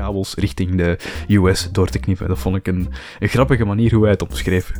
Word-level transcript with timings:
kabels 0.00 0.34
richting 0.34 0.76
de 0.76 0.98
US 1.28 1.68
door 1.72 1.88
te 1.88 1.98
knippen. 1.98 2.28
Dat 2.28 2.38
vond 2.38 2.56
ik 2.56 2.66
een, 2.66 2.88
een 3.18 3.28
grappige 3.28 3.64
manier 3.64 3.94
hoe 3.94 4.02
hij 4.02 4.10
het 4.10 4.22
omschreef. 4.22 4.72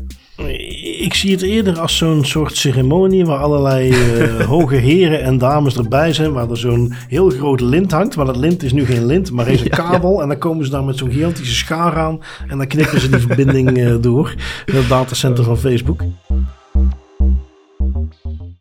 Ik 1.01 1.15
zie 1.15 1.31
het 1.31 1.43
eerder 1.43 1.79
als 1.79 1.97
zo'n 1.97 2.25
soort 2.25 2.57
ceremonie 2.57 3.25
waar 3.25 3.39
allerlei 3.39 3.91
uh, 3.91 4.41
hoge 4.55 4.77
heren 4.77 5.23
en 5.23 5.39
dames 5.39 5.77
erbij 5.77 6.13
zijn. 6.13 6.33
Waar 6.33 6.51
er 6.51 6.57
zo'n 6.57 6.93
heel 7.09 7.31
groot 7.31 7.61
lint 7.61 7.93
hangt. 7.93 8.17
Maar 8.17 8.27
dat 8.27 8.37
lint 8.37 8.63
is 8.63 8.73
nu 8.73 8.85
geen 8.85 9.07
lint, 9.07 9.31
maar 9.31 9.49
is 9.49 9.61
een 9.61 9.71
kabel. 9.85 10.23
En 10.23 10.29
dan 10.29 10.39
komen 10.39 10.65
ze 10.65 10.71
daar 10.71 10.85
met 10.85 10.97
zo'n 10.97 11.11
gigantische 11.11 11.55
schaar 11.55 11.97
aan. 11.97 12.21
En 12.49 12.59
dan 12.59 12.67
knippen 12.67 13.01
ze 13.01 13.11
die 13.11 13.21
verbinding 13.21 13.79
uh, 13.79 13.97
door. 14.01 14.35
In 14.67 14.75
het 14.75 14.89
datacenter 14.89 15.45
van 15.45 15.59
Facebook. 15.59 16.01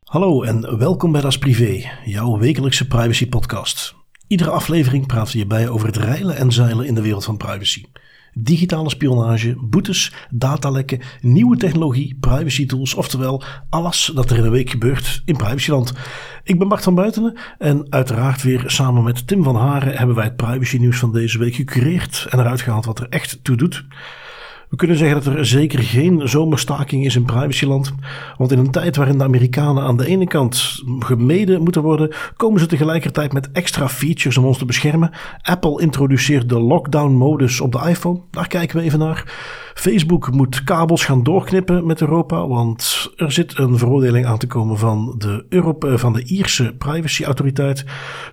Hallo 0.09 0.43
en 0.43 0.77
welkom 0.77 1.11
bij 1.11 1.21
Das 1.21 1.37
Privé, 1.37 1.89
jouw 2.05 2.37
wekelijkse 2.37 2.87
privacy 2.87 3.27
podcast. 3.27 3.95
Iedere 4.27 4.49
aflevering 4.49 5.07
praten 5.07 5.31
we 5.31 5.37
hierbij 5.37 5.69
over 5.69 5.87
het 5.87 5.97
reilen 5.97 6.35
en 6.35 6.51
zeilen 6.51 6.85
in 6.85 6.93
de 6.93 7.01
wereld 7.01 7.25
van 7.25 7.37
privacy. 7.37 7.85
Digitale 8.33 8.89
spionage, 8.89 9.55
boetes, 9.59 10.13
datalekken, 10.29 11.01
nieuwe 11.21 11.57
technologie, 11.57 12.17
privacy 12.19 12.65
tools, 12.65 12.93
oftewel 12.93 13.43
alles 13.69 14.11
dat 14.15 14.29
er 14.29 14.37
in 14.37 14.43
een 14.43 14.51
week 14.51 14.69
gebeurt 14.69 15.21
in 15.25 15.37
privacyland. 15.37 15.93
Ik 16.43 16.59
ben 16.59 16.67
Bart 16.67 16.83
van 16.83 16.95
Buitenen 16.95 17.37
en 17.57 17.85
uiteraard 17.89 18.43
weer 18.43 18.63
samen 18.65 19.03
met 19.03 19.27
Tim 19.27 19.43
van 19.43 19.55
Haren 19.55 19.97
hebben 19.97 20.15
wij 20.15 20.25
het 20.25 20.35
privacy 20.35 20.77
nieuws 20.77 20.97
van 20.97 21.13
deze 21.13 21.37
week 21.37 21.55
gecureerd 21.55 22.27
en 22.29 22.39
eruit 22.39 22.61
gehaald 22.61 22.85
wat 22.85 22.99
er 22.99 23.09
echt 23.09 23.43
toe 23.43 23.57
doet. 23.57 23.85
We 24.69 24.75
kunnen 24.75 24.97
zeggen 24.97 25.23
dat 25.23 25.33
er 25.35 25.45
zeker 25.45 25.79
geen 25.79 26.29
zomerstaking 26.29 27.05
is 27.05 27.15
in 27.15 27.25
privacyland. 27.25 27.93
Want 28.37 28.51
in 28.51 28.59
een 28.59 28.71
tijd 28.71 28.95
waarin 28.95 29.17
de 29.17 29.23
Amerikanen 29.23 29.83
aan 29.83 29.97
de 29.97 30.07
ene 30.07 30.27
kant 30.27 30.83
gemeden 30.99 31.61
moeten 31.61 31.81
worden, 31.81 32.13
komen 32.37 32.59
ze 32.59 32.65
tegelijkertijd 32.65 33.33
met 33.33 33.51
extra 33.51 33.89
features 33.89 34.37
om 34.37 34.45
ons 34.45 34.57
te 34.57 34.65
beschermen. 34.65 35.11
Apple 35.41 35.81
introduceert 35.81 36.49
de 36.49 36.59
lockdown-modus 36.59 37.61
op 37.61 37.71
de 37.71 37.89
iPhone. 37.89 38.19
Daar 38.31 38.47
kijken 38.47 38.77
we 38.77 38.83
even 38.83 38.99
naar. 38.99 39.23
Facebook 39.79 40.31
moet 40.31 40.63
kabels 40.63 41.05
gaan 41.05 41.23
doorknippen 41.23 41.85
met 41.85 42.01
Europa, 42.01 42.47
want 42.47 43.11
er 43.15 43.31
zit 43.31 43.57
een 43.57 43.77
veroordeling 43.77 44.25
aan 44.25 44.37
te 44.37 44.47
komen 44.47 44.77
van 44.77 45.15
de, 45.17 45.45
Europa, 45.49 45.97
van 45.97 46.13
de 46.13 46.23
Ierse 46.23 46.75
privacyautoriteit. 46.77 47.85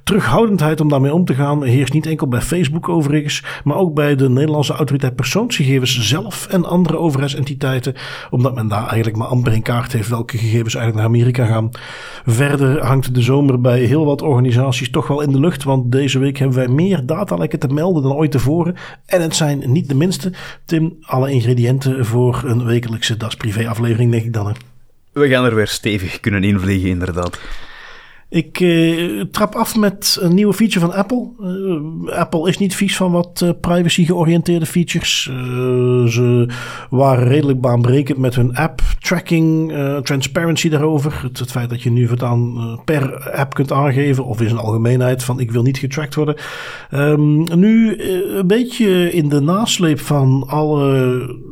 Terughoudendheid 0.04 0.80
om 0.80 0.88
daarmee 0.88 1.14
om 1.14 1.24
te 1.24 1.34
gaan 1.34 1.64
heerst 1.64 1.92
niet 1.92 2.06
enkel 2.06 2.28
bij 2.28 2.40
Facebook 2.40 2.88
overigens, 2.88 3.44
maar 3.64 3.76
ook 3.76 3.94
bij 3.94 4.16
de 4.16 4.28
Nederlandse 4.28 4.72
autoriteit 4.72 5.14
persoonsgegevens 5.14 6.00
zelf 6.00 6.46
en 6.46 6.64
andere 6.64 6.98
overheidsentiteiten, 6.98 7.94
omdat 8.30 8.54
men 8.54 8.68
daar 8.68 8.86
eigenlijk 8.86 9.16
maar 9.16 9.28
amper 9.28 9.52
in 9.52 9.62
kaart 9.62 9.92
heeft 9.92 10.08
welke 10.08 10.38
gegevens 10.38 10.74
eigenlijk 10.74 10.96
naar 11.06 11.16
Amerika 11.16 11.46
gaan. 11.46 11.70
Verder 12.24 12.84
hangt 12.84 13.14
de 13.14 13.22
zomer 13.22 13.60
bij 13.60 13.80
heel 13.80 14.04
wat 14.04 14.22
organisaties 14.22 14.90
toch 14.90 15.06
wel 15.06 15.20
in 15.20 15.32
de 15.32 15.40
lucht, 15.40 15.64
want 15.64 15.92
deze 15.92 16.18
week 16.18 16.38
hebben 16.38 16.56
wij 16.56 16.68
meer 16.68 17.06
datalekken 17.06 17.58
te 17.58 17.68
melden 17.68 18.02
dan 18.02 18.14
ooit 18.14 18.30
tevoren. 18.30 18.74
En 19.06 19.22
het 19.22 19.36
zijn 19.36 19.62
niet 19.66 19.88
de 19.88 19.94
minste. 19.94 20.32
Tim, 20.64 20.96
alle 21.00 21.34
ingrediënten 21.36 22.06
voor 22.06 22.42
een 22.44 22.64
wekelijkse 22.64 23.16
Das 23.16 23.34
Privé 23.36 23.68
aflevering, 23.68 24.10
denk 24.10 24.24
ik 24.24 24.32
dan. 24.32 24.46
Hè? 24.46 24.52
We 25.12 25.28
gaan 25.28 25.44
er 25.44 25.54
weer 25.54 25.68
stevig 25.68 26.20
kunnen 26.20 26.44
invliegen, 26.44 26.88
inderdaad. 26.88 27.38
Ik 28.28 28.60
uh, 28.60 29.20
trap 29.30 29.54
af 29.54 29.76
met 29.76 30.18
een 30.20 30.34
nieuwe 30.34 30.54
feature 30.54 30.80
van 30.80 30.94
Apple. 30.94 31.30
Uh, 31.40 32.18
Apple 32.18 32.48
is 32.48 32.58
niet 32.58 32.74
vies 32.74 32.96
van 32.96 33.12
wat 33.12 33.40
uh, 33.44 33.50
privacy 33.60 34.04
georiënteerde 34.04 34.66
features. 34.66 35.22
ze 36.12 36.48
waren 36.90 37.28
redelijk 37.28 37.60
baanbrekend 37.60 38.18
met 38.18 38.34
hun 38.34 38.56
app 38.56 38.80
tracking, 39.00 39.72
transparency 40.02 40.68
daarover. 40.68 41.20
Het, 41.32 41.50
feit 41.50 41.70
dat 41.70 41.82
je 41.82 41.90
nu 41.90 42.08
voortaan 42.08 42.80
per 42.84 43.30
app 43.30 43.54
kunt 43.54 43.72
aangeven, 43.72 44.24
of 44.24 44.40
in 44.40 44.48
zijn 44.48 44.60
algemeenheid, 44.60 45.24
van 45.24 45.40
ik 45.40 45.50
wil 45.50 45.62
niet 45.62 45.78
getracked 45.78 46.14
worden. 46.14 46.36
Um, 46.90 47.58
nu 47.58 48.02
een 48.36 48.46
beetje 48.46 49.12
in 49.12 49.28
de 49.28 49.40
nasleep 49.40 50.00
van 50.00 50.44
alle 50.46 51.45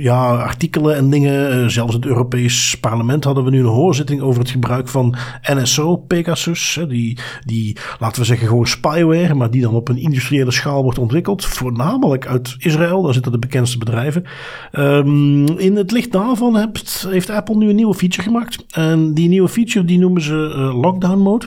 ja, 0.00 0.36
artikelen 0.36 0.96
en 0.96 1.10
dingen. 1.10 1.50
Eh, 1.50 1.66
zelfs 1.66 1.94
het 1.94 2.06
Europees 2.06 2.76
Parlement 2.80 3.24
hadden 3.24 3.44
we 3.44 3.50
nu 3.50 3.58
een 3.58 3.64
hoorzitting 3.64 4.20
over 4.20 4.40
het 4.40 4.50
gebruik 4.50 4.88
van 4.88 5.14
NSO, 5.42 5.96
Pegasus. 5.96 6.80
Die, 6.88 7.18
die, 7.44 7.76
laten 7.98 8.20
we 8.20 8.26
zeggen, 8.26 8.48
gewoon 8.48 8.66
spyware, 8.66 9.34
maar 9.34 9.50
die 9.50 9.62
dan 9.62 9.74
op 9.74 9.88
een 9.88 9.98
industriële 9.98 10.50
schaal 10.50 10.82
wordt 10.82 10.98
ontwikkeld. 10.98 11.44
Voornamelijk 11.44 12.26
uit 12.26 12.54
Israël, 12.58 13.02
daar 13.02 13.14
zitten 13.14 13.32
de 13.32 13.38
bekendste 13.38 13.78
bedrijven. 13.78 14.24
Um, 14.72 15.46
in 15.58 15.76
het 15.76 15.90
licht 15.90 16.12
daarvan 16.12 16.56
heeft, 16.56 17.06
heeft 17.08 17.30
Apple 17.30 17.56
nu 17.56 17.68
een 17.68 17.76
nieuwe 17.76 17.94
feature 17.94 18.22
gemaakt. 18.22 18.64
En 18.70 19.14
die 19.14 19.28
nieuwe 19.28 19.48
feature 19.48 19.84
die 19.84 19.98
noemen 19.98 20.22
ze 20.22 20.54
uh, 20.56 20.80
lockdown 20.80 21.18
mode. 21.18 21.46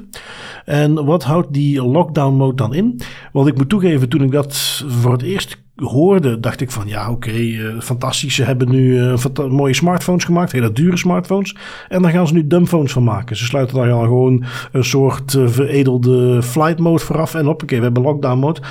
En 0.66 1.06
wat 1.06 1.24
houdt 1.24 1.54
die 1.54 1.84
lockdown 1.84 2.36
mode 2.36 2.56
dan 2.56 2.74
in? 2.74 3.02
Want 3.32 3.48
ik 3.48 3.58
moet 3.58 3.70
toegeven, 3.70 4.10
toen 4.10 4.22
ik 4.22 4.32
dat 4.32 4.84
voor 4.88 5.12
het 5.12 5.22
eerst 5.22 5.58
hoorde, 5.80 6.40
dacht 6.40 6.62
ik 6.62 6.72
van 6.72 6.88
ja, 6.88 7.12
oké, 7.12 7.32
uh, 7.32 7.80
fantastisch. 7.80 8.36
Ze 8.36 8.44
hebben 8.44 8.70
nu 8.70 9.00
uh, 9.00 9.50
mooie 9.50 9.74
smartphones 9.74 10.24
gemaakt, 10.24 10.52
hele 10.52 10.72
dure 10.72 10.98
smartphones. 10.98 11.56
En 11.90 12.02
daar 12.02 12.12
gaan 12.12 12.28
ze 12.28 12.34
nu 12.34 12.48
dumbphones 12.48 12.92
van 12.92 13.04
maken. 13.04 13.36
Ze 13.36 13.46
sluiten 13.46 13.76
daar 13.76 13.92
al 13.92 14.04
gewoon 14.04 14.44
een 14.72 14.84
soort 14.84 15.34
uh, 15.34 15.48
veredelde 15.48 16.42
flight 16.42 16.80
mode 16.80 17.04
vooraf. 17.04 17.36
En 17.36 17.46
hoppakee, 17.46 17.78
we 17.78 17.84
hebben 17.84 18.04
lockdown 18.04 18.40
mode. 18.40 18.62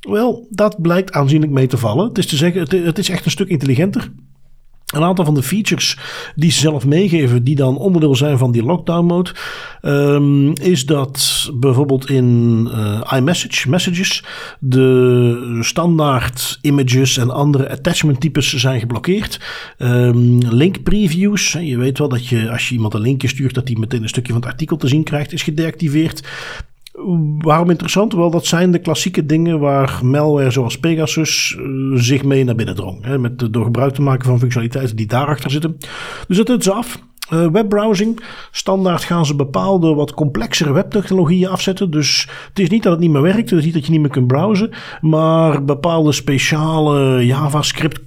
Wel, 0.00 0.46
dat 0.50 0.82
blijkt 0.82 1.12
aanzienlijk 1.12 1.52
mee 1.52 1.66
te 1.66 1.78
vallen. 1.78 2.08
Het 2.08 2.18
is 2.18 2.26
te 2.26 2.36
zeggen, 2.36 2.84
het 2.84 2.98
is 2.98 3.08
echt 3.08 3.24
een 3.24 3.30
stuk 3.30 3.48
intelligenter. 3.48 4.10
Een 4.90 5.02
aantal 5.02 5.24
van 5.24 5.34
de 5.34 5.42
features 5.42 5.96
die 6.34 6.50
ze 6.50 6.58
zelf 6.58 6.86
meegeven, 6.86 7.44
die 7.44 7.56
dan 7.56 7.78
onderdeel 7.78 8.14
zijn 8.14 8.38
van 8.38 8.52
die 8.52 8.62
lockdown 8.62 9.06
mode, 9.06 9.30
um, 9.82 10.52
is 10.52 10.86
dat 10.86 11.50
bijvoorbeeld 11.54 12.10
in 12.10 12.68
uh, 12.72 13.00
iMessage, 13.16 13.68
messages, 13.68 14.24
de 14.60 15.58
standaard 15.60 16.58
images 16.60 17.16
en 17.16 17.30
andere 17.30 17.70
attachment 17.70 18.20
types 18.20 18.54
zijn 18.54 18.80
geblokkeerd. 18.80 19.40
Um, 19.78 20.38
link 20.38 20.82
previews, 20.82 21.52
je 21.52 21.76
weet 21.76 21.98
wel 21.98 22.08
dat 22.08 22.26
je 22.26 22.50
als 22.50 22.68
je 22.68 22.74
iemand 22.74 22.94
een 22.94 23.00
linkje 23.00 23.28
stuurt, 23.28 23.54
dat 23.54 23.68
hij 23.68 23.76
meteen 23.78 24.02
een 24.02 24.08
stukje 24.08 24.32
van 24.32 24.40
het 24.40 24.50
artikel 24.50 24.76
te 24.76 24.88
zien 24.88 25.04
krijgt, 25.04 25.32
is 25.32 25.42
gedeactiveerd. 25.42 26.22
Waarom 27.38 27.70
interessant? 27.70 28.12
Wel, 28.12 28.30
dat 28.30 28.46
zijn 28.46 28.70
de 28.70 28.78
klassieke 28.78 29.26
dingen 29.26 29.58
waar 29.58 30.00
malware 30.02 30.50
zoals 30.50 30.78
Pegasus 30.78 31.56
uh, 31.58 32.00
zich 32.00 32.24
mee 32.24 32.44
naar 32.44 32.54
binnen 32.54 32.74
drong. 32.74 33.04
Hè, 33.04 33.18
met, 33.18 33.52
door 33.52 33.64
gebruik 33.64 33.94
te 33.94 34.02
maken 34.02 34.24
van 34.24 34.38
functionaliteiten 34.38 34.96
die 34.96 35.06
daarachter 35.06 35.50
zitten. 35.50 35.76
Dus 36.28 36.36
dat 36.36 36.60
is 36.60 36.70
af. 36.70 36.98
Uh, 37.32 37.46
webbrowsing. 37.46 38.20
Standaard 38.50 39.04
gaan 39.04 39.26
ze 39.26 39.34
bepaalde 39.34 39.94
wat 39.94 40.14
complexere 40.14 40.72
webtechnologieën 40.72 41.48
afzetten. 41.48 41.90
Dus 41.90 42.28
het 42.48 42.58
is 42.58 42.68
niet 42.68 42.82
dat 42.82 42.92
het 42.92 43.00
niet 43.00 43.10
meer 43.10 43.22
werkt. 43.22 43.50
Het 43.50 43.58
is 43.58 43.64
niet 43.64 43.74
dat 43.74 43.84
je 43.84 43.90
niet 43.90 44.00
meer 44.00 44.10
kunt 44.10 44.26
browsen. 44.26 44.70
Maar 45.00 45.64
bepaalde 45.64 46.12
speciale 46.12 47.26
JavaScript 47.26 48.00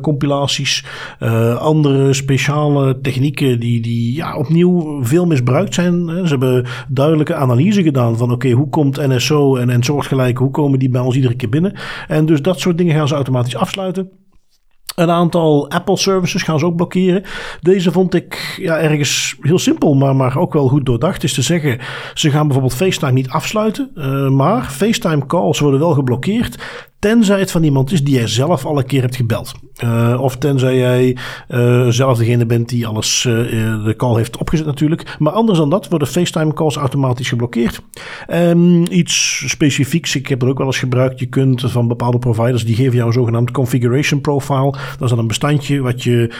compilaties. 0.00 0.84
Uh, 1.20 1.56
andere 1.56 2.12
speciale 2.12 3.00
technieken 3.00 3.60
die, 3.60 3.80
die 3.80 4.14
ja, 4.16 4.36
opnieuw 4.36 5.04
veel 5.04 5.26
misbruikt 5.26 5.74
zijn. 5.74 6.08
Ze 6.08 6.28
hebben 6.28 6.66
duidelijke 6.88 7.34
analyse 7.34 7.82
gedaan 7.82 8.16
van 8.16 8.32
oké, 8.32 8.50
hoe 8.50 8.68
komt 8.68 8.96
NSO 8.96 9.56
en, 9.56 9.70
en 9.70 9.82
soortgelijke, 9.82 10.42
hoe 10.42 10.50
komen 10.50 10.78
die 10.78 10.90
bij 10.90 11.00
ons 11.00 11.16
iedere 11.16 11.34
keer 11.34 11.48
binnen? 11.48 11.76
En 12.08 12.26
dus 12.26 12.42
dat 12.42 12.60
soort 12.60 12.78
dingen 12.78 12.94
gaan 12.94 13.08
ze 13.08 13.14
automatisch 13.14 13.56
afsluiten. 13.56 14.10
Een 14.98 15.10
aantal 15.10 15.70
Apple 15.70 15.96
services 15.96 16.42
gaan 16.42 16.58
ze 16.58 16.66
ook 16.66 16.76
blokkeren. 16.76 17.22
Deze 17.60 17.92
vond 17.92 18.14
ik 18.14 18.58
ja, 18.60 18.78
ergens 18.78 19.36
heel 19.40 19.58
simpel, 19.58 19.94
maar, 19.94 20.16
maar 20.16 20.36
ook 20.36 20.52
wel 20.52 20.68
goed 20.68 20.86
doordacht. 20.86 21.22
Is 21.22 21.34
te 21.34 21.42
zeggen, 21.42 21.78
ze 22.14 22.30
gaan 22.30 22.46
bijvoorbeeld 22.46 22.74
FaceTime 22.74 23.12
niet 23.12 23.28
afsluiten. 23.28 23.90
Uh, 23.94 24.28
maar 24.28 24.64
FaceTime 24.64 25.26
calls 25.26 25.58
worden 25.58 25.80
wel 25.80 25.92
geblokkeerd. 25.92 26.58
Tenzij 26.98 27.38
het 27.38 27.50
van 27.50 27.62
iemand 27.62 27.92
is 27.92 28.04
die 28.04 28.14
jij 28.14 28.26
zelf 28.26 28.64
al 28.64 28.78
een 28.78 28.86
keer 28.86 29.00
hebt 29.00 29.16
gebeld. 29.16 29.52
Uh, 29.84 30.18
of 30.20 30.36
tenzij 30.36 30.76
jij 30.76 31.16
uh, 31.48 31.88
zelf 31.88 32.18
degene 32.18 32.46
bent 32.46 32.68
die 32.68 32.86
alles 32.86 33.24
uh, 33.24 33.34
de 33.84 33.94
call 33.96 34.16
heeft 34.16 34.36
opgezet 34.36 34.66
natuurlijk. 34.66 35.16
Maar 35.18 35.32
anders 35.32 35.58
dan 35.58 35.70
dat 35.70 35.88
worden 35.88 36.08
FaceTime 36.08 36.52
calls 36.52 36.76
automatisch 36.76 37.28
geblokkeerd. 37.28 37.80
Um, 38.32 38.86
iets 38.90 39.44
specifieks, 39.46 40.16
ik 40.16 40.26
heb 40.26 40.40
het 40.40 40.50
ook 40.50 40.58
wel 40.58 40.66
eens 40.66 40.78
gebruikt. 40.78 41.18
Je 41.18 41.26
kunt 41.26 41.60
van 41.66 41.88
bepaalde 41.88 42.18
providers, 42.18 42.64
die 42.64 42.74
geven 42.74 42.94
jou 42.94 43.06
een 43.06 43.12
zogenaamd 43.12 43.50
configuration 43.50 44.20
profile. 44.20 44.70
Dat 44.70 45.02
is 45.02 45.10
dan 45.10 45.18
een 45.18 45.26
bestandje 45.26 45.80
wat 45.80 46.02
je 46.02 46.32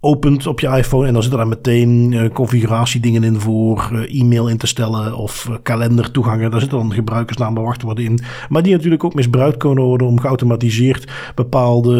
opent 0.00 0.46
op 0.46 0.60
je 0.60 0.68
iPhone 0.68 1.06
en 1.06 1.12
dan 1.12 1.22
zitten 1.22 1.40
daar 1.40 1.48
meteen 1.48 2.12
uh, 2.12 2.30
configuratiedingen 2.30 3.24
in 3.24 3.40
voor 3.40 3.90
uh, 3.92 4.20
e-mail 4.20 4.48
in 4.48 4.56
te 4.56 4.66
stellen 4.66 5.16
of 5.16 5.46
uh, 5.50 5.56
kalendertoegangen. 5.62 6.50
Daar 6.50 6.60
zitten 6.60 6.78
dan 6.78 6.92
gebruikersnaam 6.92 7.54
wachtwoorden 7.54 8.04
in. 8.04 8.18
Maar 8.48 8.62
die 8.62 8.72
natuurlijk 8.72 9.04
ook 9.04 9.14
misbruikt 9.14 9.56
kunnen 9.56 9.84
worden 9.84 10.06
om 10.06 10.20
geautomatiseerd 10.20 11.12
bepaalde 11.34 11.94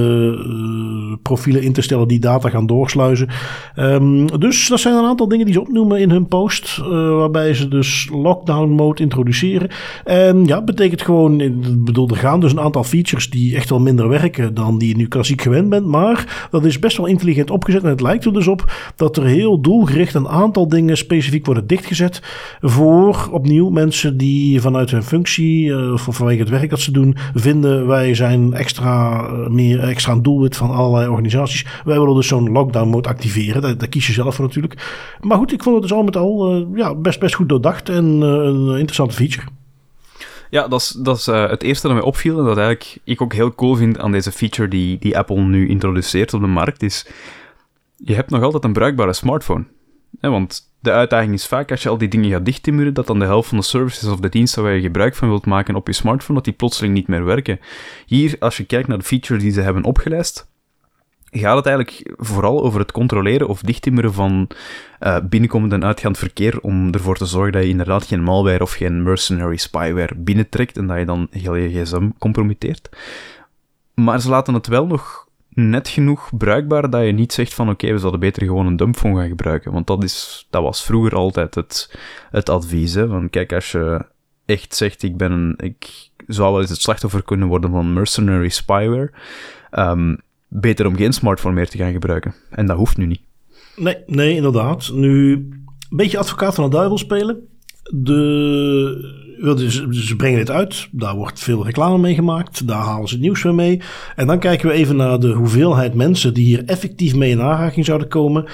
profielen 1.23 1.63
in 1.63 1.73
te 1.73 1.81
stellen 1.81 2.09
die 2.09 2.19
data 2.19 2.49
gaan 2.49 2.67
doorsluizen. 2.67 3.29
Um, 3.77 4.41
dus 4.41 4.69
dat 4.69 4.81
zijn 4.81 4.95
een 4.95 5.05
aantal 5.05 5.29
dingen 5.29 5.45
die 5.45 5.55
ze 5.55 5.61
opnoemen 5.61 6.01
in 6.01 6.11
hun 6.11 6.29
post, 6.29 6.77
waarbij 6.87 7.55
ze 7.55 7.69
dus 7.69 8.09
lockdown 8.13 8.71
mode 8.71 9.03
introduceren. 9.03 9.69
En 10.05 10.45
ja, 10.45 10.63
betekent 10.63 11.03
gewoon, 11.03 11.41
ik 11.41 11.85
bedoel, 11.85 12.09
er 12.09 12.17
gaan 12.17 12.41
dus 12.41 12.53
een 12.53 12.61
aantal 12.61 12.85
features 12.85 13.31
die 13.31 13.57
echt 13.57 13.71
wel 13.71 13.81
minder 13.81 14.09
werken 14.09 14.55
dan 14.55 14.79
die 14.79 14.89
je 14.89 14.97
nu 14.97 15.09
klassiek 15.09 15.43
gewend 15.43 15.69
bent, 15.69 15.87
maar 15.87 16.49
dat 16.51 16.65
is 16.65 16.79
best 16.79 16.97
wel 16.97 17.07
intelligent 17.07 17.51
opgezet 17.51 17.83
het 17.97 18.05
lijkt 18.05 18.25
er 18.25 18.33
dus 18.33 18.47
op 18.47 18.73
dat 18.97 19.17
er 19.17 19.25
heel 19.25 19.61
doelgericht 19.61 20.15
een 20.15 20.29
aantal 20.29 20.69
dingen 20.69 20.97
specifiek 20.97 21.47
worden 21.47 21.67
dichtgezet 21.67 22.23
voor 22.61 23.29
opnieuw 23.31 23.69
mensen 23.69 24.17
die 24.17 24.61
vanuit 24.61 24.91
hun 24.91 25.03
functie 25.03 25.67
uh, 25.67 25.93
of 25.93 26.09
vanwege 26.11 26.41
het 26.41 26.49
werk 26.49 26.71
dat 26.71 26.81
ze 26.81 26.91
doen 26.91 27.17
vinden 27.35 27.87
wij 27.87 28.15
zijn 28.15 28.53
extra 28.53 29.29
uh, 29.29 29.49
meer 29.49 29.81
extra 29.81 30.13
een 30.13 30.23
doelwit 30.23 30.57
van 30.57 30.71
allerlei 30.71 31.09
organisaties. 31.09 31.67
Wij 31.85 31.99
willen 31.99 32.15
dus 32.15 32.27
zo'n 32.27 32.53
lockdown 32.53 32.89
mode 32.89 33.09
activeren. 33.09 33.79
Daar, 33.79 33.89
kies 33.89 34.07
je 34.07 34.13
zelf 34.13 34.35
voor 34.35 34.45
natuurlijk. 34.45 35.07
Maar 35.21 35.39
goed, 35.39 35.53
ik 35.53 35.63
vond 35.63 35.75
het 35.75 35.85
dus 35.85 35.93
al 35.93 36.03
met 36.03 36.17
al 36.17 36.57
uh, 36.57 36.67
ja, 36.75 36.95
best, 36.95 37.21
best 37.21 37.35
goed 37.35 37.49
doordacht 37.49 37.89
en 37.89 38.05
een 38.05 38.69
interessante 38.69 39.15
feature. 39.15 39.47
Ja, 40.51 40.69
dat 40.69 40.81
is, 40.81 40.89
dat 40.89 41.17
is 41.17 41.27
het 41.27 41.63
eerste 41.63 41.87
dat 41.87 41.97
mij 41.97 42.07
opviel 42.07 42.39
en 42.39 42.45
dat 42.45 42.57
eigenlijk 42.57 42.99
ik 43.05 43.21
ook 43.21 43.33
heel 43.33 43.55
cool 43.55 43.75
vind 43.75 43.99
aan 43.99 44.13
deze 44.13 44.33
feature 44.33 44.69
die, 44.69 44.99
die 44.99 45.19
Apple 45.19 45.41
nu 45.41 45.69
introduceert 45.69 46.35
op 46.35 46.41
de 46.41 46.47
markt, 46.47 46.83
is 46.83 47.07
je 47.97 48.15
hebt 48.15 48.31
nog 48.31 48.43
altijd 48.43 48.65
een 48.65 48.73
bruikbare 48.73 49.13
smartphone. 49.13 49.65
want 50.21 50.75
de 50.81 50.93
uitdaging 50.93 51.33
is 51.33 51.47
vaak 51.47 51.71
als 51.71 51.83
je 51.83 51.89
al 51.89 51.99
die 51.99 52.09
dingen 52.09 52.31
gaat 52.31 52.45
dichttimmeren, 52.45 52.95
dat 52.95 53.07
dan 53.07 53.19
de 53.19 53.25
helft 53.25 53.49
van 53.49 53.59
de 53.59 53.65
services 53.65 54.09
of 54.09 54.21
de 54.21 54.29
diensten 54.29 54.63
waar 54.63 54.75
je 54.75 54.81
gebruik 54.81 55.15
van 55.15 55.29
wilt 55.29 55.47
maken 55.47 55.75
op 55.75 55.87
je 55.87 55.93
smartphone, 55.93 56.35
dat 56.35 56.45
die 56.45 56.55
plotseling 56.55 56.95
niet 56.95 57.09
meer 57.09 57.25
werken. 57.25 57.61
Hier, 58.07 58.37
als 58.39 58.57
je 58.57 58.65
kijkt 58.65 58.89
naar 58.89 58.99
de 58.99 59.05
features 59.05 59.43
die 59.43 59.53
ze 59.53 59.61
hebben 59.61 59.85
opgelijst, 59.85 60.51
gaat 61.31 61.57
het 61.57 61.67
eigenlijk 61.67 62.15
vooral 62.17 62.63
over 62.63 62.81
het 62.81 62.93
controleren 62.93 63.49
of 63.49 63.61
dichttimmeren 63.61 64.13
van 64.13 64.49
uh, 65.01 65.17
binnenkomend 65.29 65.73
en 65.73 65.85
uitgaand 65.85 66.19
verkeer, 66.19 66.61
om 66.61 66.93
ervoor 66.93 67.17
te 67.17 67.27
zorgen 67.27 67.53
dat 67.53 67.63
je 67.63 67.69
inderdaad 67.69 68.05
geen 68.05 68.23
malware 68.23 68.63
of 68.63 68.73
geen 68.73 69.03
mercenary 69.03 69.57
spyware 69.57 70.15
binnentrekt 70.17 70.77
en 70.77 70.87
dat 70.87 70.99
je 70.99 71.05
dan 71.05 71.27
heel 71.31 71.55
je 71.55 71.83
gsm 71.83 72.09
compromitteert. 72.19 72.89
Maar 73.95 74.21
ze 74.21 74.29
laten 74.29 74.55
het 74.55 74.67
wel 74.67 74.87
nog 74.87 75.26
net 75.57 75.89
genoeg 75.89 76.31
bruikbaar 76.37 76.91
dat 76.91 77.05
je 77.05 77.13
niet 77.13 77.33
zegt 77.33 77.55
van 77.55 77.71
oké, 77.71 77.93
we 77.93 77.99
zouden 77.99 78.21
beter 78.21 78.47
gewoon 78.47 78.67
een 78.67 78.77
dumbphone 78.77 79.19
gaan 79.21 79.29
gebruiken. 79.29 79.73
Want 79.73 79.87
dat, 79.87 80.03
is, 80.03 80.47
dat 80.51 80.63
was 80.63 80.85
vroeger 80.85 81.15
altijd 81.15 81.55
het, 81.55 81.97
het 82.31 82.49
advies. 82.49 82.95
Hè? 82.95 83.07
Van 83.07 83.31
kijk, 83.31 83.53
als 83.53 83.73
je 83.73 84.05
echt 84.45 84.75
zegt 84.75 85.03
ik 85.03 85.17
ben 85.17 85.33
een, 85.33 85.55
ik 85.57 86.11
zou 86.27 86.53
wel 86.53 86.61
eens 86.61 86.71
het 86.71 86.81
slachtoffer 86.81 87.23
kunnen 87.23 87.49
worden 87.49 87.71
van 87.71 87.93
mercenary 87.93 88.49
spyware, 88.49 89.11
um, 89.71 90.21
beter 90.49 90.87
om 90.87 90.97
geen 90.97 91.13
smartphone 91.13 91.55
meer 91.55 91.69
te 91.69 91.79
gaan 91.79 91.93
gebruiken. 91.93 92.35
En 92.51 92.67
dat 92.67 92.77
hoeft 92.77 92.97
nu 92.97 93.07
niet. 93.07 93.23
Nee, 93.77 93.97
nee, 94.07 94.35
inderdaad. 94.35 94.91
Nu, 94.93 95.33
een 95.33 95.97
beetje 95.97 96.19
advocaat 96.19 96.55
van 96.55 96.71
de 96.71 96.77
duivel 96.77 96.99
spelen. 96.99 97.49
De, 97.95 99.26
ze 99.91 100.15
brengen 100.17 100.39
dit 100.39 100.51
uit, 100.51 100.89
daar 100.91 101.15
wordt 101.15 101.41
veel 101.41 101.65
reclame 101.65 101.99
mee 101.99 102.15
gemaakt, 102.15 102.67
daar 102.67 102.83
halen 102.83 103.09
ze 103.09 103.15
het 103.15 103.23
nieuws 103.23 103.43
weer 103.43 103.55
mee. 103.55 103.81
En 104.17 104.27
dan 104.27 104.39
kijken 104.39 104.69
we 104.69 104.75
even 104.75 104.97
naar 104.97 105.21
de 105.21 105.33
hoeveelheid 105.33 105.95
mensen 105.95 106.35
die 106.35 106.45
hier 106.45 106.65
effectief 106.65 107.15
mee 107.15 107.31
in 107.31 107.41
aanraking 107.41 107.85
zouden 107.85 108.09
komen. 108.09 108.45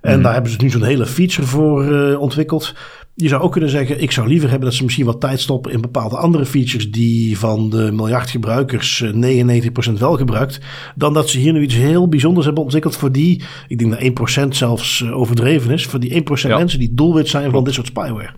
En 0.00 0.14
mhm. 0.14 0.22
daar 0.22 0.32
hebben 0.32 0.52
ze 0.52 0.58
nu 0.60 0.70
zo'n 0.70 0.82
hele 0.82 1.06
feature 1.06 1.46
voor 1.46 1.84
uh, 1.84 2.20
ontwikkeld. 2.20 2.74
Je 3.14 3.28
zou 3.28 3.42
ook 3.42 3.52
kunnen 3.52 3.70
zeggen, 3.70 4.02
ik 4.02 4.10
zou 4.10 4.28
liever 4.28 4.48
hebben 4.48 4.68
dat 4.68 4.76
ze 4.76 4.84
misschien 4.84 5.04
wat 5.04 5.20
tijd 5.20 5.40
stoppen 5.40 5.72
in 5.72 5.80
bepaalde 5.80 6.16
andere 6.16 6.46
features 6.46 6.90
die 6.90 7.38
van 7.38 7.70
de 7.70 7.92
miljard 7.92 8.30
gebruikers 8.30 9.04
99% 9.04 9.08
eh, 9.14 9.94
wel 9.98 10.16
gebruikt, 10.16 10.60
dan 10.94 11.12
dat 11.12 11.28
ze 11.28 11.38
hier 11.38 11.52
nu 11.52 11.62
iets 11.62 11.74
heel 11.74 12.08
bijzonders 12.08 12.46
hebben 12.46 12.64
ontwikkeld 12.64 12.96
voor 12.96 13.12
die, 13.12 13.42
ik 13.68 13.78
denk 13.78 14.16
dat 14.16 14.44
1% 14.44 14.48
zelfs 14.48 15.02
eh, 15.02 15.18
overdreven 15.18 15.70
is, 15.70 15.86
voor 15.86 16.00
die 16.00 16.22
1% 16.22 16.48
mensen 16.48 16.78
die 16.78 16.94
doelwit 16.94 17.28
zijn 17.28 17.50
van 17.50 17.64
dit 17.64 17.74
soort 17.74 17.86
spyware. 17.86 18.30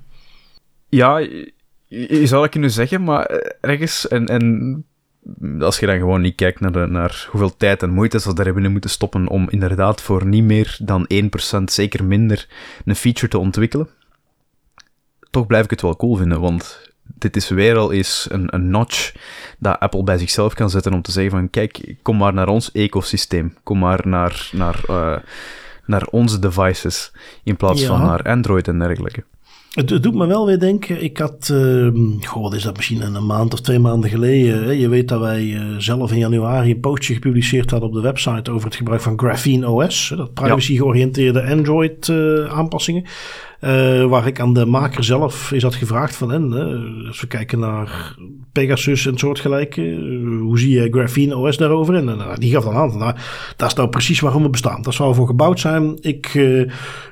Ja, 0.89 1.29
je 1.93 2.27
zou 2.27 2.43
dat 2.43 2.51
kunnen 2.51 2.71
zeggen, 2.71 3.05
maar 3.05 3.27
ergens, 3.61 4.09
en, 4.09 4.27
en 4.27 4.85
als 5.61 5.79
je 5.79 5.87
dan 5.87 5.99
gewoon 5.99 6.21
niet 6.21 6.35
kijkt 6.35 6.61
naar, 6.61 6.73
de, 6.73 6.87
naar 6.87 7.29
hoeveel 7.31 7.57
tijd 7.57 7.83
en 7.83 7.91
moeite 7.91 8.21
ze 8.21 8.35
daar 8.35 8.45
hebben 8.45 8.73
moeten 8.73 8.91
stoppen 8.91 9.29
om 9.29 9.51
inderdaad 9.51 10.01
voor 10.01 10.27
niet 10.27 10.45
meer 10.45 10.77
dan 10.83 11.09
1%, 11.59 11.63
zeker 11.65 12.05
minder, 12.05 12.49
een 12.85 12.97
feature 12.97 13.29
te 13.29 13.39
ontwikkelen, 13.39 13.89
toch 15.31 15.47
blijf 15.47 15.65
ik 15.65 15.71
het 15.71 15.83
wel 15.83 15.97
cool 15.97 16.17
vinden, 16.17 16.41
want 16.41 16.91
dit 17.03 17.37
is 17.37 17.49
weer 17.49 17.77
al 17.77 17.93
eens 17.93 18.27
een, 18.31 18.55
een 18.55 18.71
notch 18.71 19.15
dat 19.59 19.81
Apple 19.81 20.03
bij 20.03 20.19
zichzelf 20.19 20.55
kan 20.55 20.71
zetten 20.71 20.93
om 20.93 21.03
te 21.03 21.13
zeggen 21.13 21.33
van 21.33 21.51
kijk, 21.51 21.95
kom 22.03 22.17
maar 22.17 22.35
naar 22.35 22.49
ons 22.49 22.73
ecosysteem, 22.73 23.57
kom 23.63 23.79
maar 23.79 24.09
naar, 24.09 24.49
naar, 24.53 24.81
uh, 24.91 25.17
naar 25.87 26.07
onze 26.07 26.39
devices, 26.39 27.13
in 27.45 27.57
plaats 27.57 27.81
ja. 27.81 27.87
van 27.87 28.07
naar 28.07 28.23
Android 28.23 28.69
en 28.69 28.79
dergelijke. 28.79 29.25
Het, 29.73 30.03
doet 30.03 30.15
me 30.15 30.27
wel 30.27 30.47
weer 30.47 30.59
denken. 30.59 31.03
Ik 31.03 31.19
had, 31.19 31.49
uh, 31.53 31.89
goh, 32.21 32.43
wat 32.43 32.55
is 32.55 32.63
dat 32.63 32.77
misschien 32.77 33.03
een 33.03 33.27
maand 33.27 33.53
of 33.53 33.61
twee 33.61 33.79
maanden 33.79 34.11
geleden. 34.11 34.65
Hè? 34.65 34.71
Je 34.71 34.89
weet 34.89 35.09
dat 35.09 35.21
wij 35.21 35.43
uh, 35.43 35.77
zelf 35.79 36.13
in 36.13 36.19
januari 36.19 36.71
een 36.71 36.81
postje 36.81 37.15
gepubliceerd 37.15 37.71
hadden 37.71 37.89
op 37.89 37.95
de 37.95 38.01
website 38.01 38.51
over 38.51 38.67
het 38.67 38.77
gebruik 38.77 39.01
van 39.01 39.19
Graphene 39.19 39.71
OS. 39.71 40.13
Dat 40.17 40.35
privacy 40.35 40.77
georiënteerde 40.77 41.43
Android 41.43 42.09
uh, 42.09 42.45
aanpassingen. 42.45 43.05
Uh, 43.65 44.05
waar 44.05 44.27
ik 44.27 44.41
aan 44.41 44.53
de 44.53 44.67
maker 44.67 45.05
zelf 45.05 45.53
is 45.53 45.63
had 45.63 45.75
gevraagd 45.75 46.17
van 46.17 46.31
hen. 46.31 46.53
als 47.07 47.21
we 47.21 47.27
kijken 47.27 47.59
naar 47.59 48.17
Pegasus 48.53 49.07
en 49.07 49.19
soortgelijke. 49.19 49.83
Uh, 49.83 50.41
hoe 50.41 50.59
zie 50.59 50.71
je 50.71 50.89
Graphene 50.91 51.37
OS 51.37 51.57
daarover? 51.57 51.95
En 51.95 52.07
uh, 52.07 52.35
die 52.37 52.53
gaf 52.53 52.65
dan 52.65 52.75
aan. 52.75 52.99
Nou, 52.99 53.15
dat 53.57 53.69
is 53.69 53.75
nou 53.75 53.89
precies 53.89 54.21
waarom 54.21 54.43
we 54.43 54.49
bestaan. 54.49 54.83
Dat 54.83 54.95
zou 54.95 55.15
voor 55.15 55.27
gebouwd 55.27 55.61
zijn. 55.61 55.97
Ik 56.01 56.35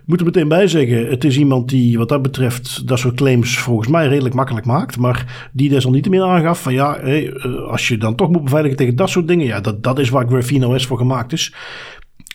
moet 0.05 0.21
er 0.21 0.27
meteen 0.27 0.49
bij 0.49 0.67
zeggen. 0.67 1.07
Het 1.07 1.25
is 1.25 1.39
iemand 1.39 1.69
die 1.69 1.99
wat 1.99 2.09
dat 2.09 2.23
betreft 2.23 2.89
dat 2.89 2.99
soort 2.99 3.17
claims 3.17 3.59
volgens 3.59 3.89
mij 3.89 4.09
redelijk 4.09 4.35
makkelijk 4.35 4.67
maakt. 4.67 4.99
Maar 4.99 5.49
die 5.53 5.69
desalniettemin 5.69 6.23
aangaf 6.23 6.63
van 6.63 6.73
ja, 6.73 6.99
hey, 7.01 7.33
als 7.69 7.89
je 7.89 7.99
dan 7.99 8.15
toch 8.15 8.31
moet 8.31 8.45
beveiligen 8.45 8.77
tegen 8.77 8.97
dat 8.97 9.11
soort 9.11 9.29
dingen. 9.29 9.47
Ja, 9.47 9.61
dat, 9.61 9.83
dat 9.83 9.99
is 9.99 10.09
waar 10.09 10.27
Graphene 10.27 10.69
OS 10.69 10.87
voor 10.87 10.99
gemaakt 10.99 11.33
is. 11.33 11.55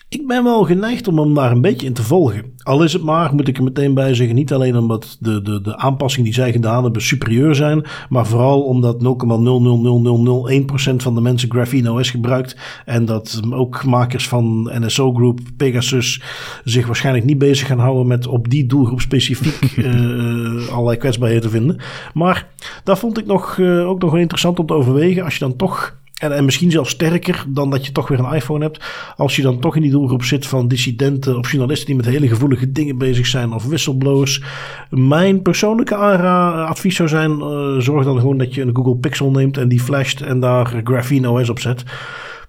Ik 0.10 0.28
ben 0.28 0.44
wel 0.44 0.64
geneigd 0.64 1.08
om 1.08 1.20
hem 1.20 1.34
daar 1.34 1.52
een 1.52 1.62
beetje 1.62 1.86
in 1.86 1.94
te 1.94 2.04
volgen. 2.04 2.54
Al 2.64 2.84
is 2.84 2.94
het 2.94 3.04
maar, 3.04 3.34
moet 3.36 3.48
ik 3.48 3.58
er 3.58 3.64
meteen 3.64 3.94
bij 3.94 4.14
zeggen, 4.14 4.36
niet 4.36 4.54
alleen 4.54 4.78
omdat 4.78 5.18
de, 5.20 5.42
de, 5.42 5.62
de 5.62 5.78
aanpassingen 5.78 6.26
die 6.26 6.34
zij 6.34 6.52
gedaan 6.52 6.84
hebben 6.84 7.02
superieur 7.02 7.56
zijn, 7.56 7.86
maar 8.10 8.26
vooral 8.28 8.62
omdat 8.62 9.04
0,00001% 9.04 10.96
van 10.96 11.16
de 11.16 11.22
mensen 11.22 11.52
Graphene 11.52 11.92
OS 11.92 12.10
gebruikt 12.10 12.58
en 12.86 13.06
dat 13.06 13.42
ook 13.50 13.86
makers 13.86 14.28
van 14.28 14.70
NSO 14.74 15.14
Group, 15.14 15.40
Pegasus, 15.58 16.22
zich 16.64 16.86
waarschijnlijk 16.86 17.26
niet 17.26 17.38
bezig 17.38 17.68
gaan 17.68 17.80
houden 17.80 18.08
met 18.08 18.28
op 18.28 18.50
die 18.50 18.66
doelgroep 18.66 19.02
specifiek 19.02 19.78
uh, 19.78 20.68
allerlei 20.74 20.98
kwetsbaarheden 20.98 21.44
te 21.44 21.50
vinden. 21.50 21.78
Maar 22.14 22.48
dat 22.84 23.00
vond 23.00 23.18
ik 23.18 23.26
nog, 23.26 23.58
uh, 23.58 23.90
ook 23.90 24.02
nog 24.02 24.12
wel 24.12 24.22
interessant 24.22 24.60
om 24.60 24.66
te 24.66 24.74
overwegen. 24.74 25.24
Als 25.24 25.34
je 25.34 25.40
dan 25.40 25.56
toch 25.56 26.04
en, 26.16 26.36
en 26.36 26.46
misschien 26.46 26.72
zelfs 26.72 26.90
sterker 26.90 27.46
dan 27.48 27.70
dat 27.70 27.86
je 27.86 27.92
toch 27.92 28.08
weer 28.08 28.20
een 28.20 28.34
iPhone 28.34 28.64
hebt. 28.64 28.84
Als 29.18 29.36
je 29.36 29.42
dan 29.42 29.60
toch 29.60 29.76
in 29.76 29.82
die 29.82 29.92
doelgroep 29.92 30.24
zit 30.24 30.48
van 30.48 30.68
dissidenten 30.68 31.38
of 31.38 31.52
journalisten 31.52 31.88
die 31.88 31.96
met 31.96 32.06
hele 32.06 32.28
gevoelige 32.28 32.72
dingen 32.72 32.98
bezig 32.98 33.26
zijn 33.26 33.54
of 33.54 33.66
whistleblowers. 33.66 34.42
Mijn 34.90 35.42
persoonlijke 35.42 35.96
advies 35.96 36.96
zou 36.96 37.10
zijn: 37.10 37.32
uh, 37.32 37.78
zorg 37.78 38.06
dan 38.06 38.20
gewoon 38.20 38.38
dat 38.38 38.54
je 38.54 38.62
een 38.62 38.76
Google 38.76 38.96
Pixel 38.96 39.32
neemt 39.32 39.58
en 39.58 39.68
die 39.68 39.80
flasht 39.80 40.22
en 40.22 40.40
daar 40.40 40.82
Graphene 40.84 41.30
OS 41.30 41.50
op 41.50 41.60
zet 41.60 41.84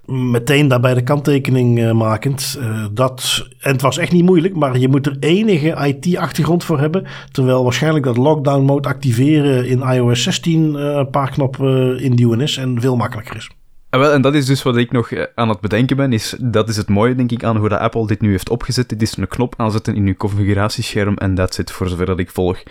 meteen 0.07 0.69
daarbij 0.69 0.95
de 0.95 1.02
kanttekening 1.02 1.79
uh, 1.79 1.93
makend. 1.93 2.59
Uh, 2.61 2.85
dat, 2.93 3.47
en 3.61 3.73
het 3.73 3.83
was 3.83 3.99
echt 3.99 4.12
niet 4.12 4.25
moeilijk, 4.25 4.57
maar 4.57 4.79
je 4.79 4.88
moet 4.88 5.07
er 5.07 5.17
enige 5.21 5.87
IT-achtergrond 5.87 6.64
voor 6.64 6.79
hebben. 6.79 7.07
Terwijl 7.33 7.62
waarschijnlijk 7.62 8.05
dat 8.05 8.17
lockdown 8.17 8.64
mode 8.64 8.88
activeren 8.88 9.69
in 9.69 9.81
iOS 9.81 10.23
16 10.23 10.73
uh, 10.73 10.81
een 10.81 11.11
paar 11.11 11.31
knoppen 11.31 12.00
induwen 12.00 12.41
is 12.41 12.57
en 12.57 12.81
veel 12.81 12.97
makkelijker 12.97 13.37
is. 13.37 13.50
En, 13.97 14.03
ah, 14.03 14.09
wel, 14.09 14.17
en 14.17 14.23
dat 14.23 14.35
is 14.35 14.47
dus 14.47 14.62
wat 14.62 14.76
ik 14.76 14.93
nog 14.93 15.11
eh, 15.11 15.25
aan 15.35 15.49
het 15.49 15.61
bedenken 15.61 15.97
ben. 15.97 16.12
Is, 16.12 16.37
dat 16.41 16.69
is 16.69 16.76
het 16.76 16.88
mooie, 16.88 17.15
denk 17.15 17.31
ik, 17.31 17.45
aan 17.45 17.57
hoe 17.57 17.69
de 17.69 17.79
Apple 17.79 18.07
dit 18.07 18.21
nu 18.21 18.31
heeft 18.31 18.50
opgezet. 18.50 18.88
Dit 18.88 19.03
is 19.03 19.17
een 19.17 19.29
knop 19.29 19.55
aanzetten 19.57 19.95
in 19.95 20.07
je 20.07 20.17
configuratiescherm 20.17 21.17
en 21.17 21.35
dat 21.35 21.55
zit 21.55 21.71
voor 21.71 21.88
zover 21.88 22.07
dat 22.07 22.19
ik 22.19 22.31
volg. 22.31 22.62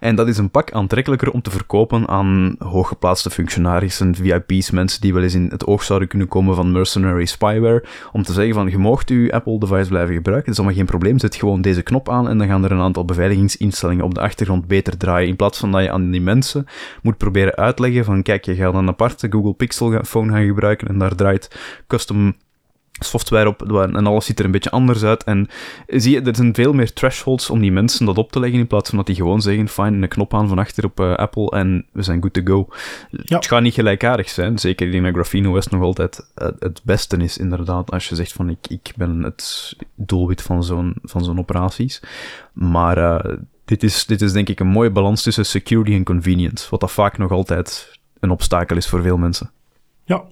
En 0.00 0.16
dat 0.16 0.28
is 0.28 0.38
een 0.38 0.50
pak 0.50 0.72
aantrekkelijker 0.72 1.30
om 1.30 1.42
te 1.42 1.50
verkopen 1.50 2.08
aan 2.08 2.56
hooggeplaatste 2.58 3.30
functionarissen, 3.30 4.14
VIP's, 4.14 4.70
mensen 4.70 5.00
die 5.00 5.14
wel 5.14 5.22
eens 5.22 5.34
in 5.34 5.48
het 5.50 5.66
oog 5.66 5.82
zouden 5.82 6.08
kunnen 6.08 6.28
komen 6.28 6.54
van 6.54 6.72
mercenary 6.72 7.24
spyware. 7.24 7.84
Om 8.12 8.22
te 8.22 8.32
zeggen 8.32 8.54
van, 8.54 8.70
je 8.70 8.78
moogt 8.78 9.08
je 9.08 9.32
Apple-device 9.32 9.88
blijven 9.88 10.14
gebruiken, 10.14 10.46
dat 10.46 10.54
is 10.54 10.58
allemaal 10.58 10.76
geen 10.76 10.86
probleem. 10.86 11.18
Zet 11.18 11.36
gewoon 11.36 11.60
deze 11.60 11.82
knop 11.82 12.08
aan 12.08 12.28
en 12.28 12.38
dan 12.38 12.46
gaan 12.46 12.64
er 12.64 12.72
een 12.72 12.80
aantal 12.80 13.04
beveiligingsinstellingen 13.04 14.04
op 14.04 14.14
de 14.14 14.20
achtergrond 14.20 14.66
beter 14.66 14.96
draaien. 14.96 15.28
In 15.28 15.36
plaats 15.36 15.58
van 15.58 15.72
dat 15.72 15.82
je 15.82 15.90
aan 15.90 16.10
die 16.10 16.20
mensen 16.20 16.66
moet 17.02 17.16
proberen 17.16 17.54
uitleggen 17.54 18.04
van, 18.04 18.22
kijk, 18.22 18.44
je 18.44 18.54
gaat 18.54 18.74
een 18.74 18.88
aparte 18.88 19.26
Google 19.30 19.54
Pixel 19.54 20.04
phone 20.04 20.32
gaan 20.32 20.46
gebruiken 20.46 20.72
en 20.82 20.98
daar 20.98 21.14
draait 21.14 21.58
custom 21.86 22.34
software 22.98 23.48
op 23.48 23.72
en 23.72 24.06
alles 24.06 24.24
ziet 24.24 24.38
er 24.38 24.44
een 24.44 24.50
beetje 24.50 24.70
anders 24.70 25.02
uit. 25.02 25.24
En 25.24 25.48
zie 25.86 26.12
je, 26.12 26.20
er 26.20 26.36
zijn 26.36 26.54
veel 26.54 26.72
meer 26.72 26.92
thresholds 26.92 27.50
om 27.50 27.60
die 27.60 27.72
mensen 27.72 28.06
dat 28.06 28.18
op 28.18 28.32
te 28.32 28.40
leggen 28.40 28.58
in 28.58 28.66
plaats 28.66 28.88
van 28.88 28.98
dat 28.98 29.06
die 29.06 29.16
gewoon 29.16 29.42
zeggen, 29.42 29.68
fine, 29.68 30.02
een 30.02 30.08
knop 30.08 30.34
aan 30.34 30.48
van 30.48 30.58
achter 30.58 30.84
op 30.84 31.00
uh, 31.00 31.14
Apple 31.14 31.50
en 31.50 31.86
we 31.92 32.02
zijn 32.02 32.22
good 32.22 32.32
to 32.32 32.40
go. 32.44 32.68
Ja. 33.10 33.36
Het 33.36 33.46
gaat 33.46 33.62
niet 33.62 33.74
gelijkaardig 33.74 34.28
zijn, 34.28 34.58
zeker 34.58 34.94
in 34.94 35.02
dat 35.02 35.12
Graphene 35.12 35.48
OS 35.48 35.68
nog 35.68 35.82
altijd 35.82 36.30
het 36.58 36.80
beste 36.84 37.16
is, 37.16 37.38
inderdaad, 37.38 37.90
als 37.90 38.08
je 38.08 38.14
zegt 38.14 38.32
van 38.32 38.48
ik, 38.48 38.66
ik 38.68 38.92
ben 38.96 39.22
het 39.22 39.76
doelwit 39.94 40.42
van 40.42 40.64
zo'n 40.64 40.94
van 41.02 41.24
zo'n 41.24 41.38
operaties. 41.38 42.02
Maar 42.52 42.98
uh, 42.98 43.36
dit, 43.64 43.82
is, 43.82 44.06
dit 44.06 44.22
is 44.22 44.32
denk 44.32 44.48
ik 44.48 44.60
een 44.60 44.66
mooie 44.66 44.90
balans 44.90 45.22
tussen 45.22 45.46
security 45.46 45.92
en 45.92 46.04
convenience, 46.04 46.66
wat 46.70 46.80
dat 46.80 46.92
vaak 46.92 47.18
nog 47.18 47.30
altijd 47.30 47.98
een 48.20 48.30
obstakel 48.30 48.76
is 48.76 48.88
voor 48.88 49.02
veel 49.02 49.16
mensen. 49.16 49.50
Ja. 50.04 50.24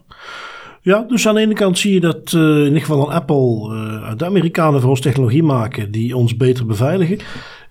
Ja, 0.85 1.05
dus 1.09 1.29
aan 1.29 1.35
de 1.35 1.41
ene 1.41 1.55
kant 1.55 1.79
zie 1.79 1.95
je 1.95 2.01
dat 2.01 2.33
uh, 2.33 2.41
in 2.41 2.65
ieder 2.65 2.81
geval 2.81 3.07
een 3.07 3.15
Apple, 3.15 3.75
uh, 3.75 4.13
de 4.17 4.25
Amerikanen 4.25 4.81
voor 4.81 4.91
ons 4.91 5.01
technologie 5.01 5.43
maken 5.43 5.91
die 5.91 6.17
ons 6.17 6.37
beter 6.37 6.67
beveiligen. 6.67 7.19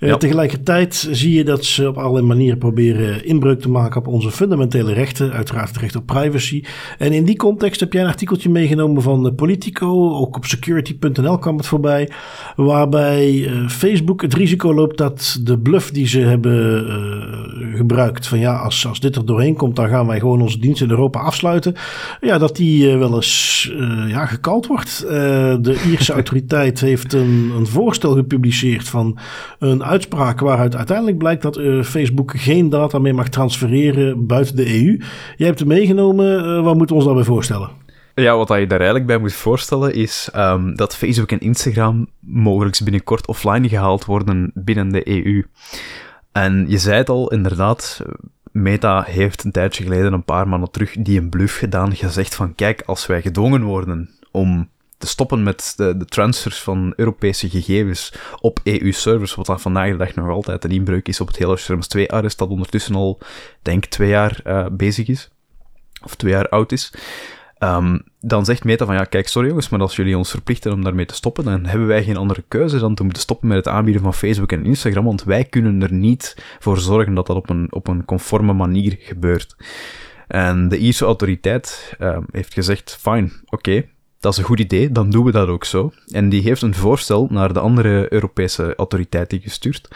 Uh, 0.02 0.16
Tegelijkertijd 0.16 1.08
zie 1.12 1.34
je 1.34 1.44
dat 1.44 1.66
ze 1.66 1.88
op 1.88 1.98
allerlei 1.98 2.26
manieren 2.26 2.58
proberen 2.58 3.26
inbreuk 3.26 3.60
te 3.60 3.70
maken 3.70 4.00
op 4.00 4.08
onze 4.08 4.32
fundamentele 4.32 4.94
rechten. 4.94 5.32
Uiteraard 5.32 5.68
het 5.68 5.78
recht 5.78 5.96
op 5.96 6.06
privacy. 6.06 6.64
En 6.98 7.12
in 7.12 7.24
die 7.26 7.36
context 7.36 7.80
heb 7.80 7.94
jij 7.94 8.02
een 8.02 8.08
artikeltje 8.08 8.50
meegenomen 8.50 9.02
van 9.02 9.36
Politico. 9.36 10.14
Ook 10.14 10.36
op 10.36 10.46
security.nl 10.46 11.38
kwam 11.38 11.58
het 11.58 11.66
voorbij. 11.66 12.10
Waarbij 12.56 13.34
uh, 13.34 13.70
Facebook 13.70 14.22
het 14.22 14.34
risico 14.34 14.74
loopt 14.74 14.98
dat 14.98 15.40
de 15.44 15.60
bluff 15.60 15.92
die 15.92 16.08
ze 16.08 16.20
hebben 16.20 16.86
uh, 16.88 17.78
gebruikt. 17.78 18.28
Van 18.28 18.40
ja, 18.40 18.56
als, 18.56 18.88
als 18.88 19.00
dit 19.00 19.16
er 19.16 19.26
doorheen 19.26 19.56
komt, 19.56 19.76
dan 19.76 19.90
gaan 19.90 20.08
wij 20.08 20.20
gewoon 20.20 20.42
onze 20.42 20.60
dienst 20.60 20.82
in 20.82 20.90
Europa 20.90 21.20
afsluiten. 21.20 21.76
Ja, 22.22 22.38
dat 22.38 22.56
die 22.56 22.98
wel 22.98 23.16
eens 23.16 23.74
ja, 24.08 24.26
gekald 24.26 24.68
wordt. 24.68 25.06
de 25.62 25.84
Ierse 25.90 26.14
autoriteit 26.22 26.80
heeft 26.80 27.14
een, 27.14 27.52
een 27.58 27.68
voorstel 27.68 28.14
gepubliceerd 28.14 28.90
van 28.90 29.18
een 29.60 29.84
uitspraak 29.92 30.40
waaruit 30.40 30.76
uiteindelijk 30.76 31.18
blijkt 31.18 31.42
dat 31.42 31.58
uh, 31.58 31.84
Facebook 31.84 32.32
geen 32.36 32.70
data 32.70 33.00
meer 33.00 33.16
mag 33.16 33.30
transfereren 33.30 34.26
buiten 34.26 34.56
de 34.56 34.68
EU. 34.68 35.02
Jij 35.38 35.48
hebt 35.48 35.60
hem 35.60 35.68
meegenomen, 35.68 36.46
uh, 36.46 36.64
wat 36.64 36.76
moeten 36.76 36.96
we 36.96 37.02
ons 37.02 37.06
daarbij 37.06 37.24
voorstellen? 37.24 37.70
Ja, 38.16 38.38
wat 38.38 38.48
je 38.48 38.68
daar 38.68 38.78
eigenlijk 38.78 39.06
bij 39.06 39.18
moet 39.18 39.34
voorstellen 39.34 39.94
is 39.94 40.30
um, 40.36 40.76
dat 40.76 40.96
Facebook 40.96 41.32
en 41.32 41.40
Instagram 41.40 42.08
mogelijk 42.20 42.80
binnenkort 42.84 43.28
offline 43.28 43.70
gehaald 43.70 44.06
worden 44.06 44.52
binnen 44.54 44.90
de 44.90 45.08
EU. 45.08 45.46
En 46.32 46.66
je 46.68 46.78
zei 46.78 46.98
het 46.98 47.10
al, 47.10 47.32
inderdaad, 47.32 48.02
Meta 48.52 49.04
heeft 49.08 49.44
een 49.44 49.52
tijdje 49.52 49.84
geleden, 49.84 50.14
een 50.14 50.24
paar 50.24 50.48
maanden 50.48 50.72
terug, 50.72 50.96
die 51.00 51.20
een 51.20 51.30
bluff 51.30 51.58
gedaan, 51.58 51.96
gezegd 51.96 52.36
van 52.36 52.56
kijk, 52.56 52.84
als 52.86 53.06
wij 53.06 53.22
gedwongen 53.22 53.64
worden 53.64 54.10
om 54.32 54.70
te 55.02 55.08
stoppen 55.08 55.44
met 55.44 55.74
de, 55.76 55.98
de, 55.98 56.06
transfers 56.06 56.62
van 56.62 56.94
Europese 56.96 57.50
gegevens 57.50 58.14
op 58.40 58.60
EU-servers, 58.64 59.36
wat 59.36 59.46
dan 59.46 59.60
vandaag 59.60 59.92
de 59.92 59.98
dag 59.98 60.16
nog 60.16 60.30
altijd 60.30 60.64
een 60.64 60.72
inbreuk 60.72 61.08
is 61.08 61.22
op 61.22 61.28
het 61.28 61.38
hele 61.38 61.58
Schrems 61.58 61.88
2-arrest, 61.98 62.38
dat 62.38 62.50
ondertussen 62.50 62.96
al, 62.96 63.20
denk 63.62 63.86
twee 63.86 64.10
jaar 64.10 64.40
uh, 64.46 64.66
bezig 64.72 65.08
is, 65.08 65.30
of 66.04 66.16
twee 66.16 66.32
jaar 66.32 66.50
oud 66.50 66.72
is. 66.72 66.94
Um, 67.64 68.04
dan 68.20 68.46
zegt 68.46 68.64
Meta 68.64 68.86
van 68.86 68.96
ja, 68.96 69.04
kijk, 69.04 69.28
sorry 69.28 69.48
jongens, 69.48 69.70
maar 69.70 69.80
als 69.80 69.96
jullie 69.96 70.18
ons 70.18 70.30
verplichten 70.30 70.74
om 70.74 70.84
daarmee 70.84 71.06
te 71.06 71.14
stoppen, 71.14 71.44
dan 71.44 71.66
hebben 71.66 71.88
wij 71.88 72.04
geen 72.04 72.18
andere 72.18 72.44
keuze 72.48 72.80
dan 72.80 72.96
te 72.96 73.04
moeten 73.04 73.22
stoppen 73.22 73.48
met 73.48 73.58
het 73.58 73.68
aanbieden 73.68 74.02
van 74.02 74.14
Facebook 74.14 74.52
en 74.52 74.66
Instagram, 74.66 75.06
want 75.06 75.24
wij 75.24 75.44
kunnen 75.44 75.82
er 75.82 75.94
niet 75.94 76.44
voor 76.60 76.78
zorgen 76.78 77.14
dat 77.14 77.28
dat 77.28 77.36
op 77.36 77.50
een, 77.50 77.68
op 77.70 77.88
een 77.88 78.06
conforme 78.06 78.54
manier 78.54 78.96
gebeurt. 79.00 79.56
En 80.28 80.70
de 80.70 80.78
Ierse 80.78 81.06
autoriteit 81.06 81.96
uh, 82.00 82.18
heeft 82.32 82.54
gezegd, 82.54 82.98
fine, 83.02 83.30
oké, 83.46 83.84
dat 84.22 84.32
is 84.32 84.38
een 84.38 84.46
goed 84.46 84.60
idee, 84.60 84.92
dan 84.92 85.10
doen 85.10 85.26
we 85.26 85.32
dat 85.32 85.48
ook 85.48 85.66
zo. 85.66 85.92
En 86.12 86.30
die 86.30 86.42
heeft 86.42 86.62
een 86.62 86.76
voorstel 86.76 87.28
naar 87.30 87.54
de 87.54 87.60
andere 87.60 88.14
Europese 88.14 88.76
autoriteiten 88.76 89.42
gestuurd 89.42 89.88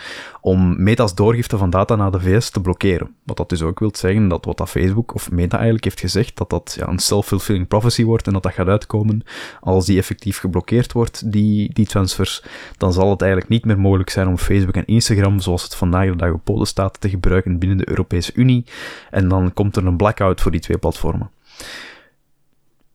om 0.41 0.83
Meta's 0.83 1.15
doorgifte 1.15 1.57
van 1.57 1.69
data 1.69 1.95
naar 1.95 2.11
de 2.11 2.19
VS 2.19 2.49
te 2.49 2.61
blokkeren. 2.61 3.15
Wat 3.23 3.37
dat 3.37 3.49
dus 3.49 3.61
ook 3.61 3.79
wil 3.79 3.91
zeggen 3.93 4.27
dat 4.27 4.45
wat 4.45 4.57
dat 4.57 4.69
Facebook 4.69 5.13
of 5.13 5.31
Meta 5.31 5.55
eigenlijk 5.55 5.83
heeft 5.83 5.99
gezegd, 5.99 6.37
dat 6.37 6.49
dat 6.49 6.75
ja, 6.79 6.87
een 6.87 6.99
self-fulfilling 6.99 7.67
prophecy 7.67 8.03
wordt 8.03 8.27
en 8.27 8.33
dat 8.33 8.43
dat 8.43 8.53
gaat 8.53 8.67
uitkomen 8.67 9.23
als 9.59 9.85
die 9.85 9.97
effectief 9.97 10.39
geblokkeerd 10.39 10.91
wordt, 10.91 11.31
die, 11.31 11.73
die 11.73 11.85
transfers, 11.85 12.43
dan 12.77 12.93
zal 12.93 13.09
het 13.09 13.21
eigenlijk 13.21 13.51
niet 13.51 13.65
meer 13.65 13.79
mogelijk 13.79 14.09
zijn 14.09 14.27
om 14.27 14.37
Facebook 14.37 14.75
en 14.75 14.85
Instagram, 14.85 15.39
zoals 15.39 15.63
het 15.63 15.75
vandaag 15.75 16.09
de 16.09 16.15
dag 16.15 16.31
op 16.31 16.43
polen 16.43 16.67
staat, 16.67 17.01
te 17.01 17.09
gebruiken 17.09 17.59
binnen 17.59 17.77
de 17.77 17.89
Europese 17.89 18.31
Unie. 18.33 18.65
En 19.11 19.27
dan 19.27 19.53
komt 19.53 19.75
er 19.75 19.85
een 19.85 19.97
blackout 19.97 20.41
voor 20.41 20.51
die 20.51 20.61
twee 20.61 20.77
platformen 20.77 21.29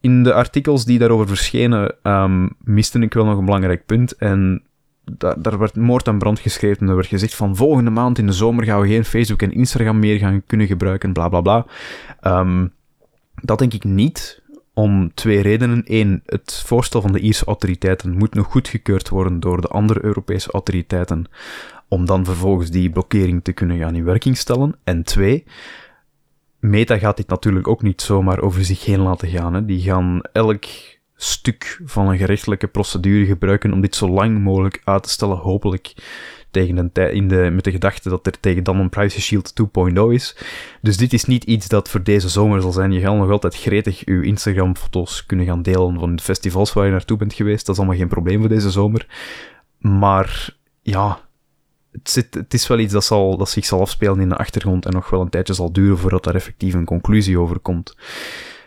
in 0.01 0.23
de 0.23 0.35
artikels 0.35 0.85
die 0.85 0.99
daarover 0.99 1.27
verschenen, 1.27 1.95
um, 2.03 2.51
miste 2.65 2.99
ik 2.99 3.15
wel 3.15 3.25
nog 3.25 3.39
een 3.39 3.45
belangrijk 3.45 3.87
punt. 3.87 4.17
En 4.17 4.63
daar, 5.19 5.59
werd 5.59 5.77
moord 5.77 6.07
en 6.07 6.19
brand 6.19 6.39
geschreven. 6.39 6.83
En 6.83 6.89
er 6.89 6.95
werd 6.95 7.07
gezegd 7.07 7.35
van 7.35 7.57
volgende 7.57 7.91
maand 7.91 8.19
in 8.19 8.27
de 8.27 8.33
zomer 8.33 8.65
gaan 8.65 8.81
we 8.81 8.89
geen 8.89 9.05
Facebook 9.05 9.43
en 9.43 9.53
Instagram 9.53 9.99
meer 9.99 10.19
gaan 10.19 10.43
kunnen 10.47 10.67
gebruiken, 10.67 11.13
bla 11.13 11.29
bla 11.29 11.41
bla. 11.41 11.67
Um, 12.23 12.73
dat 13.35 13.59
denk 13.59 13.73
ik 13.73 13.85
niet. 13.85 14.43
Om 14.75 15.15
twee 15.15 15.41
redenen. 15.41 15.83
Eén, 15.85 16.23
het 16.27 16.63
voorstel 16.67 17.01
van 17.01 17.13
de 17.13 17.21
Ierse 17.21 17.45
autoriteiten 17.45 18.19
moet 18.19 18.35
nog 18.35 18.47
goedgekeurd 18.47 19.09
worden 19.09 19.41
door 19.41 19.61
de 19.61 19.69
andere 19.69 20.05
Europese 20.05 20.51
autoriteiten. 20.51 21.27
Om 21.89 22.07
dan 22.07 22.25
vervolgens 22.25 22.71
die 22.71 22.91
blokkering 22.91 23.45
te 23.45 23.53
kunnen 23.53 23.79
gaan 23.79 23.95
in 23.95 24.05
werking 24.05 24.37
stellen. 24.37 24.75
En 24.85 25.03
twee, 25.03 25.45
Meta 26.61 26.99
gaat 26.99 27.17
dit 27.17 27.29
natuurlijk 27.29 27.69
ook 27.69 27.83
niet 27.83 28.03
zomaar 28.03 28.41
over 28.41 28.65
zich 28.65 28.85
heen 28.85 29.01
laten 29.01 29.29
gaan. 29.29 29.55
Hè. 29.55 29.65
Die 29.65 29.81
gaan 29.81 30.21
elk 30.33 30.65
stuk 31.17 31.81
van 31.85 32.09
een 32.09 32.19
gerechtelijke 32.19 32.67
procedure 32.67 33.27
gebruiken 33.27 33.73
om 33.73 33.81
dit 33.81 33.95
zo 33.95 34.09
lang 34.09 34.41
mogelijk 34.41 34.81
uit 34.85 35.03
te 35.03 35.09
stellen, 35.09 35.37
hopelijk 35.37 35.95
tegen 36.51 36.91
de, 36.93 37.13
in 37.13 37.29
de, 37.29 37.51
met 37.53 37.65
de 37.65 37.71
gedachte 37.71 38.09
dat 38.09 38.27
er 38.27 38.41
tegen 38.41 38.65
dan 38.65 38.79
een 38.79 38.89
Privacy 38.89 39.21
Shield 39.21 39.53
2.0 39.93 40.03
is. 40.11 40.37
Dus 40.81 40.97
dit 40.97 41.13
is 41.13 41.25
niet 41.25 41.45
iets 41.45 41.69
dat 41.69 41.89
voor 41.89 42.03
deze 42.03 42.29
zomer 42.29 42.61
zal 42.61 42.73
zijn. 42.73 42.93
Je 42.93 43.01
gaat 43.01 43.17
nog 43.17 43.31
altijd 43.31 43.57
gretig 43.57 44.05
uw 44.05 44.23
Instagram-foto's 44.23 45.27
kunnen 45.27 45.47
gaan 45.47 45.63
delen 45.63 45.99
van 45.99 46.17
de 46.17 46.23
festivals 46.23 46.73
waar 46.73 46.85
je 46.85 46.91
naartoe 46.91 47.17
bent 47.17 47.33
geweest. 47.33 47.67
Dat 47.67 47.75
is 47.75 47.81
allemaal 47.81 47.99
geen 47.99 48.09
probleem 48.09 48.41
voor 48.41 48.49
deze 48.49 48.71
zomer. 48.71 49.07
Maar 49.79 50.57
ja, 50.83 51.21
het, 51.93 52.55
is 52.55 52.67
wel 52.67 52.79
iets 52.79 52.93
dat, 52.93 53.05
zal, 53.05 53.37
dat 53.37 53.51
zich 53.51 53.65
zal 53.65 53.81
afspelen 53.81 54.21
in 54.21 54.29
de 54.29 54.37
achtergrond 54.37 54.87
en 54.87 54.93
nog 54.93 55.11
wel 55.11 55.21
een 55.21 55.29
tijdje 55.29 55.55
zal 55.55 55.73
duren 55.73 55.99
voordat 55.99 56.25
daar 56.25 56.35
effectief 56.35 56.75
een 56.75 56.85
conclusie 56.85 57.39
over 57.39 57.59
komt. 57.59 57.97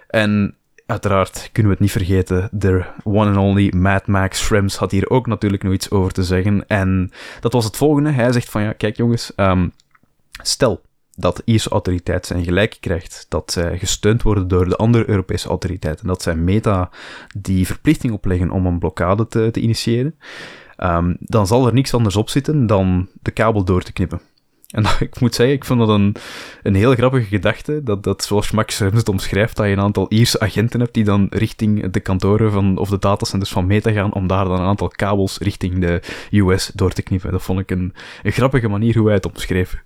En 0.08 0.56
uiteraard 0.86 1.50
kunnen 1.52 1.72
we 1.72 1.78
het 1.78 1.80
niet 1.80 2.06
vergeten, 2.06 2.50
de 2.52 2.86
one 3.04 3.30
and 3.30 3.38
only 3.38 3.74
Mad 3.76 4.08
Max 4.08 4.40
Shrems 4.40 4.76
had 4.76 4.92
hier 4.92 5.10
ook 5.10 5.28
natuurlijk 5.28 5.64
nog 5.64 5.74
iets 5.74 5.92
over 5.92 6.12
te 6.12 6.24
zeggen. 6.24 6.68
En 6.68 7.12
dat 7.40 7.54
was 7.54 7.66
het 7.66 7.78
volgende. 7.78 8.12
Hij 8.12 8.32
zegt 8.32 8.50
van 8.50 8.62
ja, 8.62 8.74
kijk 8.74 8.98
jongens, 8.98 9.32
um, 9.36 9.72
stel 10.42 10.82
dat 11.16 11.36
de 11.36 11.42
Ierse 11.46 11.70
autoriteit 11.70 12.26
zijn 12.26 12.44
gelijk 12.44 12.78
krijgt, 12.80 13.26
dat 13.30 13.52
zij 13.52 13.78
gesteund 13.78 14.22
worden 14.22 14.48
door 14.48 14.70
de 14.70 14.76
andere 14.76 15.10
Europese 15.10 15.48
autoriteiten, 15.48 16.08
dat 16.08 16.22
zij 16.22 16.36
Meta 16.36 16.90
die 17.38 17.66
verplichting 17.66 18.14
opleggen 18.14 18.50
om 18.50 18.66
een 18.66 18.80
blokkade 18.80 19.28
te, 19.28 19.50
te 19.52 19.60
initiëren. 19.60 20.16
Um, 20.78 21.18
dan 21.20 21.48
zal 21.48 21.68
er 21.68 21.74
niks 21.74 21.94
anders 21.94 22.16
op 22.16 22.30
zitten 22.30 22.68
dan 22.68 23.08
de 23.22 23.32
kabel 23.32 23.64
door 23.64 23.82
te 23.82 23.94
knippen. 23.94 24.22
En 24.74 24.86
ik 25.00 25.20
moet 25.20 25.36
zeggen, 25.36 25.56
ik 25.56 25.66
vond 25.66 25.80
dat 25.80 25.90
een, 25.90 26.16
een 26.64 26.76
heel 26.76 26.94
grappige 26.94 27.26
gedachte, 27.26 27.84
dat, 27.84 28.04
dat 28.04 28.24
zoals 28.24 28.52
Max 28.52 28.80
het 28.80 29.10
omschrijft, 29.10 29.56
dat 29.56 29.66
je 29.66 29.72
een 29.72 29.80
aantal 29.80 30.06
Ierse 30.10 30.40
agenten 30.40 30.80
hebt 30.80 30.94
die 30.94 31.04
dan 31.04 31.28
richting 31.30 31.92
de 31.92 32.00
kantoren 32.00 32.52
van, 32.52 32.78
of 32.78 32.90
de 32.90 33.00
datacenters 33.00 33.52
van 33.52 33.68
Meta 33.68 33.92
gaan, 33.92 34.14
om 34.14 34.28
daar 34.28 34.46
dan 34.46 34.60
een 34.60 34.66
aantal 34.66 34.88
kabels 34.88 35.38
richting 35.38 35.80
de 35.80 36.02
US 36.32 36.72
door 36.74 36.92
te 36.92 37.02
knippen. 37.02 37.32
Dat 37.32 37.44
vond 37.44 37.60
ik 37.60 37.72
een, 37.72 37.94
een 38.24 38.32
grappige 38.32 38.68
manier 38.68 38.98
hoe 38.98 39.06
hij 39.06 39.16
het 39.16 39.26
omschreef. 39.26 39.84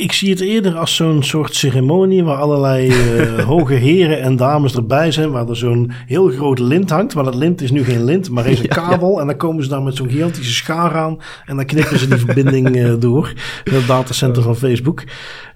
Ik 0.00 0.12
zie 0.12 0.30
het 0.30 0.40
eerder 0.40 0.76
als 0.76 0.96
zo'n 0.96 1.22
soort 1.22 1.54
ceremonie 1.54 2.24
waar 2.24 2.36
allerlei 2.36 2.88
uh, 2.88 3.44
hoge 3.52 3.74
heren 3.74 4.20
en 4.20 4.36
dames 4.36 4.74
erbij 4.74 5.12
zijn. 5.12 5.30
Waar 5.30 5.48
er 5.48 5.56
zo'n 5.56 5.92
heel 6.06 6.28
groot 6.28 6.58
lint 6.58 6.90
hangt. 6.90 7.14
Maar 7.14 7.24
dat 7.24 7.34
lint 7.34 7.60
is 7.60 7.70
nu 7.70 7.84
geen 7.84 8.04
lint, 8.04 8.30
maar 8.30 8.46
is 8.46 8.60
een 8.60 8.68
kabel. 8.84 9.20
En 9.20 9.26
dan 9.26 9.36
komen 9.36 9.62
ze 9.62 9.68
daar 9.68 9.82
met 9.82 9.96
zo'n 9.96 10.10
gigantische 10.10 10.54
schaar 10.54 10.94
aan. 10.94 11.18
En 11.46 11.56
dan 11.56 11.64
knippen 11.64 11.98
ze 11.98 12.08
die 12.08 12.18
verbinding 12.18 12.76
uh, 12.76 12.94
door. 12.98 13.32
Het 13.64 13.86
datacenter 13.86 14.42
van 14.42 14.56
Facebook. 14.56 15.04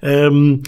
Um, 0.01 0.61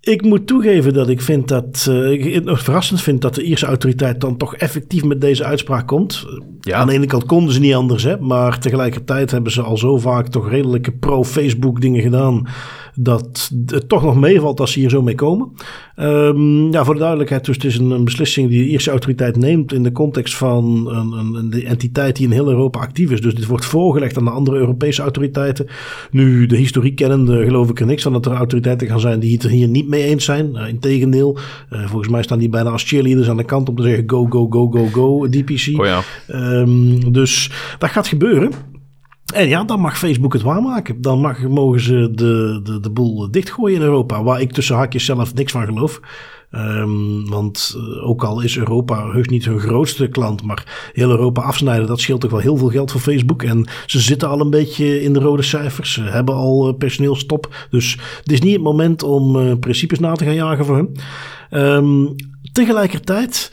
ik 0.00 0.22
moet 0.22 0.46
toegeven 0.46 0.94
dat 0.94 1.08
ik 1.08 1.20
vind 1.20 1.48
dat. 1.48 1.86
Uh, 1.88 2.10
ik 2.10 2.44
het 2.44 2.62
verrassend 2.62 3.02
vind 3.02 3.20
dat 3.20 3.34
de 3.34 3.42
Ierse 3.42 3.66
autoriteit 3.66 4.20
dan 4.20 4.36
toch 4.36 4.56
effectief 4.56 5.04
met 5.04 5.20
deze 5.20 5.44
uitspraak 5.44 5.86
komt. 5.86 6.26
Ja. 6.60 6.76
Aan 6.76 6.86
de 6.86 6.92
ene 6.92 7.06
kant 7.06 7.24
konden 7.24 7.54
ze 7.54 7.60
niet 7.60 7.74
anders, 7.74 8.02
hè, 8.02 8.20
maar 8.20 8.58
tegelijkertijd 8.58 9.30
hebben 9.30 9.52
ze 9.52 9.62
al 9.62 9.76
zo 9.76 9.98
vaak 9.98 10.28
toch 10.28 10.48
redelijke 10.48 10.92
pro-Facebook 10.92 11.80
dingen 11.80 12.02
gedaan 12.02 12.48
dat 13.00 13.50
het 13.66 13.88
toch 13.88 14.02
nog 14.02 14.16
meevalt 14.16 14.60
als 14.60 14.72
ze 14.72 14.78
hier 14.78 14.90
zo 14.90 15.02
mee 15.02 15.14
komen. 15.14 15.52
Um, 15.96 16.72
ja, 16.72 16.84
voor 16.84 16.94
de 16.94 17.00
duidelijkheid, 17.00 17.44
dus 17.44 17.54
het 17.54 17.64
is 17.64 17.78
een, 17.78 17.90
een, 17.90 18.04
beslissing 18.04 18.48
die 18.48 18.62
de 18.62 18.68
Ierse 18.68 18.90
autoriteit 18.90 19.36
neemt 19.36 19.72
in 19.72 19.82
de 19.82 19.92
context 19.92 20.36
van 20.36 20.88
een, 20.88 21.12
een, 21.12 21.34
een 21.34 21.64
entiteit 21.64 22.16
die 22.16 22.26
in 22.26 22.32
heel 22.32 22.48
Europa 22.48 22.80
actief 22.80 23.10
is. 23.10 23.20
Dus 23.20 23.34
dit 23.34 23.46
wordt 23.46 23.64
voorgelegd 23.64 24.18
aan 24.18 24.24
de 24.24 24.30
andere 24.30 24.56
Europese 24.56 25.02
autoriteiten. 25.02 25.66
Nu, 26.10 26.46
de 26.46 26.56
historiek 26.56 26.96
kennende 26.96 27.44
geloof 27.44 27.70
ik 27.70 27.80
er 27.80 27.86
niks 27.86 28.02
van 28.02 28.12
dat 28.12 28.26
er 28.26 28.32
autoriteiten 28.32 28.86
gaan 28.86 29.00
zijn 29.00 29.20
die 29.20 29.32
het 29.32 29.42
er 29.42 29.50
hier 29.50 29.68
niet 29.68 29.88
mee 29.88 30.04
eens 30.04 30.24
zijn. 30.24 30.50
Uh, 30.54 30.68
Integendeel, 30.68 31.38
uh, 31.72 31.88
volgens 31.88 32.08
mij 32.08 32.22
staan 32.22 32.38
die 32.38 32.48
bijna 32.48 32.70
als 32.70 32.82
cheerleaders 32.82 33.28
aan 33.28 33.36
de 33.36 33.44
kant 33.44 33.68
om 33.68 33.76
te 33.76 33.82
zeggen 33.82 34.04
go, 34.06 34.26
go, 34.30 34.46
go, 34.50 34.70
go, 34.70 34.86
go, 34.86 35.28
DPC. 35.28 35.78
Oh 35.80 35.86
ja. 35.86 36.02
Um, 36.28 37.12
dus 37.12 37.50
dat 37.78 37.90
gaat 37.90 38.06
gebeuren. 38.06 38.76
En 39.34 39.48
ja, 39.48 39.64
dan 39.64 39.80
mag 39.80 39.98
Facebook 39.98 40.32
het 40.32 40.42
waarmaken. 40.42 41.00
Dan 41.00 41.20
mag, 41.20 41.48
mogen 41.48 41.80
ze 41.80 42.10
de, 42.12 42.60
de, 42.62 42.80
de 42.80 42.90
boel 42.90 43.30
dichtgooien 43.30 43.76
in 43.76 43.82
Europa. 43.82 44.22
Waar 44.22 44.40
ik 44.40 44.52
tussen 44.52 44.76
hakjes 44.76 45.04
zelf 45.04 45.34
niks 45.34 45.52
van 45.52 45.64
geloof. 45.64 46.00
Um, 46.50 47.28
want 47.28 47.76
uh, 47.76 48.08
ook 48.08 48.24
al 48.24 48.40
is 48.40 48.56
Europa 48.56 49.10
heus 49.10 49.26
niet 49.28 49.44
hun 49.44 49.60
grootste 49.60 50.08
klant, 50.08 50.42
maar 50.42 50.90
heel 50.92 51.10
Europa 51.10 51.42
afsnijden, 51.42 51.86
dat 51.86 52.00
scheelt 52.00 52.20
toch 52.20 52.30
wel 52.30 52.40
heel 52.40 52.56
veel 52.56 52.68
geld 52.68 52.90
voor 52.90 53.00
Facebook. 53.00 53.42
En 53.42 53.68
ze 53.86 54.00
zitten 54.00 54.28
al 54.28 54.40
een 54.40 54.50
beetje 54.50 55.02
in 55.02 55.12
de 55.12 55.18
rode 55.18 55.42
cijfers. 55.42 55.92
Ze 55.92 56.02
hebben 56.02 56.34
al 56.34 56.68
uh, 56.68 56.74
personeelstop. 56.78 57.66
Dus 57.70 57.98
het 58.22 58.32
is 58.32 58.40
niet 58.40 58.52
het 58.52 58.62
moment 58.62 59.02
om 59.02 59.36
uh, 59.36 59.54
principes 59.60 59.98
na 59.98 60.12
te 60.12 60.24
gaan 60.24 60.34
jagen 60.34 60.64
voor 60.64 60.76
hen. 60.76 60.92
Um, 61.62 62.14
Tegelijkertijd 62.52 63.52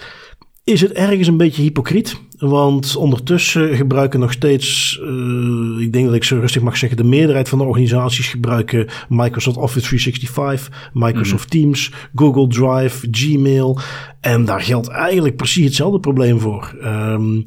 is 0.66 0.82
het 0.82 0.92
ergens 0.92 1.28
een 1.28 1.38
beetje 1.38 1.62
hypocriet. 1.62 2.20
Want 2.38 2.96
ondertussen 2.96 3.76
gebruiken 3.76 4.20
nog 4.20 4.32
steeds, 4.32 5.00
uh, 5.04 5.82
ik 5.82 5.94
denk 5.94 6.06
dat 6.06 6.16
ik 6.16 6.24
zo 6.24 6.40
rustig 6.40 6.62
mag 6.62 6.78
zeggen, 6.78 6.98
de 6.98 7.04
meerderheid 7.04 7.50
van 7.50 7.58
de 7.58 7.64
organisaties 7.64 8.28
gebruiken 8.28 8.88
Microsoft 9.10 9.58
Office 9.58 9.88
365, 9.88 10.90
Microsoft 10.94 11.54
mhm. 11.54 11.62
Teams, 11.62 11.92
Google 12.16 12.48
Drive, 12.48 13.08
Gmail. 13.12 13.80
En 14.22 14.46
daar 14.46 14.62
geldt 14.62 14.88
eigenlijk 14.88 15.36
precies 15.36 15.66
hetzelfde 15.66 16.00
probleem 16.00 16.40
voor. 16.40 16.76
Um, 16.84 17.46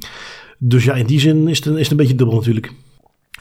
dus 0.59 0.85
ja, 0.85 0.95
in 0.95 1.07
die 1.07 1.21
zin 1.21 1.49
is 1.49 1.65
het, 1.65 1.75
is 1.75 1.81
het 1.81 1.91
een 1.91 1.97
beetje 1.97 2.15
dubbel 2.15 2.37
natuurlijk. 2.37 2.73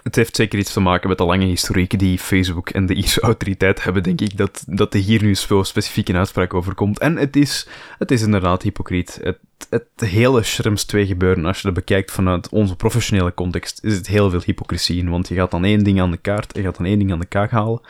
Het 0.07 0.15
heeft 0.15 0.35
zeker 0.35 0.59
iets 0.59 0.73
te 0.73 0.79
maken 0.79 1.09
met 1.09 1.17
de 1.17 1.25
lange 1.25 1.45
historiek 1.45 1.99
die 1.99 2.19
Facebook 2.19 2.69
en 2.69 2.85
de 2.85 2.93
ISO-autoriteit 2.93 3.83
hebben, 3.83 4.03
denk 4.03 4.21
ik, 4.21 4.37
dat, 4.37 4.63
dat 4.67 4.93
er 4.93 4.99
hier 4.99 5.23
nu 5.23 5.35
zo 5.35 5.63
specifiek 5.63 6.09
een 6.09 6.15
uitspraak 6.15 6.53
over 6.53 6.75
komt. 6.75 6.99
En 6.99 7.15
het 7.15 7.35
is, 7.35 7.67
het 7.97 8.11
is 8.11 8.21
inderdaad 8.21 8.61
hypocriet. 8.61 9.19
Het, 9.21 9.37
het 9.69 10.09
hele 10.09 10.43
Shrems 10.43 10.83
2 10.83 11.05
gebeuren, 11.05 11.45
als 11.45 11.57
je 11.57 11.63
dat 11.63 11.73
bekijkt 11.73 12.11
vanuit 12.11 12.49
onze 12.49 12.75
professionele 12.75 13.33
context, 13.33 13.83
is 13.83 13.95
het 13.95 14.07
heel 14.07 14.29
veel 14.29 14.41
hypocrisie 14.45 14.97
in. 14.97 15.09
Want 15.09 15.27
je 15.27 15.35
gaat 15.35 15.51
dan 15.51 15.65
één 15.65 15.83
ding 15.83 16.01
aan 16.01 16.11
de 16.11 16.17
kaart, 16.17 16.55
je 16.55 16.61
gaat 16.61 16.77
dan 16.77 16.85
één 16.85 16.99
ding 16.99 17.11
aan 17.11 17.19
de 17.19 17.25
kaak 17.25 17.51
halen. 17.51 17.81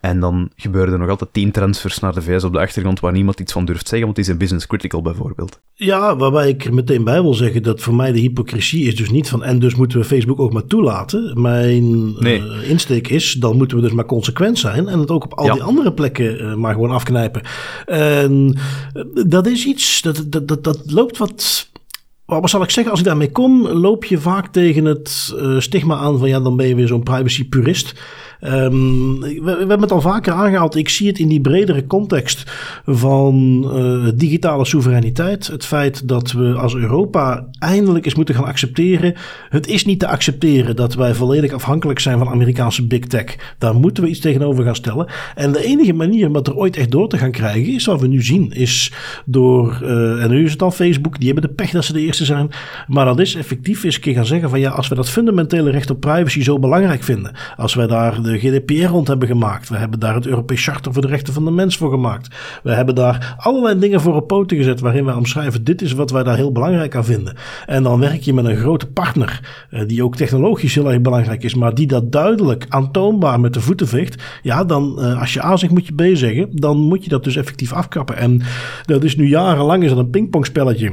En 0.00 0.20
dan 0.20 0.50
gebeuren 0.56 0.92
er 0.92 0.98
nog 0.98 1.08
altijd 1.08 1.32
tien 1.32 1.50
transfers 1.50 1.98
naar 1.98 2.14
de 2.14 2.22
VS 2.22 2.44
op 2.44 2.52
de 2.52 2.58
achtergrond 2.58 3.00
waar 3.00 3.12
niemand 3.12 3.40
iets 3.40 3.52
van 3.52 3.64
durft 3.64 3.88
zeggen, 3.88 4.04
want 4.04 4.16
die 4.16 4.24
zijn 4.24 4.38
business 4.38 4.66
critical 4.66 5.02
bijvoorbeeld. 5.02 5.60
Ja, 5.74 6.16
waarbij 6.16 6.48
ik 6.48 6.64
er 6.64 6.74
meteen 6.74 7.04
bij 7.04 7.22
wil 7.22 7.34
zeggen 7.34 7.62
dat 7.62 7.80
voor 7.80 7.94
mij 7.94 8.12
de 8.12 8.18
hypocrisie 8.18 8.86
is 8.86 8.96
dus 8.96 9.10
niet 9.10 9.28
van 9.28 9.44
en 9.44 9.58
dus 9.58 9.74
moeten 9.74 9.98
we 9.98 10.04
Facebook 10.04 10.40
ook 10.40 10.52
maar 10.52 10.66
toelaten. 10.66 11.40
Mijn 11.40 12.16
eh, 12.20 12.70
insteek 12.70 13.08
is, 13.08 13.32
dan 13.32 13.56
moeten 13.56 13.76
we 13.76 13.82
dus 13.82 13.92
maar 13.92 14.06
consequent 14.06 14.58
zijn 14.58 14.88
en 14.88 14.98
het 14.98 15.10
ook 15.10 15.24
op 15.24 15.34
al 15.34 15.52
die 15.52 15.62
andere 15.62 15.92
plekken 15.92 16.42
uh, 16.42 16.54
maar 16.54 16.74
gewoon 16.74 16.90
afknijpen. 16.90 17.42
En 17.86 18.56
uh, 18.94 19.02
dat 19.26 19.46
is 19.46 19.64
iets, 19.64 20.02
dat, 20.02 20.24
dat, 20.26 20.48
dat, 20.48 20.64
dat 20.64 20.82
loopt 20.86 21.18
wat 21.18 21.68
wat 22.24 22.50
zal 22.50 22.62
ik 22.62 22.70
zeggen? 22.70 22.92
Als 22.92 23.00
ik 23.00 23.06
daarmee 23.06 23.32
kom, 23.32 23.68
loop 23.68 24.04
je 24.04 24.18
vaak 24.18 24.46
tegen 24.46 24.84
het 24.84 25.34
stigma 25.58 25.96
aan 25.96 26.18
van 26.18 26.28
ja, 26.28 26.40
dan 26.40 26.56
ben 26.56 26.66
je 26.66 26.74
weer 26.74 26.86
zo'n 26.86 27.02
privacy 27.02 27.48
purist. 27.48 27.94
Um, 28.44 29.20
we, 29.20 29.40
we, 29.42 29.56
hebben 29.58 29.80
het 29.80 29.92
al 29.92 30.00
vaker 30.00 30.32
aangehaald. 30.32 30.76
Ik 30.76 30.88
zie 30.88 31.06
het 31.06 31.18
in 31.18 31.28
die 31.28 31.40
bredere 31.40 31.86
context 31.86 32.52
van 32.86 33.64
uh, 33.74 34.08
digitale 34.14 34.64
soevereiniteit. 34.64 35.46
Het 35.46 35.66
feit 35.66 36.08
dat 36.08 36.32
we 36.32 36.54
als 36.54 36.74
Europa 36.74 37.48
eindelijk 37.58 38.04
eens 38.04 38.14
moeten 38.14 38.34
gaan 38.34 38.44
accepteren. 38.44 39.14
Het 39.48 39.66
is 39.66 39.84
niet 39.84 39.98
te 39.98 40.08
accepteren 40.08 40.76
dat 40.76 40.94
wij 40.94 41.14
volledig 41.14 41.52
afhankelijk 41.52 41.98
zijn 41.98 42.18
van 42.18 42.28
Amerikaanse 42.28 42.86
big 42.86 43.00
tech. 43.00 43.54
Daar 43.58 43.74
moeten 43.74 44.02
we 44.02 44.08
iets 44.08 44.20
tegenover 44.20 44.64
gaan 44.64 44.74
stellen. 44.74 45.06
En 45.34 45.52
de 45.52 45.64
enige 45.64 45.92
manier 45.92 46.26
om 46.26 46.32
dat 46.32 46.46
er 46.46 46.56
ooit 46.56 46.76
echt 46.76 46.90
door 46.90 47.08
te 47.08 47.18
gaan 47.18 47.30
krijgen, 47.30 47.74
is 47.74 47.84
wat 47.84 48.00
we 48.00 48.06
nu 48.06 48.22
zien. 48.22 48.52
Is 48.52 48.92
door, 49.24 49.80
uh, 49.82 50.22
en 50.22 50.30
nu 50.30 50.44
is 50.44 50.52
het 50.52 50.62
al 50.62 50.70
Facebook, 50.70 51.18
die 51.18 51.32
hebben 51.32 51.48
de 51.48 51.54
pech 51.54 51.70
dat 51.70 51.84
ze 51.84 51.92
de 51.92 52.00
eerste 52.00 52.24
zijn. 52.24 52.50
Maar 52.88 53.04
dat 53.04 53.18
is 53.18 53.34
effectief 53.34 53.84
eens 53.84 53.94
een 53.94 54.00
keer 54.00 54.14
gaan 54.14 54.26
zeggen 54.26 54.50
van 54.50 54.60
ja, 54.60 54.70
als 54.70 54.88
we 54.88 54.94
dat 54.94 55.10
fundamentele 55.10 55.70
recht 55.70 55.90
op 55.90 56.00
privacy 56.00 56.42
zo 56.42 56.58
belangrijk 56.58 57.02
vinden. 57.02 57.32
Als 57.56 57.74
wij 57.74 57.86
daar 57.86 58.22
de 58.22 58.29
GDPR 58.38 58.84
rond 58.84 59.08
hebben 59.08 59.28
gemaakt. 59.28 59.68
We 59.68 59.76
hebben 59.76 60.00
daar 60.00 60.14
het 60.14 60.26
Europees 60.26 60.64
Charter 60.64 60.92
voor 60.92 61.02
de 61.02 61.08
Rechten 61.08 61.32
van 61.32 61.44
de 61.44 61.50
Mens 61.50 61.76
voor 61.76 61.90
gemaakt. 61.90 62.36
We 62.62 62.70
hebben 62.70 62.94
daar 62.94 63.34
allerlei 63.38 63.78
dingen 63.78 64.00
voor 64.00 64.14
op 64.14 64.26
poten 64.26 64.56
gezet 64.56 64.80
waarin 64.80 65.04
we 65.04 65.16
omschrijven: 65.16 65.64
dit 65.64 65.82
is 65.82 65.92
wat 65.92 66.10
wij 66.10 66.22
daar 66.22 66.36
heel 66.36 66.52
belangrijk 66.52 66.94
aan 66.94 67.04
vinden. 67.04 67.36
En 67.66 67.82
dan 67.82 68.00
werk 68.00 68.20
je 68.20 68.34
met 68.34 68.44
een 68.44 68.56
grote 68.56 68.86
partner, 68.86 69.66
eh, 69.70 69.86
die 69.86 70.04
ook 70.04 70.16
technologisch 70.16 70.74
heel 70.74 70.92
erg 70.92 71.00
belangrijk 71.00 71.42
is, 71.42 71.54
maar 71.54 71.74
die 71.74 71.86
dat 71.86 72.12
duidelijk 72.12 72.66
aantoonbaar 72.68 73.40
met 73.40 73.54
de 73.54 73.60
voeten 73.60 73.88
veegt. 73.88 74.22
Ja, 74.42 74.64
dan 74.64 75.00
eh, 75.00 75.20
als 75.20 75.32
je 75.32 75.44
A 75.44 75.56
zegt, 75.56 75.72
moet 75.72 75.86
je 75.86 75.94
B 75.94 76.16
zeggen. 76.16 76.48
Dan 76.52 76.76
moet 76.76 77.04
je 77.04 77.10
dat 77.10 77.24
dus 77.24 77.36
effectief 77.36 77.72
afkappen. 77.72 78.16
En 78.16 78.42
dat 78.82 79.04
is 79.04 79.16
nu 79.16 79.28
jarenlang 79.28 79.82
is 79.82 79.88
dat 79.88 79.98
een 79.98 80.10
pingpongspelletje 80.10 80.92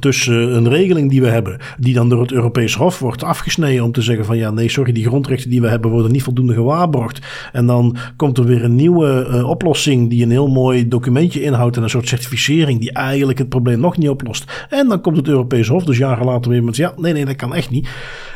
tussen 0.00 0.56
een 0.56 0.68
regeling 0.68 1.10
die 1.10 1.20
we 1.20 1.28
hebben, 1.28 1.58
die 1.78 1.94
dan 1.94 2.08
door 2.08 2.20
het 2.20 2.32
Europees 2.32 2.74
Hof 2.74 2.98
wordt 2.98 3.22
afgesneden 3.22 3.84
om 3.84 3.92
te 3.92 4.02
zeggen 4.02 4.24
van 4.24 4.36
ja, 4.36 4.50
nee, 4.50 4.68
sorry, 4.68 4.92
die 4.92 5.06
grondrechten 5.06 5.50
die 5.50 5.60
we 5.60 5.68
hebben 5.68 5.90
worden 5.90 6.12
niet 6.12 6.22
voldoende 6.22 6.54
gewaarborgd. 6.54 7.26
En 7.52 7.66
dan 7.66 7.96
komt 8.16 8.38
er 8.38 8.44
weer 8.44 8.64
een 8.64 8.74
nieuwe 8.74 9.26
uh, 9.30 9.48
oplossing 9.48 10.10
die 10.10 10.22
een 10.22 10.30
heel 10.30 10.48
mooi 10.48 10.88
documentje 10.88 11.42
inhoudt 11.42 11.76
en 11.76 11.82
een 11.82 11.90
soort 11.90 12.08
certificering 12.08 12.80
die 12.80 12.92
eigenlijk 12.92 13.38
het 13.38 13.48
probleem 13.48 13.80
nog 13.80 13.96
niet 13.96 14.08
oplost. 14.08 14.66
En 14.68 14.88
dan 14.88 15.00
komt 15.00 15.16
het 15.16 15.28
Europees 15.28 15.68
Hof, 15.68 15.84
dus 15.84 15.98
jaren 15.98 16.24
later 16.26 16.50
weer 16.50 16.64
met 16.64 16.76
ja, 16.76 16.92
nee, 16.96 17.12
nee, 17.12 17.24
dat 17.24 17.36
kan 17.36 17.54
echt 17.54 17.70
niet. 17.70 17.88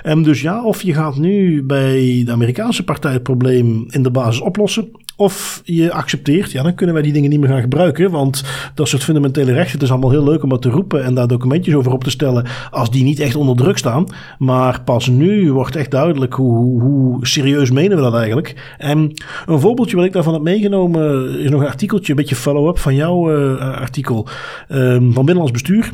En 0.03 0.22
dus 0.22 0.40
ja, 0.40 0.64
of 0.64 0.83
je 0.83 0.94
gaat 0.94 1.16
nu 1.16 1.62
bij 1.62 2.22
de 2.25 2.33
Amerikaanse 2.33 2.85
partij 2.85 3.12
het 3.12 3.22
probleem 3.22 3.85
in 3.88 4.03
de 4.03 4.11
basis 4.11 4.40
oplossen, 4.40 4.88
of 5.20 5.61
je 5.64 5.92
accepteert, 5.92 6.52
ja, 6.52 6.62
dan 6.62 6.74
kunnen 6.74 6.94
wij 6.94 7.04
die 7.04 7.12
dingen 7.12 7.30
niet 7.30 7.40
meer 7.40 7.48
gaan 7.48 7.61
gebruiken. 7.61 8.11
Want 8.11 8.44
dat 8.74 8.88
soort 8.88 9.04
fundamentele 9.04 9.52
rechten, 9.52 9.72
het 9.72 9.83
is 9.83 9.90
allemaal 9.90 10.11
heel 10.11 10.24
leuk 10.24 10.42
om 10.42 10.48
dat 10.48 10.62
te 10.62 10.68
roepen 10.68 11.04
en 11.04 11.14
daar 11.14 11.26
documentjes 11.26 11.74
over 11.74 11.92
op 11.92 12.04
te 12.04 12.11
stellen. 12.11 12.46
Als 12.70 12.90
die 12.90 13.04
niet 13.04 13.20
echt 13.20 13.35
onder 13.37 13.56
druk 13.56 13.78
staan. 13.78 14.06
Maar 14.38 14.83
pas 14.85 15.09
nu 15.09 15.52
wordt 15.52 15.76
echt 15.76 15.90
duidelijk 15.90 16.35
hoe, 16.35 16.83
hoe 16.83 17.26
serieus 17.26 17.70
menen 17.70 17.96
we 17.96 18.02
dat 18.02 18.14
eigenlijk. 18.14 18.74
En 18.78 19.12
een 19.46 19.61
voorbeeldje 19.61 19.96
wat 19.96 20.04
ik 20.04 20.12
daarvan 20.12 20.33
heb 20.33 20.42
meegenomen 20.42 21.38
is 21.38 21.50
nog 21.50 21.61
een 21.61 21.66
artikeltje, 21.66 22.11
een 22.11 22.18
beetje 22.18 22.35
follow-up 22.35 22.78
van 22.78 22.94
jouw 22.94 23.37
uh, 23.37 23.59
artikel 23.59 24.28
um, 24.68 25.12
van 25.12 25.24
Binnenlands 25.24 25.52
Bestuur. 25.52 25.92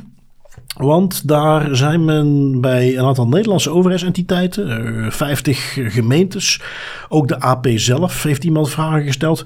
Want 0.77 1.29
daar 1.29 1.77
zijn 1.77 2.05
men 2.05 2.61
bij 2.61 2.99
een 2.99 3.05
aantal 3.05 3.29
Nederlandse 3.29 3.71
overheidsentiteiten, 3.71 5.13
50 5.13 5.79
eh, 5.79 5.91
gemeentes, 5.91 6.61
ook 7.09 7.29
de 7.29 7.41
AP 7.41 7.67
zelf 7.75 8.23
heeft 8.23 8.45
iemand 8.45 8.71
vragen 8.71 9.03
gesteld. 9.03 9.45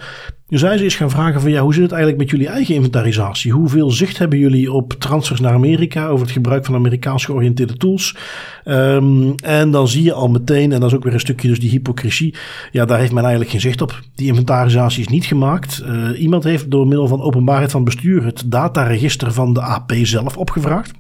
Nu 0.51 0.59
zijn 0.59 0.79
ze 0.79 0.85
eens 0.85 0.97
gaan 0.97 1.11
vragen 1.11 1.41
van 1.41 1.51
ja, 1.51 1.63
hoe 1.63 1.75
zit 1.75 1.83
het 1.83 1.93
eigenlijk 1.93 2.23
met 2.23 2.31
jullie 2.31 2.49
eigen 2.49 2.75
inventarisatie? 2.75 3.53
Hoeveel 3.53 3.91
zicht 3.91 4.19
hebben 4.19 4.39
jullie 4.39 4.73
op 4.73 4.93
transfers 4.93 5.41
naar 5.41 5.53
Amerika 5.53 6.07
over 6.07 6.25
het 6.25 6.35
gebruik 6.35 6.65
van 6.65 6.75
Amerikaans 6.75 7.25
georiënteerde 7.25 7.77
tools? 7.77 8.17
Um, 8.65 9.35
en 9.35 9.71
dan 9.71 9.89
zie 9.89 10.03
je 10.03 10.13
al 10.13 10.29
meteen, 10.29 10.73
en 10.73 10.81
dat 10.81 10.91
is 10.91 10.97
ook 10.97 11.05
weer 11.05 11.13
een 11.13 11.21
stukje 11.21 11.49
dus 11.49 11.61
die 11.61 11.71
hypocrisie, 11.71 12.35
ja, 12.73 12.85
daar 12.85 12.99
heeft 12.99 13.13
men 13.13 13.23
eigenlijk 13.23 13.51
geen 13.51 13.61
zicht 13.61 13.83
op. 13.83 14.01
Die 14.15 14.27
inventarisatie 14.27 15.01
is 15.01 15.09
niet 15.09 15.25
gemaakt. 15.25 15.83
Uh, 15.87 16.21
iemand 16.21 16.45
heeft 16.45 16.71
door 16.71 16.87
middel 16.87 17.09
van 17.09 17.23
openbaarheid 17.23 17.71
van 17.71 17.85
bestuur 17.85 18.25
het 18.25 18.43
dataregister 18.47 19.33
van 19.33 19.53
de 19.53 19.61
AP 19.61 19.93
zelf 20.03 20.37
opgevraagd. 20.37 20.93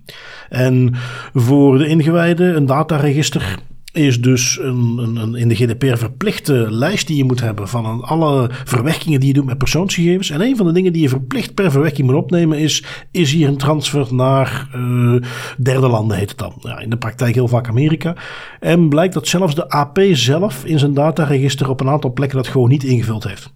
En 0.48 0.94
voor 1.34 1.78
de 1.78 1.86
ingewijden, 1.86 2.56
een 2.56 2.66
dataregister 2.66 3.58
is 3.92 4.20
dus 4.20 4.59
een, 4.61 4.98
een, 4.98 5.16
een, 5.16 5.35
in 5.35 5.48
de 5.48 5.55
GDPR 5.55 5.96
verplichte 5.96 6.66
lijst 6.70 7.07
die 7.07 7.16
je 7.16 7.24
moet 7.24 7.40
hebben 7.40 7.68
van 7.68 8.03
alle 8.03 8.50
verwerkingen 8.64 9.20
die 9.20 9.29
je 9.29 9.35
doet 9.35 9.44
met 9.44 9.59
persoonsgegevens. 9.59 10.31
En 10.31 10.40
een 10.40 10.57
van 10.57 10.66
de 10.66 10.72
dingen 10.72 10.92
die 10.92 11.03
je 11.03 11.09
verplicht 11.09 11.55
per 11.55 11.70
verwerking 11.70 12.07
moet 12.07 12.16
opnemen 12.16 12.59
is, 12.59 12.85
is 13.11 13.33
hier 13.33 13.48
een 13.48 13.57
transfer 13.57 14.14
naar 14.14 14.68
uh, 14.76 15.22
derde 15.59 15.88
landen 15.88 16.16
heet 16.16 16.29
het 16.29 16.38
dan. 16.38 16.55
Ja, 16.61 16.79
in 16.79 16.90
de 16.90 16.98
praktijk 16.98 17.35
heel 17.35 17.48
vaak 17.48 17.68
Amerika. 17.68 18.16
En 18.61 18.88
blijkt 18.88 19.14
dat 19.14 19.29
zelfs 19.29 19.55
de 19.55 19.68
AP 19.68 19.98
zelf 20.12 20.64
in 20.64 20.79
zijn 20.79 20.94
dataregister 20.94 21.68
op 21.68 21.81
een 21.81 21.88
aantal 21.88 22.12
plekken 22.12 22.37
dat 22.37 22.48
gewoon 22.48 22.68
niet 22.68 22.85
ingevuld 22.85 23.24
heeft. 23.24 23.53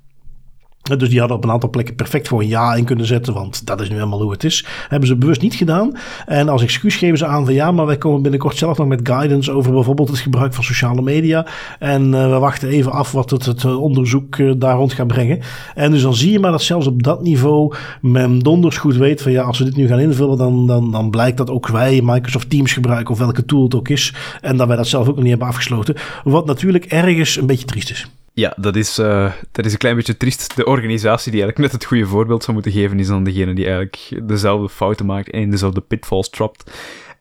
Dus 0.84 1.08
die 1.08 1.18
hadden 1.18 1.36
op 1.36 1.44
een 1.44 1.50
aantal 1.50 1.70
plekken 1.70 1.94
perfect 1.94 2.28
voor 2.28 2.40
een 2.40 2.48
ja 2.48 2.74
in 2.74 2.84
kunnen 2.84 3.06
zetten, 3.06 3.34
want 3.34 3.66
dat 3.66 3.80
is 3.80 3.88
nu 3.88 3.94
helemaal 3.94 4.22
hoe 4.22 4.32
het 4.32 4.44
is. 4.44 4.66
Hebben 4.88 5.08
ze 5.08 5.16
bewust 5.16 5.40
niet 5.40 5.54
gedaan. 5.54 5.96
En 6.26 6.48
als 6.48 6.62
excuus 6.62 6.96
geven 6.96 7.18
ze 7.18 7.26
aan 7.26 7.44
van 7.44 7.54
ja, 7.54 7.72
maar 7.72 7.86
wij 7.86 7.96
komen 7.96 8.22
binnenkort 8.22 8.56
zelf 8.56 8.78
nog 8.78 8.86
met 8.86 9.00
guidance 9.08 9.52
over 9.52 9.72
bijvoorbeeld 9.72 10.08
het 10.08 10.18
gebruik 10.18 10.54
van 10.54 10.64
sociale 10.64 11.02
media. 11.02 11.46
En 11.78 12.12
uh, 12.12 12.30
we 12.30 12.38
wachten 12.38 12.68
even 12.68 12.92
af 12.92 13.12
wat 13.12 13.30
het, 13.30 13.44
het 13.44 13.64
eh, 13.64 13.80
onderzoek 13.80 14.36
uh, 14.36 14.52
daar 14.56 14.76
rond 14.76 14.92
gaat 14.92 15.06
brengen. 15.06 15.40
En 15.74 15.90
dus 15.90 16.02
dan 16.02 16.14
zie 16.14 16.32
je 16.32 16.38
maar 16.38 16.50
dat 16.50 16.62
zelfs 16.62 16.86
op 16.86 17.02
dat 17.02 17.22
niveau 17.22 17.74
men 18.00 18.38
donders 18.38 18.76
goed 18.76 18.96
weet 18.96 19.22
van 19.22 19.32
ja, 19.32 19.42
als 19.42 19.58
we 19.58 19.64
dit 19.64 19.76
nu 19.76 19.86
gaan 19.86 20.00
invullen, 20.00 20.38
dan, 20.38 20.66
dan, 20.66 20.90
dan 20.90 21.10
blijkt 21.10 21.36
dat 21.36 21.50
ook 21.50 21.68
wij 21.68 22.00
Microsoft 22.02 22.50
Teams 22.50 22.72
gebruiken 22.72 23.12
of 23.12 23.18
welke 23.18 23.44
tool 23.44 23.62
het 23.62 23.74
ook 23.74 23.88
is. 23.88 24.14
En 24.40 24.56
dat 24.56 24.66
wij 24.66 24.76
dat 24.76 24.86
zelf 24.86 25.08
ook 25.08 25.14
nog 25.14 25.22
niet 25.22 25.30
hebben 25.30 25.48
afgesloten. 25.48 25.94
Wat 26.24 26.46
natuurlijk 26.46 26.84
ergens 26.84 27.36
een 27.36 27.46
beetje 27.46 27.66
triest 27.66 27.90
is. 27.90 28.08
Ja, 28.34 28.54
dat 28.56 28.76
is, 28.76 28.98
uh, 28.98 29.32
dat 29.52 29.64
is 29.64 29.72
een 29.72 29.78
klein 29.78 29.96
beetje 29.96 30.16
triest. 30.16 30.56
De 30.56 30.64
organisatie 30.64 31.32
die 31.32 31.42
eigenlijk 31.42 31.72
net 31.72 31.80
het 31.80 31.90
goede 31.90 32.06
voorbeeld 32.06 32.42
zou 32.42 32.52
moeten 32.52 32.72
geven, 32.72 32.98
is 32.98 33.06
dan 33.06 33.24
degene 33.24 33.54
die 33.54 33.64
eigenlijk 33.64 34.20
dezelfde 34.22 34.68
fouten 34.68 35.06
maakt 35.06 35.30
en 35.30 35.50
dezelfde 35.50 35.80
pitfalls 35.80 36.30
trapt. 36.30 36.70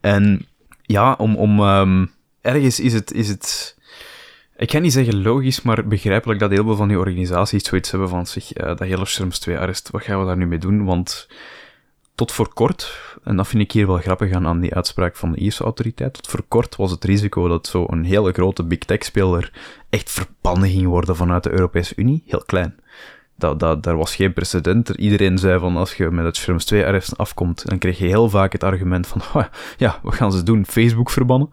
En 0.01 0.45
ja, 0.81 1.13
om, 1.13 1.35
om 1.35 1.59
um, 1.59 2.11
ergens 2.41 2.79
is 2.79 2.93
het, 2.93 3.11
is 3.11 3.27
het, 3.27 3.77
ik 4.57 4.71
ga 4.71 4.79
niet 4.79 4.93
zeggen 4.93 5.21
logisch, 5.21 5.61
maar 5.61 5.87
begrijpelijk 5.87 6.39
dat 6.39 6.51
heel 6.51 6.63
veel 6.63 6.75
van 6.75 6.87
die 6.87 6.99
organisaties 6.99 7.63
zoiets 7.63 7.91
hebben 7.91 8.09
van 8.09 8.25
zich, 8.25 8.57
uh, 8.57 8.65
dat 8.65 8.79
hele 8.79 9.05
Scherms 9.05 9.39
2 9.39 9.57
arrest, 9.57 9.89
wat 9.91 10.03
gaan 10.03 10.19
we 10.19 10.25
daar 10.25 10.37
nu 10.37 10.47
mee 10.47 10.59
doen? 10.59 10.85
Want 10.85 11.27
tot 12.15 12.31
voor 12.31 12.53
kort, 12.53 12.99
en 13.23 13.35
dat 13.35 13.47
vind 13.47 13.63
ik 13.63 13.71
hier 13.71 13.87
wel 13.87 13.97
grappig 13.97 14.33
aan, 14.33 14.47
aan 14.47 14.59
die 14.59 14.75
uitspraak 14.75 15.15
van 15.15 15.31
de 15.31 15.37
ISO-autoriteit, 15.37 16.13
tot 16.13 16.27
voor 16.27 16.43
kort 16.47 16.75
was 16.75 16.91
het 16.91 17.03
risico 17.03 17.47
dat 17.47 17.67
zo'n 17.67 18.03
hele 18.03 18.31
grote 18.31 18.63
big 18.63 18.79
tech-speler 18.79 19.51
echt 19.89 20.11
verbannen 20.11 20.69
ging 20.69 20.87
worden 20.87 21.15
vanuit 21.15 21.43
de 21.43 21.51
Europese 21.51 21.93
Unie 21.95 22.23
heel 22.25 22.43
klein. 22.45 22.75
Dat, 23.35 23.59
dat, 23.59 23.83
daar 23.83 23.97
was 23.97 24.15
geen 24.15 24.33
precedent. 24.33 24.89
Iedereen 24.89 25.37
zei 25.37 25.59
van 25.59 25.77
als 25.77 25.93
je 25.93 26.11
met 26.11 26.25
het 26.25 26.37
Schrems 26.37 26.65
2 26.65 26.85
arrest 26.85 27.17
afkomt, 27.17 27.69
dan 27.69 27.77
kreeg 27.77 27.97
je 27.97 28.05
heel 28.05 28.29
vaak 28.29 28.51
het 28.51 28.63
argument 28.63 29.07
van 29.07 29.21
oh, 29.33 29.43
ja, 29.77 29.99
wat 30.01 30.13
gaan 30.15 30.31
ze 30.31 30.43
doen? 30.43 30.65
Facebook 30.65 31.09
verbannen. 31.09 31.49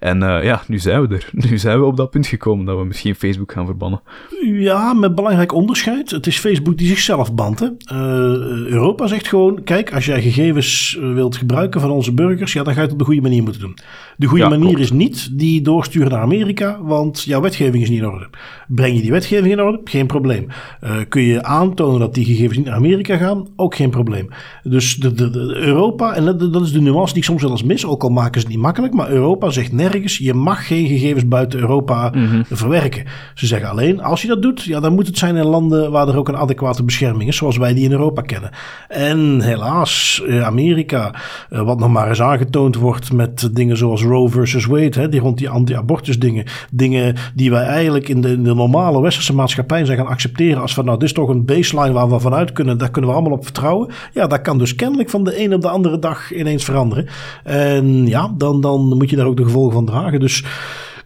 En 0.00 0.22
uh, 0.22 0.44
ja, 0.44 0.62
nu 0.66 0.78
zijn 0.78 1.08
we 1.08 1.14
er. 1.14 1.30
Nu 1.50 1.58
zijn 1.58 1.78
we 1.78 1.84
op 1.84 1.96
dat 1.96 2.10
punt 2.10 2.26
gekomen 2.26 2.64
dat 2.64 2.78
we 2.78 2.84
misschien 2.84 3.14
Facebook 3.14 3.52
gaan 3.52 3.66
verbannen. 3.66 4.00
Ja, 4.44 4.92
met 4.92 5.14
belangrijk 5.14 5.52
onderscheid. 5.52 6.10
Het 6.10 6.26
is 6.26 6.38
Facebook 6.38 6.78
die 6.78 6.88
zichzelf 6.88 7.34
bant. 7.34 7.58
Hè? 7.60 7.66
Uh, 7.66 8.70
Europa 8.70 9.06
zegt 9.06 9.28
gewoon, 9.28 9.62
kijk, 9.64 9.92
als 9.94 10.04
jij 10.04 10.22
gegevens 10.22 10.98
wilt 11.00 11.36
gebruiken 11.36 11.80
van 11.80 11.90
onze 11.90 12.12
burgers, 12.12 12.52
ja, 12.52 12.62
dan 12.62 12.72
ga 12.72 12.78
je 12.78 12.84
het 12.84 12.92
op 12.92 12.98
de 12.98 13.04
goede 13.04 13.20
manier 13.20 13.42
moeten 13.42 13.60
doen. 13.60 13.76
De 14.16 14.26
goede 14.26 14.48
manier 14.48 14.78
is 14.78 14.92
niet 14.92 15.38
die 15.38 15.62
doorsturen 15.62 16.10
naar 16.10 16.20
Amerika, 16.20 16.78
want 16.82 17.22
jouw 17.22 17.40
wetgeving 17.40 17.82
is 17.82 17.88
niet 17.88 17.98
in 17.98 18.08
orde. 18.08 18.28
Breng 18.68 18.96
je 18.96 19.02
die 19.02 19.10
wetgeving 19.10 19.52
in 19.52 19.62
orde? 19.62 19.80
Geen 19.84 20.06
probleem. 20.06 20.46
Uh, 20.84 20.96
kun 21.08 21.21
je 21.21 21.21
aantonen 21.40 22.00
dat 22.00 22.14
die 22.14 22.24
gegevens 22.24 22.56
niet 22.56 22.66
naar 22.66 22.74
Amerika 22.74 23.16
gaan? 23.16 23.46
Ook 23.56 23.74
geen 23.74 23.90
probleem. 23.90 24.28
Dus 24.62 24.96
de, 24.96 25.12
de, 25.12 25.30
de 25.30 25.54
Europa, 25.54 26.14
en 26.14 26.24
dat, 26.24 26.52
dat, 26.52 26.62
is 26.62 26.72
de 26.72 26.80
nuance 26.80 27.12
die 27.12 27.22
ik 27.22 27.28
soms 27.28 27.42
wel 27.42 27.50
eens 27.50 27.62
mis, 27.62 27.86
ook 27.86 28.02
al 28.02 28.08
maken 28.08 28.40
ze 28.40 28.46
het 28.46 28.54
niet 28.54 28.64
makkelijk, 28.64 28.94
maar 28.94 29.10
Europa 29.10 29.50
zegt 29.50 29.72
nergens, 29.72 30.18
je 30.18 30.34
mag 30.34 30.66
geen 30.66 30.86
gegevens 30.86 31.28
buiten 31.28 31.60
Europa 31.60 32.12
mm 32.14 32.30
verwerken. 32.50 33.04
Ze 33.34 33.46
zeggen 33.46 33.70
alleen, 33.70 34.02
als 34.02 34.22
je 34.22 34.28
dat 34.28 34.42
doet, 34.42 34.62
ja, 34.62 34.80
dan 34.80 34.94
moet 34.94 35.06
het 35.06 35.18
zijn 35.18 35.36
in 35.36 35.44
landen 35.44 35.90
waar 35.90 36.08
er 36.08 36.16
ook 36.16 36.28
een 36.28 36.36
adequate 36.36 36.84
bescherming 36.84 37.28
is, 37.28 37.36
zoals 37.36 37.56
wij 37.56 37.74
die 37.74 37.84
in 37.84 37.92
Europa 37.92 38.22
kennen. 38.22 38.50
En 38.88 39.40
helaas, 39.40 40.22
eh, 40.26 40.42
Amerika, 40.42 41.14
uh, 41.50 41.60
wat 41.60 41.78
nog 41.78 41.90
maar 41.90 42.08
eens 42.08 42.22
aangetoond 42.22 42.76
wordt 42.76 43.12
met 43.12 43.50
dingen 43.52 43.76
zoals 43.76 44.02
Roe 44.02 44.28
versus 44.28 44.66
Wade, 44.66 45.00
hè, 45.00 45.08
die 45.08 45.20
rond 45.20 45.38
die 45.38 45.48
anti-abortus 45.48 46.18
dingen, 46.18 46.44
dingen 46.70 47.14
die 47.34 47.50
wij 47.50 47.64
eigenlijk 47.64 48.08
in 48.08 48.20
de, 48.20 48.28
in 48.28 48.42
de 48.42 48.54
normale 48.54 49.00
westerse 49.00 49.34
maatschappij 49.34 49.84
zijn 49.84 49.98
gaan 49.98 50.06
accepteren 50.06 50.62
als 50.62 50.74
van 50.74 50.84
nou, 50.84 50.98
dit 50.98 51.08
toch 51.12 51.28
een 51.28 51.44
baseline 51.44 51.92
waar 51.92 52.10
we 52.10 52.20
vanuit 52.20 52.52
kunnen, 52.52 52.78
daar 52.78 52.90
kunnen 52.90 53.10
we 53.10 53.16
allemaal 53.16 53.36
op 53.36 53.44
vertrouwen. 53.44 53.90
Ja, 54.12 54.26
dat 54.26 54.40
kan 54.40 54.58
dus 54.58 54.74
kennelijk 54.74 55.10
van 55.10 55.24
de 55.24 55.44
een 55.44 55.54
op 55.54 55.62
de 55.62 55.68
andere 55.68 55.98
dag 55.98 56.32
ineens 56.32 56.64
veranderen. 56.64 57.06
En 57.44 58.06
ja, 58.06 58.34
dan, 58.36 58.60
dan 58.60 58.96
moet 58.96 59.10
je 59.10 59.16
daar 59.16 59.26
ook 59.26 59.36
de 59.36 59.44
gevolgen 59.44 59.72
van 59.72 59.86
dragen. 59.86 60.20
Dus 60.20 60.44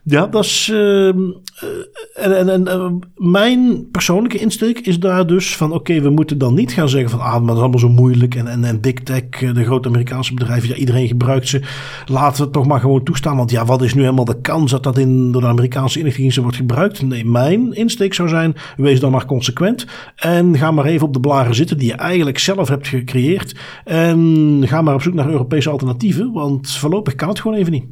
ja, 0.08 0.26
dat 0.26 0.44
is. 0.44 0.70
Uh, 0.72 1.06
en 1.06 2.38
en, 2.38 2.48
en 2.48 2.62
uh, 2.66 2.90
mijn 3.14 3.90
persoonlijke 3.90 4.38
insteek 4.38 4.78
is 4.78 4.98
daar 4.98 5.26
dus 5.26 5.56
van: 5.56 5.72
oké, 5.72 6.00
we 6.00 6.10
moeten 6.10 6.38
dan 6.38 6.54
niet 6.54 6.72
gaan 6.72 6.88
zeggen 6.88 7.10
van. 7.10 7.20
Ah, 7.20 7.32
maar 7.32 7.46
dat 7.46 7.56
is 7.56 7.60
allemaal 7.60 7.78
zo 7.78 7.88
moeilijk. 7.88 8.34
En, 8.34 8.46
en, 8.46 8.64
en 8.64 8.80
Big 8.80 8.94
Tech, 8.94 9.22
eh, 9.30 9.54
de 9.54 9.64
grote 9.64 9.88
Amerikaanse 9.88 10.34
bedrijven, 10.34 10.68
ja, 10.68 10.74
iedereen 10.74 11.06
gebruikt 11.06 11.48
ze. 11.48 11.60
Laten 12.06 12.36
we 12.36 12.42
het 12.42 12.52
toch 12.52 12.66
maar 12.66 12.80
gewoon 12.80 13.02
toestaan. 13.02 13.36
Want 13.36 13.50
ja, 13.50 13.64
wat 13.64 13.82
is 13.82 13.94
nu 13.94 14.00
helemaal 14.00 14.24
de 14.24 14.40
kans 14.40 14.70
dat 14.70 14.82
dat 14.82 14.98
in, 14.98 15.32
door 15.32 15.40
de 15.40 15.46
Amerikaanse 15.46 15.98
inlichtingendiensten 15.98 16.42
wordt 16.42 16.56
gebruikt? 16.56 17.02
Nee, 17.02 17.24
mijn 17.24 17.72
insteek 17.72 18.14
zou 18.14 18.28
zijn: 18.28 18.54
wees 18.76 19.00
dan 19.00 19.10
maar 19.10 19.26
consequent. 19.26 19.86
En 20.16 20.58
ga 20.58 20.70
maar 20.70 20.84
even 20.84 21.06
op 21.06 21.12
de 21.12 21.20
blaren 21.20 21.54
zitten 21.54 21.78
die 21.78 21.88
je 21.88 21.94
eigenlijk 21.94 22.38
zelf 22.38 22.68
hebt 22.68 22.88
gecreëerd. 22.88 23.56
En 23.84 24.62
ga 24.66 24.82
maar 24.82 24.94
op 24.94 25.02
zoek 25.02 25.14
naar 25.14 25.30
Europese 25.30 25.70
alternatieven. 25.70 26.32
Want 26.32 26.70
voorlopig 26.70 27.14
kan 27.14 27.28
het 27.28 27.40
gewoon 27.40 27.56
even 27.56 27.72
niet. 27.72 27.84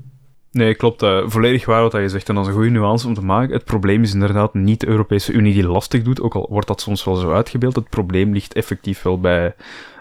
Nee, 0.54 0.74
klopt. 0.74 1.02
Uh, 1.02 1.22
volledig 1.26 1.64
waar 1.64 1.82
wat 1.82 1.92
je 1.92 2.08
zegt. 2.08 2.28
En 2.28 2.34
dat 2.34 2.44
is 2.44 2.50
een 2.50 2.56
goede 2.56 2.70
nuance 2.70 3.06
om 3.06 3.14
te 3.14 3.24
maken. 3.24 3.54
Het 3.54 3.64
probleem 3.64 4.02
is 4.02 4.12
inderdaad 4.12 4.54
niet 4.54 4.80
de 4.80 4.86
Europese 4.86 5.32
Unie 5.32 5.54
die 5.54 5.66
lastig 5.66 6.02
doet, 6.02 6.20
ook 6.20 6.34
al 6.34 6.46
wordt 6.50 6.66
dat 6.66 6.80
soms 6.80 7.04
wel 7.04 7.14
zo 7.14 7.32
uitgebeeld. 7.32 7.74
Het 7.74 7.88
probleem 7.88 8.32
ligt 8.32 8.54
effectief 8.54 9.02
wel 9.02 9.20
bij 9.20 9.54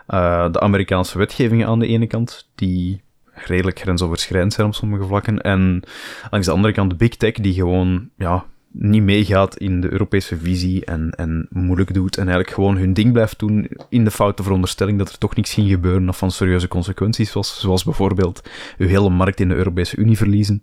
uh, 0.07 0.51
de 0.51 0.59
Amerikaanse 0.59 1.17
wetgevingen 1.17 1.67
aan 1.67 1.79
de 1.79 1.87
ene 1.87 2.07
kant, 2.07 2.49
die 2.55 3.01
redelijk 3.33 3.79
grensoverschrijdend 3.79 4.53
zijn 4.53 4.67
op 4.67 4.73
sommige 4.73 5.03
vlakken. 5.03 5.41
En 5.41 5.83
langs 6.31 6.47
de 6.47 6.53
andere 6.53 6.73
kant 6.73 6.89
de 6.89 6.95
big 6.95 7.15
tech, 7.15 7.33
die 7.33 7.53
gewoon 7.53 8.09
ja, 8.17 8.45
niet 8.73 9.03
meegaat 9.03 9.57
in 9.57 9.81
de 9.81 9.91
Europese 9.91 10.38
visie 10.38 10.86
en, 10.86 11.09
en 11.09 11.47
moeilijk 11.49 11.93
doet 11.93 12.17
en 12.17 12.23
eigenlijk 12.23 12.55
gewoon 12.55 12.77
hun 12.77 12.93
ding 12.93 13.12
blijft 13.12 13.39
doen 13.39 13.67
in 13.89 14.03
de 14.03 14.12
foute 14.12 14.43
veronderstelling 14.43 14.97
dat 14.97 15.09
er 15.09 15.17
toch 15.17 15.36
niks 15.36 15.53
ging 15.53 15.69
gebeuren 15.69 16.09
of 16.09 16.17
van 16.17 16.31
serieuze 16.31 16.67
consequenties 16.67 17.33
was, 17.33 17.59
zoals 17.59 17.83
bijvoorbeeld 17.83 18.49
uw 18.77 18.88
hele 18.88 19.09
markt 19.09 19.39
in 19.39 19.47
de 19.47 19.55
Europese 19.55 19.97
Unie 19.97 20.17
verliezen. 20.17 20.62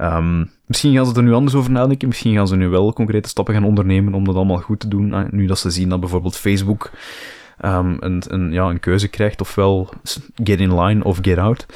Um, 0.00 0.50
misschien 0.66 0.94
gaan 0.94 1.06
ze 1.06 1.14
er 1.14 1.22
nu 1.22 1.32
anders 1.32 1.54
over 1.54 1.70
nadenken, 1.70 2.08
misschien 2.08 2.34
gaan 2.34 2.48
ze 2.48 2.56
nu 2.56 2.68
wel 2.68 2.92
concrete 2.92 3.28
stappen 3.28 3.54
gaan 3.54 3.64
ondernemen 3.64 4.14
om 4.14 4.24
dat 4.24 4.34
allemaal 4.34 4.56
goed 4.56 4.80
te 4.80 4.88
doen, 4.88 5.12
ah, 5.12 5.30
nu 5.30 5.46
dat 5.46 5.58
ze 5.58 5.70
zien 5.70 5.88
dat 5.88 6.00
bijvoorbeeld 6.00 6.36
Facebook 6.36 6.90
um, 7.64 7.96
een, 8.00 8.22
een, 8.28 8.52
ja, 8.52 8.64
een 8.64 8.80
keuze 8.80 9.08
krijgt, 9.08 9.40
ofwel 9.40 9.88
get 10.44 10.60
in 10.60 10.80
line 10.80 11.04
of 11.04 11.18
get 11.22 11.38
out. 11.38 11.66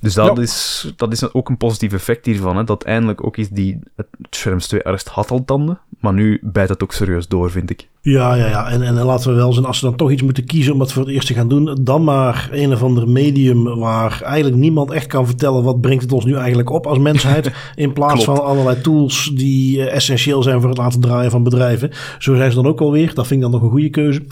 Dus 0.00 0.14
dat, 0.14 0.38
is, 0.38 0.86
dat 0.96 1.12
is 1.12 1.32
ook 1.32 1.48
een 1.48 1.56
positief 1.56 1.92
effect 1.92 2.26
hiervan. 2.26 2.56
Hè? 2.56 2.64
Dat 2.64 2.82
eindelijk 2.82 3.24
ook 3.24 3.36
is 3.36 3.48
die, 3.48 3.78
het 3.96 4.06
Scherms 4.30 4.66
2 4.66 4.84
arrest 4.84 5.08
had 5.08 5.30
al 5.30 5.44
tanden, 5.44 5.78
maar 6.00 6.12
nu 6.12 6.38
bijt 6.42 6.68
het 6.68 6.82
ook 6.82 6.92
serieus 6.92 7.28
door, 7.28 7.50
vind 7.50 7.70
ik. 7.70 7.88
Ja, 8.02 8.34
ja, 8.34 8.46
ja. 8.46 8.70
En, 8.70 8.82
en 8.82 8.94
laten 8.94 9.30
we 9.30 9.36
wel 9.36 9.52
zijn, 9.52 9.66
als 9.66 9.78
ze 9.78 9.84
dan 9.84 9.96
toch 9.96 10.10
iets 10.10 10.22
moeten 10.22 10.44
kiezen 10.44 10.72
om 10.72 10.78
dat 10.78 10.92
voor 10.92 11.02
het 11.02 11.12
eerst 11.12 11.26
te 11.26 11.34
gaan 11.34 11.48
doen, 11.48 11.78
dan 11.80 12.04
maar 12.04 12.48
een 12.52 12.72
of 12.72 12.82
ander 12.82 13.08
medium 13.08 13.78
waar 13.78 14.22
eigenlijk 14.22 14.56
niemand 14.56 14.90
echt 14.90 15.06
kan 15.06 15.26
vertellen 15.26 15.62
wat 15.62 15.80
brengt 15.80 16.02
het 16.02 16.12
ons 16.12 16.24
nu 16.24 16.34
eigenlijk 16.34 16.70
op 16.70 16.86
als 16.86 16.98
mensheid, 16.98 17.52
in 17.74 17.92
plaats 17.92 18.24
van 18.24 18.44
allerlei 18.44 18.80
tools 18.80 19.30
die 19.34 19.78
uh, 19.78 19.94
essentieel 19.94 20.42
zijn 20.42 20.60
voor 20.60 20.68
het 20.68 20.78
laten 20.78 21.00
draaien 21.00 21.30
van 21.30 21.42
bedrijven. 21.42 21.90
Zo 22.18 22.34
zijn 22.34 22.50
ze 22.50 22.56
dan 22.56 22.66
ook 22.66 22.80
alweer. 22.80 23.14
Dat 23.14 23.26
vind 23.26 23.44
ik 23.44 23.50
dan 23.50 23.50
nog 23.50 23.62
een 23.62 23.70
goede 23.70 23.90
keuze. 23.90 24.22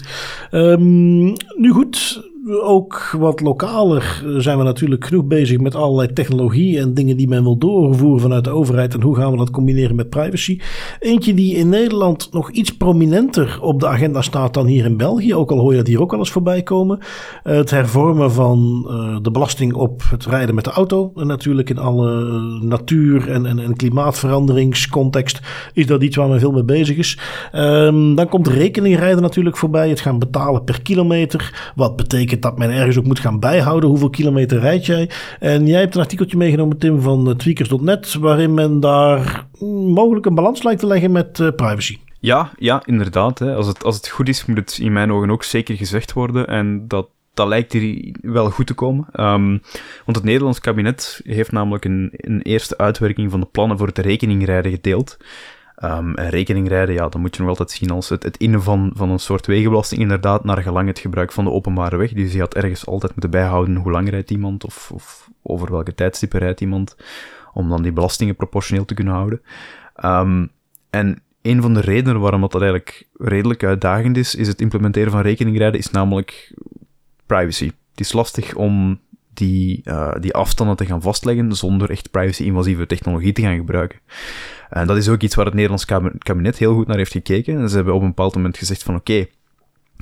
Um, 0.51 1.25
nu 1.57 1.71
goed, 1.71 2.23
ook 2.63 3.17
wat 3.19 3.41
lokaler 3.41 4.25
zijn 4.37 4.59
we 4.59 4.65
natuurlijk 4.65 5.05
genoeg 5.05 5.25
bezig 5.25 5.59
met 5.59 5.75
allerlei 5.75 6.13
technologie 6.13 6.79
en 6.79 6.95
dingen 6.95 7.17
die 7.17 7.29
men 7.29 7.43
wil 7.43 7.59
doorvoeren 7.59 8.21
vanuit 8.21 8.45
de 8.45 8.51
overheid. 8.51 8.95
En 8.95 9.03
hoe 9.03 9.17
gaan 9.17 9.31
we 9.31 9.37
dat 9.37 9.51
combineren 9.51 9.97
met 9.97 10.11
privacy? 10.11 10.61
Eentje 10.99 11.35
die 11.35 11.55
in 11.55 11.69
Nederland 11.69 12.29
nog 12.33 12.51
iets 12.51 12.77
prominenter 12.77 13.59
op 13.61 13.81
de 13.81 13.87
agenda 13.87 14.23
staat 14.23 14.55
dan 14.55 14.67
hier 14.67 14.85
in 14.85 14.97
België. 14.97 15.35
Ook 15.35 15.51
al 15.51 15.59
hoor 15.59 15.71
je 15.71 15.77
dat 15.77 15.87
hier 15.87 16.01
ook 16.01 16.13
al 16.13 16.19
eens 16.19 16.31
voorbij 16.31 16.63
komen. 16.63 16.99
Het 17.43 17.71
hervormen 17.71 18.33
van 18.33 18.87
uh, 18.89 19.17
de 19.23 19.31
belasting 19.31 19.75
op 19.75 20.03
het 20.11 20.27
rijden 20.27 20.55
met 20.55 20.65
de 20.65 20.71
auto. 20.71 21.13
En 21.15 21.27
natuurlijk 21.27 21.71
in 21.71 21.79
alle 21.79 22.11
natuur- 22.63 23.31
en, 23.31 23.47
en, 23.47 23.59
en 23.59 23.77
klimaatveranderingscontext 23.77 25.41
is 25.73 25.87
dat 25.87 26.03
iets 26.03 26.17
waar 26.17 26.29
men 26.29 26.41
veel 26.41 26.53
mee 26.53 26.65
bezig 26.65 26.97
is. 26.97 27.19
Um, 27.55 28.15
dan 28.15 28.29
komt 28.29 28.49
rekeningrijden 28.49 29.23
natuurlijk 29.23 29.57
voorbij. 29.57 29.89
Het 29.89 30.01
gaan 30.01 30.19
betalen 30.19 30.65
per 30.65 30.83
kilometer. 30.83 31.73
Wat 31.75 31.97
betekent 31.97 32.38
dat 32.43 32.59
men 32.59 32.71
ergens 32.71 32.99
ook 32.99 33.05
moet 33.05 33.21
gaan 33.21 33.41
bijhouden. 33.41 33.89
Hoeveel 33.89 34.11
kilometer 34.11 34.61
rijd 34.61 34.87
jij? 34.87 35.11
En 35.41 35.67
jij 35.67 35.81
hebt 35.81 35.95
een 35.95 36.01
artikeltje 36.01 36.37
meegenomen, 36.37 36.79
Tim, 36.79 37.01
van 37.01 37.37
tweakers.net, 37.37 38.15
waarin 38.15 38.55
men 38.55 38.81
daar 38.81 39.47
mogelijk 39.93 40.27
een 40.27 40.35
balans 40.35 40.63
lijkt 40.63 40.81
te 40.81 40.87
leggen 40.87 41.13
met 41.13 41.39
uh, 41.39 41.49
privacy. 41.57 41.99
Ja, 42.21 42.51
ja 42.59 42.83
inderdaad. 42.87 43.39
Hè. 43.39 43.55
Als, 43.55 43.67
het, 43.67 43.85
als 43.85 43.97
het 43.97 44.09
goed 44.09 44.29
is, 44.29 44.47
moet 44.47 44.57
het 44.57 44.79
in 44.83 44.93
mijn 44.93 45.13
ogen 45.13 45.31
ook 45.31 45.45
zeker 45.45 45.77
gezegd 45.77 46.13
worden. 46.13 46.47
En 46.47 46.89
dat 46.89 47.09
dat 47.39 47.49
lijkt 47.49 47.73
hier 47.73 48.15
wel 48.21 48.51
goed 48.51 48.67
te 48.67 48.75
komen. 48.75 49.07
Um, 49.13 49.63
want 50.05 50.17
het 50.17 50.25
Nederlands 50.25 50.61
kabinet 50.61 51.21
heeft 51.25 51.53
namelijk 51.53 51.85
een, 51.85 52.13
een 52.17 52.43
eerste 52.43 52.79
uitwerking 52.79 53.31
van 53.31 53.41
de 53.41 53.47
plannen 53.47 53.79
voor 53.79 53.87
het 53.87 53.99
rekeningrijden 53.99 54.73
gedeeld. 54.73 55.17
Um, 55.85 56.15
en 56.15 56.29
rekeningrijden, 56.29 56.95
ja, 56.95 57.09
dan 57.09 57.21
moet 57.21 57.37
je 57.37 57.41
nog 57.41 57.51
altijd 57.51 57.71
zien 57.71 57.91
als 57.91 58.09
het, 58.09 58.23
het 58.23 58.37
innen 58.37 58.63
van, 58.63 58.91
van 58.95 59.11
een 59.11 59.19
soort 59.19 59.47
wegenbelasting, 59.47 60.01
inderdaad, 60.01 60.45
naar 60.45 60.63
gelang 60.63 60.89
het 60.89 60.99
gebruik 60.99 61.33
van 61.33 61.45
de 61.45 61.51
openbare 61.51 61.97
weg. 61.97 62.13
Dus 62.13 62.33
je 62.33 62.41
had 62.41 62.55
ergens 62.55 62.87
altijd 62.87 63.13
moeten 63.13 63.31
bijhouden 63.31 63.77
hoe 63.77 63.91
lang 63.91 64.11
rijdt 64.11 64.31
iemand, 64.31 64.65
of, 64.65 64.91
of 64.93 65.31
over 65.43 65.71
welke 65.71 65.95
tijdstippen 65.95 66.41
rijdt 66.41 66.61
iemand, 66.61 66.97
om 67.53 67.69
dan 67.69 67.83
die 67.83 67.93
belastingen 67.93 68.37
proportioneel 68.37 68.85
te 68.85 68.95
kunnen 68.95 69.15
houden. 69.15 69.43
Um, 70.05 70.51
en 70.91 71.23
een 71.43 71.63
van 71.63 71.75
de 71.75 71.81
redenen 71.81 72.21
waarom 72.21 72.41
dat 72.41 72.55
eigenlijk 72.55 73.09
redelijk 73.17 73.65
uitdagend 73.65 74.17
is, 74.17 74.35
is 74.35 74.49
het 74.49 74.61
implementeren 74.61 75.13
van 75.13 75.21
rekeningrijden, 75.21 75.81
is 75.81 75.91
namelijk 75.91 76.55
privacy. 77.27 77.71
Het 77.91 78.01
is 78.01 78.13
lastig 78.13 78.55
om 78.55 79.01
die, 79.39 79.83
uh, 79.85 80.15
die 80.21 80.35
afstanden 80.35 80.77
te 80.77 80.87
gaan 80.87 81.03
vastleggen 81.03 81.53
zonder 81.53 81.91
echt 81.91 82.11
privacy-invasieve 82.11 82.87
technologie 82.87 83.33
te 83.33 83.43
gaan 83.43 83.57
gebruiken. 83.57 83.99
En 84.71 84.87
dat 84.87 84.97
is 84.97 85.09
ook 85.09 85.23
iets 85.23 85.35
waar 85.35 85.45
het 85.45 85.55
Nederlands 85.55 85.85
kabinet 86.19 86.59
heel 86.59 86.75
goed 86.75 86.87
naar 86.87 86.97
heeft 86.97 87.13
gekeken. 87.13 87.59
En 87.59 87.69
ze 87.69 87.77
hebben 87.77 87.95
op 87.95 88.01
een 88.01 88.09
bepaald 88.09 88.35
moment 88.35 88.59
gezegd 88.59 88.83
van 88.83 88.95
oké, 88.95 89.27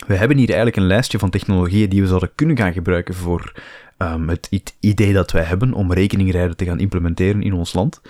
we 0.07 0.14
hebben 0.14 0.37
hier 0.37 0.46
eigenlijk 0.46 0.77
een 0.77 0.87
lijstje 0.87 1.18
van 1.18 1.31
technologieën 1.31 1.88
die 1.88 2.01
we 2.01 2.07
zouden 2.07 2.31
kunnen 2.35 2.57
gaan 2.57 2.72
gebruiken 2.72 3.14
voor 3.14 3.53
um, 3.98 4.28
het 4.28 4.76
idee 4.80 5.12
dat 5.12 5.30
wij 5.30 5.42
hebben 5.42 5.72
om 5.72 5.92
rekeningrijden 5.92 6.56
te 6.56 6.64
gaan 6.64 6.78
implementeren 6.78 7.42
in 7.42 7.52
ons 7.52 7.72
land. 7.72 8.00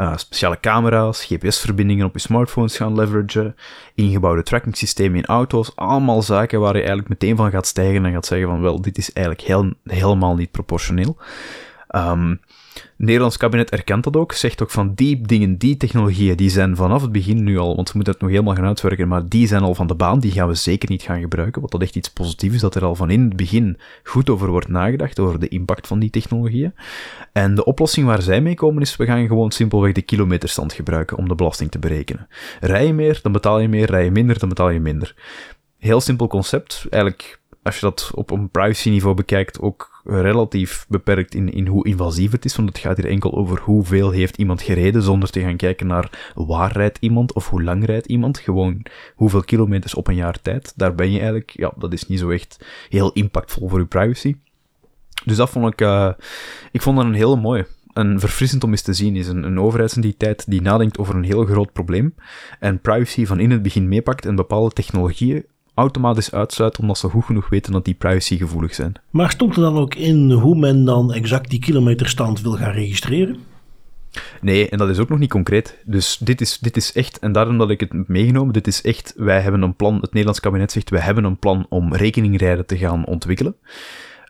Uh, 0.00 0.16
speciale 0.16 0.60
camera's, 0.60 1.24
GPS-verbindingen 1.24 2.06
op 2.06 2.12
je 2.12 2.18
smartphones 2.18 2.76
gaan 2.76 2.94
leveragen, 2.94 3.56
ingebouwde 3.94 4.42
tracking 4.42 4.76
in 4.96 5.26
auto's, 5.26 5.72
allemaal 5.76 6.22
zaken 6.22 6.60
waar 6.60 6.74
je 6.74 6.78
eigenlijk 6.78 7.08
meteen 7.08 7.36
van 7.36 7.50
gaat 7.50 7.66
stijgen 7.66 8.04
en 8.04 8.12
gaat 8.12 8.26
zeggen 8.26 8.48
van 8.48 8.60
wel, 8.60 8.80
dit 8.80 8.98
is 8.98 9.12
eigenlijk 9.12 9.72
helemaal 9.84 10.34
niet 10.34 10.50
proportioneel. 10.50 11.16
Um, 11.96 12.40
Nederlands 12.96 13.36
kabinet 13.36 13.70
erkent 13.70 14.04
dat 14.04 14.16
ook, 14.16 14.32
zegt 14.32 14.62
ook 14.62 14.70
van 14.70 14.94
die 14.94 15.20
dingen, 15.20 15.58
die 15.58 15.76
technologieën, 15.76 16.36
die 16.36 16.50
zijn 16.50 16.76
vanaf 16.76 17.02
het 17.02 17.12
begin 17.12 17.44
nu 17.44 17.58
al, 17.58 17.76
want 17.76 17.88
we 17.88 17.92
moeten 17.94 18.12
het 18.12 18.22
nog 18.22 18.30
helemaal 18.30 18.54
gaan 18.54 18.64
uitwerken, 18.64 19.08
maar 19.08 19.28
die 19.28 19.46
zijn 19.46 19.62
al 19.62 19.74
van 19.74 19.86
de 19.86 19.94
baan, 19.94 20.20
die 20.20 20.32
gaan 20.32 20.48
we 20.48 20.54
zeker 20.54 20.90
niet 20.90 21.02
gaan 21.02 21.20
gebruiken, 21.20 21.62
wat 21.62 21.70
dat 21.70 21.82
echt 21.82 21.96
iets 21.96 22.10
positiefs 22.10 22.54
is, 22.54 22.60
dat 22.60 22.74
er 22.74 22.84
al 22.84 22.94
van 22.94 23.10
in 23.10 23.22
het 23.22 23.36
begin 23.36 23.78
goed 24.02 24.30
over 24.30 24.50
wordt 24.50 24.68
nagedacht, 24.68 25.18
over 25.18 25.40
de 25.40 25.48
impact 25.48 25.86
van 25.86 25.98
die 25.98 26.10
technologieën. 26.10 26.74
En 27.32 27.54
de 27.54 27.64
oplossing 27.64 28.06
waar 28.06 28.22
zij 28.22 28.40
mee 28.40 28.54
komen 28.54 28.82
is, 28.82 28.96
we 28.96 29.04
gaan 29.04 29.26
gewoon 29.26 29.50
simpelweg 29.50 29.92
de 29.92 30.02
kilometerstand 30.02 30.72
gebruiken 30.72 31.16
om 31.16 31.28
de 31.28 31.34
belasting 31.34 31.70
te 31.70 31.78
berekenen. 31.78 32.28
Rij 32.60 32.86
je 32.86 32.92
meer, 32.92 33.18
dan 33.22 33.32
betaal 33.32 33.58
je 33.58 33.68
meer, 33.68 33.90
rij 33.90 34.04
je 34.04 34.10
minder, 34.10 34.38
dan 34.38 34.48
betaal 34.48 34.70
je 34.70 34.80
minder. 34.80 35.14
Heel 35.78 36.00
simpel 36.00 36.26
concept. 36.26 36.86
Eigenlijk, 36.90 37.40
als 37.62 37.74
je 37.74 37.80
dat 37.80 38.10
op 38.14 38.30
een 38.30 38.50
privacy 38.50 38.90
niveau 38.90 39.14
bekijkt, 39.14 39.60
ook 39.60 39.97
relatief 40.08 40.86
beperkt 40.88 41.34
in, 41.34 41.52
in 41.52 41.66
hoe 41.66 41.86
invasief 41.86 42.30
het 42.30 42.44
is. 42.44 42.56
Want 42.56 42.68
het 42.68 42.78
gaat 42.78 42.96
hier 42.96 43.06
enkel 43.06 43.34
over 43.34 43.60
hoeveel 43.60 44.10
heeft 44.10 44.36
iemand 44.36 44.62
gereden, 44.62 45.02
zonder 45.02 45.30
te 45.30 45.40
gaan 45.40 45.56
kijken 45.56 45.86
naar 45.86 46.32
waar 46.34 46.72
rijdt 46.72 46.98
iemand 47.00 47.32
of 47.32 47.48
hoe 47.48 47.62
lang 47.62 47.84
rijdt 47.84 48.06
iemand. 48.06 48.38
Gewoon 48.38 48.82
hoeveel 49.14 49.42
kilometers 49.42 49.94
op 49.94 50.06
een 50.06 50.14
jaar 50.14 50.40
tijd. 50.40 50.72
Daar 50.76 50.94
ben 50.94 51.10
je 51.10 51.16
eigenlijk, 51.18 51.50
ja, 51.50 51.72
dat 51.76 51.92
is 51.92 52.06
niet 52.06 52.18
zo 52.18 52.30
echt 52.30 52.64
heel 52.88 53.12
impactvol 53.12 53.68
voor 53.68 53.78
je 53.78 53.86
privacy. 53.86 54.36
Dus 55.24 55.36
dat 55.36 55.50
vond 55.50 55.72
ik, 55.72 55.80
uh, 55.80 56.10
ik 56.72 56.82
vond 56.82 56.96
dat 56.96 57.06
een 57.06 57.14
hele 57.14 57.36
mooie. 57.36 57.66
En 57.92 58.20
verfrissend 58.20 58.64
om 58.64 58.70
eens 58.70 58.82
te 58.82 58.92
zien 58.92 59.16
is 59.16 59.28
een, 59.28 59.42
een 59.42 59.60
overheidsentiteit 59.60 60.50
die 60.50 60.62
nadenkt 60.62 60.98
over 60.98 61.14
een 61.14 61.24
heel 61.24 61.44
groot 61.44 61.72
probleem 61.72 62.14
en 62.60 62.80
privacy 62.80 63.26
van 63.26 63.40
in 63.40 63.50
het 63.50 63.62
begin 63.62 63.88
meepakt 63.88 64.26
en 64.26 64.34
bepaalde 64.34 64.74
technologieën 64.74 65.44
automatisch 65.78 66.32
uitsluit 66.32 66.78
omdat 66.78 66.98
ze 66.98 67.08
goed 67.08 67.24
genoeg 67.24 67.48
weten 67.48 67.72
dat 67.72 67.84
die 67.84 67.94
privacygevoelig 67.94 68.74
zijn. 68.74 68.92
Maar 69.10 69.30
stond 69.30 69.56
er 69.56 69.62
dan 69.62 69.76
ook 69.76 69.94
in 69.94 70.30
hoe 70.30 70.56
men 70.58 70.84
dan 70.84 71.12
exact 71.12 71.50
die 71.50 71.58
kilometerstand 71.58 72.40
wil 72.40 72.52
gaan 72.52 72.72
registreren? 72.72 73.36
Nee, 74.40 74.68
en 74.68 74.78
dat 74.78 74.88
is 74.88 74.98
ook 74.98 75.08
nog 75.08 75.18
niet 75.18 75.30
concreet. 75.30 75.78
Dus 75.84 76.18
dit 76.20 76.40
is, 76.40 76.58
dit 76.58 76.76
is 76.76 76.92
echt, 76.92 77.18
en 77.18 77.32
daarom 77.32 77.58
dat 77.58 77.70
ik 77.70 77.80
het 77.80 77.92
heb 77.92 78.08
meegenomen, 78.08 78.52
dit 78.52 78.66
is 78.66 78.82
echt, 78.82 79.14
wij 79.16 79.40
hebben 79.40 79.62
een 79.62 79.76
plan, 79.76 79.94
het 79.94 80.10
Nederlands 80.10 80.40
kabinet 80.40 80.72
zegt, 80.72 80.90
wij 80.90 81.00
hebben 81.00 81.24
een 81.24 81.38
plan 81.38 81.66
om 81.68 81.94
rekeningrijden 81.94 82.66
te 82.66 82.76
gaan 82.76 83.06
ontwikkelen. 83.06 83.56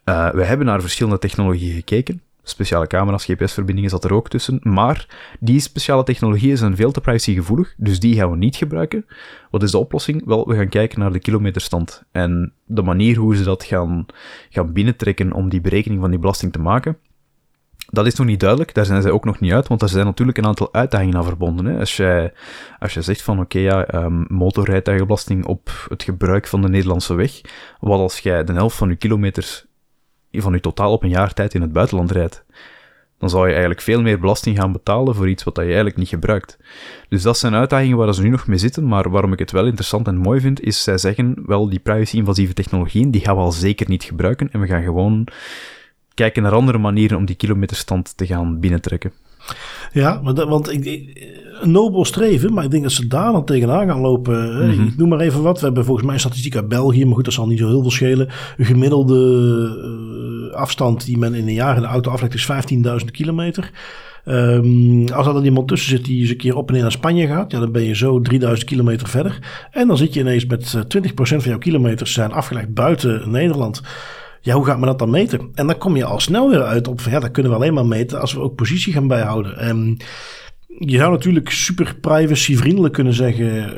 Uh, 0.05 0.31
we 0.31 0.45
hebben 0.45 0.67
naar 0.67 0.81
verschillende 0.81 1.19
technologieën 1.19 1.75
gekeken. 1.75 2.23
Speciale 2.49 2.87
camera's, 2.87 3.25
GPS-verbindingen 3.25 3.91
zat 3.91 4.05
er 4.05 4.13
ook 4.13 4.29
tussen. 4.29 4.61
Maar 4.63 5.07
die 5.41 5.61
speciale 5.61 6.03
technologieën 6.03 6.57
zijn 6.57 6.77
veel 6.77 6.91
te 6.91 7.01
privacygevoelig, 7.01 7.75
dus 7.77 8.01
die 8.01 8.15
gaan 8.15 8.31
we 8.31 8.37
niet 8.37 8.57
gebruiken. 8.57 9.07
Wat 9.51 9.63
is 9.63 9.71
de 9.71 9.79
oplossing? 9.79 10.25
Wel, 10.25 10.49
we 10.49 10.57
gaan 10.57 10.69
kijken 10.69 10.99
naar 11.01 11.13
de 11.13 11.19
kilometerstand. 11.19 12.03
En 12.13 12.53
de 12.65 12.83
manier 12.83 13.17
hoe 13.17 13.37
ze 13.37 13.45
dat 13.45 13.65
gaan, 13.65 14.07
gaan 14.49 14.73
binnentrekken 14.73 15.33
om 15.33 15.49
die 15.49 15.61
berekening 15.61 16.01
van 16.01 16.11
die 16.11 16.19
belasting 16.19 16.53
te 16.53 16.61
maken, 16.61 16.97
dat 17.91 18.07
is 18.07 18.15
nog 18.15 18.27
niet 18.27 18.41
duidelijk, 18.41 18.75
daar 18.75 18.85
zijn 18.85 19.03
zij 19.03 19.11
ook 19.11 19.25
nog 19.25 19.41
niet 19.41 19.53
uit, 19.53 19.69
want 19.69 19.83
er 19.83 19.89
zijn 19.89 20.05
natuurlijk 20.05 20.39
een 20.39 20.47
aantal 20.47 20.73
uitdagingen 20.73 21.17
aan 21.17 21.25
verbonden. 21.25 21.65
Hè. 21.67 21.79
Als, 21.79 21.97
jij, 21.97 22.33
als 22.79 22.95
je 22.95 23.03
zegt 23.03 23.23
van 23.23 23.41
oké, 23.41 23.59
ja, 23.59 23.95
um, 23.95 24.25
motorrijtuigenbelasting 24.29 25.45
op 25.47 25.87
het 25.89 26.03
gebruik 26.03 26.47
van 26.47 26.63
de 26.63 26.69
Nederlandse 26.69 27.15
weg, 27.15 27.41
wat 27.81 28.01
als 28.01 28.19
jij 28.19 28.45
de 28.45 28.53
helft 28.53 28.77
van 28.77 28.89
je 28.89 28.97
kilometers 28.97 29.67
van 30.33 30.53
je 30.53 30.61
totaal 30.61 30.93
op 30.93 31.03
een 31.03 31.09
jaar 31.09 31.33
tijd 31.35 31.55
in 31.55 31.61
het 31.61 31.73
buitenland 31.73 32.11
rijdt, 32.11 32.45
dan 33.19 33.31
zou 33.31 33.45
je 33.45 33.51
eigenlijk 33.51 33.81
veel 33.81 34.03
meer 34.03 34.21
belasting 34.21 34.57
gaan 34.57 34.73
betalen 34.73 35.15
voor 35.15 35.29
iets 35.29 35.45
wat 35.45 35.57
je 35.57 35.63
eigenlijk 35.63 35.97
niet 35.97 36.09
gebruikt. 36.09 36.59
Dus 37.09 37.23
dat 37.23 37.39
zijn 37.39 37.55
uitdagingen 37.55 37.97
waar 37.97 38.15
ze 38.15 38.23
nu 38.23 38.29
nog 38.29 38.47
mee 38.47 38.59
zitten, 38.59 38.89
maar 38.89 39.11
waarom 39.11 39.33
ik 39.33 39.39
het 39.39 39.51
wel 39.51 39.67
interessant 39.67 40.07
en 40.07 40.17
mooi 40.17 40.41
vind, 40.41 40.61
is 40.61 40.83
zij 40.83 40.99
zeggen, 40.99 41.43
wel, 41.47 41.69
die 41.69 41.79
privacy-invasieve 41.79 42.53
technologieën, 42.53 43.11
die 43.11 43.21
gaan 43.21 43.37
we 43.37 43.43
al 43.43 43.53
zeker 43.53 43.89
niet 43.89 44.05
gebruiken 44.05 44.51
en 44.53 44.61
we 44.61 44.67
gaan 44.67 44.83
gewoon 44.83 45.29
kijken 46.15 46.43
naar 46.43 46.53
andere 46.53 46.79
manieren 46.79 47.17
om 47.17 47.25
die 47.25 47.37
kilometerstand 47.37 48.17
te 48.17 48.27
gaan 48.27 48.61
binnentrekken. 48.61 49.13
Ja, 49.93 50.21
want 50.23 50.73
ik, 50.73 50.85
een 51.61 51.71
nobel 51.71 52.05
streven, 52.05 52.53
maar 52.53 52.65
ik 52.65 52.71
denk 52.71 52.83
dat 52.83 52.93
ze 52.93 53.07
daar 53.07 53.33
dan 53.33 53.45
tegenaan 53.45 53.89
gaan 53.89 54.01
lopen. 54.01 54.67
Mm 54.67 54.87
Ik 54.87 54.97
noem 54.97 55.09
maar 55.09 55.21
even 55.21 55.43
wat. 55.43 55.59
We 55.59 55.65
hebben 55.65 55.85
volgens 55.85 56.07
mij 56.07 56.19
statistiek 56.19 56.57
uit 56.57 56.69
België, 56.69 57.05
maar 57.05 57.15
goed, 57.15 57.25
dat 57.25 57.35
zal 57.35 57.47
niet 57.47 57.59
zo 57.59 57.67
heel 57.67 57.81
veel 57.81 57.91
schelen. 57.91 58.29
Een 58.57 58.65
gemiddelde 58.65 60.51
uh, 60.51 60.57
afstand 60.57 61.05
die 61.05 61.19
men 61.19 61.35
in 61.35 61.47
een 61.47 61.55
jaar 61.55 61.77
in 61.77 61.83
de 61.83 61.89
auto 61.89 62.11
aflegt 62.11 62.35
is 62.35 62.51
15.000 63.01 63.11
kilometer. 63.11 63.71
Um, 64.25 65.09
als 65.09 65.27
er 65.27 65.33
dan 65.33 65.45
iemand 65.45 65.69
tussen 65.69 65.91
zit 65.91 66.05
die 66.05 66.21
eens 66.21 66.31
een 66.31 66.37
keer 66.37 66.57
op 66.57 66.67
en 66.67 66.73
neer 66.73 66.83
naar 66.83 66.93
Spanje 66.93 67.27
gaat, 67.27 67.51
ja, 67.51 67.59
dan 67.59 67.73
ben 67.73 67.83
je 67.83 67.97
zo 67.97 68.21
3000 68.21 68.69
kilometer 68.69 69.09
verder. 69.09 69.39
En 69.71 69.87
dan 69.89 69.97
zit 69.97 70.15
je 70.15 70.21
ineens 70.21 70.47
met 70.47 70.77
20% 70.77 71.11
van 71.13 71.39
jouw 71.43 71.59
kilometers 71.59 72.13
zijn 72.13 72.33
afgelegd 72.33 72.75
buiten 72.75 73.31
Nederland. 73.31 73.83
Ja, 74.41 74.55
hoe 74.55 74.65
gaat 74.65 74.79
men 74.79 74.87
dat 74.87 74.99
dan 74.99 75.11
meten? 75.11 75.51
En 75.55 75.67
dan 75.67 75.79
kom 75.79 75.97
je 75.97 76.05
al 76.05 76.21
snel 76.21 76.51
weer 76.51 76.63
uit 76.63 76.89
op 76.89 77.01
van 77.01 77.13
ja, 77.13 77.21
dat 77.21 77.31
kunnen 77.31 77.53
we 77.53 77.59
alleen 77.59 77.75
maar 77.75 77.87
meten 77.87 78.21
als 78.21 78.33
we 78.33 78.41
ook 78.41 78.55
positie 78.55 78.93
gaan 78.93 79.09
bijhouden. 79.09 79.59
En 79.59 79.97
je 80.79 80.97
zou 80.97 81.11
natuurlijk 81.11 81.51
super 81.51 81.97
privacyvriendelijk 82.01 82.95
kunnen 82.95 83.13
zeggen. 83.13 83.75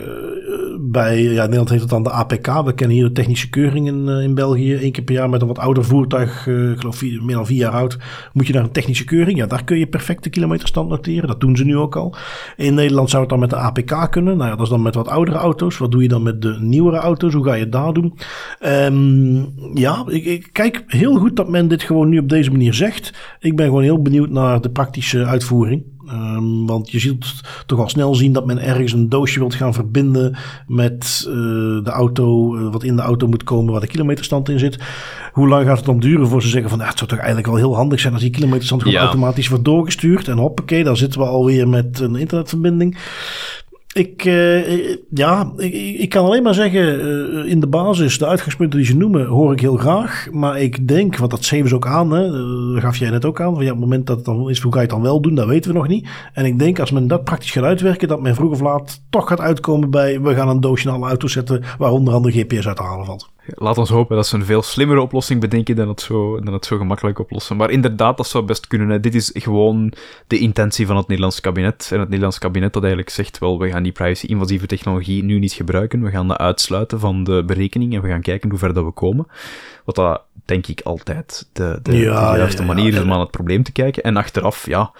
Eh, 0.90 1.02
bij, 1.02 1.22
ja, 1.22 1.42
Nederland 1.42 1.68
heeft 1.68 1.80
het 1.80 1.90
dan 1.90 2.02
de 2.02 2.10
APK. 2.10 2.46
We 2.64 2.74
kennen 2.74 2.96
hier 2.96 3.06
de 3.06 3.12
technische 3.12 3.50
keuringen 3.50 4.08
in, 4.08 4.22
in 4.22 4.34
België. 4.34 4.74
Eén 4.74 4.92
keer 4.92 5.04
per 5.04 5.14
jaar 5.14 5.30
met 5.30 5.40
een 5.40 5.46
wat 5.46 5.58
ouder 5.58 5.84
voertuig, 5.84 6.46
uh, 6.46 6.70
ik 6.70 6.78
geloof 6.78 7.02
meer 7.02 7.34
dan 7.34 7.46
vier 7.46 7.56
jaar 7.56 7.72
oud, 7.72 7.98
moet 8.32 8.46
je 8.46 8.52
naar 8.52 8.62
een 8.62 8.72
technische 8.72 9.04
keuring. 9.04 9.38
Ja, 9.38 9.46
daar 9.46 9.64
kun 9.64 9.78
je 9.78 9.86
perfecte 9.86 10.30
kilometerstand 10.30 10.88
noteren. 10.88 11.28
Dat 11.28 11.40
doen 11.40 11.56
ze 11.56 11.64
nu 11.64 11.76
ook 11.76 11.96
al. 11.96 12.14
In 12.56 12.74
Nederland 12.74 13.10
zou 13.10 13.20
het 13.20 13.30
dan 13.30 13.40
met 13.40 13.50
de 13.50 13.56
APK 13.56 14.10
kunnen. 14.10 14.36
Nou 14.36 14.50
ja, 14.50 14.56
dat 14.56 14.64
is 14.64 14.72
dan 14.72 14.82
met 14.82 14.94
wat 14.94 15.08
oudere 15.08 15.38
auto's. 15.38 15.78
Wat 15.78 15.90
doe 15.90 16.02
je 16.02 16.08
dan 16.08 16.22
met 16.22 16.42
de 16.42 16.56
nieuwere 16.60 16.96
auto's? 16.96 17.34
Hoe 17.34 17.44
ga 17.44 17.54
je 17.54 17.62
het 17.62 17.72
daar 17.72 17.92
doen? 17.92 18.18
Um, 18.66 19.52
ja, 19.74 20.04
ik, 20.06 20.48
kijk 20.52 20.84
heel 20.86 21.16
goed 21.16 21.36
dat 21.36 21.48
men 21.48 21.68
dit 21.68 21.82
gewoon 21.82 22.08
nu 22.08 22.18
op 22.18 22.28
deze 22.28 22.50
manier 22.50 22.74
zegt. 22.74 23.12
Ik 23.40 23.56
ben 23.56 23.66
gewoon 23.66 23.82
heel 23.82 24.02
benieuwd 24.02 24.30
naar 24.30 24.60
de 24.60 24.70
praktische 24.70 25.24
uitvoering. 25.24 25.82
Um, 26.12 26.66
want 26.66 26.90
je 26.90 26.98
ziet 26.98 27.40
toch 27.66 27.78
al 27.78 27.88
snel 27.88 28.14
zien 28.14 28.32
dat 28.32 28.46
men 28.46 28.58
ergens 28.58 28.92
een 28.92 29.08
doosje 29.08 29.38
wilt 29.38 29.54
gaan 29.54 29.74
verbinden 29.74 30.36
met 30.66 31.24
uh, 31.28 31.34
de 31.84 31.90
auto, 31.90 32.56
uh, 32.56 32.72
wat 32.72 32.82
in 32.82 32.96
de 32.96 33.02
auto 33.02 33.26
moet 33.26 33.44
komen, 33.44 33.72
waar 33.72 33.80
de 33.80 33.86
kilometerstand 33.86 34.48
in 34.48 34.58
zit. 34.58 34.78
Hoe 35.32 35.48
lang 35.48 35.66
gaat 35.66 35.76
het 35.76 35.86
dan 35.86 36.00
duren 36.00 36.28
voor 36.28 36.42
ze 36.42 36.48
zeggen 36.48 36.70
van, 36.70 36.78
ja, 36.78 36.86
het 36.86 36.98
zou 36.98 37.10
toch 37.10 37.18
eigenlijk 37.18 37.48
wel 37.48 37.56
heel 37.56 37.76
handig 37.76 38.00
zijn 38.00 38.12
als 38.12 38.22
die 38.22 38.30
kilometerstand 38.30 38.82
gewoon 38.82 38.96
ja. 38.96 39.04
automatisch 39.04 39.48
wordt 39.48 39.64
doorgestuurd. 39.64 40.28
En 40.28 40.38
hoppakee, 40.38 40.84
dan 40.84 40.96
zitten 40.96 41.20
we 41.20 41.26
alweer 41.26 41.68
met 41.68 42.00
een 42.00 42.16
internetverbinding. 42.16 42.98
Ik, 43.92 44.24
uh, 44.24 44.96
ja, 45.10 45.52
ik, 45.56 46.08
kan 46.08 46.24
alleen 46.24 46.42
maar 46.42 46.54
zeggen, 46.54 47.00
uh, 47.00 47.50
in 47.50 47.60
de 47.60 47.66
basis, 47.66 48.18
de 48.18 48.26
uitgangspunten 48.26 48.78
die 48.78 48.88
ze 48.88 48.96
noemen, 48.96 49.26
hoor 49.26 49.52
ik 49.52 49.60
heel 49.60 49.76
graag. 49.76 50.28
Maar 50.32 50.60
ik 50.60 50.88
denk, 50.88 51.16
want 51.16 51.30
dat 51.30 51.44
zeven 51.44 51.68
ze 51.68 51.74
ook 51.74 51.86
aan, 51.86 52.10
hè, 52.10 52.30
dat 52.72 52.82
gaf 52.82 52.96
jij 52.96 53.10
net 53.10 53.24
ook 53.24 53.40
aan. 53.40 53.54
Van, 53.54 53.64
ja, 53.64 53.70
op 53.70 53.76
het 53.76 53.84
moment 53.84 54.06
dat 54.06 54.16
het 54.16 54.24
dan 54.24 54.50
is, 54.50 54.60
hoe 54.60 54.72
ga 54.72 54.78
je 54.78 54.84
het 54.84 54.94
dan 54.94 55.02
wel 55.02 55.20
doen, 55.20 55.34
dat 55.34 55.46
weten 55.46 55.72
we 55.72 55.78
nog 55.78 55.88
niet. 55.88 56.08
En 56.32 56.44
ik 56.44 56.58
denk, 56.58 56.78
als 56.78 56.90
men 56.90 57.06
dat 57.08 57.24
praktisch 57.24 57.50
gaat 57.50 57.64
uitwerken, 57.64 58.08
dat 58.08 58.20
men 58.20 58.34
vroeg 58.34 58.50
of 58.50 58.60
laat 58.60 59.02
toch 59.10 59.28
gaat 59.28 59.40
uitkomen 59.40 59.90
bij, 59.90 60.20
we 60.20 60.34
gaan 60.34 60.48
een 60.48 60.60
doosje 60.60 60.88
in 60.88 60.94
alle 60.94 61.06
auto's 61.06 61.32
zetten, 61.32 61.62
waar 61.78 61.90
onder 61.90 62.14
andere 62.14 62.38
GPS 62.40 62.66
uit 62.66 62.76
te 62.76 62.82
halen 62.82 63.06
valt. 63.06 63.30
Laat 63.46 63.78
ons 63.78 63.88
hopen 63.88 64.16
dat 64.16 64.26
ze 64.26 64.36
een 64.36 64.44
veel 64.44 64.62
slimmere 64.62 65.00
oplossing 65.00 65.40
bedenken 65.40 65.76
dan 65.76 65.88
het 65.88 66.00
zo, 66.00 66.40
dan 66.40 66.52
het 66.52 66.64
zo 66.64 66.76
gemakkelijk 66.76 67.18
oplossen. 67.18 67.56
Maar 67.56 67.70
inderdaad, 67.70 68.16
dat 68.16 68.26
zou 68.26 68.44
best 68.44 68.66
kunnen. 68.66 68.88
Hè. 68.88 69.00
Dit 69.00 69.14
is 69.14 69.30
gewoon 69.34 69.92
de 70.26 70.38
intentie 70.38 70.86
van 70.86 70.96
het 70.96 71.06
Nederlands 71.06 71.40
kabinet. 71.40 71.88
En 71.92 71.98
het 71.98 72.08
Nederlands 72.08 72.38
kabinet 72.38 72.72
dat 72.72 72.82
eigenlijk 72.82 73.12
zegt, 73.12 73.38
wel, 73.38 73.58
we 73.58 73.70
gaan 73.70 73.82
die 73.82 73.92
privacy-invasieve 73.92 74.66
technologie 74.66 75.24
nu 75.24 75.38
niet 75.38 75.52
gebruiken. 75.52 76.02
We 76.02 76.10
gaan 76.10 76.28
dat 76.28 76.38
uitsluiten 76.38 77.00
van 77.00 77.24
de 77.24 77.42
berekening 77.46 77.94
en 77.94 78.02
we 78.02 78.08
gaan 78.08 78.20
kijken 78.20 78.50
hoe 78.50 78.58
ver 78.58 78.74
dat 78.74 78.84
we 78.84 78.90
komen. 78.90 79.26
Wat 79.84 79.94
dat, 79.94 80.22
denk 80.44 80.66
ik, 80.66 80.80
altijd 80.80 81.48
de, 81.52 81.78
de, 81.82 81.96
ja, 81.96 82.32
de 82.32 82.38
juiste 82.38 82.62
ja, 82.62 82.68
ja, 82.68 82.74
manier 82.74 82.94
is 82.94 83.02
om 83.02 83.12
aan 83.12 83.20
het 83.20 83.30
probleem 83.30 83.62
te 83.62 83.72
kijken. 83.72 84.02
En 84.02 84.16
achteraf, 84.16 84.66
ja 84.66 84.92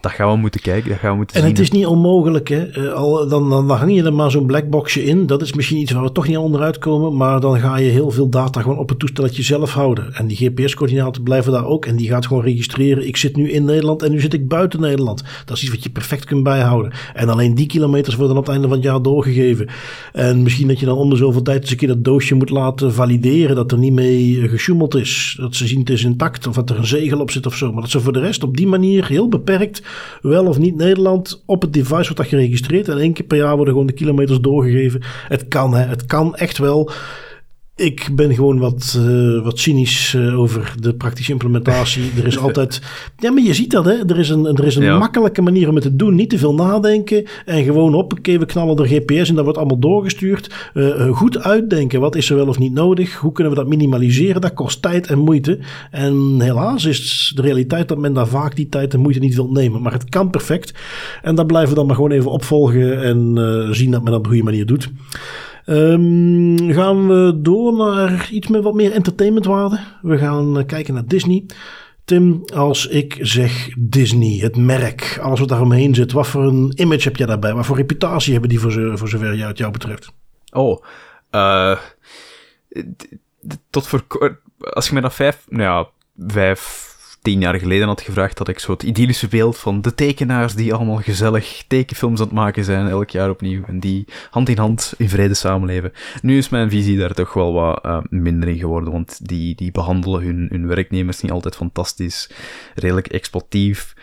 dat 0.00 0.12
gaan 0.12 0.30
we 0.30 0.36
moeten 0.36 0.60
kijken, 0.60 0.90
dat 0.90 0.98
gaan 0.98 1.10
we 1.10 1.16
moeten 1.16 1.36
en 1.36 1.42
zien. 1.42 1.50
het 1.50 1.60
is 1.60 1.70
niet 1.70 1.86
onmogelijk, 1.86 2.48
hè. 2.48 2.76
Uh, 2.76 2.92
al, 2.92 3.28
dan, 3.28 3.50
dan, 3.50 3.66
dan 3.66 3.76
hang 3.76 3.94
je 3.94 4.02
er 4.02 4.12
maar 4.12 4.30
zo'n 4.30 4.46
blackboxje 4.46 5.04
in. 5.04 5.26
Dat 5.26 5.42
is 5.42 5.52
misschien 5.52 5.78
iets 5.78 5.92
waar 5.92 6.02
we 6.02 6.12
toch 6.12 6.28
niet 6.28 6.36
onderuit 6.36 6.78
komen. 6.78 7.16
Maar 7.16 7.40
dan 7.40 7.60
ga 7.60 7.76
je 7.76 7.90
heel 7.90 8.10
veel 8.10 8.28
data 8.28 8.60
gewoon 8.60 8.78
op 8.78 8.88
het 8.88 8.98
toestelletje 8.98 9.42
zelf 9.42 9.72
houden. 9.72 10.14
En 10.14 10.26
die 10.26 10.36
GPS-coördinaten 10.36 11.22
blijven 11.22 11.52
daar 11.52 11.64
ook. 11.64 11.86
En 11.86 11.96
die 11.96 12.08
gaat 12.08 12.26
gewoon 12.26 12.42
registreren. 12.42 13.06
Ik 13.06 13.16
zit 13.16 13.36
nu 13.36 13.50
in 13.50 13.64
Nederland 13.64 14.02
en 14.02 14.10
nu 14.10 14.20
zit 14.20 14.32
ik 14.32 14.48
buiten 14.48 14.80
Nederland. 14.80 15.22
Dat 15.44 15.56
is 15.56 15.62
iets 15.62 15.72
wat 15.72 15.82
je 15.82 15.90
perfect 15.90 16.24
kunt 16.24 16.42
bijhouden. 16.42 16.92
En 17.14 17.28
alleen 17.28 17.54
die 17.54 17.66
kilometers 17.66 18.14
worden 18.16 18.36
op 18.36 18.42
het 18.42 18.52
einde 18.52 18.68
van 18.68 18.76
het 18.76 18.86
jaar 18.86 19.02
doorgegeven. 19.02 19.68
En 20.12 20.42
misschien 20.42 20.68
dat 20.68 20.80
je 20.80 20.86
dan 20.86 20.96
om 20.96 21.10
de 21.10 21.16
zoveel 21.16 21.42
tijd 21.42 21.60
eens 21.60 21.70
een 21.70 21.76
keer 21.76 21.88
dat 21.88 22.04
doosje 22.04 22.34
moet 22.34 22.50
laten 22.50 22.92
valideren. 22.92 23.56
Dat 23.56 23.72
er 23.72 23.78
niet 23.78 23.92
mee 23.92 24.48
gesjoemeld 24.48 24.94
is. 24.94 25.36
Dat 25.40 25.54
ze 25.54 25.66
zien 25.66 25.78
het 25.78 25.90
is 25.90 26.04
intact. 26.04 26.46
Of 26.46 26.54
dat 26.54 26.70
er 26.70 26.78
een 26.78 26.86
zegel 26.86 27.20
op 27.20 27.30
zit 27.30 27.46
of 27.46 27.56
zo. 27.56 27.72
Maar 27.72 27.82
dat 27.82 27.90
ze 27.90 28.00
voor 28.00 28.12
de 28.12 28.20
rest 28.20 28.42
op 28.42 28.56
die 28.56 28.66
manier 28.66 29.06
heel 29.06 29.28
beperkt 29.28 29.82
wel 30.20 30.46
of 30.46 30.58
niet 30.58 30.76
Nederland 30.76 31.42
op 31.46 31.62
het 31.62 31.72
device 31.72 32.02
wordt 32.02 32.16
dat 32.16 32.26
geregistreerd. 32.26 32.88
En 32.88 32.98
één 32.98 33.12
keer 33.12 33.26
per 33.26 33.36
jaar 33.36 33.54
worden 33.54 33.72
gewoon 33.72 33.88
de 33.88 33.94
kilometers 33.94 34.40
doorgegeven. 34.40 35.02
Het 35.28 35.48
kan, 35.48 35.74
hè. 35.74 35.86
Het 35.86 36.06
kan 36.06 36.36
echt 36.36 36.58
wel. 36.58 36.90
Ik 37.78 38.08
ben 38.12 38.34
gewoon 38.34 38.58
wat, 38.58 38.96
uh, 38.98 39.42
wat 39.42 39.58
cynisch 39.58 40.14
uh, 40.14 40.38
over 40.38 40.74
de 40.80 40.94
praktische 40.94 41.32
implementatie. 41.32 42.10
er 42.16 42.26
is 42.26 42.38
altijd. 42.48 42.82
Ja, 43.18 43.30
maar 43.30 43.42
je 43.42 43.54
ziet 43.54 43.70
dat, 43.70 43.84
hè? 43.84 43.92
Er 44.06 44.18
is 44.18 44.28
een, 44.28 44.46
er 44.46 44.64
is 44.64 44.76
een 44.76 44.82
ja. 44.82 44.98
makkelijke 44.98 45.42
manier 45.42 45.68
om 45.68 45.74
het 45.74 45.84
te 45.84 45.96
doen. 45.96 46.14
Niet 46.14 46.30
te 46.30 46.38
veel 46.38 46.54
nadenken. 46.54 47.24
En 47.44 47.64
gewoon 47.64 47.94
op, 47.94 48.18
we 48.22 48.46
knallen 48.46 48.76
er 48.76 48.86
GPS 48.86 49.28
en 49.28 49.34
dat 49.34 49.44
wordt 49.44 49.58
allemaal 49.58 49.78
doorgestuurd. 49.78 50.70
Uh, 50.74 51.16
goed 51.16 51.42
uitdenken. 51.42 52.00
Wat 52.00 52.16
is 52.16 52.30
er 52.30 52.36
wel 52.36 52.46
of 52.46 52.58
niet 52.58 52.72
nodig? 52.72 53.14
Hoe 53.14 53.32
kunnen 53.32 53.52
we 53.52 53.58
dat 53.58 53.68
minimaliseren? 53.68 54.40
Dat 54.40 54.54
kost 54.54 54.82
tijd 54.82 55.06
en 55.06 55.18
moeite. 55.18 55.58
En 55.90 56.40
helaas 56.40 56.84
is 56.84 57.32
de 57.34 57.42
realiteit 57.42 57.88
dat 57.88 57.98
men 57.98 58.12
daar 58.12 58.28
vaak 58.28 58.56
die 58.56 58.68
tijd 58.68 58.94
en 58.94 59.00
moeite 59.00 59.20
niet 59.20 59.34
wil 59.34 59.50
nemen. 59.50 59.82
Maar 59.82 59.92
het 59.92 60.08
kan 60.08 60.30
perfect. 60.30 60.74
En 61.22 61.34
daar 61.34 61.46
blijven 61.46 61.70
we 61.70 61.76
dan 61.76 61.86
maar 61.86 61.96
gewoon 61.96 62.10
even 62.10 62.30
opvolgen 62.30 63.02
en 63.02 63.74
zien 63.74 63.90
dat 63.90 64.02
men 64.02 64.10
dat 64.10 64.18
op 64.18 64.24
een 64.24 64.30
goede 64.30 64.44
manier 64.44 64.66
doet. 64.66 64.90
Um, 65.68 66.72
gaan 66.72 67.08
we 67.08 67.38
door 67.42 67.76
naar 67.76 68.28
iets 68.30 68.48
met 68.48 68.62
wat 68.62 68.74
meer 68.74 68.92
entertainmentwaarde. 68.92 69.80
We 70.02 70.18
gaan 70.18 70.66
kijken 70.66 70.94
naar 70.94 71.06
Disney. 71.06 71.46
Tim, 72.04 72.42
als 72.54 72.86
ik 72.86 73.18
zeg 73.20 73.68
Disney, 73.78 74.38
het 74.38 74.56
merk, 74.56 75.18
alles 75.22 75.40
wat 75.40 75.48
daaromheen 75.48 75.94
zit, 75.94 76.12
wat 76.12 76.26
voor 76.26 76.44
een 76.44 76.72
image 76.76 77.02
heb 77.02 77.16
jij 77.16 77.26
daarbij? 77.26 77.54
Wat 77.54 77.66
voor 77.66 77.76
reputatie 77.76 78.32
hebben 78.32 78.50
die 78.50 78.60
voor, 78.60 78.98
voor 78.98 79.08
zover 79.08 79.34
jou, 79.34 79.48
het 79.48 79.58
jou 79.58 79.72
betreft? 79.72 80.12
Oh, 80.50 80.82
Uh, 81.30 81.78
tot 83.70 83.86
voor 83.86 84.02
kort, 84.02 84.40
als 84.58 84.88
je 84.88 84.94
me 84.94 85.00
dat 85.00 85.14
vijf, 85.14 85.44
nou 85.48 85.62
ja, 85.62 85.88
vijf, 86.26 86.87
tien 87.28 87.40
jaar 87.40 87.58
geleden 87.58 87.86
had 87.86 88.00
gevraagd, 88.00 88.38
had 88.38 88.48
ik 88.48 88.58
zo 88.58 88.72
het 88.72 88.82
idyllische 88.82 89.28
beeld 89.28 89.58
van 89.58 89.80
de 89.80 89.94
tekenaars 89.94 90.54
die 90.54 90.74
allemaal 90.74 90.96
gezellig 90.96 91.64
tekenfilms 91.66 92.20
aan 92.20 92.26
het 92.26 92.34
maken 92.34 92.64
zijn, 92.64 92.88
elk 92.88 93.10
jaar 93.10 93.30
opnieuw, 93.30 93.64
en 93.64 93.80
die 93.80 94.04
hand 94.30 94.48
in 94.48 94.58
hand 94.58 94.94
in 94.96 95.08
vrede 95.08 95.34
samenleven. 95.34 95.92
Nu 96.22 96.38
is 96.38 96.48
mijn 96.48 96.70
visie 96.70 96.98
daar 96.98 97.14
toch 97.14 97.32
wel 97.32 97.52
wat 97.52 97.84
uh, 97.84 97.98
minder 98.08 98.48
in 98.48 98.58
geworden, 98.58 98.92
want 98.92 99.28
die, 99.28 99.54
die 99.54 99.70
behandelen 99.70 100.22
hun, 100.22 100.46
hun 100.50 100.66
werknemers 100.66 101.20
niet 101.20 101.32
altijd 101.32 101.56
fantastisch, 101.56 102.30
redelijk 102.74 103.06
exploitief. 103.06 103.94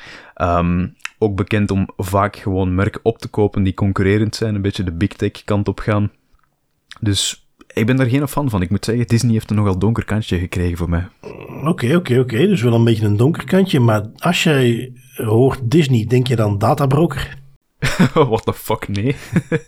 Um, 0.41 0.95
ook 1.17 1.35
bekend 1.35 1.71
om 1.71 1.89
vaak 1.97 2.35
gewoon 2.35 2.75
merken 2.75 3.01
op 3.03 3.17
te 3.17 3.27
kopen 3.27 3.63
die 3.63 3.73
concurrerend 3.73 4.35
zijn, 4.35 4.55
een 4.55 4.61
beetje 4.61 4.83
de 4.83 4.93
big 4.93 5.09
tech 5.13 5.43
kant 5.43 5.67
op 5.67 5.79
gaan. 5.79 6.11
Dus 6.99 7.44
ik 7.75 7.85
ben 7.85 7.95
daar 7.95 8.09
geen 8.09 8.27
fan 8.27 8.49
van. 8.49 8.61
Ik 8.61 8.69
moet 8.69 8.85
zeggen, 8.85 9.07
Disney 9.07 9.33
heeft 9.33 9.49
een 9.49 9.55
nogal 9.55 9.79
donker 9.79 10.05
kantje 10.05 10.39
gekregen 10.39 10.77
voor 10.77 10.89
mij. 10.89 11.07
Oké, 11.63 11.95
oké, 11.95 12.19
oké. 12.19 12.47
Dus 12.47 12.61
wel 12.61 12.73
een 12.73 12.83
beetje 12.83 13.05
een 13.05 13.17
donker 13.17 13.45
kantje. 13.45 13.79
Maar 13.79 14.09
als 14.17 14.43
jij 14.43 14.91
hoort 15.15 15.59
Disney, 15.63 16.05
denk 16.05 16.27
je 16.27 16.35
dan 16.35 16.57
databroker? 16.57 17.37
What 18.13 18.45
the 18.45 18.53
fuck, 18.53 18.87
nee. 18.87 19.15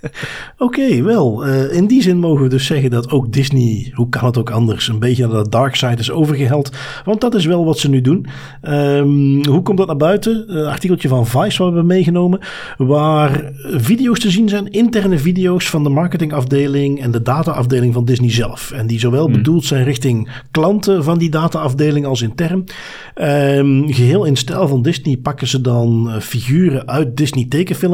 Oké, 0.58 1.04
wel. 1.04 1.48
Uh, 1.48 1.74
in 1.74 1.88
die 1.88 2.02
zin 2.02 2.18
mogen 2.18 2.44
we 2.44 2.50
dus 2.50 2.66
zeggen 2.66 2.90
dat 2.90 3.12
ook 3.12 3.34
Disney, 3.34 3.92
hoe 3.94 4.10
kan 4.10 4.26
het 4.26 4.38
ook 4.38 4.50
anders, 4.50 4.88
een 4.88 5.00
beetje 5.00 5.28
naar 5.28 5.44
de 5.44 5.50
dark 5.50 5.76
side 5.76 5.98
is 5.98 6.12
overgeheld. 6.12 6.72
Want 7.06 7.22
dat 7.22 7.36
is 7.36 7.46
wel 7.46 7.66
wat 7.66 7.80
ze 7.80 7.90
nu 7.90 8.02
doen. 8.02 8.26
Um, 8.62 9.46
hoe 9.46 9.62
komt 9.62 9.78
dat 9.78 9.88
naar 9.88 9.98
buiten? 9.98 10.58
Een 10.58 10.66
artikeltje 10.66 11.08
van 11.08 11.28
Vice 11.28 11.40
wat 11.40 11.58
we 11.58 11.64
hebben 11.64 11.86
meegenomen. 11.86 12.40
Waar 12.78 13.52
video's 13.64 14.20
te 14.20 14.32
zien 14.32 14.50
zijn, 14.50 14.72
interne 14.72 15.18
video's 15.18 15.70
van 15.70 15.84
de 15.84 15.90
marketingafdeling 15.90 17.02
en 17.02 17.12
de 17.12 17.22
dataafdeling 17.22 17.94
van 17.94 18.06
Disney 18.06 18.32
zelf. 18.32 18.72
En 18.72 18.88
die 18.88 19.00
zowel 19.00 19.26
hmm. 19.26 19.34
bedoeld 19.34 19.66
zijn 19.66 19.84
richting 19.84 20.30
klanten 20.52 21.04
van 21.04 21.18
die 21.18 21.30
dataafdeling 21.30 22.06
als 22.06 22.22
intern. 22.22 22.64
Um, 23.16 23.94
geheel 23.94 24.26
in 24.26 24.36
stijl 24.36 24.68
van 24.68 24.82
Disney 24.82 25.18
pakken 25.18 25.48
ze 25.48 25.62
dan 25.62 26.06
uh, 26.08 26.20
figuren 26.20 26.88
uit 26.88 27.18
Disney 27.18 27.46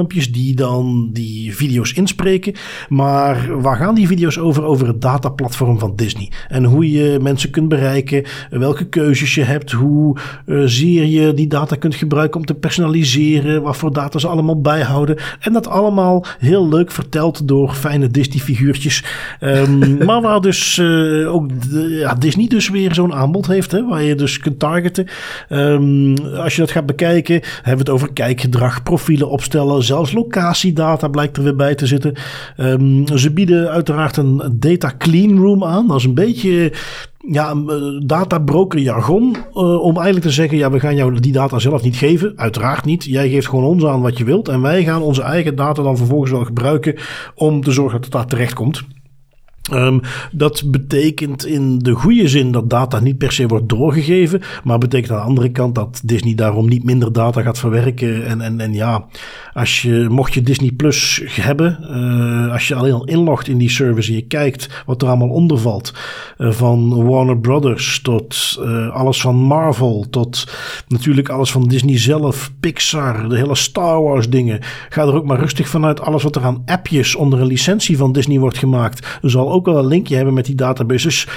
die 0.08 0.56
dan 0.56 1.10
die 1.12 1.56
video's 1.56 1.94
inspreken. 1.94 2.54
Maar 2.90 3.62
waar 3.62 3.78
gaan 3.78 3.96
die 3.96 4.08
video's 4.08 4.38
over? 4.38 4.64
Over 4.64 4.88
het 4.88 5.02
dataplatform 5.02 5.80
van 5.80 5.96
Disney. 5.96 6.32
En 6.48 6.64
hoe 6.64 6.92
je 6.92 7.20
mensen 7.22 7.50
kunt 7.50 7.70
bereiken, 7.70 8.24
welke 8.50 8.86
keuzes 8.86 9.36
je 9.36 9.44
hebt, 9.44 9.72
hoe 9.72 10.18
uh, 10.46 10.62
zeer 10.66 11.06
je 11.06 11.34
die 11.34 11.48
data 11.48 11.76
kunt 11.76 11.96
gebruiken 11.96 12.40
om 12.40 12.46
te 12.46 12.54
personaliseren, 12.54 13.62
wat 13.62 13.78
voor 13.78 13.94
data 13.94 14.20
ze 14.20 14.28
allemaal 14.28 14.62
bijhouden. 14.62 15.18
En 15.40 15.54
dat 15.54 15.68
allemaal 15.68 16.26
heel 16.40 16.70
leuk 16.70 16.92
verteld 16.92 17.48
door 17.48 17.74
fijne 17.74 18.08
Disney-figuurtjes. 18.08 19.04
Um, 19.42 19.98
maar 20.06 20.22
waar 20.22 20.42
dus 20.42 20.78
uh, 20.78 21.34
ook 21.34 21.70
de, 21.72 21.90
ja, 21.90 22.16
Disney 22.16 22.48
dus 22.48 22.70
weer 22.70 22.94
zo'n 22.94 23.14
aanbod 23.14 23.48
heeft, 23.48 23.72
hè, 23.72 23.88
waar 23.88 24.04
je 24.04 24.16
dus 24.16 24.40
kunt 24.40 24.60
targeten. 24.60 25.08
Um, 25.50 26.18
als 26.18 26.56
je 26.56 26.62
dat 26.62 26.72
gaat 26.72 26.86
bekijken, 26.86 27.42
hebben 27.56 27.86
we 27.86 27.92
het 27.92 28.02
over 28.02 28.14
kijkgedrag, 28.14 28.84
profielen 28.84 29.30
opstellen, 29.30 29.84
zelfs 29.94 30.12
locatiedata 30.12 31.08
blijkt 31.08 31.38
er 31.38 31.44
weer 31.44 31.56
bij 31.56 31.76
te 31.76 31.88
zitten. 31.88 32.14
Um, 32.58 33.08
ze 33.18 33.32
bieden 33.32 33.70
uiteraard 33.70 34.18
een 34.18 34.42
data 34.52 34.94
clean 34.98 35.38
room 35.38 35.64
aan. 35.64 35.88
Dat 35.88 35.98
is 35.98 36.04
een 36.04 36.14
beetje 36.14 36.72
ja, 37.28 37.52
eh, 37.52 37.76
databroker 38.06 38.80
jargon. 38.80 39.36
Uh, 39.54 39.82
om 39.82 39.96
eigenlijk 39.96 40.26
te 40.26 40.32
zeggen, 40.32 40.58
ja, 40.58 40.72
we 40.72 40.80
gaan 40.80 40.96
jou 40.96 41.20
die 41.20 41.32
data 41.32 41.60
zelf 41.60 41.84
niet 41.84 41.96
geven. 41.96 42.34
Uiteraard 42.36 42.86
niet. 42.86 43.04
Jij 43.04 43.30
geeft 43.30 43.48
gewoon 43.48 43.66
ons 43.66 43.86
aan 43.86 44.02
wat 44.02 44.18
je 44.18 44.24
wilt. 44.24 44.48
En 44.48 44.62
wij 44.62 44.84
gaan 44.84 45.02
onze 45.02 45.22
eigen 45.22 45.56
data 45.56 45.84
dan 45.84 45.98
vervolgens 45.98 46.32
wel 46.32 46.46
gebruiken 46.46 46.96
om 47.36 47.62
te 47.62 47.72
zorgen 47.72 47.94
dat 47.94 48.04
het 48.04 48.14
daar 48.14 48.26
terecht 48.26 48.54
komt. 48.54 48.84
Um, 49.72 50.02
dat 50.32 50.64
betekent 50.72 51.46
in 51.46 51.80
de 51.80 51.92
goede 51.92 52.28
zin 52.28 52.52
dat 52.52 52.70
data 52.70 53.00
niet 53.00 53.18
per 53.18 53.32
se 53.32 53.48
wordt 53.48 53.70
doorgegeven, 53.70 54.42
maar 54.64 54.78
betekent 54.78 55.12
aan 55.12 55.18
de 55.18 55.24
andere 55.24 55.52
kant 55.52 55.76
dat 55.76 56.02
Disney 56.06 56.36
daarom 56.36 56.68
niet 56.68 56.84
minder 56.84 57.14
data 57.14 57.42
gaat 57.42 57.60
verwerken. 57.60 58.26
En, 58.26 58.42
en, 58.42 58.60
en 58.60 58.74
ja, 58.74 59.06
als 59.54 59.82
je, 59.82 60.08
mocht 60.10 60.34
je 60.34 60.42
Disney 60.42 60.72
Plus 60.72 61.22
hebben, 61.26 61.78
uh, 61.82 62.52
als 62.52 62.68
je 62.68 62.76
alleen 62.76 62.94
al 62.94 63.06
inlogt 63.06 63.48
in 63.48 63.58
die 63.58 63.70
service 63.70 64.10
en 64.10 64.16
je 64.16 64.28
kijkt 64.28 64.84
wat 64.86 65.02
er 65.02 65.08
allemaal 65.08 65.30
onder 65.30 65.58
valt, 65.58 65.94
uh, 66.38 66.52
van 66.52 67.06
Warner 67.06 67.38
Brothers 67.38 68.02
tot 68.02 68.60
uh, 68.60 68.90
alles 68.90 69.22
van 69.22 69.36
Marvel, 69.36 70.06
tot 70.10 70.48
natuurlijk 70.88 71.30
alles 71.30 71.52
van 71.52 71.68
Disney 71.68 72.00
zelf, 72.00 72.52
Pixar, 72.60 73.30
de 73.30 73.38
hele 73.38 73.56
Star 73.56 74.02
Wars 74.02 74.30
dingen, 74.30 74.60
ga 74.90 75.02
er 75.02 75.16
ook 75.16 75.26
maar 75.26 75.40
rustig 75.40 75.68
vanuit 75.68 76.02
alles 76.02 76.24
wat 76.24 76.36
er 76.36 76.44
aan 76.44 76.64
appjes 76.66 77.16
onder 77.16 77.42
een 77.42 77.48
licentie 77.48 77.98
van 77.98 78.12
Disney 78.12 78.40
wordt 78.40 78.58
gemaakt, 78.58 79.20
zal 79.22 79.52
ook 79.54 79.66
wel 79.66 79.78
een 79.78 79.88
linkje 79.88 80.16
hebben 80.16 80.34
met 80.34 80.46
die 80.46 80.56
database. 80.56 81.08
Dus 81.08 81.28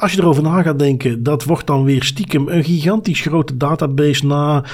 als 0.00 0.12
je 0.12 0.20
erover 0.20 0.42
na 0.42 0.62
gaat 0.62 0.78
denken, 0.78 1.22
dat 1.22 1.44
wordt 1.44 1.66
dan 1.66 1.84
weer 1.84 2.02
stiekem 2.02 2.48
een 2.48 2.64
gigantisch 2.64 3.20
grote 3.20 3.56
database 3.56 4.26
na 4.26 4.64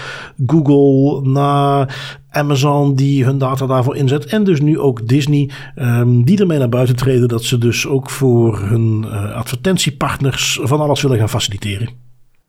Google, 0.47 1.29
na 1.29 1.89
Amazon 2.31 2.95
die 2.95 3.25
hun 3.25 3.39
data 3.39 3.67
daarvoor 3.67 3.97
inzet. 3.97 4.27
En 4.27 4.45
dus 4.45 4.61
nu 4.61 4.79
ook 4.79 5.09
Disney, 5.09 5.51
um, 5.77 6.25
die 6.25 6.41
ermee 6.41 6.59
naar 6.59 6.69
buiten 6.69 6.97
treden 6.97 7.29
dat 7.29 7.45
ze 7.45 7.59
dus 7.59 7.87
ook 7.87 8.11
voor 8.11 8.59
hun 8.59 9.05
uh, 9.05 9.35
advertentiepartners 9.35 10.61
van 10.63 10.81
alles 10.81 11.03
willen 11.03 11.19
gaan 11.19 11.29
faciliteren. 11.29 11.89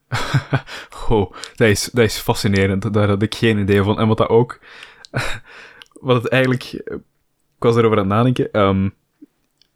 oh, 1.10 1.32
dat 1.56 1.68
is, 1.68 1.90
dat 1.94 2.06
is 2.06 2.18
fascinerend. 2.18 2.94
Daar 2.94 3.08
had 3.08 3.22
ik 3.22 3.36
geen 3.36 3.58
idee 3.58 3.84
van. 3.84 4.00
En 4.00 4.08
wat 4.08 4.18
dat 4.18 4.30
ook, 4.30 4.60
wat 6.02 6.24
het 6.24 6.32
eigenlijk, 6.32 6.64
ik 7.58 7.64
was 7.64 7.76
erover 7.76 7.98
aan 7.98 8.04
het 8.04 8.14
nadenken. 8.14 8.62
Um, 8.62 8.94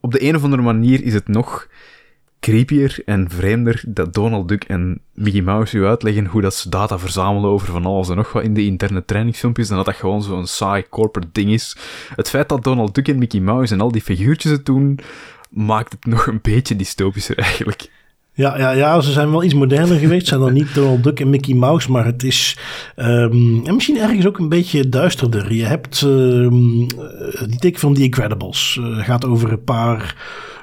op 0.01 0.11
de 0.11 0.23
een 0.23 0.35
of 0.35 0.43
andere 0.43 0.61
manier 0.61 1.03
is 1.03 1.13
het 1.13 1.27
nog 1.27 1.67
creepier 2.39 3.01
en 3.05 3.29
vreemder 3.29 3.83
dat 3.87 4.13
Donald 4.13 4.47
Duck 4.47 4.63
en 4.63 5.01
Mickey 5.13 5.41
Mouse 5.41 5.77
u 5.77 5.85
uitleggen 5.85 6.25
hoe 6.25 6.41
dat 6.41 6.55
ze 6.55 6.69
data 6.69 6.99
verzamelen 6.99 7.49
over 7.49 7.67
van 7.67 7.85
alles 7.85 8.09
en 8.09 8.15
nog 8.15 8.31
wat 8.31 8.43
in 8.43 8.53
de 8.53 8.65
interne 8.65 9.05
trainingsfilmpjes 9.05 9.69
en 9.69 9.75
dat 9.75 9.85
dat 9.85 9.95
gewoon 9.95 10.23
zo'n 10.23 10.47
saai 10.47 10.85
corporate 10.89 11.31
ding 11.31 11.51
is. 11.51 11.77
Het 12.15 12.29
feit 12.29 12.49
dat 12.49 12.63
Donald 12.63 12.95
Duck 12.95 13.07
en 13.07 13.17
Mickey 13.17 13.39
Mouse 13.39 13.73
en 13.73 13.81
al 13.81 13.91
die 13.91 14.01
figuurtjes 14.01 14.51
het 14.51 14.65
doen, 14.65 14.99
maakt 15.49 15.91
het 15.91 16.05
nog 16.05 16.27
een 16.27 16.39
beetje 16.41 16.75
dystopischer 16.75 17.37
eigenlijk. 17.37 17.89
Ja, 18.33 18.57
ja, 18.57 18.71
ja, 18.71 19.01
ze 19.01 19.11
zijn 19.11 19.31
wel 19.31 19.43
iets 19.43 19.53
moderner 19.53 19.97
geweest. 19.97 20.27
Zijn 20.27 20.39
dan 20.39 20.53
niet 20.53 20.73
Donald 20.73 21.03
Duck 21.03 21.19
en 21.19 21.29
Mickey 21.29 21.55
Mouse, 21.55 21.91
maar 21.91 22.05
het 22.05 22.23
is 22.23 22.57
um, 22.95 23.61
en 23.65 23.73
misschien 23.73 23.97
ergens 23.97 24.25
ook 24.25 24.37
een 24.37 24.49
beetje 24.49 24.89
duisterder. 24.89 25.53
Je 25.53 25.65
hebt 25.65 26.01
um, 26.01 26.87
die 27.47 27.59
tekenfilm 27.59 27.93
The 27.93 28.03
Incredibles. 28.03 28.77
Uh, 28.79 28.97
gaat 28.97 29.25
over 29.25 29.51
een 29.51 29.63
paar 29.63 30.15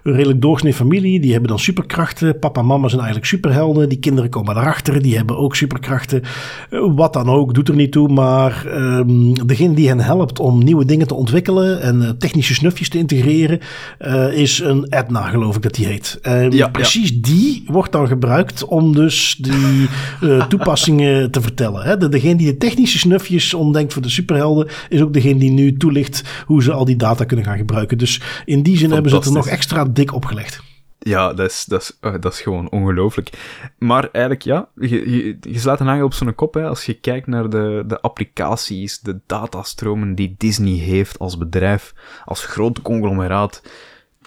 een 0.08 0.14
redelijk 0.14 0.40
doorsnee 0.40 0.74
familie. 0.74 1.20
Die 1.20 1.30
hebben 1.32 1.48
dan 1.48 1.58
superkrachten. 1.58 2.38
Papa 2.38 2.60
en 2.60 2.66
mama 2.66 2.88
zijn 2.88 3.00
eigenlijk 3.00 3.30
superhelden. 3.30 3.88
Die 3.88 3.98
kinderen 3.98 4.30
komen 4.30 4.54
daarachter. 4.54 5.02
Die 5.02 5.16
hebben 5.16 5.36
ook 5.36 5.56
superkrachten. 5.56 6.22
Eh, 6.70 6.80
wat 6.94 7.12
dan 7.12 7.28
ook, 7.28 7.54
doet 7.54 7.68
er 7.68 7.74
niet 7.74 7.92
toe. 7.92 8.08
Maar 8.08 8.66
um, 8.66 9.46
degene 9.46 9.74
die 9.74 9.88
hen 9.88 10.00
helpt 10.00 10.40
om 10.40 10.64
nieuwe 10.64 10.84
dingen 10.84 11.06
te 11.06 11.14
ontwikkelen 11.14 11.82
en 11.82 12.00
uh, 12.00 12.08
technische 12.08 12.54
snufjes 12.54 12.88
te 12.88 12.98
integreren, 12.98 13.58
uh, 14.00 14.32
is 14.32 14.58
een 14.58 14.86
Edna, 14.90 15.22
geloof 15.22 15.56
ik 15.56 15.62
dat 15.62 15.74
die 15.74 15.86
heet. 15.86 16.18
Um, 16.22 16.52
ja, 16.52 16.68
precies 16.68 17.08
ja. 17.08 17.16
die 17.20 17.64
wordt 17.66 17.92
dan 17.92 18.06
gebruikt 18.06 18.64
om 18.64 18.94
dus 18.94 19.38
die 19.40 19.88
toepassingen 20.48 21.30
te 21.30 21.40
vertellen. 21.40 21.82
Hè? 21.82 21.96
De, 21.96 22.08
degene 22.08 22.36
die 22.36 22.46
de 22.46 22.56
technische 22.56 22.98
snufjes 22.98 23.54
ontdenkt 23.54 23.92
voor 23.92 24.02
de 24.02 24.08
superhelden, 24.08 24.68
is 24.88 25.00
ook 25.00 25.12
degene 25.12 25.38
die 25.38 25.50
nu 25.50 25.76
toelicht 25.76 26.22
hoe 26.46 26.62
ze 26.62 26.72
al 26.72 26.84
die 26.84 26.96
data 26.96 27.24
kunnen 27.24 27.44
gaan 27.44 27.56
gebruiken. 27.56 27.98
Dus 27.98 28.20
in 28.44 28.62
die 28.62 28.76
zin 28.76 28.90
hebben 28.90 29.10
ze 29.10 29.16
het 29.16 29.26
er 29.26 29.32
nog 29.32 29.48
extra 29.48 29.84
opgelegd. 30.06 30.62
Ja, 30.98 31.32
dat 31.32 31.50
is, 31.50 31.64
dat 31.64 31.82
is, 31.82 31.98
uh, 32.00 32.14
dat 32.20 32.32
is 32.32 32.40
gewoon 32.40 32.70
ongelooflijk. 32.70 33.30
Maar 33.78 34.08
eigenlijk, 34.12 34.44
ja, 34.44 34.68
je, 34.74 35.10
je, 35.10 35.36
je 35.40 35.58
slaat 35.58 35.80
een 35.80 35.86
hangel 35.86 36.04
op 36.04 36.14
zo'n 36.14 36.34
kop. 36.34 36.54
Hè, 36.54 36.66
als 36.66 36.84
je 36.84 36.94
kijkt 36.94 37.26
naar 37.26 37.50
de, 37.50 37.84
de 37.86 38.00
applicaties, 38.00 39.00
de 39.00 39.20
datastromen 39.26 40.14
die 40.14 40.34
Disney 40.38 40.78
heeft 40.78 41.18
als 41.18 41.38
bedrijf, 41.38 41.94
als 42.24 42.44
groot 42.44 42.82
conglomeraat, 42.82 43.62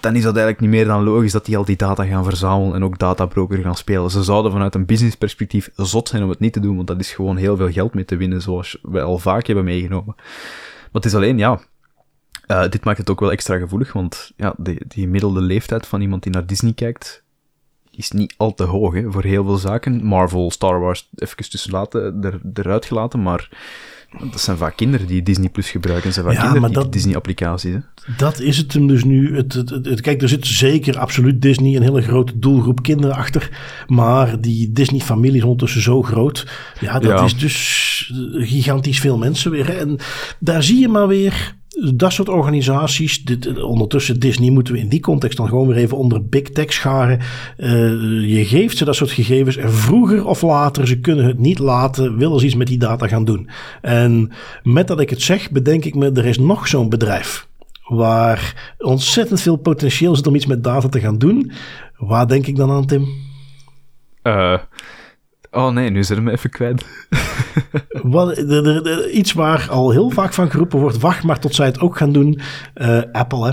dan 0.00 0.16
is 0.16 0.22
dat 0.22 0.36
eigenlijk 0.36 0.60
niet 0.60 0.70
meer 0.70 0.84
dan 0.84 1.02
logisch 1.02 1.32
dat 1.32 1.44
die 1.44 1.56
al 1.56 1.64
die 1.64 1.76
data 1.76 2.04
gaan 2.04 2.24
verzamelen 2.24 2.74
en 2.74 2.84
ook 2.84 2.98
databroker 2.98 3.58
gaan 3.58 3.76
spelen. 3.76 4.10
Ze 4.10 4.22
zouden 4.22 4.52
vanuit 4.52 4.74
een 4.74 4.86
businessperspectief 4.86 5.70
zot 5.76 6.08
zijn 6.08 6.22
om 6.22 6.28
het 6.28 6.40
niet 6.40 6.52
te 6.52 6.60
doen, 6.60 6.76
want 6.76 6.86
dat 6.86 7.00
is 7.00 7.12
gewoon 7.12 7.36
heel 7.36 7.56
veel 7.56 7.70
geld 7.70 7.94
mee 7.94 8.04
te 8.04 8.16
winnen, 8.16 8.42
zoals 8.42 8.78
we 8.82 9.00
al 9.00 9.18
vaak 9.18 9.46
hebben 9.46 9.64
meegenomen. 9.64 10.14
Maar 10.16 11.02
het 11.02 11.04
is 11.04 11.14
alleen, 11.14 11.38
ja, 11.38 11.60
uh, 12.52 12.68
dit 12.68 12.84
maakt 12.84 12.98
het 12.98 13.10
ook 13.10 13.20
wel 13.20 13.32
extra 13.32 13.58
gevoelig, 13.58 13.92
want 13.92 14.32
ja, 14.36 14.54
de, 14.56 14.80
die 14.88 15.04
gemiddelde 15.04 15.40
leeftijd 15.40 15.86
van 15.86 16.00
iemand 16.00 16.22
die 16.22 16.32
naar 16.32 16.46
Disney 16.46 16.72
kijkt, 16.72 17.22
is 17.90 18.10
niet 18.10 18.34
al 18.36 18.54
te 18.54 18.64
hoog 18.64 18.94
hè, 18.94 19.12
voor 19.12 19.24
heel 19.24 19.44
veel 19.44 19.56
zaken. 19.56 20.04
Marvel, 20.04 20.50
Star 20.50 20.80
Wars, 20.80 21.08
even 21.14 21.50
tussen 21.50 21.70
laten, 21.70 22.22
er, 22.22 22.40
eruit 22.54 22.84
gelaten, 22.84 23.22
maar 23.22 23.48
dat 24.30 24.40
zijn 24.40 24.56
vaak 24.56 24.76
kinderen 24.76 25.06
die 25.06 25.22
Disney 25.22 25.48
Plus 25.48 25.70
gebruiken. 25.70 26.04
Dat 26.04 26.14
zijn 26.14 26.26
vaak 26.26 26.34
ja, 26.34 26.52
kinderen 26.52 26.80
die 26.80 26.88
Disney-applicaties. 26.88 27.74
Dat 28.16 28.40
is 28.40 28.56
het 28.56 28.72
hem 28.72 28.86
dus 28.86 29.04
nu. 29.04 29.36
Het, 29.36 29.52
het, 29.52 29.70
het, 29.70 30.00
kijk, 30.00 30.22
er 30.22 30.28
zit 30.28 30.46
zeker 30.46 30.98
absoluut 30.98 31.42
Disney 31.42 31.76
een 31.76 31.82
hele 31.82 32.02
grote 32.02 32.38
doelgroep 32.38 32.82
kinderen 32.82 33.16
achter. 33.16 33.50
Maar 33.86 34.40
die 34.40 34.72
Disney-familie 34.72 35.36
is 35.36 35.42
ondertussen 35.42 35.82
zo 35.82 36.02
groot. 36.02 36.46
Ja, 36.80 36.98
dat 36.98 37.18
ja. 37.18 37.24
is 37.24 37.38
dus 37.38 38.12
gigantisch 38.32 39.00
veel 39.00 39.18
mensen 39.18 39.50
weer. 39.50 39.66
Hè. 39.66 39.72
En 39.72 39.98
daar 40.38 40.62
zie 40.62 40.78
je 40.78 40.88
maar 40.88 41.08
weer 41.08 41.60
dat 41.94 42.12
soort 42.12 42.28
organisaties, 42.28 43.24
dit, 43.24 43.62
ondertussen 43.62 44.20
Disney 44.20 44.50
moeten 44.50 44.74
we 44.74 44.80
in 44.80 44.88
die 44.88 45.00
context 45.00 45.36
dan 45.36 45.48
gewoon 45.48 45.66
weer 45.66 45.76
even 45.76 45.96
onder 45.96 46.28
big 46.28 46.42
tech 46.42 46.72
scharen. 46.72 47.18
Uh, 47.58 47.68
je 48.36 48.44
geeft 48.44 48.76
ze 48.76 48.84
dat 48.84 48.94
soort 48.94 49.10
gegevens 49.10 49.56
en 49.56 49.72
vroeger 49.72 50.26
of 50.26 50.42
later, 50.42 50.86
ze 50.86 51.00
kunnen 51.00 51.24
het 51.24 51.38
niet 51.38 51.58
laten, 51.58 52.16
willen 52.16 52.40
ze 52.40 52.46
iets 52.46 52.54
met 52.54 52.66
die 52.66 52.78
data 52.78 53.08
gaan 53.08 53.24
doen. 53.24 53.48
En 53.80 54.32
met 54.62 54.86
dat 54.86 55.00
ik 55.00 55.10
het 55.10 55.22
zeg, 55.22 55.50
bedenk 55.50 55.84
ik 55.84 55.94
me, 55.94 56.12
er 56.12 56.26
is 56.26 56.38
nog 56.38 56.68
zo'n 56.68 56.88
bedrijf 56.88 57.46
waar 57.82 58.72
ontzettend 58.78 59.40
veel 59.40 59.56
potentieel 59.56 60.16
zit 60.16 60.26
om 60.26 60.34
iets 60.34 60.46
met 60.46 60.64
data 60.64 60.88
te 60.88 61.00
gaan 61.00 61.18
doen. 61.18 61.52
Waar 61.96 62.28
denk 62.28 62.46
ik 62.46 62.56
dan 62.56 62.70
aan, 62.70 62.86
Tim? 62.86 63.06
Uh, 64.22 64.58
oh 65.52 65.68
nee, 65.68 65.90
nu 65.90 66.04
zit 66.04 66.16
hem 66.16 66.28
even 66.28 66.50
kwijt. 66.50 66.84
Wat, 68.02 68.38
iets 69.12 69.32
waar 69.32 69.66
al 69.70 69.90
heel 69.90 70.10
vaak 70.10 70.32
van 70.32 70.50
geroepen 70.50 70.78
wordt, 70.78 70.98
wacht 70.98 71.22
maar 71.22 71.38
tot 71.38 71.54
zij 71.54 71.66
het 71.66 71.80
ook 71.80 71.96
gaan 71.96 72.12
doen. 72.12 72.40
Uh, 72.74 73.02
Apple, 73.12 73.46
hè. 73.46 73.52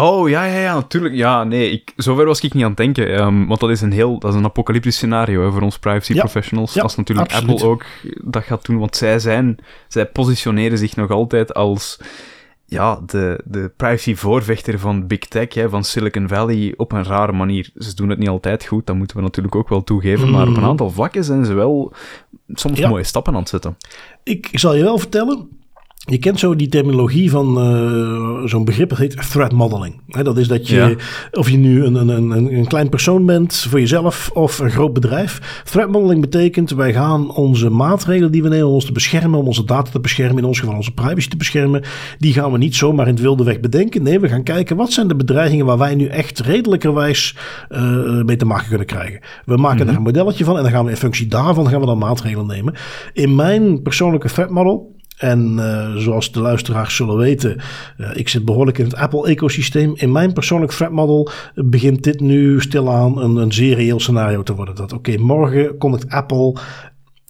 Oh, 0.00 0.28
ja, 0.28 0.44
ja, 0.44 0.58
ja, 0.58 0.74
natuurlijk. 0.74 1.14
Ja, 1.14 1.44
nee, 1.44 1.70
ik, 1.70 1.92
zover 1.96 2.24
was 2.26 2.40
ik 2.40 2.54
niet 2.54 2.62
aan 2.62 2.68
het 2.68 2.78
denken. 2.78 3.20
Um, 3.20 3.46
want 3.46 3.60
dat 3.60 3.70
is 3.70 3.80
een 3.80 3.92
heel, 3.92 4.18
dat 4.18 4.30
is 4.30 4.38
een 4.38 4.44
apocalyptisch 4.44 4.96
scenario 4.96 5.44
hè, 5.44 5.52
voor 5.52 5.62
ons 5.62 5.78
privacy 5.78 6.14
professionals. 6.14 6.74
Ja, 6.74 6.82
als 6.82 6.96
natuurlijk 6.96 7.32
Apple 7.32 7.64
ook 7.64 7.84
dat 8.24 8.44
gaat 8.44 8.66
doen. 8.66 8.78
Want 8.78 8.96
zij 8.96 9.18
zijn, 9.18 9.58
zij 9.88 10.06
positioneren 10.06 10.78
zich 10.78 10.96
nog 10.96 11.10
altijd 11.10 11.54
als 11.54 11.98
ja, 12.74 13.00
de, 13.06 13.40
de 13.44 13.70
privacy-voorvechter 13.76 14.78
van 14.78 15.06
Big 15.06 15.18
Tech, 15.18 15.54
hè, 15.54 15.68
van 15.68 15.84
Silicon 15.84 16.28
Valley, 16.28 16.74
op 16.76 16.92
een 16.92 17.04
rare 17.04 17.32
manier. 17.32 17.70
Ze 17.76 17.94
doen 17.94 18.08
het 18.08 18.18
niet 18.18 18.28
altijd 18.28 18.64
goed, 18.64 18.86
dat 18.86 18.96
moeten 18.96 19.16
we 19.16 19.22
natuurlijk 19.22 19.54
ook 19.54 19.68
wel 19.68 19.84
toegeven. 19.84 20.30
Maar 20.30 20.48
op 20.48 20.54
een 20.54 20.62
mm. 20.62 20.68
aantal 20.68 20.90
vlakken 20.90 21.24
zijn 21.24 21.44
ze 21.44 21.54
wel 21.54 21.92
soms 22.48 22.80
mooie 22.80 23.04
stappen 23.04 23.32
aan 23.32 23.40
het 23.40 23.48
zetten. 23.48 23.76
Ik 24.22 24.48
zal 24.52 24.74
je 24.74 24.82
wel 24.82 24.98
vertellen, 24.98 25.48
je 26.06 26.18
kent 26.18 26.38
zo 26.38 26.56
die 26.56 26.68
terminologie 26.68 27.30
van 27.30 27.58
uh, 27.58 28.46
zo'n 28.46 28.64
begrip, 28.64 28.88
dat 28.88 28.98
heet 28.98 29.30
threat 29.30 29.52
modeling. 29.52 29.94
dat 30.06 30.38
is 30.38 30.48
dat 30.48 30.68
je, 30.68 30.96
of 31.32 31.50
je 31.50 31.56
nu 31.56 31.84
een, 31.84 31.94
een, 31.94 32.08
een, 32.08 32.54
een 32.54 32.66
klein 32.66 32.88
persoon 32.88 33.26
bent 33.26 33.56
voor 33.56 33.80
jezelf 33.80 34.30
of 34.32 34.58
een 34.58 34.70
groot 34.70 34.92
bedrijf. 34.92 35.62
Threat 35.64 35.90
modeling 35.90 36.20
betekent, 36.20 36.70
wij 36.70 36.92
gaan 36.92 37.30
onze 37.30 37.70
maatregelen 37.70 38.32
die 38.32 38.42
we 38.42 38.48
nemen 38.48 38.66
om 38.66 38.72
ons 38.72 38.84
te 38.84 38.92
beschermen, 38.92 39.38
om 39.38 39.46
onze 39.46 39.64
data 39.64 39.90
te 39.90 40.00
beschermen, 40.00 40.38
in 40.38 40.44
ons 40.44 40.58
geval 40.58 40.74
onze 40.74 40.94
privacy 40.94 41.28
te 41.28 41.36
beschermen, 41.36 41.82
die 42.18 42.32
gaan 42.32 42.52
we 42.52 42.58
niet 42.58 42.74
zomaar 42.74 43.06
in 43.06 43.12
het 43.12 43.22
wilde 43.22 43.44
weg 43.44 43.60
bedenken. 43.60 44.02
Nee, 44.02 44.20
we 44.20 44.28
gaan 44.28 44.42
kijken, 44.42 44.76
wat 44.76 44.92
zijn 44.92 45.08
de 45.08 45.16
bedreigingen 45.16 45.66
waar 45.66 45.78
wij 45.78 45.94
nu 45.94 46.06
echt 46.06 46.40
redelijkerwijs 46.40 47.36
uh, 47.70 48.22
mee 48.22 48.36
te 48.36 48.46
maken 48.46 48.68
kunnen 48.68 48.86
krijgen. 48.86 49.20
We 49.44 49.56
maken 49.56 49.82
mm 49.84 49.88
er 49.88 49.96
een 49.96 50.02
modelletje 50.02 50.44
van 50.44 50.56
en 50.56 50.62
dan 50.62 50.72
gaan 50.72 50.84
we 50.84 50.90
in 50.90 50.96
functie 50.96 51.26
daarvan 51.26 51.68
gaan 51.68 51.80
we 51.80 51.86
dan 51.86 51.98
maatregelen 51.98 52.46
nemen. 52.46 52.74
In 53.12 53.34
mijn 53.34 53.82
persoonlijke 53.82 54.28
threat 54.28 54.50
model 54.50 54.93
en 55.16 55.56
uh, 55.56 55.96
zoals 55.96 56.32
de 56.32 56.40
luisteraars 56.40 56.96
zullen 56.96 57.16
weten, 57.16 57.60
uh, 57.98 58.10
ik 58.14 58.28
zit 58.28 58.44
behoorlijk 58.44 58.78
in 58.78 58.84
het 58.84 58.94
Apple-ecosysteem. 58.94 59.92
In 59.96 60.12
mijn 60.12 60.32
persoonlijk 60.32 60.72
threat 60.72 60.90
model 60.90 61.30
begint 61.54 62.04
dit 62.04 62.20
nu 62.20 62.60
stilaan 62.60 63.18
een, 63.18 63.36
een 63.36 63.52
zeer 63.52 63.74
reëel 63.74 64.00
scenario 64.00 64.42
te 64.42 64.54
worden. 64.54 64.74
Dat 64.74 64.92
oké, 64.92 65.10
okay, 65.10 65.24
morgen 65.24 65.78
komt 65.78 66.08
Apple 66.08 66.56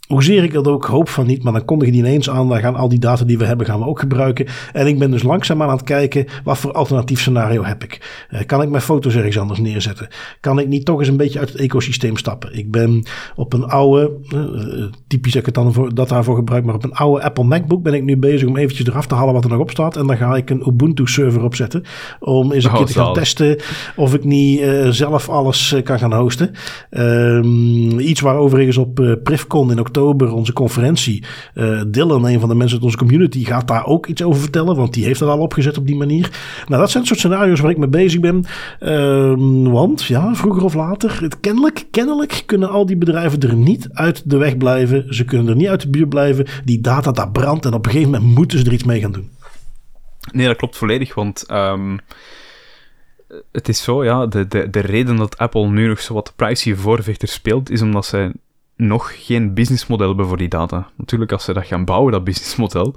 Hoezeer 0.05 0.45
ik 0.45 0.53
dat 0.53 0.69
ook 0.69 0.85
hoop 0.85 1.09
van 1.09 1.27
niet, 1.27 1.43
maar 1.43 1.53
dan 1.53 1.65
kondig 1.65 1.87
je 1.87 1.93
die 1.93 2.03
ineens 2.03 2.31
aan. 2.31 2.49
Dan 2.49 2.61
gaan 2.61 2.75
al 2.77 2.89
die 2.89 2.99
data 2.99 3.25
die 3.25 3.39
we 3.39 3.45
hebben, 3.45 3.67
gaan 3.67 3.79
we 3.79 3.87
ook 3.87 4.01
gebruiken. 4.01 4.47
En 4.73 4.87
ik 4.87 4.99
ben 4.99 5.11
dus 5.11 5.23
langzaam 5.23 5.63
aan 5.63 5.71
het 5.71 5.83
kijken, 5.83 6.27
wat 6.45 6.59
voor 6.59 6.73
alternatief 6.73 7.21
scenario 7.21 7.65
heb 7.65 7.85
ik? 7.85 8.27
Uh, 8.31 8.41
kan 8.47 8.63
ik 8.63 8.69
mijn 8.69 8.83
foto's 8.83 9.15
ergens 9.15 9.39
anders 9.39 9.61
neerzetten? 9.61 10.09
Kan 10.41 10.59
ik 10.59 10.69
niet 10.69 10.85
toch 10.85 10.99
eens 10.99 11.09
een 11.09 11.17
beetje 11.17 11.39
uit 11.39 11.49
het 11.49 11.61
ecosysteem 11.61 12.17
stappen? 12.17 12.59
Ik 12.59 12.71
ben 12.71 13.03
op 13.37 13.53
een 13.53 13.65
oude, 13.65 14.13
uh, 14.35 14.85
typisch 15.07 15.33
dat 15.33 15.41
ik 15.41 15.47
het 15.47 15.55
dan 15.55 15.73
voor, 15.73 15.95
dat 15.95 16.09
daarvoor 16.09 16.37
gebruik, 16.37 16.65
maar 16.65 16.75
op 16.75 16.85
een 16.85 16.95
oude 16.95 17.23
Apple 17.25 17.45
MacBook 17.45 17.83
ben 17.83 17.95
ik 17.95 18.03
nu 18.03 18.17
bezig 18.17 18.49
om 18.49 18.57
eventjes 18.57 18.87
eraf 18.87 19.07
te 19.07 19.15
halen 19.15 19.35
wat 19.35 19.45
er 19.45 19.51
nog 19.51 19.61
op 19.61 19.71
staat. 19.71 19.97
En 19.97 20.07
dan 20.07 20.17
ga 20.17 20.37
ik 20.37 20.51
een 20.51 20.69
Ubuntu 20.69 21.07
server 21.07 21.43
opzetten. 21.43 21.83
Om 22.21 22.53
eens 22.53 22.65
een 22.65 22.71
oh, 22.71 22.77
keer 22.77 22.87
te 22.87 22.93
gaan 22.93 23.13
testen 23.13 23.59
of 23.97 24.15
ik 24.15 24.25
niet 24.25 24.61
uh, 24.61 24.89
zelf 24.89 25.29
alles 25.29 25.77
kan 25.85 25.99
gaan 25.99 26.15
hosten. 26.15 26.51
Um, 26.91 27.99
iets 27.99 28.21
waar 28.21 28.37
overigens 28.37 28.77
op 28.77 29.19
Privcon 29.23 29.71
in 29.71 29.79
oktober 29.79 29.93
oktober, 29.95 30.33
onze 30.33 30.53
conferentie. 30.53 31.25
Uh, 31.55 31.83
Dylan, 31.87 32.27
een 32.27 32.41
van 32.41 32.49
de 32.49 32.55
mensen 32.55 32.77
uit 32.77 32.85
onze 32.85 32.97
community, 32.97 33.45
gaat 33.45 33.69
daar 33.69 33.87
ook 33.87 34.07
iets 34.07 34.23
over 34.23 34.41
vertellen. 34.41 34.77
Want 34.77 34.95
die 34.95 35.05
heeft 35.05 35.21
dat 35.21 35.29
al 35.29 35.39
opgezet 35.39 35.79
op 35.79 35.87
die 35.87 35.97
manier. 35.97 36.31
Nou, 36.67 36.81
dat 36.81 36.91
zijn 36.91 37.03
het 37.03 37.07
soort 37.07 37.19
scenario's 37.19 37.61
waar 37.61 37.71
ik 37.71 37.79
mee 37.79 37.89
bezig 37.89 38.21
ben. 38.21 38.45
Uh, 38.81 39.73
want, 39.73 40.03
ja, 40.03 40.35
vroeger 40.35 40.65
of 40.65 40.75
later, 40.75 41.19
het, 41.23 41.41
kennelijk, 41.41 41.87
kennelijk 41.91 42.43
kunnen 42.47 42.69
al 42.69 42.87
die 42.87 42.97
bedrijven 42.97 43.41
er 43.41 43.55
niet 43.55 43.89
uit 43.93 44.31
de 44.31 44.37
weg 44.37 44.57
blijven. 44.57 45.15
Ze 45.15 45.25
kunnen 45.25 45.49
er 45.49 45.57
niet 45.57 45.69
uit 45.69 45.81
de 45.81 45.91
buurt 45.91 46.09
blijven. 46.09 46.47
Die 46.65 46.81
data, 46.81 47.13
daar 47.13 47.31
brandt. 47.31 47.65
En 47.65 47.75
op 47.75 47.87
een 47.87 47.93
gegeven 47.93 48.13
moment 48.13 48.35
moeten 48.37 48.59
ze 48.59 48.65
er 48.65 48.73
iets 48.73 48.85
mee 48.85 49.01
gaan 49.01 49.13
doen. 49.13 49.31
Nee, 50.33 50.47
dat 50.47 50.57
klopt 50.57 50.77
volledig. 50.77 51.15
Want 51.15 51.45
um, 51.51 51.99
het 53.53 53.69
is 53.69 53.83
zo, 53.83 54.05
ja, 54.05 54.27
de, 54.27 54.49
de, 54.49 54.71
de 54.71 54.81
reden 54.81 55.17
dat 55.17 55.39
Apple 55.39 55.69
nu 55.69 55.89
nog 55.89 56.01
zo 56.01 56.15
wat 56.15 56.33
privacy 56.37 56.75
voorvechter 56.75 57.29
speelt, 57.29 57.71
is 57.71 57.83
omdat 57.83 58.07
zij 58.07 58.33
nog 58.77 59.27
geen 59.27 59.55
businessmodel 59.55 60.09
hebben 60.09 60.27
voor 60.27 60.37
die 60.37 60.49
data. 60.49 60.91
Natuurlijk, 60.97 61.33
als 61.33 61.45
ze 61.45 61.53
dat 61.53 61.67
gaan 61.67 61.85
bouwen, 61.85 62.13
dat 62.13 62.25
businessmodel, 62.25 62.95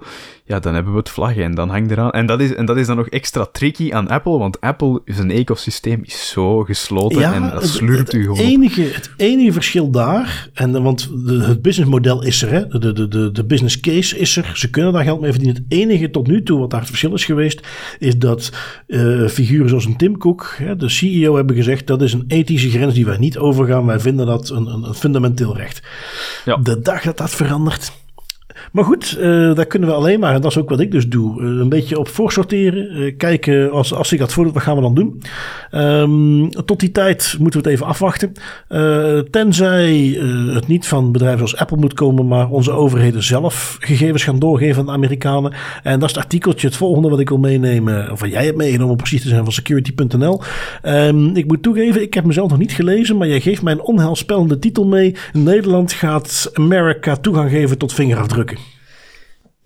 ja, 0.48 0.60
dan 0.60 0.74
hebben 0.74 0.92
we 0.94 1.00
het 1.00 1.10
vlaggen 1.10 1.44
en 1.44 1.56
dan 1.56 1.70
hangt 1.70 1.92
eraan. 1.92 2.12
En 2.12 2.26
dat 2.26 2.42
is, 2.42 2.56
en 2.56 2.66
dat 2.66 2.78
is 2.78 2.88
dan 2.88 2.96
nog 2.96 3.08
extra 3.08 3.46
tricky 3.52 3.94
aan 3.94 4.08
Apple, 4.08 4.38
want 4.38 4.62
Apple, 4.62 5.02
zijn 5.06 5.32
ecosysteem 5.32 6.02
is 6.04 6.30
zo 6.30 6.64
gesloten 6.64 7.20
ja, 7.20 7.34
en 7.34 7.50
dat 7.50 7.68
slurpt 7.68 8.14
u 8.14 8.22
gewoon. 8.22 8.38
Enige, 8.38 8.82
het 8.82 9.12
enige 9.18 9.52
verschil 9.52 9.92
daar, 9.92 10.50
en, 10.54 10.84
want 10.84 11.10
de, 11.26 11.44
het 11.44 11.62
businessmodel 11.62 12.24
is 12.24 12.42
er, 12.42 12.52
hè, 12.52 12.68
de, 12.68 12.94
de, 12.94 13.08
de, 13.08 13.32
de 13.32 13.46
business 13.46 13.80
case 13.80 14.18
is 14.18 14.38
er, 14.38 14.52
ze 14.54 14.70
kunnen 14.70 14.94
daar 14.94 15.04
geld 15.04 15.22
mee 15.22 15.32
verdienen. 15.32 15.64
Het 15.64 15.74
enige 15.80 16.10
tot 16.10 16.28
nu 16.28 16.44
toe 16.44 16.60
wat 16.60 16.70
daar 16.70 16.80
het 16.80 16.90
verschil 16.90 17.14
is 17.14 17.26
geweest, 17.26 17.68
is 18.00 18.18
dat 18.18 18.52
uh, 18.88 19.28
figuren 19.28 19.70
zoals 19.70 19.86
een 19.86 19.98
Tim 19.98 20.18
Cook, 20.18 20.56
hè, 20.58 20.76
de 20.76 20.90
CEO, 20.90 21.36
hebben 21.36 21.56
gezegd, 21.56 21.88
dat 21.88 22.02
is 22.02 22.14
een 22.14 22.26
ethische 22.28 22.70
grens 22.70 22.94
die 22.94 23.06
wij 23.06 23.18
niet 23.18 23.38
overgaan. 23.38 23.86
Wij 23.86 24.00
vinden 24.00 24.26
dat 24.26 24.50
een, 24.50 24.66
een, 24.66 24.84
een 24.84 24.94
fundamenteel 24.94 25.58
recht. 25.58 25.82
Ja. 26.46 26.58
De 26.58 26.80
dag 26.80 27.02
dat 27.02 27.18
dat 27.18 27.30
verandert, 27.30 27.92
maar 28.72 28.84
goed, 28.84 29.18
uh, 29.20 29.56
daar 29.56 29.66
kunnen 29.66 29.90
we 29.90 29.96
alleen 29.96 30.20
maar, 30.20 30.34
en 30.34 30.42
dat 30.42 30.52
is 30.52 30.58
ook 30.58 30.70
wat 30.70 30.80
ik 30.80 30.92
dus 30.92 31.08
doe, 31.08 31.42
uh, 31.42 31.60
een 31.60 31.70
beetje 31.70 32.00
op 32.00 32.08
voorsorteren. 32.08 32.98
Uh, 32.98 33.18
kijken, 33.18 33.72
als, 33.72 33.94
als 33.94 34.14
ik 34.14 34.20
dat 34.20 34.34
voordoet, 34.34 34.54
wat 34.54 34.64
gaan 34.64 34.76
we 34.76 34.82
dan 34.82 34.96
doen? 34.96 35.22
Um, 35.72 36.50
tot 36.66 36.80
die 36.80 36.92
tijd 36.92 37.36
moeten 37.40 37.62
we 37.62 37.66
het 37.70 37.76
even 37.76 37.88
afwachten. 37.88 38.32
tenzij 39.32 39.96
het 40.54 40.68
niet 40.68 40.88
van 40.88 41.12
bedrijven 41.12 41.42
als 41.42 41.56
Apple 41.56 41.78
moet 41.78 41.94
komen, 41.94 42.28
maar 42.28 42.50
onze 42.50 42.72
overheden 42.72 43.24
zelf 43.24 43.78
gegevens 43.80 44.24
gaan 44.24 44.40
doorgeven 44.40 44.80
aan 44.80 44.86
de 44.86 44.92
Amerikanen. 44.92 45.54
En 45.84 46.00
dat 46.00 46.10
is 46.10 46.16
het 46.16 46.24
artikeltje, 46.24 46.68
het 46.68 46.76
volgende 46.76 47.10
wat 47.10 47.20
ik 47.20 47.30
wil 47.30 47.38
meenemen, 47.38 48.12
of 48.12 48.20
wat 48.20 48.32
jij 48.32 48.46
hebt 48.46 48.58
meegenomen 48.58 48.92
om 48.92 48.98
precies 48.98 49.22
te 49.22 49.28
zijn 49.28 49.44
van 49.44 49.54
security.nl. 49.54 50.42
Ehm, 50.82 51.36
ik 51.36 51.48
moet 51.48 51.64
toegeven, 51.64 52.02
ik 52.02 52.14
heb 52.14 52.26
mezelf 52.26 52.50
nog 52.50 52.60
niet 52.60 52.72
gelezen, 52.72 53.18
maar 53.18 53.28
jij 53.28 53.42
geeft 53.42 53.62
mij 53.62 53.74
een 53.74 53.82
onheilspellende 53.82 54.60
titel 54.60 54.86
mee. 54.86 55.16
Nederland 55.34 55.94
gaat 55.94 56.52
Amerika 56.54 57.16
toegang 57.16 57.50
geven 57.50 57.78
tot 57.78 57.94
vingerafdrukken. 57.94 58.57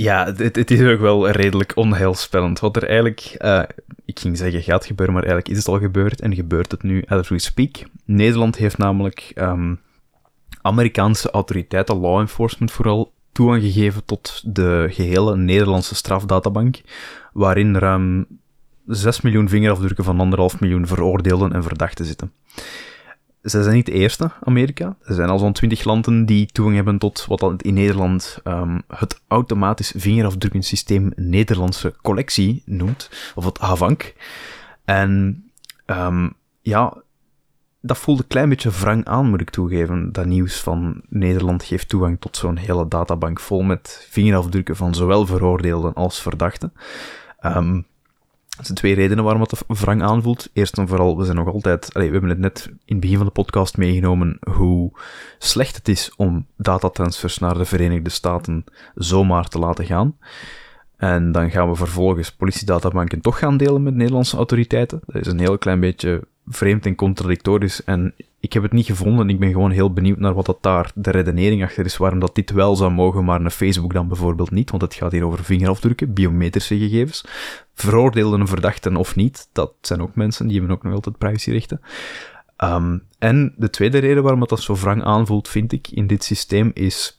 Ja, 0.01 0.33
het, 0.35 0.71
is 0.71 0.81
ook 0.81 0.99
wel 0.99 1.29
redelijk 1.29 1.75
onheilspellend. 1.75 2.59
Wat 2.59 2.75
er 2.75 2.83
eigenlijk, 2.83 3.35
uh, 3.39 3.63
ik 4.05 4.19
ging 4.19 4.37
zeggen 4.37 4.61
gaat 4.61 4.85
gebeuren, 4.85 5.13
maar 5.13 5.23
eigenlijk 5.23 5.53
is 5.53 5.57
het 5.57 5.73
al 5.73 5.79
gebeurd 5.79 6.21
en 6.21 6.35
gebeurt 6.35 6.71
het 6.71 6.83
nu 6.83 7.03
as 7.07 7.29
we 7.29 7.39
speak. 7.39 7.83
Nederland 8.05 8.57
heeft 8.57 8.77
namelijk 8.77 9.31
um, 9.35 9.79
Amerikaanse 10.61 11.31
autoriteiten, 11.31 11.97
law 11.97 12.19
enforcement 12.19 12.71
vooral, 12.71 13.13
toegang 13.31 13.61
gegeven 13.61 14.05
tot 14.05 14.41
de 14.45 14.87
gehele 14.89 15.37
Nederlandse 15.37 15.95
strafdatabank, 15.95 16.81
waarin 17.33 17.77
ruim 17.77 18.27
6 18.85 19.21
miljoen 19.21 19.49
vingerafdrukken 19.49 20.03
van 20.03 20.51
1,5 20.53 20.59
miljoen 20.59 20.87
veroordeelden 20.87 21.53
en 21.53 21.63
verdachten 21.63 22.05
zitten 22.05 22.31
zij 23.41 23.61
zijn 23.61 23.75
niet 23.75 23.85
de 23.85 23.91
eerste, 23.91 24.31
Amerika. 24.43 24.95
Er 25.03 25.13
zijn 25.13 25.29
al 25.29 25.39
zo'n 25.39 25.53
twintig 25.53 25.83
landen 25.83 26.25
die 26.25 26.45
toegang 26.45 26.75
hebben 26.75 26.97
tot 26.97 27.25
wat 27.25 27.61
in 27.61 27.73
Nederland 27.73 28.39
um, 28.43 28.81
het 28.87 29.21
automatisch 29.27 29.93
vingerafdrukkensysteem 29.95 31.11
Nederlandse 31.15 31.95
collectie 32.01 32.63
noemt, 32.65 33.09
of 33.35 33.45
het 33.45 33.57
HAVANK. 33.57 34.13
En 34.85 35.43
um, 35.85 36.33
ja, 36.61 36.97
dat 37.81 37.97
voelde 37.97 38.21
een 38.21 38.27
klein 38.27 38.49
beetje 38.49 38.69
wrang 38.69 39.05
aan, 39.05 39.29
moet 39.29 39.41
ik 39.41 39.49
toegeven. 39.49 40.11
Dat 40.11 40.25
nieuws 40.25 40.59
van 40.59 41.01
Nederland 41.09 41.63
geeft 41.63 41.89
toegang 41.89 42.19
tot 42.19 42.37
zo'n 42.37 42.57
hele 42.57 42.87
databank 42.87 43.39
vol 43.39 43.61
met 43.61 44.05
vingerafdrukken 44.09 44.75
van 44.75 44.95
zowel 44.95 45.25
veroordeelden 45.25 45.93
als 45.93 46.21
verdachten. 46.21 46.73
Um, 47.45 47.85
er 48.57 48.65
zijn 48.65 48.77
twee 48.77 48.95
redenen 48.95 49.23
waarom 49.23 49.41
het 49.41 49.63
wrang 49.67 50.03
aanvoelt. 50.03 50.49
Eerst 50.53 50.77
en 50.77 50.87
vooral, 50.87 51.17
we 51.17 51.23
zijn 51.25 51.37
nog 51.37 51.47
altijd, 51.47 51.93
we 51.93 52.03
hebben 52.03 52.29
het 52.29 52.39
net 52.39 52.65
in 52.67 52.75
het 52.85 52.99
begin 52.99 53.17
van 53.17 53.25
de 53.25 53.31
podcast 53.31 53.77
meegenomen 53.77 54.39
hoe 54.49 54.91
slecht 55.37 55.75
het 55.75 55.87
is 55.87 56.11
om 56.15 56.45
datatransfers 56.55 57.37
naar 57.37 57.57
de 57.57 57.65
Verenigde 57.65 58.09
Staten 58.09 58.63
zomaar 58.95 59.47
te 59.47 59.59
laten 59.59 59.85
gaan. 59.85 60.17
En 60.97 61.31
dan 61.31 61.51
gaan 61.51 61.69
we 61.69 61.75
vervolgens 61.75 62.31
politiedatabanken 62.31 63.21
toch 63.21 63.39
gaan 63.39 63.57
delen 63.57 63.83
met 63.83 63.95
Nederlandse 63.95 64.37
autoriteiten. 64.37 65.01
Dat 65.05 65.25
is 65.25 65.31
een 65.31 65.39
heel 65.39 65.57
klein 65.57 65.79
beetje 65.79 66.21
vreemd 66.47 66.85
en 66.85 66.95
contradictorisch. 66.95 67.83
En 67.83 68.13
ik 68.39 68.53
heb 68.53 68.63
het 68.63 68.71
niet 68.71 68.85
gevonden. 68.85 69.29
Ik 69.29 69.39
ben 69.39 69.51
gewoon 69.51 69.71
heel 69.71 69.93
benieuwd 69.93 70.19
naar 70.19 70.33
wat 70.33 70.45
dat 70.45 70.57
daar 70.61 70.91
de 70.95 71.11
redenering 71.11 71.63
achter 71.63 71.85
is. 71.85 71.97
Waarom 71.97 72.19
dat 72.19 72.35
dit 72.35 72.51
wel 72.51 72.75
zou 72.75 72.91
mogen, 72.91 73.25
maar 73.25 73.41
een 73.41 73.51
Facebook 73.51 73.93
dan 73.93 74.07
bijvoorbeeld 74.07 74.51
niet. 74.51 74.69
Want 74.69 74.81
het 74.81 74.93
gaat 74.93 75.11
hier 75.11 75.25
over 75.25 75.43
vingerafdrukken, 75.43 76.13
biometrische 76.13 76.77
gegevens. 76.77 77.25
Veroordeelden 77.73 78.47
verdachten 78.47 78.95
of 78.95 79.15
niet. 79.15 79.49
Dat 79.51 79.73
zijn 79.81 80.01
ook 80.01 80.15
mensen, 80.15 80.47
die 80.47 80.57
hebben 80.57 80.75
ook 80.75 80.83
nog 80.83 80.93
altijd 80.93 81.17
privacyrechten. 81.17 81.81
Um, 82.63 83.03
en 83.19 83.53
de 83.57 83.69
tweede 83.69 83.97
reden 83.97 84.23
waarom 84.23 84.41
het 84.41 84.49
dat 84.49 84.61
zo 84.61 84.75
wrang 84.75 85.03
aanvoelt, 85.03 85.47
vind 85.47 85.71
ik, 85.71 85.87
in 85.87 86.07
dit 86.07 86.23
systeem 86.23 86.71
is... 86.73 87.15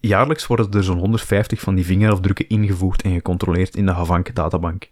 Jaarlijks 0.00 0.46
worden 0.46 0.70
er 0.70 0.84
zo'n 0.84 0.98
150 0.98 1.60
van 1.60 1.74
die 1.74 1.84
vingerafdrukken 1.84 2.48
ingevoerd 2.48 3.02
en 3.02 3.12
gecontroleerd 3.12 3.76
in 3.76 3.86
de 3.86 3.92
Havank-databank. 3.92 4.88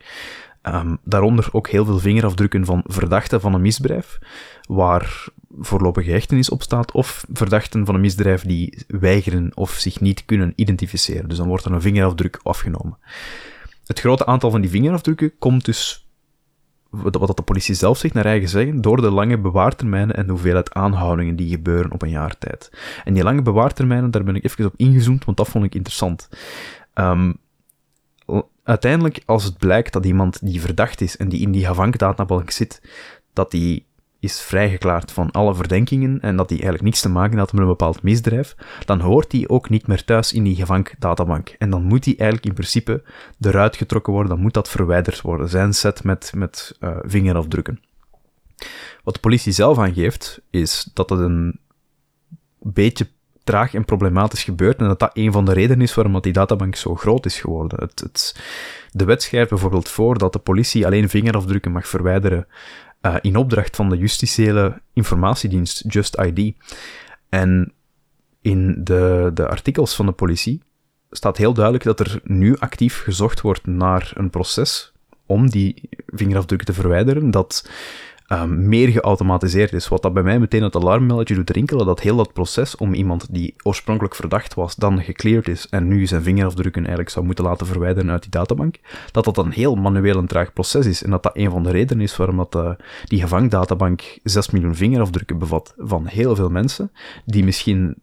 Um, 0.67 0.99
daaronder 1.05 1.49
ook 1.53 1.69
heel 1.69 1.85
veel 1.85 1.99
vingerafdrukken 1.99 2.65
van 2.65 2.83
verdachten 2.87 3.41
van 3.41 3.55
een 3.55 3.61
misdrijf, 3.61 4.19
waar 4.69 5.27
voorlopige 5.61 6.11
hechtenis 6.11 6.51
op 6.51 6.63
staat, 6.63 6.93
of 6.93 7.25
verdachten 7.33 7.87
van 7.87 7.95
een 7.95 8.01
misdrijf 8.01 8.43
die 8.43 8.85
weigeren 8.87 9.51
of 9.55 9.71
zich 9.71 10.01
niet 10.01 10.25
kunnen 10.25 10.53
identificeren. 10.57 11.29
Dus 11.29 11.39
dan 11.39 11.49
wordt 11.49 11.65
er 11.65 11.73
een 11.73 11.81
vingerafdruk 11.81 12.41
afgenomen. 12.43 12.99
Het 13.87 14.01
grote 14.01 14.27
aantal 14.27 14.51
van 14.51 14.61
die 14.61 14.71
vingerafdrukken 14.71 15.39
komt 15.39 15.65
dus, 15.65 16.07
wat 16.91 17.37
de 17.37 17.43
politie 17.43 17.75
zelf 17.75 17.99
zegt, 17.99 18.15
naar 18.15 18.27
eigen 18.27 18.49
zeggen, 18.49 18.81
door 18.81 19.01
de 19.01 19.11
lange 19.11 19.39
bewaartermijnen 19.39 20.17
en 20.17 20.27
de 20.27 20.33
hoeveelheid 20.33 20.75
aanhoudingen 20.75 21.37
die 21.37 21.51
gebeuren 21.51 21.93
op 21.93 22.03
een 22.03 22.11
jaar 22.11 22.39
tijd. 22.39 22.73
En 23.05 23.15
die 23.15 23.23
lange 23.23 23.43
bewaartermijnen, 23.43 24.11
daar 24.11 24.25
ben 24.25 24.37
ik 24.37 24.45
even 24.45 24.67
op 24.67 24.75
ingezoomd, 24.77 25.25
want 25.25 25.37
dat 25.37 25.49
vond 25.49 25.65
ik 25.65 25.75
interessant. 25.75 26.29
Um, 26.95 27.37
uiteindelijk, 28.63 29.23
als 29.27 29.45
het 29.45 29.59
blijkt 29.59 29.93
dat 29.93 30.05
iemand 30.05 30.47
die 30.47 30.61
verdacht 30.61 31.01
is 31.01 31.17
en 31.17 31.29
die 31.29 31.41
in 31.41 31.53
die 31.53 31.67
Havank-databank 31.67 32.51
zit, 32.51 32.83
dat 33.33 33.51
die 33.51 33.87
is 34.23 34.41
vrijgeklaard 34.41 35.13
van 35.13 35.31
alle 35.31 35.55
verdenkingen 35.55 36.21
en 36.21 36.37
dat 36.37 36.49
die 36.49 36.57
eigenlijk 36.57 36.85
niets 36.85 37.01
te 37.01 37.09
maken 37.09 37.39
had 37.39 37.53
met 37.53 37.61
een 37.61 37.69
bepaald 37.69 38.03
misdrijf, 38.03 38.55
dan 38.85 39.01
hoort 39.01 39.31
die 39.31 39.49
ook 39.49 39.69
niet 39.69 39.87
meer 39.87 40.05
thuis 40.05 40.33
in 40.33 40.43
die 40.45 40.59
Havank-databank. 40.59 41.55
En 41.59 41.71
dan 41.71 41.83
moet 41.83 42.05
die 42.05 42.17
eigenlijk 42.17 42.49
in 42.49 42.55
principe 42.55 43.03
eruit 43.41 43.77
getrokken 43.77 44.13
worden, 44.13 44.31
dan 44.31 44.41
moet 44.41 44.55
dat 44.55 44.69
verwijderd 44.69 45.21
worden, 45.21 45.49
zijn 45.49 45.75
set 45.75 46.05
met, 46.05 46.33
met 46.35 46.77
uh, 46.81 46.97
vingerafdrukken. 47.03 47.81
Wat 49.05 49.15
de 49.15 49.21
politie 49.21 49.53
zelf 49.53 49.79
aangeeft, 49.79 50.43
is 50.51 50.91
dat 50.95 51.11
het 51.11 51.21
een 51.21 51.61
beetje 52.59 53.09
traag 53.45 53.75
en 53.75 53.85
problematisch 53.85 54.45
gebeurt 54.45 54.79
en 54.79 54.87
dat 54.87 54.99
dat 54.99 55.11
een 55.13 55.33
van 55.33 55.45
de 55.45 55.53
redenen 55.53 55.83
is 55.83 55.95
waarom 55.95 56.21
die 56.21 56.33
databank 56.33 56.77
zo 56.77 56.95
groot 56.95 57.27
is 57.27 57.41
geworden. 57.41 57.79
Het, 57.81 58.01
het, 58.01 58.41
de 58.91 59.05
wet 59.05 59.23
schrijft 59.23 59.51
bijvoorbeeld 59.51 59.89
voor 59.89 60.19
dat 60.19 60.33
de 60.33 60.39
politie 60.39 60.87
alleen 60.87 61.09
vingerafdrukken 61.09 61.73
mag 61.73 61.89
verwijderen 61.89 62.47
uh, 63.03 63.17
in 63.21 63.37
opdracht 63.37 63.77
van 63.77 63.89
de 63.89 63.97
justitiële 63.97 64.81
informatiedienst 64.93 65.85
Just 65.89 66.21
ID. 66.21 66.55
En 67.29 67.73
in 68.41 68.81
de, 68.85 69.31
de 69.35 69.49
artikels 69.49 69.95
van 69.95 70.07
de 70.07 70.13
politie 70.13 70.63
staat 71.11 71.37
heel 71.37 71.53
duidelijk 71.53 71.85
dat 71.85 72.01
er 72.01 72.21
nu 72.25 72.57
actief 72.57 73.03
gezocht 73.03 73.41
wordt 73.41 73.67
naar 73.67 74.13
een 74.15 74.31
proces 74.31 74.93
om 75.27 75.51
die 75.51 75.89
vingerafdrukken 76.07 76.67
te 76.67 76.81
verwijderen, 76.81 77.31
dat 77.31 77.69
um, 78.33 78.69
meer 78.69 78.89
geautomatiseerd 78.89 79.73
is. 79.73 79.89
Wat 79.89 80.03
dat 80.03 80.13
bij 80.13 80.23
mij 80.23 80.39
meteen 80.39 80.63
het 80.63 80.77
alarmbelletje 80.77 81.35
doet 81.35 81.51
rinkelen, 81.51 81.87
dat 81.87 82.01
heel 82.01 82.17
dat 82.17 82.33
proces 82.33 82.77
om 82.77 82.95
iemand 82.95 83.27
die 83.31 83.55
oorspronkelijk 83.63 84.15
verdacht 84.15 84.55
was, 84.55 84.75
dan 84.75 85.03
gecleared 85.03 85.49
is 85.49 85.69
en 85.69 85.89
nu 85.89 86.07
zijn 86.07 86.23
vingerafdrukken 86.23 86.81
eigenlijk 86.81 87.11
zou 87.11 87.27
moeten 87.27 87.45
laten 87.45 87.67
verwijderen 87.67 88.11
uit 88.11 88.23
die 88.23 88.31
databank, 88.31 88.77
dat 89.11 89.25
dat 89.25 89.39
een 89.39 89.53
heel 89.53 89.75
manueel 89.75 90.19
en 90.19 90.27
traag 90.27 90.53
proces 90.53 90.87
is. 90.87 91.03
En 91.03 91.11
dat 91.11 91.23
dat 91.23 91.37
een 91.37 91.51
van 91.51 91.63
de 91.63 91.71
redenen 91.71 92.03
is 92.03 92.17
waarom 92.17 92.37
dat, 92.37 92.55
uh, 92.55 92.71
die 93.05 93.21
gevangdatabank 93.21 94.19
6 94.23 94.51
miljoen 94.51 94.75
vingerafdrukken 94.75 95.39
bevat 95.39 95.75
van 95.79 96.07
heel 96.07 96.37
veel 96.37 96.51
mensen, 96.51 96.93
die 97.25 97.45
misschien 97.45 97.95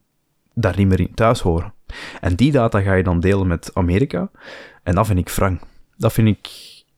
daar 0.53 0.77
niet 0.77 0.87
meer 0.87 0.99
in 0.99 1.13
thuis 1.13 1.39
horen. 1.39 1.73
En 2.21 2.35
die 2.35 2.51
data 2.51 2.81
ga 2.81 2.93
je 2.93 3.03
dan 3.03 3.19
delen 3.19 3.47
met 3.47 3.71
Amerika. 3.73 4.29
En 4.83 4.95
dat 4.95 5.07
vind 5.07 5.19
ik 5.19 5.29
wrang. 5.29 5.59
Dat 5.97 6.13
vind 6.13 6.27
ik, 6.27 6.49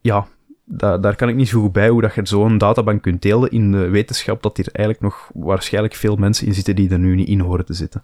ja, 0.02 0.28
daar, 0.74 1.01
daar 1.01 1.15
kan 1.15 1.30
ik 1.30 1.36
niet 1.36 1.47
zo 1.47 1.61
goed 1.61 1.72
bij 1.72 1.89
hoe 1.89 2.01
dat 2.01 2.15
je 2.15 2.22
zo'n 2.24 2.57
databank 2.57 3.01
kunt 3.01 3.22
delen 3.22 3.51
in 3.51 3.72
de 3.72 3.88
wetenschap 3.89 4.43
dat 4.43 4.57
hier 4.57 4.69
eigenlijk 4.72 5.05
nog 5.05 5.30
waarschijnlijk 5.34 5.95
veel 5.95 6.15
mensen 6.15 6.47
in 6.47 6.53
zitten 6.53 6.76
die 6.76 6.89
er 6.89 6.99
nu 6.99 7.15
niet 7.15 7.28
in 7.28 7.39
horen 7.39 7.65
te 7.65 7.74
zitten. 7.74 8.03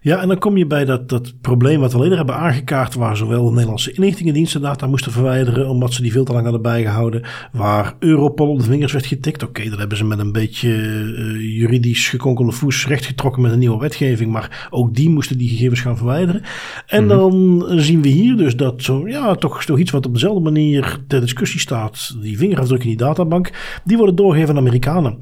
Ja, 0.00 0.20
en 0.20 0.28
dan 0.28 0.38
kom 0.38 0.56
je 0.56 0.66
bij 0.66 0.84
dat, 0.84 1.08
dat 1.08 1.40
probleem 1.40 1.80
wat 1.80 1.92
we 1.92 2.02
eerder 2.02 2.16
hebben 2.16 2.36
aangekaart, 2.36 2.94
waar 2.94 3.16
zowel 3.16 3.44
de 3.44 3.50
Nederlandse 3.50 3.92
inlichtingendiensten 3.92 4.60
data 4.60 4.86
moesten 4.86 5.12
verwijderen, 5.12 5.68
omdat 5.68 5.92
ze 5.92 6.02
die 6.02 6.12
veel 6.12 6.24
te 6.24 6.32
lang 6.32 6.44
hadden 6.44 6.62
bijgehouden, 6.62 7.22
waar 7.52 7.94
Europol 7.98 8.50
op 8.50 8.58
de 8.58 8.64
vingers 8.64 8.92
werd 8.92 9.06
getikt. 9.06 9.42
Oké, 9.42 9.68
dat 9.68 9.78
hebben 9.78 9.96
ze 9.96 10.04
met 10.04 10.18
een 10.18 10.32
beetje 10.32 10.68
uh, 10.68 11.58
juridisch 11.58 12.08
gekonkelde 12.08 12.52
voes 12.52 12.86
rechtgetrokken 12.86 13.42
met 13.42 13.52
een 13.52 13.58
nieuwe 13.58 13.78
wetgeving, 13.78 14.32
maar 14.32 14.68
ook 14.70 14.94
die 14.94 15.10
moesten 15.10 15.38
die 15.38 15.48
gegevens 15.48 15.80
gaan 15.80 15.96
verwijderen. 15.96 16.42
En 16.86 17.04
mhm. 17.04 17.16
dan 17.16 17.64
zien 17.80 18.02
we 18.02 18.08
hier 18.08 18.36
dus 18.36 18.56
dat 18.56 18.82
zo, 18.82 19.08
ja, 19.08 19.34
toch, 19.34 19.64
toch 19.64 19.78
iets 19.78 19.90
wat 19.90 20.06
op 20.06 20.12
dezelfde 20.12 20.40
manier 20.40 20.98
ter 21.06 21.20
discussie 21.20 21.60
staat, 21.60 22.16
die 22.20 22.38
vingerafdrukken 22.38 22.90
in 22.90 22.96
die 22.96 23.06
databank, 23.06 23.50
die 23.84 23.96
worden 23.96 24.16
doorgegeven 24.16 24.54
aan 24.54 24.60
Amerikanen. 24.60 25.18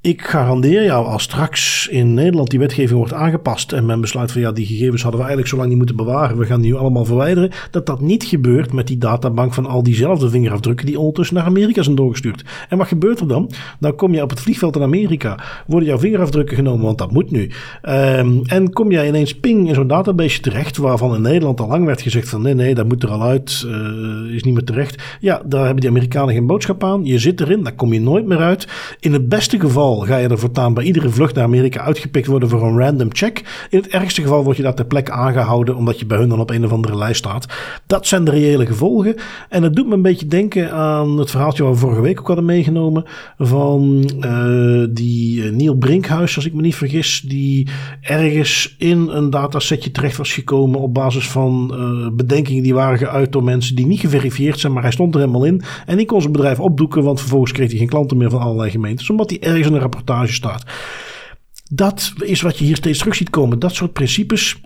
Ik 0.00 0.22
garandeer 0.22 0.84
jou, 0.84 1.06
als 1.06 1.22
straks 1.22 1.88
in 1.88 2.14
Nederland 2.14 2.50
die 2.50 2.58
wetgeving 2.58 2.98
wordt 2.98 3.12
aangepast 3.12 3.72
en 3.72 3.86
men 3.86 4.00
besluit 4.00 4.32
van 4.32 4.40
ja, 4.40 4.52
die 4.52 4.66
gegevens 4.66 5.02
hadden 5.02 5.20
we 5.20 5.26
eigenlijk 5.26 5.48
zo 5.48 5.56
lang 5.56 5.68
niet 5.68 5.78
moeten 5.78 5.96
bewaren, 5.96 6.38
we 6.38 6.46
gaan 6.46 6.60
die 6.60 6.72
nu 6.72 6.78
allemaal 6.78 7.04
verwijderen, 7.04 7.50
dat 7.70 7.86
dat 7.86 8.00
niet 8.00 8.24
gebeurt 8.24 8.72
met 8.72 8.86
die 8.86 8.98
databank 8.98 9.54
van 9.54 9.66
al 9.66 9.82
diezelfde 9.82 10.30
vingerafdrukken 10.30 10.86
die 10.86 10.98
ondertussen 10.98 11.36
naar 11.36 11.44
Amerika 11.44 11.82
zijn 11.82 11.96
doorgestuurd. 11.96 12.44
En 12.68 12.78
wat 12.78 12.86
gebeurt 12.86 13.20
er 13.20 13.28
dan? 13.28 13.50
Dan 13.80 13.94
kom 13.94 14.14
je 14.14 14.22
op 14.22 14.30
het 14.30 14.40
vliegveld 14.40 14.76
in 14.76 14.82
Amerika, 14.82 15.38
worden 15.66 15.88
jouw 15.88 15.98
vingerafdrukken 15.98 16.56
genomen, 16.56 16.84
want 16.84 16.98
dat 16.98 17.12
moet 17.12 17.30
nu. 17.30 17.50
Um, 17.88 18.42
en 18.46 18.72
kom 18.72 18.90
jij 18.90 19.08
ineens 19.08 19.38
ping 19.38 19.68
in 19.68 19.74
zo'n 19.74 19.86
database 19.86 20.40
terecht, 20.40 20.76
waarvan 20.76 21.14
in 21.14 21.22
Nederland 21.22 21.60
al 21.60 21.68
lang 21.68 21.84
werd 21.84 22.02
gezegd 22.02 22.28
van 22.28 22.42
nee, 22.42 22.54
nee, 22.54 22.74
dat 22.74 22.88
moet 22.88 23.02
er 23.02 23.10
al 23.10 23.22
uit, 23.22 23.64
uh, 23.66 24.34
is 24.34 24.42
niet 24.42 24.54
meer 24.54 24.64
terecht. 24.64 25.02
Ja, 25.20 25.42
daar 25.46 25.64
hebben 25.64 25.80
die 25.80 25.90
Amerikanen 25.90 26.34
geen 26.34 26.46
boodschap 26.46 26.84
aan. 26.84 27.04
Je 27.04 27.18
zit 27.18 27.40
erin, 27.40 27.62
daar 27.62 27.74
kom 27.74 27.92
je 27.92 28.00
nooit 28.00 28.26
meer 28.26 28.38
uit. 28.38 28.68
In 29.00 29.12
het 29.12 29.28
beste 29.28 29.60
geval 29.60 29.85
ga 29.94 30.16
je 30.16 30.28
er 30.28 30.38
voortaan 30.38 30.74
bij 30.74 30.84
iedere 30.84 31.10
vlucht 31.10 31.34
naar 31.34 31.44
Amerika 31.44 31.80
uitgepikt 31.80 32.26
worden 32.26 32.48
voor 32.48 32.62
een 32.62 32.78
random 32.78 33.08
check. 33.12 33.66
In 33.70 33.78
het 33.78 33.88
ergste 33.88 34.22
geval 34.22 34.44
word 34.44 34.56
je 34.56 34.62
daar 34.62 34.74
ter 34.74 34.84
plekke 34.86 35.12
aangehouden 35.12 35.76
omdat 35.76 35.98
je 35.98 36.06
bij 36.06 36.18
hun 36.18 36.28
dan 36.28 36.40
op 36.40 36.50
een 36.50 36.64
of 36.64 36.72
andere 36.72 36.96
lijst 36.96 37.18
staat. 37.18 37.46
Dat 37.86 38.06
zijn 38.06 38.24
de 38.24 38.30
reële 38.30 38.66
gevolgen. 38.66 39.14
En 39.48 39.62
het 39.62 39.74
doet 39.76 39.86
me 39.86 39.94
een 39.94 40.02
beetje 40.02 40.26
denken 40.26 40.72
aan 40.72 41.18
het 41.18 41.30
verhaaltje 41.30 41.62
waar 41.62 41.72
we 41.72 41.78
vorige 41.78 42.00
week 42.00 42.20
ook 42.20 42.26
hadden 42.26 42.44
meegenomen 42.44 43.04
van 43.38 44.10
uh, 44.20 44.86
die 44.90 45.42
uh, 45.42 45.52
Neil 45.52 45.74
Brinkhuis, 45.74 46.36
als 46.36 46.46
ik 46.46 46.54
me 46.54 46.60
niet 46.60 46.74
vergis, 46.74 47.20
die 47.20 47.68
ergens 48.00 48.74
in 48.78 49.08
een 49.08 49.30
datasetje 49.30 49.90
terecht 49.90 50.16
was 50.16 50.32
gekomen 50.32 50.80
op 50.80 50.94
basis 50.94 51.28
van 51.28 51.72
uh, 51.74 52.08
bedenkingen 52.12 52.62
die 52.62 52.74
waren 52.74 52.98
geuit 52.98 53.32
door 53.32 53.44
mensen 53.44 53.76
die 53.76 53.86
niet 53.86 54.00
geverifieerd 54.00 54.58
zijn, 54.58 54.72
maar 54.72 54.82
hij 54.82 54.92
stond 54.92 55.14
er 55.14 55.20
helemaal 55.20 55.44
in. 55.44 55.62
En 55.86 55.96
die 55.96 56.06
kon 56.06 56.20
zijn 56.20 56.32
bedrijf 56.32 56.60
opdoeken, 56.60 57.02
want 57.02 57.20
vervolgens 57.20 57.52
kreeg 57.52 57.68
hij 57.68 57.78
geen 57.78 57.88
klanten 57.88 58.16
meer 58.16 58.30
van 58.30 58.40
allerlei 58.40 58.70
gemeentes, 58.70 59.10
omdat 59.10 59.30
hij 59.30 59.40
ergens 59.40 59.66
een 59.66 59.75
rapportage 59.78 60.32
staat. 60.32 60.64
Dat 61.70 62.12
is 62.18 62.40
wat 62.40 62.58
je 62.58 62.64
hier 62.64 62.76
steeds 62.76 62.98
terug 62.98 63.14
ziet 63.14 63.30
komen. 63.30 63.58
Dat 63.58 63.74
soort 63.74 63.92
principes 63.92 64.60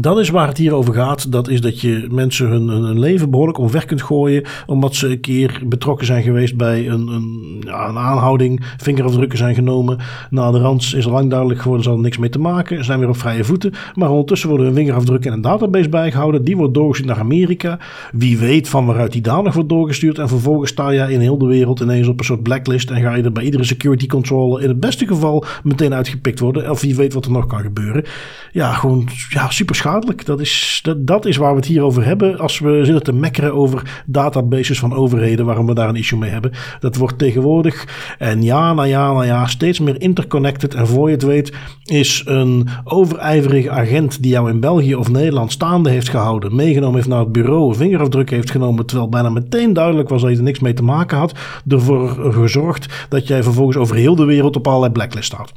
dat 0.00 0.18
is 0.18 0.28
waar 0.28 0.48
het 0.48 0.56
hier 0.56 0.74
over 0.74 0.94
gaat. 0.94 1.32
Dat 1.32 1.48
is 1.48 1.60
dat 1.60 1.80
je 1.80 2.06
mensen 2.10 2.48
hun, 2.48 2.68
hun 2.68 2.98
leven 2.98 3.30
behoorlijk 3.30 3.58
omver 3.58 3.86
kunt 3.86 4.02
gooien. 4.02 4.44
Omdat 4.66 4.94
ze 4.94 5.08
een 5.08 5.20
keer 5.20 5.62
betrokken 5.66 6.06
zijn 6.06 6.22
geweest 6.22 6.56
bij 6.56 6.88
een, 6.88 7.06
een, 7.06 7.62
ja, 7.66 7.88
een 7.88 7.98
aanhouding. 7.98 8.60
Vingerafdrukken 8.76 9.38
zijn 9.38 9.54
genomen. 9.54 9.98
Na 10.30 10.50
de 10.50 10.58
rand 10.58 10.94
is 10.96 11.04
lang 11.04 11.30
duidelijk 11.30 11.60
geworden. 11.60 11.82
Ze 11.82 11.88
hadden 11.88 12.06
niks 12.08 12.20
mee 12.20 12.30
te 12.30 12.38
maken. 12.38 12.76
Ze 12.76 12.84
zijn 12.84 12.98
weer 12.98 13.08
op 13.08 13.16
vrije 13.16 13.44
voeten. 13.44 13.72
Maar 13.94 14.10
ondertussen 14.10 14.48
worden 14.48 14.66
hun 14.66 14.74
vingerafdrukken 14.74 15.30
in 15.30 15.36
een 15.36 15.42
database 15.42 15.88
bijgehouden. 15.88 16.44
Die 16.44 16.56
wordt 16.56 16.74
doorgestuurd 16.74 17.16
naar 17.16 17.24
Amerika. 17.24 17.78
Wie 18.12 18.38
weet 18.38 18.68
van 18.68 18.86
waaruit 18.86 19.12
die 19.12 19.22
daar 19.22 19.42
nog 19.42 19.54
wordt 19.54 19.68
doorgestuurd. 19.68 20.18
En 20.18 20.28
vervolgens 20.28 20.70
sta 20.70 20.90
je 20.90 21.12
in 21.12 21.20
heel 21.20 21.38
de 21.38 21.46
wereld 21.46 21.80
ineens 21.80 22.08
op 22.08 22.18
een 22.18 22.24
soort 22.24 22.42
blacklist. 22.42 22.90
En 22.90 23.02
ga 23.02 23.14
je 23.14 23.22
er 23.22 23.32
bij 23.32 23.44
iedere 23.44 23.64
security 23.64 24.06
controle 24.06 24.62
in 24.62 24.68
het 24.68 24.80
beste 24.80 25.06
geval 25.06 25.44
meteen 25.62 25.94
uitgepikt 25.94 26.40
worden. 26.40 26.70
Of 26.70 26.80
wie 26.80 26.96
weet 26.96 27.12
wat 27.12 27.24
er 27.24 27.32
nog 27.32 27.46
kan 27.46 27.60
gebeuren. 27.60 28.04
Ja, 28.52 28.72
gewoon 28.72 29.08
ja, 29.28 29.50
super 29.50 29.74
schadelijk. 29.84 30.26
Dat 30.26 30.40
is, 30.40 30.82
dat, 30.98 31.26
is 31.26 31.36
waar 31.36 31.50
we 31.50 31.56
het 31.56 31.66
hier 31.66 31.82
over 31.82 32.04
hebben. 32.04 32.38
Als 32.38 32.58
we 32.58 32.84
zitten 32.84 33.02
te 33.02 33.12
mekkeren 33.12 33.54
over 33.54 34.02
databases 34.06 34.78
van 34.78 34.94
overheden, 34.94 35.46
waarom 35.46 35.66
we 35.66 35.74
daar 35.74 35.88
een 35.88 35.96
issue 35.96 36.18
mee 36.18 36.30
hebben. 36.30 36.52
Dat 36.80 36.96
wordt 36.96 37.18
tegenwoordig, 37.18 37.86
en 38.18 38.42
ja, 38.42 38.72
na 38.72 38.82
ja, 38.82 39.12
na 39.12 39.22
ja, 39.22 39.46
steeds 39.46 39.80
meer 39.80 40.00
interconnected. 40.00 40.74
En 40.74 40.86
voor 40.86 41.08
je 41.08 41.14
het 41.14 41.22
weet, 41.22 41.52
is 41.84 42.22
een 42.24 42.68
overijverige 42.84 43.70
agent 43.70 44.22
die 44.22 44.30
jou 44.30 44.50
in 44.50 44.60
België 44.60 44.94
of 44.94 45.10
Nederland 45.10 45.52
staande 45.52 45.90
heeft 45.90 46.08
gehouden, 46.08 46.54
meegenomen 46.54 46.94
heeft 46.94 47.08
naar 47.08 47.18
het 47.18 47.32
bureau, 47.32 47.74
vingerafdruk 47.74 48.30
heeft 48.30 48.50
genomen, 48.50 48.86
terwijl 48.86 49.08
bijna 49.08 49.28
meteen 49.28 49.72
duidelijk 49.72 50.08
was 50.08 50.22
dat 50.22 50.30
je 50.30 50.36
er 50.36 50.42
niks 50.42 50.60
mee 50.60 50.74
te 50.74 50.82
maken 50.82 51.18
had, 51.18 51.32
ervoor 51.68 52.08
gezorgd 52.32 53.06
dat 53.08 53.26
jij 53.26 53.42
vervolgens 53.42 53.76
over 53.76 53.96
heel 53.96 54.14
de 54.14 54.24
wereld 54.24 54.56
op 54.56 54.66
allerlei 54.66 54.92
blacklist 54.92 55.26
staat. 55.26 55.52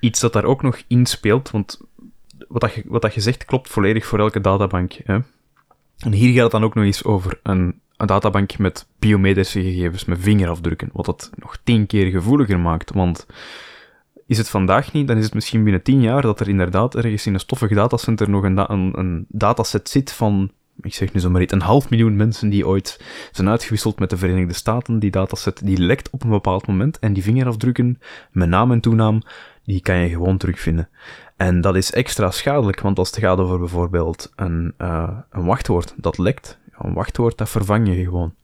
Iets 0.00 0.20
dat 0.20 0.32
daar 0.32 0.44
ook 0.44 0.62
nog 0.62 0.82
in 0.86 1.06
speelt, 1.06 1.50
want 1.50 1.80
wat, 2.52 2.60
dat 2.60 2.74
je, 2.74 2.82
wat 2.86 3.02
dat 3.02 3.12
zegt 3.16 3.44
klopt 3.44 3.68
volledig 3.68 4.06
voor 4.06 4.18
elke 4.18 4.40
databank. 4.40 4.92
Hè? 5.04 5.18
En 5.98 6.12
hier 6.12 6.32
gaat 6.32 6.42
het 6.42 6.52
dan 6.52 6.64
ook 6.64 6.74
nog 6.74 6.84
eens 6.84 7.04
over 7.04 7.40
een 7.42 7.80
een 8.02 8.08
databank 8.08 8.58
met 8.58 8.86
biometrische 8.98 9.62
gegevens, 9.62 10.04
met 10.04 10.20
vingerafdrukken, 10.20 10.90
wat 10.92 11.04
dat 11.04 11.30
nog 11.36 11.58
tien 11.64 11.86
keer 11.86 12.10
gevoeliger 12.10 12.60
maakt. 12.60 12.90
Want 12.92 13.26
is 14.26 14.38
het 14.38 14.48
vandaag 14.48 14.92
niet, 14.92 15.06
dan 15.08 15.16
is 15.16 15.24
het 15.24 15.34
misschien 15.34 15.62
binnen 15.62 15.82
tien 15.82 16.00
jaar 16.00 16.22
dat 16.22 16.40
er 16.40 16.48
inderdaad 16.48 16.94
ergens 16.94 17.26
in 17.26 17.34
een 17.34 17.40
stoffig 17.40 17.74
datacenter 17.74 18.30
nog 18.30 18.42
een, 18.42 18.72
een, 18.72 18.98
een 18.98 19.26
dataset 19.28 19.88
zit 19.88 20.12
van, 20.12 20.50
ik 20.80 20.94
zeg 20.94 21.12
nu 21.12 21.20
zomaar 21.20 21.42
iets, 21.42 21.52
een 21.52 21.60
half 21.60 21.90
miljoen 21.90 22.16
mensen 22.16 22.48
die 22.48 22.66
ooit 22.66 23.04
zijn 23.32 23.48
uitgewisseld 23.48 23.98
met 23.98 24.10
de 24.10 24.16
Verenigde 24.16 24.54
Staten. 24.54 24.98
Die 24.98 25.10
dataset 25.10 25.60
die 25.64 25.78
lekt 25.78 26.10
op 26.10 26.22
een 26.24 26.30
bepaald 26.30 26.66
moment 26.66 26.98
en 26.98 27.12
die 27.12 27.22
vingerafdrukken, 27.22 28.00
met 28.30 28.48
naam 28.48 28.72
en 28.72 28.80
toenaam, 28.80 29.22
die 29.64 29.80
kan 29.80 29.96
je 29.96 30.08
gewoon 30.08 30.36
terugvinden. 30.36 30.88
En 31.36 31.60
dat 31.60 31.76
is 31.76 31.92
extra 31.92 32.30
schadelijk, 32.30 32.80
want 32.80 32.98
als 32.98 33.10
het 33.10 33.18
gaat 33.18 33.38
over 33.38 33.58
bijvoorbeeld 33.58 34.32
een, 34.36 34.74
uh, 34.78 35.18
een 35.30 35.44
wachtwoord 35.44 35.94
dat 35.96 36.18
lekt, 36.18 36.58
een 36.78 36.94
wachtwoord 36.94 37.38
dat 37.38 37.48
vervang 37.48 37.88
je 37.88 38.04
gewoon. 38.04 38.34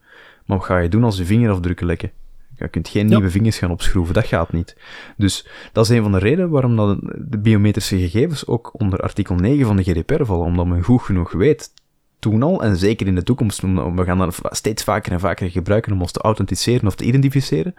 Maar 0.45 0.57
wat 0.57 0.65
ga 0.65 0.77
je 0.77 0.89
doen 0.89 1.03
als 1.03 1.17
je 1.17 1.25
vingerafdrukken 1.25 1.85
lekken? 1.85 2.11
Je 2.55 2.67
kunt 2.67 2.87
geen 2.87 3.05
nieuwe 3.05 3.29
vingers 3.29 3.57
gaan 3.57 3.71
opschroeven, 3.71 4.13
dat 4.13 4.25
gaat 4.25 4.53
niet. 4.53 4.75
Dus 5.17 5.47
dat 5.71 5.89
is 5.89 5.97
een 5.97 6.01
van 6.01 6.11
de 6.11 6.17
redenen 6.17 6.49
waarom 6.49 6.75
dat 6.75 6.99
de 7.17 7.37
biometrische 7.37 7.99
gegevens 7.99 8.47
ook 8.47 8.79
onder 8.79 8.99
artikel 8.99 9.35
9 9.35 9.65
van 9.65 9.75
de 9.75 9.83
GDPR 9.83 10.23
vallen, 10.23 10.45
omdat 10.45 10.65
men 10.65 10.83
goed 10.83 11.01
genoeg 11.01 11.31
weet, 11.31 11.71
toen 12.19 12.43
al, 12.43 12.63
en 12.63 12.77
zeker 12.77 13.07
in 13.07 13.15
de 13.15 13.23
toekomst, 13.23 13.61
we 13.61 14.03
gaan 14.03 14.17
dat 14.17 14.39
steeds 14.49 14.83
vaker 14.83 15.11
en 15.11 15.19
vaker 15.19 15.49
gebruiken 15.49 15.91
om 15.91 16.01
ons 16.01 16.11
te 16.11 16.21
authenticeren 16.21 16.87
of 16.87 16.95
te 16.95 17.03
identificeren, 17.03 17.75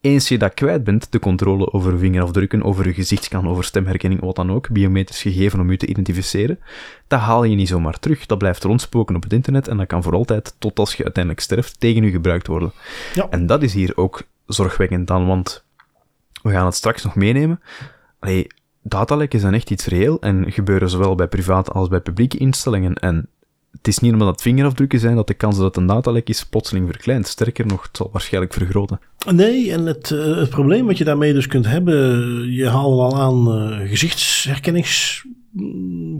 eens 0.00 0.28
je 0.28 0.38
dat 0.38 0.54
kwijt 0.54 0.84
bent, 0.84 1.12
de 1.12 1.18
controle 1.18 1.72
over 1.72 1.98
vingerafdrukken, 1.98 2.62
over 2.62 2.86
je 2.86 2.94
gezichtscan, 2.94 3.48
over 3.48 3.64
stemherkenning, 3.64 4.20
wat 4.20 4.36
dan 4.36 4.52
ook, 4.52 4.70
biometrisch 4.70 5.22
gegeven 5.22 5.60
om 5.60 5.70
je 5.70 5.76
te 5.76 5.86
identificeren, 5.86 6.58
dat 7.06 7.20
haal 7.20 7.44
je 7.44 7.56
niet 7.56 7.68
zomaar 7.68 7.98
terug. 7.98 8.26
Dat 8.26 8.38
blijft 8.38 8.64
rondspoken 8.64 9.16
op 9.16 9.22
het 9.22 9.32
internet 9.32 9.68
en 9.68 9.76
dat 9.76 9.86
kan 9.86 10.02
voor 10.02 10.14
altijd, 10.14 10.54
tot 10.58 10.78
als 10.78 10.94
je 10.94 11.04
uiteindelijk 11.04 11.44
sterft, 11.44 11.80
tegen 11.80 12.04
je 12.04 12.10
gebruikt 12.10 12.46
worden. 12.46 12.72
Ja. 13.14 13.26
En 13.30 13.46
dat 13.46 13.62
is 13.62 13.74
hier 13.74 13.96
ook 13.96 14.22
zorgwekkend 14.46 15.06
dan, 15.06 15.26
want 15.26 15.64
we 16.42 16.50
gaan 16.50 16.66
het 16.66 16.74
straks 16.74 17.04
nog 17.04 17.14
meenemen. 17.14 17.60
Allee, 18.18 18.46
datalekken 18.82 19.40
zijn 19.40 19.54
echt 19.54 19.70
iets 19.70 19.86
reëel 19.86 20.20
en 20.20 20.52
gebeuren 20.52 20.90
zowel 20.90 21.14
bij 21.14 21.28
private 21.28 21.70
als 21.70 21.88
bij 21.88 22.00
publieke 22.00 22.38
instellingen. 22.38 22.94
En 22.94 23.28
het 23.80 23.88
is 23.88 23.98
niet 23.98 24.12
omdat 24.12 24.28
het 24.28 24.42
vingerafdrukken 24.42 24.98
zijn 24.98 25.14
dat 25.14 25.26
de 25.26 25.34
kans 25.34 25.58
dat 25.58 25.76
een 25.76 25.86
datalek 25.86 26.28
is 26.28 26.44
plotseling 26.44 26.86
verkleint. 26.88 27.26
Sterker 27.26 27.66
nog, 27.66 27.82
het 27.82 27.96
zal 27.96 28.08
waarschijnlijk 28.12 28.52
vergroten. 28.52 29.00
Nee, 29.30 29.72
en 29.72 29.86
het, 29.86 30.08
het 30.08 30.50
probleem 30.50 30.86
wat 30.86 30.98
je 30.98 31.04
daarmee 31.04 31.32
dus 31.32 31.46
kunt 31.46 31.66
hebben, 31.66 31.96
je 32.52 32.68
haalt 32.68 33.00
al 33.00 33.20
aan 33.20 33.70
uh, 33.72 33.88
gezichtsherkennings 33.88 35.24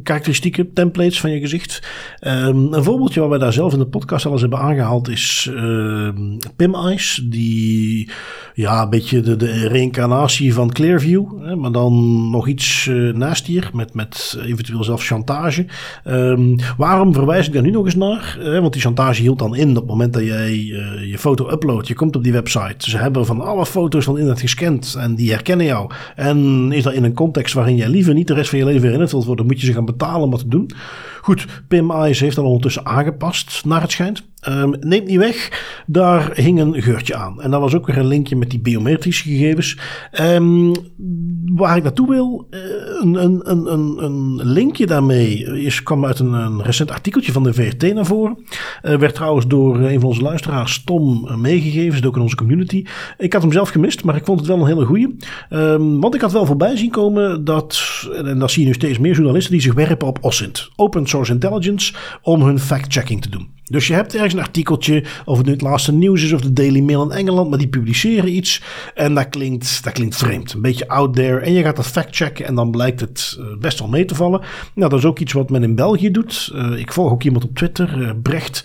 karakteristieken, 0.02 0.72
templates 0.72 1.20
van 1.20 1.30
je 1.30 1.40
gezicht. 1.40 1.88
Um, 2.26 2.72
een 2.72 2.84
voorbeeldje 2.84 3.20
waar 3.20 3.28
wij 3.28 3.38
daar 3.38 3.52
zelf 3.52 3.72
in 3.72 3.78
de 3.78 3.86
podcast 3.86 4.26
al 4.26 4.32
eens 4.32 4.40
hebben 4.40 4.58
aangehaald 4.58 5.08
is 5.08 5.50
uh, 5.52 6.08
Pim 6.56 6.74
Eyes. 6.74 7.22
Die 7.24 8.10
ja, 8.54 8.82
een 8.82 8.90
beetje 8.90 9.20
de, 9.20 9.36
de 9.36 9.68
reïncarnatie 9.68 10.54
van 10.54 10.72
Clearview. 10.72 11.42
Hè, 11.42 11.56
maar 11.56 11.72
dan 11.72 12.30
nog 12.30 12.48
iets 12.48 12.86
uh, 12.86 13.14
naast 13.14 13.46
hier 13.46 13.70
met, 13.74 13.94
met 13.94 14.38
eventueel 14.44 14.84
zelfs 14.84 15.06
chantage. 15.06 15.66
Um, 16.04 16.56
waarom 16.76 17.14
verwijs 17.14 17.46
ik 17.46 17.52
daar 17.52 17.62
nu 17.62 17.70
nog 17.70 17.84
eens 17.84 17.94
naar? 17.94 18.38
Want 18.60 18.72
die 18.72 18.82
chantage 18.82 19.22
hield 19.22 19.38
dan 19.38 19.56
in 19.56 19.70
op 19.70 19.76
het 19.76 19.86
moment 19.86 20.12
dat 20.12 20.24
jij 20.24 20.52
uh, 20.52 21.10
je 21.10 21.18
foto 21.18 21.50
uploadt. 21.50 21.88
Je 21.88 21.94
komt 21.94 22.16
op 22.16 22.22
die 22.22 22.32
website. 22.32 22.90
Ze 22.90 22.96
hebben 22.96 23.26
van 23.26 23.40
alle 23.40 23.66
foto's 23.66 24.04
van 24.04 24.14
internet 24.14 24.40
gescand 24.40 24.94
en 24.98 25.14
die 25.14 25.30
herkennen 25.30 25.66
jou. 25.66 25.90
En 26.16 26.68
is 26.72 26.82
dat 26.82 26.92
in 26.92 27.04
een 27.04 27.14
context 27.14 27.54
waarin 27.54 27.76
jij 27.76 27.88
liever 27.88 28.14
niet 28.14 28.26
de 28.26 28.34
rest 28.34 28.50
van 28.50 28.58
je 28.58 28.64
leven 28.64 28.82
herinnert 28.82 29.10
worden, 29.26 29.46
moet 29.46 29.60
je 29.60 29.66
ze 29.66 29.72
gaan 29.72 29.84
betalen 29.84 30.22
om 30.22 30.30
dat 30.30 30.40
te 30.40 30.48
doen. 30.48 30.70
Goed, 31.20 31.46
Eyes 31.68 32.20
heeft 32.20 32.36
dat 32.36 32.44
ondertussen 32.44 32.86
aangepast, 32.86 33.64
naar 33.64 33.80
het 33.80 33.90
schijnt. 33.90 34.28
Um, 34.48 34.74
neemt 34.80 35.06
niet 35.06 35.18
weg, 35.18 35.64
daar 35.86 36.30
hing 36.34 36.60
een 36.60 36.82
geurtje 36.82 37.14
aan. 37.14 37.42
En 37.42 37.50
dat 37.50 37.60
was 37.60 37.74
ook 37.74 37.86
weer 37.86 37.98
een 37.98 38.06
linkje 38.06 38.36
met 38.36 38.50
die 38.50 38.60
biometrische 38.60 39.28
gegevens. 39.28 39.78
Um, 40.20 40.72
waar 41.54 41.76
ik 41.76 41.82
naartoe 41.82 42.08
wil, 42.08 42.46
uh, 42.50 42.60
een, 43.00 43.24
een, 43.24 43.50
een, 43.50 44.04
een, 44.04 44.40
linkje 44.42 44.86
daarmee 44.86 45.62
is, 45.64 45.82
kwam 45.82 46.06
uit 46.06 46.18
een, 46.18 46.32
een 46.32 46.62
recent 46.62 46.90
artikeltje 46.90 47.32
van 47.32 47.42
de 47.42 47.54
VRT 47.54 47.94
naar 47.94 48.06
voren. 48.06 48.38
Uh, 48.82 48.96
werd 48.96 49.14
trouwens 49.14 49.46
door 49.46 49.80
een 49.80 50.00
van 50.00 50.08
onze 50.08 50.22
luisteraars, 50.22 50.84
Tom, 50.84 51.28
meegegeven. 51.40 51.94
Zit 51.94 52.06
ook 52.06 52.16
in 52.16 52.22
onze 52.22 52.36
community. 52.36 52.84
Ik 53.18 53.32
had 53.32 53.42
hem 53.42 53.52
zelf 53.52 53.68
gemist, 53.68 54.04
maar 54.04 54.16
ik 54.16 54.24
vond 54.24 54.38
het 54.38 54.48
wel 54.48 54.58
een 54.58 54.66
hele 54.66 54.84
goeie. 54.84 55.16
Um, 55.50 56.00
want 56.00 56.14
ik 56.14 56.20
had 56.20 56.32
wel 56.32 56.46
voorbij 56.46 56.76
zien 56.76 56.90
komen 56.90 57.44
dat, 57.44 57.82
en 58.24 58.38
dat 58.38 58.50
zie 58.50 58.62
je 58.62 58.68
nu 58.68 58.74
steeds 58.74 58.98
meer 58.98 59.14
journalisten, 59.14 59.52
die 59.52 59.62
zich 59.62 59.74
werpen 59.74 60.06
op 60.06 60.18
OSINT. 60.20 60.70
Open 60.76 61.06
Source 61.06 61.19
Intelligence, 61.28 61.94
om 62.22 62.42
hun 62.42 62.58
fact-checking 62.58 63.22
te 63.22 63.30
doen. 63.30 63.59
Dus 63.70 63.86
je 63.86 63.94
hebt 63.94 64.14
ergens 64.14 64.32
een 64.32 64.40
artikeltje, 64.40 65.04
of 65.24 65.36
het 65.36 65.46
nu 65.46 65.52
het 65.52 65.60
laatste 65.60 65.92
nieuws 65.92 66.22
is 66.22 66.32
of 66.32 66.40
de 66.40 66.52
Daily 66.52 66.80
Mail 66.80 67.02
in 67.02 67.16
Engeland, 67.16 67.48
maar 67.50 67.58
die 67.58 67.68
publiceren 67.68 68.36
iets 68.36 68.62
en 68.94 69.14
dat 69.14 69.28
klinkt, 69.28 69.84
dat 69.84 69.92
klinkt 69.92 70.16
vreemd. 70.16 70.52
Een 70.52 70.62
beetje 70.62 70.88
out 70.88 71.14
there. 71.14 71.38
En 71.38 71.52
je 71.52 71.62
gaat 71.62 71.76
dat 71.76 71.86
fact-checken 71.86 72.46
en 72.46 72.54
dan 72.54 72.70
blijkt 72.70 73.00
het 73.00 73.36
eh, 73.38 73.44
best 73.58 73.78
wel 73.78 73.88
mee 73.88 74.04
te 74.04 74.14
vallen. 74.14 74.40
Nou, 74.74 74.90
dat 74.90 74.98
is 74.98 75.04
ook 75.04 75.18
iets 75.18 75.32
wat 75.32 75.50
men 75.50 75.62
in 75.62 75.74
België 75.74 76.10
doet. 76.10 76.52
Uh, 76.54 76.78
ik 76.78 76.92
volg 76.92 77.10
ook 77.10 77.22
iemand 77.22 77.44
op 77.44 77.54
Twitter, 77.54 77.98
uh, 77.98 78.10
Brecht. 78.22 78.64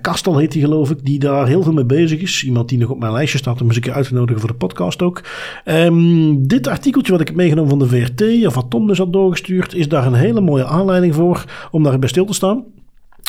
Kastel 0.00 0.38
heet 0.38 0.52
hij 0.52 0.62
geloof 0.62 0.90
ik, 0.90 1.04
die 1.04 1.18
daar 1.18 1.46
heel 1.46 1.62
veel 1.62 1.72
mee 1.72 1.84
bezig 1.84 2.20
is. 2.20 2.44
Iemand 2.44 2.68
die 2.68 2.78
nog 2.78 2.90
op 2.90 2.98
mijn 2.98 3.12
lijstje 3.12 3.38
staat 3.38 3.60
om 3.60 3.66
eens 3.66 3.76
een 3.76 3.82
keer 3.82 3.92
uit 3.92 4.06
te 4.06 4.14
nodigen 4.14 4.40
voor 4.40 4.50
de 4.50 4.56
podcast 4.56 5.02
ook. 5.02 5.22
Um, 5.64 6.46
dit 6.46 6.66
artikeltje 6.66 7.12
wat 7.12 7.20
ik 7.20 7.26
heb 7.26 7.36
meegenomen 7.36 7.70
van 7.70 7.78
de 7.78 7.88
VRT, 7.88 8.46
of 8.46 8.54
wat 8.54 8.70
Tom 8.70 8.86
dus 8.86 8.98
had 8.98 9.12
doorgestuurd, 9.12 9.74
is 9.74 9.88
daar 9.88 10.06
een 10.06 10.14
hele 10.14 10.40
mooie 10.40 10.66
aanleiding 10.66 11.14
voor 11.14 11.44
om 11.70 11.82
daar 11.82 11.98
bij 11.98 12.08
stil 12.08 12.24
te 12.24 12.34
staan. 12.34 12.64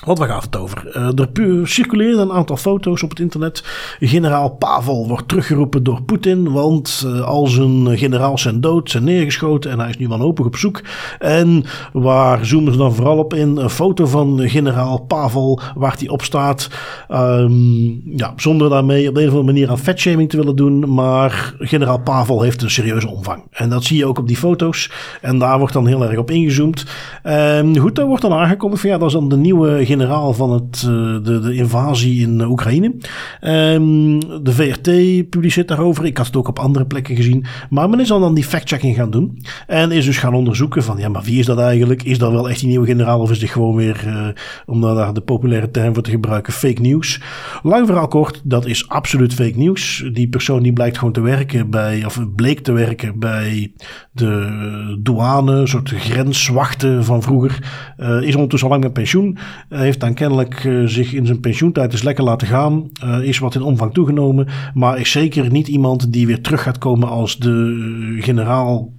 Wat 0.06 0.18
waar 0.18 0.28
gaat 0.28 0.44
het 0.44 0.58
over? 0.58 0.92
Uh, 0.96 1.20
er 1.20 1.68
circuleren 1.68 2.20
een 2.20 2.32
aantal 2.32 2.58
foto's 2.58 3.04
op 3.04 3.10
het 3.10 3.20
internet. 3.20 3.64
Generaal 4.00 4.50
Pavel 4.50 5.08
wordt 5.08 5.28
teruggeroepen 5.28 5.84
door 5.84 6.02
Poetin, 6.02 6.52
want 6.52 7.04
uh, 7.06 7.22
al 7.22 7.48
zijn 7.48 7.98
generaals 7.98 8.42
zijn 8.42 8.62
dood, 8.62 8.90
zijn 8.90 9.04
neergeschoten 9.04 9.72
en 9.72 9.80
hij 9.80 9.90
is 9.90 9.98
nu 9.98 10.08
wanhopig 10.08 10.46
op 10.46 10.56
zoek. 10.56 10.82
En 11.20 11.64
waar 11.94 12.46
zoomen 12.46 12.72
ze 12.72 12.78
dan 12.78 12.94
vooral 12.94 13.18
op 13.18 13.34
in? 13.34 13.58
Een 13.58 13.70
foto 13.70 14.06
van 14.06 14.50
generaal 14.50 15.00
Pavel, 15.00 15.60
waar 15.76 15.96
hij 16.00 16.08
op 16.08 16.22
staat. 16.22 16.70
Um, 17.10 18.02
ja, 18.18 18.34
zonder 18.36 18.70
daarmee 18.70 19.08
op 19.08 19.16
de 19.16 19.22
een 19.22 19.28
of 19.28 19.34
andere 19.34 19.54
manier 19.54 19.70
aan 19.70 19.80
fatshaming 19.80 20.30
te 20.30 20.38
willen 20.38 20.56
doen, 20.56 20.94
maar 20.94 21.54
generaal 21.60 22.00
Pavel 22.00 22.42
heeft 22.42 22.62
een 22.62 22.72
serieuze 22.72 23.10
omvang. 23.10 23.44
En 23.52 23.70
dat 23.70 23.84
zie 23.84 23.98
je 23.98 24.06
ook 24.06 24.20
op 24.20 24.28
die 24.28 24.38
foto's. 24.38 24.92
En 25.22 25.40
daar 25.40 25.58
wordt 25.58 25.74
dan 25.74 25.88
heel 25.88 26.04
erg 26.04 26.18
op 26.18 26.32
ingezoomd. 26.32 26.86
Um, 27.24 27.78
goed, 27.78 27.96
daar 27.96 28.06
wordt 28.06 28.22
dan 28.22 28.34
aangekondigd 28.34 28.84
ja, 28.84 28.98
dat 28.98 29.08
is 29.08 29.14
dan 29.14 29.30
de 29.30 29.38
nieuwe 29.38 29.86
generaal 29.90 30.34
van 30.34 30.52
het, 30.52 30.84
uh, 30.88 30.92
de, 31.24 31.40
de 31.40 31.56
invasie 31.56 32.22
in 32.22 32.42
Oekraïne. 32.42 32.96
Um, 33.42 34.20
de 34.44 34.54
VRT 34.54 34.90
publiceert 35.30 35.68
daarover. 35.68 36.06
Ik 36.06 36.18
had 36.18 36.26
het 36.26 36.36
ook 36.36 36.48
op 36.48 36.60
andere 36.60 36.86
plekken 36.86 37.16
gezien. 37.16 37.46
Maar 37.70 37.90
men 37.90 38.00
is 38.00 38.08
dan, 38.08 38.22
dan 38.22 38.34
die 38.34 38.44
fact-checking 38.44 38.96
gaan 38.96 39.12
doen. 39.12 39.42
En 39.68 39.92
is 39.92 40.06
dus 40.06 40.18
gaan 40.18 40.34
onderzoeken 40.34 40.84
van, 40.84 40.98
ja, 40.98 41.10
maar 41.10 41.24
wie 41.24 41.40
is 41.40 41.46
dat 41.46 41.60
eigenlijk? 41.60 42.04
Is 42.04 42.18
dat 42.18 42.32
wel 42.32 42.50
echt 42.50 42.60
die 42.60 42.70
nieuwe 42.70 42.86
generaal 42.86 43.20
of 43.20 43.32
is 43.32 43.40
dit 43.40 43.50
gewoon 43.50 43.76
weer, 43.76 44.04
uh, 44.08 44.28
om 44.66 44.82
daar 44.82 45.14
de 45.14 45.22
populaire 45.22 45.72
term 45.72 45.94
voor 45.94 46.04
te 46.04 46.12
gebruiken, 46.12 46.54
fake 46.54 46.82
news? 46.82 47.22
Lang 47.64 47.86
verhaal 47.86 48.08
kort, 48.08 48.42
dat 48.44 48.66
is 48.66 48.90
absoluut 48.90 49.34
fake 49.34 49.58
news. 49.58 50.10
Die 50.14 50.30
persoon 50.30 50.64
die 50.64 50.74
blijkt 50.74 50.98
gewoon 50.98 51.14
te 51.14 51.22
werken 51.22 51.70
bij, 51.70 52.06
of 52.06 52.20
bleek 52.36 52.60
te 52.60 52.72
werken 52.72 53.20
bij 53.20 53.74
de 54.12 54.98
douane, 55.00 55.52
een 55.52 55.68
soort 55.68 55.90
grenswachten 55.90 57.06
van 57.06 57.22
vroeger. 57.22 57.60
Uh, 57.98 58.22
is 58.22 58.34
ondertussen 58.34 58.70
al 58.70 58.74
lang 58.74 58.84
met 58.84 58.94
pensioen 58.94 59.38
heeft 59.84 60.00
dan 60.00 60.14
kennelijk 60.14 60.64
uh, 60.64 60.88
zich 60.88 61.14
in 61.14 61.26
zijn 61.26 61.40
pensioentijd 61.40 61.92
eens 61.92 62.04
lekker 62.04 62.24
laten 62.24 62.48
gaan. 62.48 62.90
Uh, 63.04 63.22
is 63.22 63.40
wat 63.40 63.56
in 63.56 63.62
omvang 63.62 63.94
toegenomen. 63.94 64.48
Maar 64.74 65.00
is 65.00 65.12
zeker 65.12 65.52
niet 65.52 65.68
iemand 65.68 66.14
die 66.14 66.28
weer 66.28 66.42
terug 66.42 66.64
gaat 66.64 66.78
komen 66.78 67.10
als 67.10 67.38
de 67.38 68.18
generaal 68.20 68.94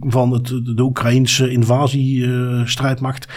van 0.00 0.32
het, 0.32 0.46
de 0.46 0.82
Oekraïnse 0.82 1.50
invasiestrijdmacht. 1.50 3.28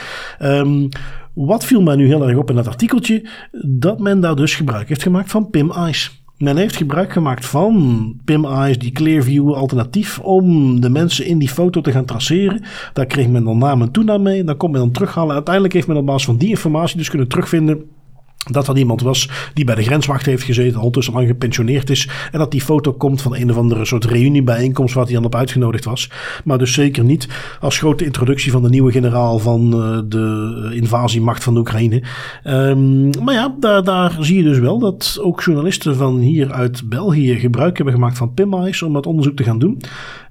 Um, 0.42 0.90
wat 1.34 1.66
viel 1.66 1.82
mij 1.82 1.96
nu 1.96 2.06
heel 2.06 2.28
erg 2.28 2.38
op 2.38 2.50
in 2.50 2.56
dat 2.56 2.68
artikeltje? 2.68 3.30
Dat 3.66 4.00
men 4.00 4.20
daar 4.20 4.36
dus 4.36 4.56
gebruik 4.56 4.88
heeft 4.88 5.02
gemaakt 5.02 5.32
van 5.32 5.50
Pim 5.50 5.72
Ice. 5.88 6.10
Men 6.40 6.58
heeft 6.58 6.76
gebruik 6.76 7.12
gemaakt 7.12 7.46
van 7.46 8.16
Pim 8.26 8.46
Eyes, 8.46 8.80
die 8.80 8.92
Clearview 8.92 9.54
alternatief, 9.54 10.20
om 10.20 10.80
de 10.82 10.90
mensen 10.90 11.26
in 11.26 11.40
die 11.40 11.50
foto 11.50 11.82
te 11.82 11.92
gaan 11.92 12.06
traceren. 12.06 12.62
Daar 12.94 13.06
kreeg 13.06 13.28
men 13.28 13.44
dan 13.44 13.58
naam 13.58 13.82
en 13.82 13.92
toenaam 13.92 14.22
mee. 14.22 14.44
Dan 14.44 14.58
kon 14.58 14.72
men 14.72 14.80
dan 14.80 14.92
terughalen. 14.92 15.34
Uiteindelijk 15.36 15.74
heeft 15.74 15.88
men 15.88 15.98
op 15.98 16.06
basis 16.06 16.26
van 16.26 16.38
die 16.38 16.50
informatie 16.50 16.98
dus 16.98 17.10
kunnen 17.10 17.28
terugvinden 17.28 17.84
dat 18.52 18.66
dat 18.66 18.78
iemand 18.78 19.02
was 19.02 19.30
die 19.54 19.66
bij 19.66 19.76
de 19.76 19.84
grenswacht 19.84 20.26
heeft 20.26 20.44
gezeten, 20.44 20.78
ondertussen 20.78 21.14
lang 21.14 21.28
gepensioneerd 21.28 21.90
is. 21.90 22.10
En 22.32 22.40
dat 22.40 22.52
die 22.52 22.62
foto 22.62 22.94
komt 22.94 23.22
van 23.22 23.36
een 23.36 23.50
of 23.50 23.58
andere 23.58 23.86
soort 23.86 24.06
reuniebijeenkomst 24.06 24.94
waar 24.94 25.06
hij 25.06 25.14
dan 25.14 25.26
op 25.26 25.36
uitgenodigd 25.36 25.86
was. 25.86 26.10
Maar 26.44 26.58
dus 26.58 26.74
zeker 26.74 27.04
niet 27.04 27.28
als 27.60 27.78
grote 27.78 28.06
introductie 28.06 28.52
van 28.52 28.64
de 28.64 28.70
nieuwe 28.70 28.92
generaal 28.92 29.40
van 29.40 29.74
uh, 29.76 30.00
de 30.06 30.70
invasiemacht 30.74 31.44
van 31.44 31.54
de 31.54 31.60
Oekraïne. 31.60 32.04
Um, 32.44 33.10
maar 33.24 33.34
ja, 33.34 33.56
daar, 33.60 33.84
daar 33.84 34.18
zie 34.20 34.38
je 34.38 34.44
dus 34.44 34.60
wel 34.60 34.80
dat 34.80 35.20
ook 35.22 35.42
journalisten 35.42 35.96
van 35.96 36.18
hier 36.18 36.52
uit 36.52 36.90
België 36.90 37.40
gebruik 37.40 37.76
hebben 37.76 37.94
gemaakt 37.94 38.18
van 38.18 38.34
PIMAIS 38.34 38.82
om 38.82 38.94
dat 38.94 39.06
onderzoek 39.06 39.36
te 39.36 39.44
gaan 39.44 39.60
doen. 39.60 39.82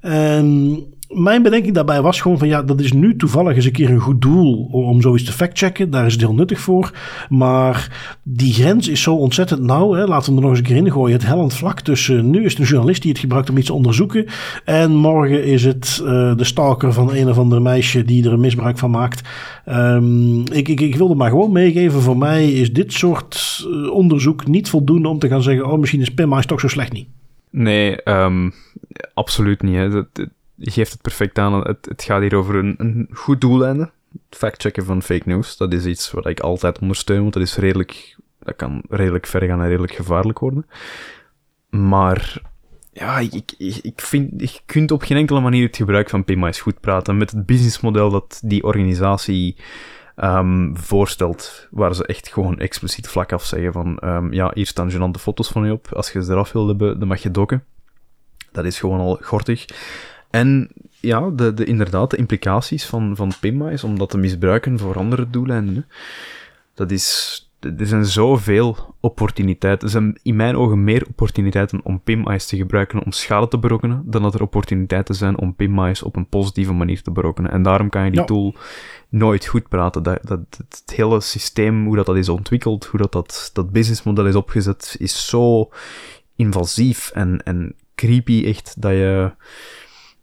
En 0.00 0.78
mijn 1.08 1.42
bedenking 1.42 1.74
daarbij 1.74 2.02
was 2.02 2.20
gewoon 2.20 2.38
van 2.38 2.48
ja, 2.48 2.62
dat 2.62 2.80
is 2.80 2.92
nu 2.92 3.16
toevallig 3.16 3.56
eens 3.56 3.64
een 3.64 3.72
keer 3.72 3.90
een 3.90 3.98
goed 3.98 4.20
doel 4.22 4.68
om 4.72 5.00
zoiets 5.00 5.24
te 5.24 5.32
factchecken. 5.32 5.90
Daar 5.90 6.06
is 6.06 6.12
het 6.12 6.20
heel 6.20 6.34
nuttig 6.34 6.60
voor. 6.60 6.92
Maar 7.28 7.96
die 8.22 8.52
grens 8.52 8.88
is 8.88 9.02
zo 9.02 9.14
ontzettend 9.14 9.62
nauw. 9.62 9.92
Hè. 9.92 10.06
Laten 10.06 10.30
we 10.30 10.36
er 10.36 10.42
nog 10.42 10.50
eens 10.50 10.58
een 10.58 10.64
keer 10.66 10.76
in 10.76 10.92
gooien. 10.92 11.16
Het 11.16 11.26
hellend 11.26 11.54
vlak 11.54 11.80
tussen 11.80 12.30
nu 12.30 12.44
is 12.44 12.52
het 12.52 12.60
een 12.60 12.66
journalist 12.66 13.02
die 13.02 13.10
het 13.10 13.20
gebruikt 13.20 13.50
om 13.50 13.56
iets 13.56 13.66
te 13.66 13.72
onderzoeken. 13.72 14.26
En 14.64 14.94
morgen 14.94 15.44
is 15.44 15.64
het 15.64 16.00
uh, 16.02 16.36
de 16.36 16.44
stalker 16.44 16.92
van 16.92 17.14
een 17.14 17.28
of 17.28 17.38
ander 17.38 17.62
meisje 17.62 18.04
die 18.04 18.24
er 18.24 18.32
een 18.32 18.40
misbruik 18.40 18.78
van 18.78 18.90
maakt. 18.90 19.28
Um, 19.66 20.38
ik, 20.52 20.68
ik, 20.68 20.80
ik 20.80 20.96
wilde 20.96 21.14
maar 21.14 21.30
gewoon 21.30 21.52
meegeven. 21.52 22.00
Voor 22.00 22.18
mij 22.18 22.52
is 22.52 22.72
dit 22.72 22.92
soort 22.92 23.66
uh, 23.68 23.90
onderzoek 23.90 24.46
niet 24.46 24.68
voldoende 24.68 25.08
om 25.08 25.18
te 25.18 25.28
gaan 25.28 25.42
zeggen: 25.42 25.70
oh, 25.70 25.78
misschien 25.78 26.00
is 26.00 26.14
Pimma 26.14 26.40
toch 26.40 26.60
zo 26.60 26.68
slecht 26.68 26.92
niet. 26.92 27.08
Nee, 27.50 28.10
um, 28.10 28.52
absoluut 29.14 29.62
niet. 29.62 29.74
Hè. 29.74 30.02
Geeft 30.58 30.92
het 30.92 31.02
perfect 31.02 31.38
aan. 31.38 31.66
Het, 31.66 31.86
het 31.88 32.02
gaat 32.02 32.20
hier 32.20 32.34
over 32.34 32.54
een, 32.54 32.74
een 32.78 33.08
goed 33.12 33.40
doeleinde. 33.40 33.90
Fact-checken 34.30 34.84
van 34.84 35.02
fake 35.02 35.28
news. 35.28 35.56
Dat 35.56 35.72
is 35.72 35.84
iets 35.84 36.10
wat 36.10 36.26
ik 36.26 36.40
altijd 36.40 36.78
ondersteun, 36.78 37.20
want 37.20 37.32
dat 37.32 37.42
is 37.42 37.56
redelijk... 37.56 38.16
Dat 38.38 38.56
kan 38.56 38.82
redelijk 38.88 39.26
ver 39.26 39.42
gaan 39.42 39.60
en 39.60 39.68
redelijk 39.68 39.94
gevaarlijk 39.94 40.38
worden. 40.38 40.66
Maar 41.70 42.42
ja, 42.92 43.18
ik, 43.18 43.54
ik, 43.82 44.00
vind, 44.00 44.50
je 44.50 44.60
kunt 44.66 44.90
op 44.90 45.02
geen 45.02 45.16
enkele 45.16 45.40
manier 45.40 45.66
het 45.66 45.76
gebruik 45.76 46.10
van 46.10 46.24
PMI's 46.24 46.60
goed 46.60 46.80
praten. 46.80 47.16
Met 47.16 47.30
het 47.30 47.46
businessmodel 47.46 48.10
dat 48.10 48.40
die 48.44 48.62
organisatie 48.62 49.56
um, 50.16 50.76
voorstelt, 50.76 51.68
waar 51.70 51.94
ze 51.94 52.06
echt 52.06 52.28
gewoon 52.28 52.58
expliciet 52.58 53.08
vlak 53.08 53.32
af 53.32 53.44
zeggen 53.44 53.72
van, 53.72 54.00
um, 54.04 54.32
ja, 54.32 54.50
hier 54.54 54.66
staan 54.66 54.90
gênante 54.90 55.20
foto's 55.20 55.48
van 55.48 55.66
je 55.66 55.72
op. 55.72 55.88
Als 55.92 56.12
je 56.12 56.24
ze 56.24 56.32
eraf 56.32 56.52
wil 56.52 56.66
hebben, 56.68 56.98
dan 56.98 57.08
mag 57.08 57.22
je 57.22 57.30
dokken. 57.30 57.64
Dat 58.52 58.64
is 58.64 58.78
gewoon 58.78 59.00
al 59.00 59.18
gortig. 59.22 59.64
En 60.30 60.68
ja, 61.00 61.30
de, 61.30 61.54
de, 61.54 61.64
inderdaad, 61.64 62.10
de 62.10 62.16
implicaties 62.16 62.86
van, 62.86 63.16
van 63.16 63.32
PIMA 63.40 63.70
is 63.70 63.84
om 63.84 63.98
dat 63.98 64.10
te 64.10 64.18
misbruiken 64.18 64.78
voor 64.78 64.96
andere 64.96 65.30
doeleinden. 65.30 65.86
Dat 66.74 66.90
is, 66.90 67.42
er 67.60 67.86
zijn 67.86 68.06
zoveel 68.06 68.94
opportuniteiten. 69.00 69.86
Er 69.86 69.92
zijn 69.92 70.18
in 70.22 70.36
mijn 70.36 70.56
ogen 70.56 70.84
meer 70.84 71.06
opportuniteiten 71.08 71.80
om 71.82 72.00
PIMA's 72.00 72.46
te 72.46 72.56
gebruiken 72.56 73.04
om 73.04 73.12
schade 73.12 73.48
te 73.48 73.58
berokkenen, 73.58 74.02
dan 74.04 74.22
dat 74.22 74.34
er 74.34 74.42
opportuniteiten 74.42 75.14
zijn 75.14 75.38
om 75.38 75.54
PIMA's 75.54 76.02
op 76.02 76.16
een 76.16 76.28
positieve 76.28 76.72
manier 76.72 77.02
te 77.02 77.10
berokkenen. 77.10 77.50
En 77.50 77.62
daarom 77.62 77.88
kan 77.88 78.04
je 78.04 78.10
die 78.10 78.24
tool 78.24 78.54
nooit 79.08 79.46
goed 79.46 79.68
praten. 79.68 80.02
Dat, 80.02 80.18
dat, 80.22 80.40
het 80.58 80.92
hele 80.96 81.20
systeem, 81.20 81.86
hoe 81.86 81.96
dat, 81.96 82.06
dat 82.06 82.16
is 82.16 82.28
ontwikkeld, 82.28 82.84
hoe 82.84 83.00
dat, 83.00 83.12
dat, 83.12 83.50
dat 83.52 83.70
businessmodel 83.70 84.26
is 84.26 84.34
opgezet, 84.34 84.96
is 84.98 85.28
zo 85.28 85.70
invasief 86.36 87.10
en, 87.10 87.42
en 87.42 87.74
creepy 87.94 88.44
echt, 88.46 88.82
dat 88.82 88.92
je 88.92 89.32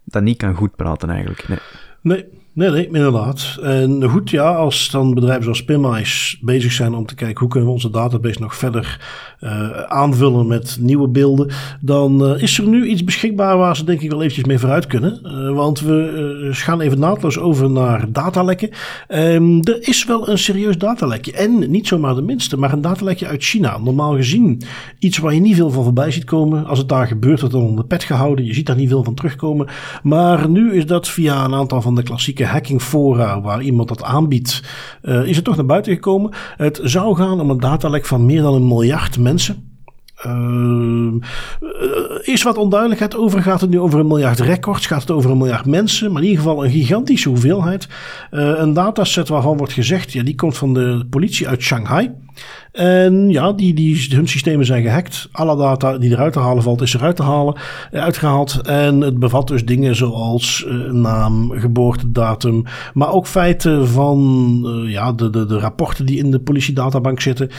dat 0.06 0.24
niet 0.24 0.38
kan 0.38 0.56
goed 0.56 0.76
praten 0.76 1.10
eigenlijk. 1.10 1.47
Nee. 1.47 1.60
Nee, 2.01 2.26
nee, 2.56 2.70
nee, 2.70 2.86
inderdaad. 2.88 3.58
En 3.62 4.03
goed, 4.03 4.30
ja, 4.30 4.56
als 4.56 4.89
dan 4.89 5.14
bedrijven 5.14 5.43
zoals 5.43 5.64
Pinmice 5.64 6.38
bezig 6.41 6.72
zijn 6.72 6.93
om 6.93 7.06
te 7.06 7.16
kijken 7.16 7.39
hoe 7.39 7.49
kunnen 7.49 7.68
we 7.68 7.76
onze 7.76 7.89
database 7.89 8.41
nog 8.41 8.56
verder 8.56 8.99
uh, 9.41 9.70
aanvullen 9.82 10.47
met 10.47 10.78
nieuwe 10.80 11.08
beelden, 11.08 11.51
dan 11.82 12.24
uh, 12.24 12.41
is 12.41 12.58
er 12.58 12.68
nu 12.68 12.86
iets 12.86 13.03
beschikbaar 13.03 13.58
waar 13.58 13.76
ze 13.76 13.84
denk 13.84 14.01
ik 14.01 14.10
wel 14.10 14.22
eventjes 14.22 14.45
mee 14.45 14.60
vooruit 14.60 14.88
kunnen. 14.88 15.20
Uh, 15.24 15.56
want 15.56 15.80
we 15.80 16.49
gaan 16.51 16.82
even 16.82 16.99
naadloos 16.99 17.39
over 17.39 17.72
naar 17.72 18.12
datalekken. 18.12 18.70
Um, 19.10 19.60
er 19.64 19.88
is 19.88 20.06
wel 20.06 20.30
een 20.30 20.38
serieus 20.38 20.78
datalekje. 20.78 21.32
En 21.34 21.72
niet 21.72 21.88
zomaar 21.88 22.16
de 22.16 22.22
minste, 22.22 22.58
maar 22.58 22.74
een 22.74 22.82
datalekje 22.82 23.28
uit 23.28 23.43
China. 23.43 23.78
Normaal 23.78 24.16
gezien 24.16 24.62
iets 24.99 25.18
waar 25.18 25.34
je 25.34 25.39
niet 25.39 25.56
veel 25.56 25.70
van 25.70 25.84
voorbij 25.84 26.12
ziet 26.12 26.24
komen. 26.24 26.66
Als 26.66 26.80
het 26.80 26.89
daar 26.89 27.08
gebeurt, 27.08 27.39
wordt 27.39 27.56
dan 27.56 27.64
onder 27.64 27.82
de 27.82 27.88
pet 27.88 28.03
gehouden. 28.03 28.45
Je 28.45 28.53
ziet 28.53 28.66
daar 28.66 28.76
niet 28.76 28.89
veel 28.89 29.03
van 29.03 29.14
terugkomen. 29.14 29.68
Maar 30.03 30.49
nu 30.49 30.74
is 30.74 30.86
dat 30.86 31.08
via 31.08 31.45
een 31.45 31.53
aantal 31.53 31.82
van 31.82 31.95
de 31.95 32.03
klassieke 32.03 32.44
hackingfora 32.45 33.41
waar 33.41 33.61
iemand 33.61 33.87
dat 33.87 34.03
aanbiedt, 34.03 34.63
is 35.01 35.35
het 35.35 35.45
toch 35.45 35.55
naar 35.55 35.65
buiten 35.65 35.93
gekomen. 35.93 36.33
Het 36.57 36.79
zou 36.83 37.15
gaan 37.15 37.41
om 37.41 37.49
een 37.49 37.59
datalek 37.59 38.05
van 38.05 38.25
meer 38.25 38.41
dan 38.41 38.53
een 38.53 38.67
miljard 38.67 39.19
mensen. 39.19 39.73
Uh, 40.25 41.13
is 42.21 42.43
wat 42.43 42.57
onduidelijkheid 42.57 43.15
over. 43.15 43.41
Gaat 43.41 43.61
het 43.61 43.69
nu 43.69 43.79
over 43.79 43.99
een 43.99 44.07
miljard 44.07 44.39
records? 44.39 44.87
Gaat 44.87 45.01
het 45.01 45.11
over 45.11 45.31
een 45.31 45.37
miljard 45.37 45.65
mensen? 45.65 46.11
Maar 46.11 46.21
in 46.21 46.27
ieder 46.27 46.43
geval 46.43 46.65
een 46.65 46.71
gigantische 46.71 47.29
hoeveelheid. 47.29 47.87
Een 48.29 48.73
dataset 48.73 49.27
waarvan 49.27 49.57
wordt 49.57 49.73
gezegd, 49.73 50.11
ja, 50.11 50.23
die 50.23 50.35
komt 50.35 50.57
van 50.57 50.73
de 50.73 51.05
politie 51.09 51.47
uit 51.47 51.61
Shanghai. 51.61 52.11
En 52.76 53.30
ja, 53.30 53.51
die, 53.51 53.73
die, 53.73 54.07
hun 54.09 54.28
systemen 54.28 54.65
zijn 54.65 54.84
gehackt. 54.84 55.30
Alle 55.32 55.57
data 55.57 55.97
die 55.97 56.11
eruit 56.11 56.34
te 56.34 56.39
halen 56.39 56.63
valt, 56.63 56.82
is 56.82 56.93
eruit 56.93 57.15
te 57.15 57.23
halen, 57.23 57.55
eh, 57.91 58.01
uitgehaald. 58.01 58.61
En 58.67 59.01
het 59.01 59.19
bevat 59.19 59.47
dus 59.47 59.65
dingen 59.65 59.95
zoals 59.95 60.65
uh, 60.67 60.91
naam, 60.91 61.51
geboortedatum, 61.51 62.63
maar 62.93 63.11
ook 63.11 63.28
feiten 63.28 63.88
van 63.88 64.61
uh, 64.65 64.91
ja, 64.91 65.11
de, 65.11 65.30
de, 65.30 65.45
de 65.45 65.59
rapporten 65.59 66.05
die 66.05 66.17
in 66.17 66.32
de 66.32 66.39
politiedatabank 66.39 67.21
zitten. 67.21 67.49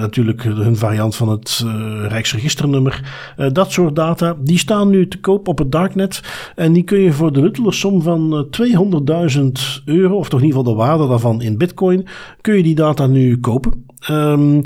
Natuurlijk 0.00 0.42
hun 0.42 0.76
variant 0.76 1.16
van 1.16 1.28
het 1.28 1.64
Rijksregisternummer. 2.08 3.02
dat 3.52 3.72
soort 3.72 3.96
data, 3.96 4.36
die 4.40 4.58
staan 4.58 4.90
nu 4.90 5.08
te 5.08 5.20
koop 5.20 5.48
op 5.48 5.58
het 5.58 5.72
darknet. 5.72 6.22
En 6.54 6.72
die 6.72 6.82
kun 6.82 6.98
je 6.98 7.12
voor 7.12 7.32
de 7.32 7.40
luttele 7.40 7.72
som 7.72 8.02
van 8.02 8.48
200.000 9.36 9.40
euro, 9.84 10.16
of 10.16 10.28
toch 10.28 10.40
in 10.40 10.46
ieder 10.46 10.58
geval 10.58 10.74
de 10.74 10.78
waarde 10.82 11.08
daarvan 11.08 11.42
in 11.42 11.58
bitcoin, 11.58 12.06
kun 12.40 12.56
je 12.56 12.62
die 12.62 12.74
data 12.74 13.06
nu 13.06 13.38
kopen. 13.40 13.89
Um, 14.10 14.62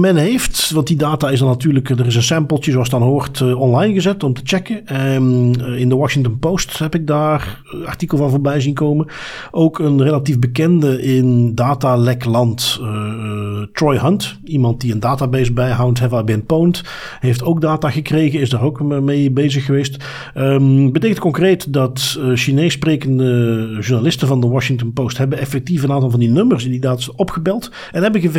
men 0.00 0.16
heeft, 0.16 0.70
want 0.70 0.86
die 0.86 0.96
data 0.96 1.30
is 1.30 1.38
dan 1.38 1.48
natuurlijk, 1.48 1.90
er 1.90 2.06
is 2.06 2.14
een 2.14 2.22
sampletje 2.22 2.72
zoals 2.72 2.90
dan 2.90 3.02
hoort 3.02 3.40
uh, 3.40 3.60
online 3.60 3.94
gezet 3.94 4.22
om 4.22 4.32
te 4.32 4.40
checken. 4.44 5.04
Um, 5.14 5.60
in 5.60 5.88
de 5.88 5.96
Washington 5.96 6.38
Post 6.38 6.78
heb 6.78 6.94
ik 6.94 7.06
daar 7.06 7.62
een 7.70 7.86
artikel 7.86 8.18
van 8.18 8.30
voorbij 8.30 8.60
zien 8.60 8.74
komen. 8.74 9.06
Ook 9.50 9.78
een 9.78 10.02
relatief 10.02 10.38
bekende 10.38 11.02
in 11.02 11.54
datalekland, 11.54 12.78
uh, 12.82 13.62
Troy 13.72 13.98
Hunt, 13.98 14.38
iemand 14.44 14.80
die 14.80 14.92
een 14.92 15.00
database 15.00 15.52
bijhoudt, 15.52 15.98
have 15.98 16.18
I 16.18 16.22
been 16.22 16.46
pwned, 16.46 16.82
heeft 17.20 17.42
ook 17.42 17.60
data 17.60 17.90
gekregen, 17.90 18.40
is 18.40 18.50
daar 18.50 18.62
ook 18.62 18.82
mee 18.82 19.30
bezig 19.30 19.64
geweest. 19.64 20.04
Um, 20.36 20.92
betekent 20.92 21.18
concreet 21.18 21.72
dat 21.72 22.18
uh, 22.18 22.36
Chinees 22.36 22.72
sprekende 22.72 23.76
journalisten 23.80 24.28
van 24.28 24.40
de 24.40 24.48
Washington 24.48 24.92
Post 24.92 25.18
hebben 25.18 25.38
effectief 25.38 25.82
een 25.82 25.92
aantal 25.92 26.10
van 26.10 26.20
die 26.20 26.30
nummers 26.30 26.64
in 26.64 26.70
die 26.70 26.80
data 26.80 27.12
opgebeld 27.16 27.70
en 27.92 28.02
hebben 28.02 28.20
geverifieerd, 28.20 28.36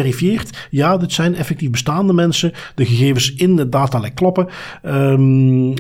ja, 0.70 0.98
dit 0.98 1.12
zijn 1.12 1.36
effectief 1.36 1.70
bestaande 1.70 2.14
mensen. 2.14 2.52
De 2.76 2.86
gegevens 2.86 3.34
in 3.36 3.56
de 3.56 3.70
datalek 3.70 4.16
kloppen. 4.16 4.48
Um, 4.86 5.74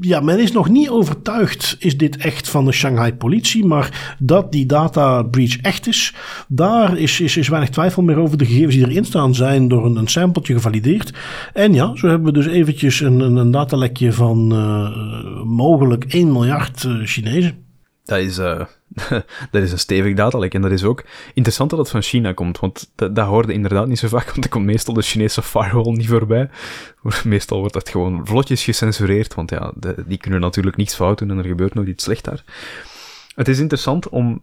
ja, 0.00 0.20
men 0.20 0.38
is 0.38 0.52
nog 0.52 0.68
niet 0.68 0.88
overtuigd, 0.88 1.76
is 1.78 1.96
dit 1.96 2.16
echt 2.16 2.48
van 2.48 2.64
de 2.64 2.72
Shanghai 2.72 3.14
politie, 3.14 3.64
maar 3.64 4.16
dat 4.18 4.52
die 4.52 4.66
data 4.66 5.22
breach 5.22 5.60
echt 5.60 5.86
is, 5.86 6.14
daar 6.48 6.98
is, 6.98 7.20
is, 7.20 7.36
is 7.36 7.48
weinig 7.48 7.70
twijfel 7.70 8.02
meer 8.02 8.16
over. 8.16 8.38
De 8.38 8.44
gegevens 8.44 8.74
die 8.74 8.88
erin 8.88 9.04
staan 9.04 9.34
zijn 9.34 9.68
door 9.68 9.84
een, 9.84 9.96
een 9.96 10.08
sampletje 10.08 10.54
gevalideerd. 10.54 11.12
En 11.52 11.74
ja, 11.74 11.96
zo 11.96 12.08
hebben 12.08 12.26
we 12.26 12.38
dus 12.38 12.46
eventjes 12.46 13.00
een, 13.00 13.20
een, 13.20 13.50
datalekje 13.50 14.12
van 14.12 14.52
uh, 14.52 15.42
mogelijk 15.44 16.04
1 16.04 16.32
miljard 16.32 16.84
uh, 16.84 17.06
Chinezen. 17.06 17.64
Dat 18.04 18.18
is, 18.18 18.38
uh, 18.38 18.60
dat 19.50 19.62
is 19.62 19.72
een 19.72 19.78
stevig 19.78 20.14
datalek. 20.14 20.54
En 20.54 20.62
dat 20.62 20.70
is 20.70 20.84
ook 20.84 21.04
interessant 21.34 21.70
dat 21.70 21.78
het 21.78 21.88
van 21.88 22.02
China 22.02 22.32
komt. 22.32 22.58
Want 22.58 22.90
dat, 22.94 23.18
hoorde 23.18 23.52
inderdaad 23.52 23.86
niet 23.86 23.98
zo 23.98 24.08
vaak, 24.08 24.30
want 24.30 24.44
er 24.44 24.50
komt 24.50 24.64
meestal 24.64 24.94
de 24.94 25.02
Chinese 25.02 25.42
firewall 25.42 25.92
niet 25.92 26.08
voorbij. 26.08 26.50
Meestal 27.24 27.58
wordt 27.58 27.74
dat 27.74 27.88
gewoon 27.88 28.26
vlotjes 28.26 28.64
gecensureerd, 28.64 29.34
want 29.34 29.50
ja, 29.50 29.72
die 30.06 30.18
kunnen 30.18 30.40
natuurlijk 30.40 30.76
niets 30.76 30.94
fout 30.94 31.18
doen 31.18 31.30
en 31.30 31.38
er 31.38 31.44
gebeurt 31.44 31.74
nooit 31.74 31.88
iets 31.88 32.04
slecht 32.04 32.24
daar. 32.24 32.44
Het 33.34 33.48
is 33.48 33.58
interessant 33.58 34.08
om 34.08 34.42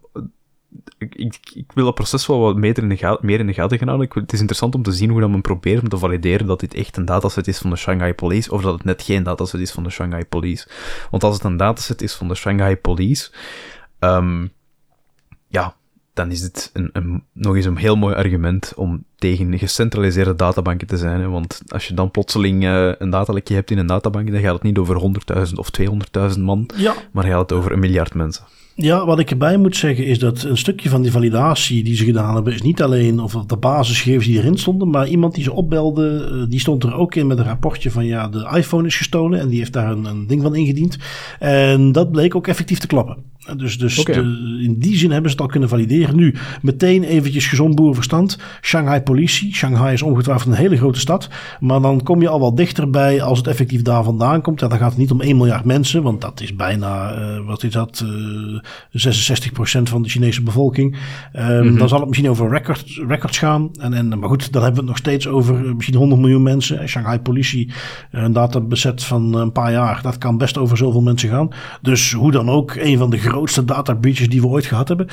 ik, 0.98 1.14
ik, 1.14 1.38
ik, 1.54 1.72
wil 1.74 1.84
dat 1.84 1.94
proces 1.94 2.26
wel 2.26 2.38
wat 2.38 2.56
meer 2.56 2.78
in 2.78 2.88
de, 2.88 2.96
gaten, 2.96 3.26
meer 3.26 3.38
in 3.38 3.46
de 3.46 3.52
gaan 3.54 3.88
houden. 3.88 4.08
Het 4.14 4.32
is 4.32 4.38
interessant 4.38 4.74
om 4.74 4.82
te 4.82 4.92
zien 4.92 5.10
hoe 5.10 5.20
dat 5.20 5.30
men 5.30 5.40
probeert 5.40 5.82
om 5.82 5.88
te 5.88 5.98
valideren 5.98 6.46
dat 6.46 6.60
dit 6.60 6.74
echt 6.74 6.96
een 6.96 7.04
dataset 7.04 7.48
is 7.48 7.58
van 7.58 7.70
de 7.70 7.76
Shanghai 7.76 8.14
Police, 8.14 8.50
of 8.50 8.62
dat 8.62 8.72
het 8.72 8.84
net 8.84 9.02
geen 9.02 9.22
dataset 9.22 9.60
is 9.60 9.70
van 9.70 9.82
de 9.82 9.90
Shanghai 9.90 10.24
Police. 10.24 10.68
Want 11.10 11.24
als 11.24 11.34
het 11.34 11.44
een 11.44 11.56
dataset 11.56 12.02
is 12.02 12.14
van 12.14 12.28
de 12.28 12.34
Shanghai 12.34 12.76
Police, 12.76 13.30
um, 13.98 14.52
ja, 15.48 15.76
dan 16.14 16.30
is 16.30 16.40
dit 16.40 16.70
een, 16.72 16.90
een, 16.92 17.24
nog 17.32 17.56
eens 17.56 17.64
een 17.64 17.76
heel 17.76 17.96
mooi 17.96 18.14
argument 18.14 18.72
om 18.76 19.04
tegen 19.16 19.58
gecentraliseerde 19.58 20.34
databanken 20.34 20.86
te 20.86 20.96
zijn. 20.96 21.20
Hè? 21.20 21.28
Want 21.28 21.62
als 21.68 21.88
je 21.88 21.94
dan 21.94 22.10
plotseling 22.10 22.64
uh, 22.64 22.92
een 22.98 23.10
datalekje 23.10 23.54
hebt 23.54 23.70
in 23.70 23.78
een 23.78 23.86
databank, 23.86 24.32
dan 24.32 24.40
gaat 24.40 24.54
het 24.54 24.62
niet 24.62 24.78
over 24.78 25.12
100.000 25.36 25.52
of 25.54 25.70
200.000 26.34 26.40
man, 26.40 26.70
ja. 26.76 26.94
maar 27.12 27.24
gaat 27.24 27.40
het 27.40 27.52
over 27.52 27.72
een 27.72 27.78
miljard 27.78 28.14
mensen. 28.14 28.44
Ja, 28.76 29.06
wat 29.06 29.18
ik 29.18 29.30
erbij 29.30 29.56
moet 29.56 29.76
zeggen 29.76 30.06
is 30.06 30.18
dat 30.18 30.42
een 30.42 30.56
stukje 30.56 30.88
van 30.88 31.02
die 31.02 31.10
validatie 31.10 31.84
die 31.84 31.96
ze 31.96 32.04
gedaan 32.04 32.34
hebben, 32.34 32.52
is 32.52 32.62
niet 32.62 32.82
alleen 32.82 33.20
of 33.20 33.32
de 33.32 33.56
basisgegevens 33.56 34.26
die 34.26 34.38
erin 34.38 34.58
stonden, 34.58 34.90
maar 34.90 35.08
iemand 35.08 35.34
die 35.34 35.44
ze 35.44 35.52
opbelde, 35.52 36.46
die 36.48 36.60
stond 36.60 36.82
er 36.82 36.94
ook 36.94 37.14
in 37.14 37.26
met 37.26 37.38
een 37.38 37.44
rapportje 37.44 37.90
van 37.90 38.06
ja, 38.06 38.28
de 38.28 38.50
iPhone 38.54 38.86
is 38.86 38.96
gestolen 38.96 39.40
en 39.40 39.48
die 39.48 39.58
heeft 39.58 39.72
daar 39.72 39.90
een, 39.90 40.04
een 40.04 40.26
ding 40.26 40.42
van 40.42 40.54
ingediend. 40.54 40.98
En 41.38 41.92
dat 41.92 42.10
bleek 42.10 42.34
ook 42.34 42.46
effectief 42.46 42.78
te 42.78 42.86
klappen. 42.86 43.16
Dus, 43.56 43.78
dus 43.78 43.98
okay. 43.98 44.14
de, 44.14 44.58
in 44.62 44.78
die 44.78 44.96
zin 44.96 45.10
hebben 45.10 45.30
ze 45.30 45.36
het 45.36 45.44
al 45.44 45.50
kunnen 45.50 45.68
valideren. 45.68 46.16
Nu, 46.16 46.34
meteen 46.62 47.02
eventjes 47.02 47.46
gezond 47.46 47.74
boerenverstand. 47.74 48.38
Shanghai 48.60 49.00
politie. 49.00 49.54
Shanghai 49.54 49.92
is 49.92 50.02
ongetwijfeld 50.02 50.52
een 50.52 50.58
hele 50.58 50.76
grote 50.76 51.00
stad. 51.00 51.28
Maar 51.60 51.80
dan 51.80 52.02
kom 52.02 52.20
je 52.20 52.28
al 52.28 52.40
wat 52.40 52.56
dichterbij 52.56 53.22
als 53.22 53.38
het 53.38 53.46
effectief 53.46 53.82
daar 53.82 54.04
vandaan 54.04 54.40
komt. 54.40 54.60
Ja, 54.60 54.68
dan 54.68 54.78
gaat 54.78 54.90
het 54.90 54.98
niet 54.98 55.10
om 55.10 55.20
1 55.20 55.36
miljard 55.36 55.64
mensen, 55.64 56.02
want 56.02 56.20
dat 56.20 56.40
is 56.40 56.56
bijna, 56.56 57.18
uh, 57.18 57.46
wat 57.46 57.62
is 57.62 57.72
dat, 57.72 58.04
uh, 58.04 58.60
66% 58.90 59.82
van 59.82 60.02
de 60.02 60.08
Chinese 60.08 60.42
bevolking. 60.42 60.96
Um, 61.32 61.78
Dan 61.78 61.88
zal 61.88 61.98
het 61.98 62.08
misschien 62.08 62.30
over 62.30 62.48
record, 62.48 63.00
records 63.08 63.38
gaan. 63.38 63.70
En, 63.80 63.94
en, 63.94 64.18
maar 64.18 64.28
goed, 64.28 64.52
dan 64.52 64.62
hebben 64.62 64.84
we 64.84 64.86
het 64.86 64.96
nog 64.96 64.96
steeds 64.96 65.28
over 65.28 65.74
misschien 65.76 65.96
100 65.96 66.20
miljoen 66.20 66.42
mensen. 66.42 66.88
Shanghai 66.88 67.18
politie, 67.18 67.72
een 68.10 68.32
databezet 68.32 69.04
van 69.04 69.34
een 69.34 69.52
paar 69.52 69.72
jaar, 69.72 70.02
dat 70.02 70.18
kan 70.18 70.38
best 70.38 70.58
over 70.58 70.76
zoveel 70.76 71.02
mensen 71.02 71.28
gaan. 71.28 71.48
Dus 71.82 72.12
hoe 72.12 72.30
dan 72.30 72.50
ook, 72.50 72.74
een 72.74 72.98
van 72.98 73.10
de 73.10 73.18
grootste 73.18 73.64
data 73.64 73.94
breaches 73.94 74.28
die 74.28 74.40
we 74.40 74.46
ooit 74.46 74.66
gehad 74.66 74.88
hebben. 74.88 75.06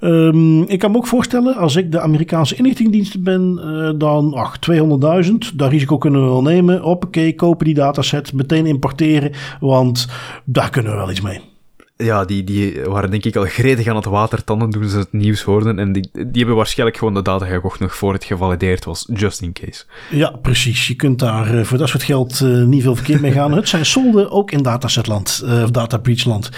Um, 0.00 0.62
ik 0.62 0.78
kan 0.78 0.90
me 0.90 0.96
ook 0.96 1.06
voorstellen, 1.06 1.56
als 1.56 1.76
ik 1.76 1.92
de 1.92 2.00
Amerikaanse 2.00 2.56
inlichtingendiensten 2.56 3.22
ben, 3.22 3.60
uh, 3.64 3.90
dan 3.98 4.34
ach, 4.34 4.58
200.000. 4.70 5.54
Dat 5.54 5.70
risico 5.70 5.98
kunnen 5.98 6.20
we 6.20 6.26
wel 6.26 6.42
nemen. 6.42 6.80
Hoppakee, 6.80 7.34
kopen 7.34 7.64
die 7.64 7.74
dataset, 7.74 8.32
meteen 8.32 8.66
importeren, 8.66 9.32
want 9.60 10.08
daar 10.44 10.70
kunnen 10.70 10.92
we 10.92 10.98
wel 10.98 11.10
iets 11.10 11.20
mee 11.20 11.56
ja, 12.04 12.24
die, 12.24 12.44
die 12.44 12.80
waren 12.84 13.10
denk 13.10 13.24
ik 13.24 13.36
al 13.36 13.44
gredig 13.44 13.86
aan 13.86 13.96
het 13.96 14.04
watertanden 14.04 14.70
toen 14.70 14.88
ze 14.88 14.98
het 14.98 15.12
nieuws 15.12 15.42
hoorden. 15.42 15.78
En 15.78 15.92
die, 15.92 16.08
die 16.12 16.28
hebben 16.32 16.56
waarschijnlijk 16.56 16.98
gewoon 16.98 17.14
de 17.14 17.22
data 17.22 17.46
gekocht 17.46 17.80
nog 17.80 17.96
voor 17.96 18.12
het 18.12 18.24
gevalideerd 18.24 18.84
was, 18.84 19.08
just 19.12 19.42
in 19.42 19.52
case. 19.52 19.84
Ja, 20.10 20.30
precies. 20.30 20.86
Je 20.86 20.94
kunt 20.94 21.18
daar 21.18 21.54
uh, 21.54 21.64
voor 21.64 21.78
dat 21.78 21.88
soort 21.88 22.02
geld 22.02 22.40
uh, 22.40 22.64
niet 22.64 22.82
veel 22.82 22.94
verkeerd 22.94 23.20
mee 23.20 23.32
gaan. 23.32 23.52
het 23.52 23.68
zijn 23.68 23.86
solden 23.96 24.30
ook 24.30 24.50
in 24.50 24.62
datasetland, 24.62 25.42
uh, 25.44 25.62
of 25.62 25.70
data 25.70 25.96
breachland. 25.98 26.50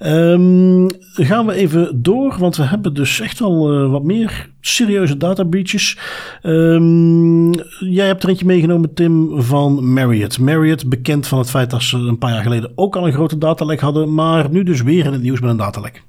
Um, 0.00 0.90
gaan 1.14 1.46
we 1.46 1.52
even 1.52 2.02
door, 2.02 2.36
want 2.38 2.56
we 2.56 2.62
hebben 2.62 2.94
dus 2.94 3.20
echt 3.20 3.38
wel 3.38 3.88
wat 3.88 4.02
meer 4.02 4.48
serieuze 4.60 5.16
data 5.16 5.44
breaches. 5.44 5.98
Um, 6.42 7.52
jij 7.78 8.06
hebt 8.06 8.22
er 8.22 8.28
eentje 8.28 8.46
meegenomen, 8.46 8.94
Tim, 8.94 9.42
van 9.42 9.92
Marriott. 9.92 10.38
Marriott, 10.38 10.88
bekend 10.88 11.26
van 11.26 11.38
het 11.38 11.50
feit 11.50 11.70
dat 11.70 11.82
ze 11.82 11.96
een 11.96 12.18
paar 12.18 12.32
jaar 12.32 12.42
geleden 12.42 12.72
ook 12.74 12.96
al 12.96 13.06
een 13.06 13.12
grote 13.12 13.38
datalek 13.38 13.80
hadden, 13.80 14.14
maar 14.14 14.50
nu 14.50 14.62
dus 14.62 14.82
weer 14.86 15.04
in 15.04 15.12
het 15.12 15.22
nieuws 15.22 15.40
met 15.40 15.50
een 15.50 15.56
datalek. 15.56 16.02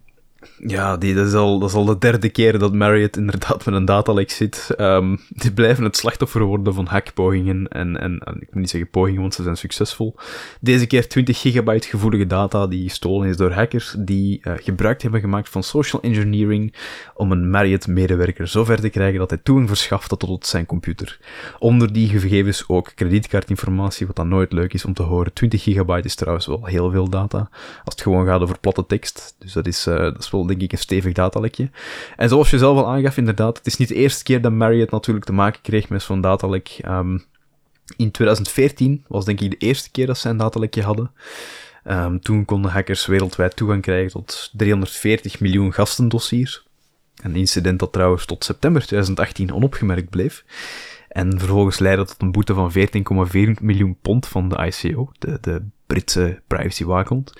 Ja, 0.59 0.97
die, 0.97 1.13
dat, 1.13 1.27
is 1.27 1.33
al, 1.33 1.59
dat 1.59 1.69
is 1.69 1.75
al 1.75 1.85
de 1.85 1.97
derde 1.97 2.29
keer 2.29 2.59
dat 2.59 2.73
Marriott 2.73 3.17
inderdaad 3.17 3.65
met 3.65 3.75
een 3.75 3.85
datalek 3.85 4.31
zit. 4.31 4.69
Um, 4.77 5.19
die 5.29 5.51
blijven 5.51 5.83
het 5.83 5.97
slachtoffer 5.97 6.43
worden 6.43 6.73
van 6.73 6.85
hackpogingen. 6.85 7.67
En, 7.67 7.99
en, 7.99 8.13
ik 8.15 8.47
moet 8.47 8.53
niet 8.53 8.69
zeggen 8.69 8.89
pogingen, 8.89 9.21
want 9.21 9.33
ze 9.33 9.43
zijn 9.43 9.57
succesvol. 9.57 10.15
Deze 10.61 10.87
keer 10.87 11.07
20 11.07 11.39
gigabyte 11.41 11.87
gevoelige 11.87 12.27
data 12.27 12.67
die 12.67 12.89
gestolen 12.89 13.27
is 13.27 13.37
door 13.37 13.51
hackers 13.51 13.95
die 13.97 14.41
uh, 14.43 14.53
gebruik 14.57 15.01
hebben 15.01 15.21
gemaakt 15.21 15.49
van 15.49 15.63
social 15.63 16.01
engineering 16.01 16.73
om 17.13 17.31
een 17.31 17.49
Marriott-medewerker 17.49 18.47
zover 18.47 18.79
te 18.79 18.89
krijgen 18.89 19.19
dat 19.19 19.29
hij 19.29 19.39
toegang 19.43 19.67
verschafte 19.67 20.17
tot 20.17 20.45
zijn 20.45 20.65
computer. 20.65 21.19
Onder 21.59 21.93
die 21.93 22.09
gegevens 22.09 22.63
ook 22.67 22.91
kredietkaartinformatie, 22.95 24.07
wat 24.07 24.15
dan 24.15 24.27
nooit 24.27 24.51
leuk 24.51 24.73
is 24.73 24.85
om 24.85 24.93
te 24.93 25.03
horen. 25.03 25.33
20 25.33 25.63
gigabyte 25.63 26.07
is 26.07 26.15
trouwens 26.15 26.45
wel 26.45 26.65
heel 26.65 26.91
veel 26.91 27.09
data, 27.09 27.49
als 27.83 27.93
het 27.93 28.01
gewoon 28.01 28.25
gaat 28.25 28.41
over 28.41 28.59
platte 28.59 28.85
tekst. 28.85 29.35
Dus 29.39 29.53
dat 29.53 29.67
is, 29.67 29.87
uh, 29.87 29.95
dat 29.97 30.19
is 30.19 30.31
wel 30.31 30.46
denk 30.47 30.61
ik 30.61 30.71
een 30.71 30.77
stevig 30.77 31.13
datalekje. 31.13 31.69
En 32.15 32.29
zoals 32.29 32.49
je 32.49 32.57
zelf 32.57 32.77
al 32.77 32.87
aangaf, 32.87 33.17
inderdaad, 33.17 33.57
het 33.57 33.67
is 33.67 33.77
niet 33.77 33.87
de 33.87 33.95
eerste 33.95 34.23
keer 34.23 34.41
dat 34.41 34.51
Marriott 34.51 34.91
natuurlijk 34.91 35.25
te 35.25 35.33
maken 35.33 35.61
kreeg 35.61 35.89
met 35.89 36.01
zo'n 36.01 36.21
datalek. 36.21 36.79
Um, 36.85 37.25
in 37.95 38.11
2014 38.11 39.05
was 39.07 39.25
denk 39.25 39.41
ik 39.41 39.51
de 39.51 39.57
eerste 39.57 39.91
keer 39.91 40.05
dat 40.05 40.17
ze 40.17 40.29
een 40.29 40.37
datalekje 40.37 40.83
hadden. 40.83 41.11
Um, 41.85 42.19
toen 42.19 42.45
konden 42.45 42.71
hackers 42.71 43.05
wereldwijd 43.05 43.55
toegang 43.55 43.81
krijgen 43.81 44.11
tot 44.11 44.49
340 44.53 45.39
miljoen 45.39 45.73
gastendossiers. 45.73 46.65
Een 47.23 47.35
incident 47.35 47.79
dat 47.79 47.93
trouwens 47.93 48.25
tot 48.25 48.43
september 48.43 48.85
2018 48.85 49.53
onopgemerkt 49.53 50.09
bleef. 50.09 50.43
En 51.09 51.39
vervolgens 51.39 51.79
leidde 51.79 52.05
tot 52.05 52.21
een 52.21 52.31
boete 52.31 52.53
van 52.53 52.71
14,4 52.71 53.61
miljoen 53.61 53.97
pond 54.01 54.27
van 54.27 54.49
de 54.49 54.65
ICO, 54.65 55.11
de, 55.19 55.37
de 55.41 55.61
Britse 55.87 56.41
privacywaakhond. 56.47 57.33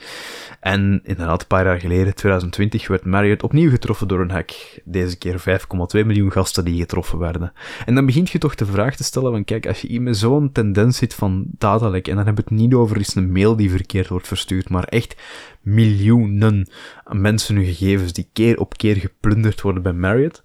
En 0.60 1.02
inderdaad, 1.04 1.42
een 1.42 1.48
paar 1.48 1.66
jaar 1.66 1.80
geleden, 1.80 2.16
2020, 2.16 2.88
werd 2.88 3.06
Marriott 3.06 3.44
opnieuw 3.44 3.70
getroffen 3.70 4.08
door 4.08 4.20
een 4.20 4.32
hack. 4.32 4.52
Deze 4.84 5.18
keer 5.18 5.40
5,2 5.40 6.06
miljoen 6.06 6.32
gasten 6.32 6.66
die 6.66 6.80
getroffen 6.80 7.20
werden. 7.20 7.54
En 7.86 7.96
dan 7.96 8.06
begint 8.06 8.30
je 8.30 8.38
toch 8.38 8.56
de 8.56 8.66
vraag 8.66 8.96
te 8.96 9.04
stellen 9.04 9.32
van, 9.32 9.44
kijk, 9.44 9.68
als 9.68 9.82
je 9.82 9.88
iemand 9.88 10.18
zo'n 10.18 10.52
tendens 10.52 10.98
zit 10.98 11.14
van 11.14 11.46
datalek, 11.58 12.08
en 12.08 12.16
dan 12.16 12.26
heb 12.26 12.40
ik 12.40 12.50
het 12.50 12.60
niet 12.60 12.74
over 12.74 12.98
iets 12.98 13.16
een 13.16 13.32
mail 13.32 13.56
die 13.56 13.70
verkeerd 13.70 14.08
wordt 14.08 14.28
verstuurd, 14.28 14.70
maar 14.70 14.84
echt 14.84 15.16
miljoenen 15.62 16.68
mensen 17.12 17.56
hun 17.56 17.66
gegevens 17.66 18.14
die 18.14 18.30
keer 18.34 18.60
op 18.60 18.78
keer 18.78 18.96
geplunderd 18.96 19.62
worden 19.62 19.84
bij 19.84 19.94
Marriott, 19.94 20.44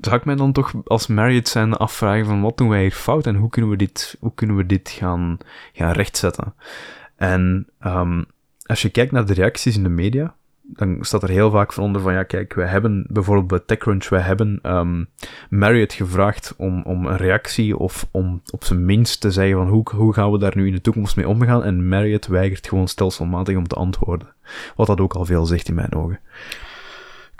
zou 0.00 0.16
ik 0.16 0.24
mij 0.24 0.34
dan 0.34 0.52
toch 0.52 0.72
als 0.84 1.06
Marriott 1.06 1.48
zijn 1.48 1.74
afvragen 1.74 2.26
van 2.26 2.40
wat 2.40 2.56
doen 2.56 2.68
wij 2.68 2.80
hier 2.80 2.90
fout 2.90 3.26
en 3.26 3.36
hoe 3.36 3.50
kunnen 3.50 3.70
we 3.70 3.76
dit, 3.76 4.16
hoe 4.20 4.34
kunnen 4.34 4.56
we 4.56 4.66
dit 4.66 4.90
gaan, 4.90 5.38
gaan 5.72 5.92
rechtzetten. 5.92 6.54
En 7.16 7.68
um, 7.86 8.24
als 8.62 8.82
je 8.82 8.88
kijkt 8.88 9.12
naar 9.12 9.26
de 9.26 9.34
reacties 9.34 9.76
in 9.76 9.82
de 9.82 9.88
media, 9.88 10.34
dan 10.62 10.98
staat 11.00 11.22
er 11.22 11.28
heel 11.28 11.50
vaak 11.50 11.72
van 11.72 11.84
onder 11.84 12.02
van, 12.02 12.12
ja, 12.12 12.22
kijk, 12.22 12.54
wij 12.54 12.66
hebben 12.66 13.06
bijvoorbeeld 13.08 13.46
bij 13.46 13.60
TechCrunch, 13.66 14.08
wij 14.08 14.20
hebben 14.20 14.58
um, 14.62 15.08
Marriott 15.50 15.92
gevraagd 15.92 16.54
om, 16.56 16.82
om 16.82 17.06
een 17.06 17.16
reactie 17.16 17.76
of 17.78 18.08
om 18.10 18.42
op 18.50 18.64
zijn 18.64 18.84
minst 18.84 19.20
te 19.20 19.30
zeggen 19.30 19.56
van 19.56 19.68
hoe, 19.68 19.82
hoe 19.94 20.12
gaan 20.12 20.32
we 20.32 20.38
daar 20.38 20.56
nu 20.56 20.66
in 20.66 20.72
de 20.72 20.80
toekomst 20.80 21.16
mee 21.16 21.28
omgaan. 21.28 21.64
En 21.64 21.88
Marriott 21.88 22.26
weigert 22.26 22.68
gewoon 22.68 22.88
stelselmatig 22.88 23.56
om 23.56 23.68
te 23.68 23.74
antwoorden. 23.74 24.34
Wat 24.76 24.86
dat 24.86 25.00
ook 25.00 25.14
al 25.14 25.24
veel 25.24 25.46
zegt 25.46 25.68
in 25.68 25.74
mijn 25.74 25.94
ogen. 25.94 26.20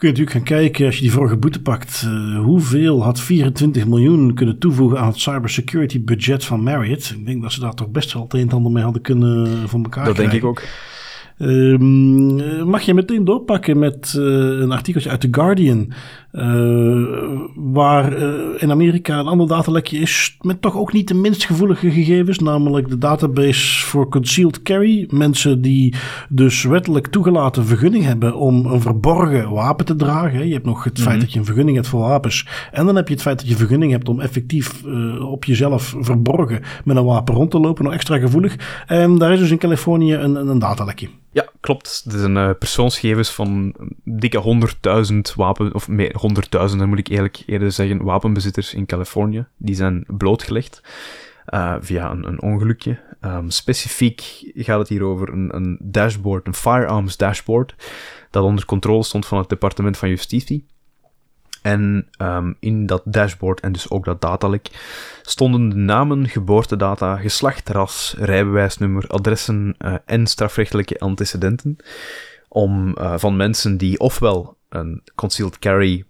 Kun 0.04 0.12
je 0.12 0.18
natuurlijk 0.18 0.46
gaan 0.48 0.58
kijken, 0.58 0.86
als 0.86 0.94
je 0.94 1.02
die 1.02 1.12
vorige 1.12 1.36
boete 1.36 1.62
pakt, 1.62 2.04
uh, 2.06 2.38
hoeveel 2.38 3.02
had 3.02 3.20
24 3.20 3.86
miljoen 3.86 4.34
kunnen 4.34 4.58
toevoegen 4.58 4.98
aan 4.98 5.06
het 5.06 5.20
cybersecurity 5.20 6.04
budget 6.04 6.44
van 6.44 6.62
Marriott? 6.62 7.10
Ik 7.10 7.26
denk 7.26 7.42
dat 7.42 7.52
ze 7.52 7.60
daar 7.60 7.74
toch 7.74 7.88
best 7.88 8.12
wel 8.12 8.22
het 8.22 8.34
een 8.34 8.40
en 8.40 8.50
ander 8.50 8.72
mee 8.72 8.82
hadden 8.82 9.02
kunnen 9.02 9.46
uh, 9.46 9.52
van 9.66 9.82
elkaar 9.82 10.04
Dat 10.04 10.14
krijgen. 10.14 10.40
denk 10.40 10.42
ik 10.42 10.48
ook. 10.48 10.62
Um, 11.38 12.68
mag 12.68 12.82
je 12.82 12.94
meteen 12.94 13.24
doorpakken 13.24 13.78
met 13.78 14.14
uh, 14.16 14.24
een 14.60 14.72
artikeltje 14.72 15.10
uit 15.10 15.20
The 15.20 15.28
Guardian. 15.30 15.92
Uh, 16.36 17.40
waar 17.54 18.18
uh, 18.18 18.32
in 18.56 18.70
Amerika 18.70 19.18
een 19.18 19.26
ander 19.26 19.46
datalekje 19.46 19.98
is 19.98 20.36
met 20.40 20.62
toch 20.62 20.76
ook 20.76 20.92
niet 20.92 21.08
de 21.08 21.14
minst 21.14 21.44
gevoelige 21.44 21.90
gegevens, 21.90 22.38
namelijk 22.38 22.88
de 22.88 22.98
database 22.98 23.86
voor 23.86 24.08
concealed 24.08 24.62
carry. 24.62 25.08
Mensen 25.10 25.62
die 25.62 25.94
dus 26.28 26.64
wettelijk 26.64 27.06
toegelaten 27.06 27.66
vergunning 27.66 28.04
hebben 28.04 28.36
om 28.36 28.66
een 28.66 28.80
verborgen 28.80 29.50
wapen 29.50 29.84
te 29.84 29.96
dragen. 29.96 30.46
Je 30.46 30.52
hebt 30.52 30.66
nog 30.66 30.84
het 30.84 30.92
mm 30.92 31.02
-hmm. 31.02 31.10
feit 31.10 31.20
dat 31.20 31.32
je 31.32 31.38
een 31.38 31.44
vergunning 31.44 31.76
hebt 31.76 31.88
voor 31.88 32.00
wapens. 32.00 32.46
En 32.72 32.86
dan 32.86 32.96
heb 32.96 33.08
je 33.08 33.14
het 33.14 33.22
feit 33.22 33.38
dat 33.38 33.48
je 33.48 33.56
vergunning 33.56 33.92
hebt 33.92 34.08
om 34.08 34.20
effectief 34.20 34.82
uh, 34.86 35.30
op 35.30 35.44
jezelf 35.44 35.94
verborgen 35.98 36.62
met 36.84 36.96
een 36.96 37.04
wapen 37.04 37.34
rond 37.34 37.50
te 37.50 37.60
lopen. 37.60 37.84
Nog 37.84 37.92
extra 37.92 38.18
gevoelig. 38.18 38.84
En 38.86 39.18
daar 39.18 39.32
is 39.32 39.38
dus 39.38 39.50
in 39.50 39.58
Californië 39.58 40.14
een, 40.14 40.48
een 40.48 40.58
datalekje. 40.58 41.08
Ja, 41.34 41.48
klopt. 41.60 42.00
Het 42.04 42.12
is 42.12 42.22
een 42.22 42.36
uh, 42.36 42.50
persoonsgegevens 42.58 43.30
van 43.30 43.74
dikke 44.04 44.68
100.000 45.12 45.18
wapen, 45.36 45.74
of 45.74 45.88
meer, 45.88 46.14
100.000, 46.30 46.76
dan 46.76 46.88
moet 46.88 46.98
ik 46.98 47.08
eerlijk 47.08 47.42
eerder 47.46 47.72
zeggen, 47.72 48.02
wapenbezitters 48.02 48.74
in 48.74 48.86
Californië. 48.86 49.46
Die 49.56 49.74
zijn 49.74 50.04
blootgelegd 50.06 50.82
uh, 51.48 51.76
via 51.80 52.10
een, 52.10 52.26
een 52.26 52.42
ongelukje. 52.42 53.00
Um, 53.20 53.50
specifiek 53.50 54.50
gaat 54.54 54.78
het 54.78 54.88
hier 54.88 55.02
over 55.02 55.28
een, 55.28 55.56
een 55.56 55.78
dashboard, 55.82 56.46
een 56.46 56.54
firearms 56.54 57.16
dashboard, 57.16 57.74
dat 58.30 58.44
onder 58.44 58.64
controle 58.64 59.02
stond 59.02 59.26
van 59.26 59.38
het 59.38 59.48
departement 59.48 59.96
van 59.96 60.08
Justitie. 60.08 60.66
En 61.62 62.08
um, 62.18 62.56
in 62.60 62.86
dat 62.86 63.02
dashboard 63.04 63.60
en 63.60 63.72
dus 63.72 63.90
ook 63.90 64.04
dat 64.04 64.20
datalek 64.20 64.68
stonden 65.22 65.68
de 65.68 65.76
namen, 65.76 66.28
geboortedata, 66.28 67.16
geslacht, 67.16 67.68
ras, 67.68 68.14
rijbewijsnummer, 68.18 69.06
adressen 69.06 69.76
uh, 69.78 69.94
en 70.04 70.26
strafrechtelijke 70.26 70.98
antecedenten 70.98 71.76
om, 72.48 72.88
uh, 72.98 73.14
van 73.16 73.36
mensen 73.36 73.76
die 73.76 73.98
ofwel 73.98 74.56
een 74.68 75.02
concealed 75.14 75.58
carry 75.58 76.04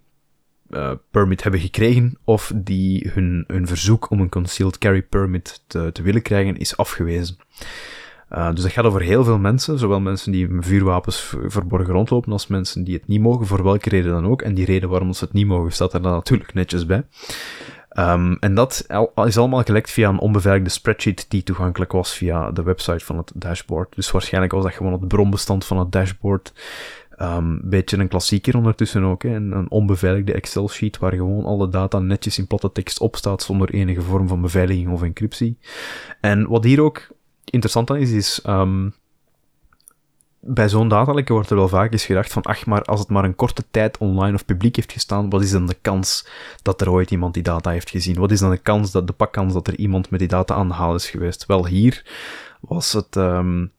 uh, 0.69 0.91
permit 1.11 1.43
hebben 1.43 1.61
gekregen 1.61 2.17
of 2.23 2.51
die 2.55 3.09
hun, 3.13 3.43
hun 3.47 3.67
verzoek 3.67 4.09
om 4.09 4.19
een 4.19 4.29
concealed 4.29 4.77
carry 4.77 5.01
permit 5.01 5.63
te, 5.67 5.91
te 5.91 6.01
willen 6.01 6.21
krijgen 6.21 6.57
is 6.57 6.77
afgewezen. 6.77 7.37
Uh, 8.31 8.51
dus 8.51 8.61
dat 8.61 8.71
gaat 8.71 8.85
over 8.85 9.01
heel 9.01 9.23
veel 9.23 9.37
mensen, 9.37 9.79
zowel 9.79 9.99
mensen 9.99 10.31
die 10.31 10.47
vuurwapens 10.59 11.35
verborgen 11.45 11.93
rondlopen, 11.93 12.31
als 12.31 12.47
mensen 12.47 12.83
die 12.83 12.93
het 12.93 13.07
niet 13.07 13.21
mogen, 13.21 13.45
voor 13.45 13.63
welke 13.63 13.89
reden 13.89 14.11
dan 14.11 14.27
ook. 14.27 14.41
En 14.41 14.53
die 14.53 14.65
reden 14.65 14.89
waarom 14.89 15.13
ze 15.13 15.23
het 15.23 15.33
niet 15.33 15.47
mogen, 15.47 15.71
staat 15.71 15.93
er 15.93 16.01
dan 16.01 16.11
natuurlijk 16.11 16.53
netjes 16.53 16.85
bij. 16.85 17.03
Um, 17.97 18.37
en 18.39 18.55
dat 18.55 18.85
is 19.25 19.37
allemaal 19.37 19.63
gelekt 19.63 19.91
via 19.91 20.09
een 20.09 20.19
onbeveiligde 20.19 20.69
spreadsheet 20.69 21.25
die 21.29 21.43
toegankelijk 21.43 21.91
was 21.91 22.13
via 22.13 22.51
de 22.51 22.63
website 22.63 23.05
van 23.05 23.17
het 23.17 23.31
dashboard. 23.35 23.95
Dus 23.95 24.11
waarschijnlijk 24.11 24.53
was 24.53 24.63
dat 24.63 24.73
gewoon 24.73 24.93
het 24.93 25.07
bronbestand 25.07 25.65
van 25.65 25.79
het 25.79 25.91
dashboard. 25.91 26.53
Um, 27.21 27.59
beetje 27.63 27.97
een 27.97 28.07
klassieker 28.07 28.57
ondertussen 28.57 29.03
ook, 29.03 29.23
hè? 29.23 29.35
Een, 29.35 29.71
onbeveiligde 29.71 30.33
Excel-sheet 30.33 30.97
waar 30.97 31.13
gewoon 31.13 31.45
alle 31.45 31.69
data 31.69 31.99
netjes 31.99 32.37
in 32.37 32.47
platte 32.47 32.71
tekst 32.71 32.99
op 32.99 33.15
staat 33.15 33.43
zonder 33.43 33.69
enige 33.69 34.01
vorm 34.01 34.27
van 34.27 34.41
beveiliging 34.41 34.91
of 34.91 35.01
encryptie. 35.01 35.57
En 36.21 36.47
wat 36.47 36.63
hier 36.63 36.81
ook 36.81 37.07
interessant 37.43 37.89
aan 37.89 37.97
is, 37.97 38.11
is 38.11 38.43
um, 38.47 38.93
bij 40.39 40.69
zo'n 40.69 40.87
datalek 40.87 41.29
wordt 41.29 41.49
er 41.49 41.55
wel 41.55 41.67
vaak 41.67 41.91
eens 41.91 42.05
gedacht 42.05 42.33
van, 42.33 42.41
ach, 42.41 42.65
maar 42.65 42.81
als 42.81 42.99
het 42.99 43.09
maar 43.09 43.23
een 43.23 43.35
korte 43.35 43.63
tijd 43.71 43.97
online 43.97 44.33
of 44.33 44.45
publiek 44.45 44.75
heeft 44.75 44.91
gestaan, 44.91 45.29
wat 45.29 45.41
is 45.41 45.51
dan 45.51 45.65
de 45.65 45.77
kans 45.81 46.27
dat 46.61 46.81
er 46.81 46.91
ooit 46.91 47.11
iemand 47.11 47.33
die 47.33 47.43
data 47.43 47.69
heeft 47.69 47.89
gezien? 47.89 48.15
Wat 48.15 48.31
is 48.31 48.39
dan 48.39 48.49
de 48.49 48.57
kans, 48.57 48.91
dat, 48.91 49.07
de 49.07 49.13
pakkans 49.13 49.53
dat 49.53 49.67
er 49.67 49.77
iemand 49.77 50.09
met 50.09 50.19
die 50.19 50.29
data 50.29 50.55
aan 50.55 50.67
de 50.67 50.73
haal 50.73 50.95
is 50.95 51.09
geweest? 51.09 51.45
Wel, 51.45 51.67
hier 51.67 52.05
was 52.59 52.93
het, 52.93 53.15
um, 53.15 53.71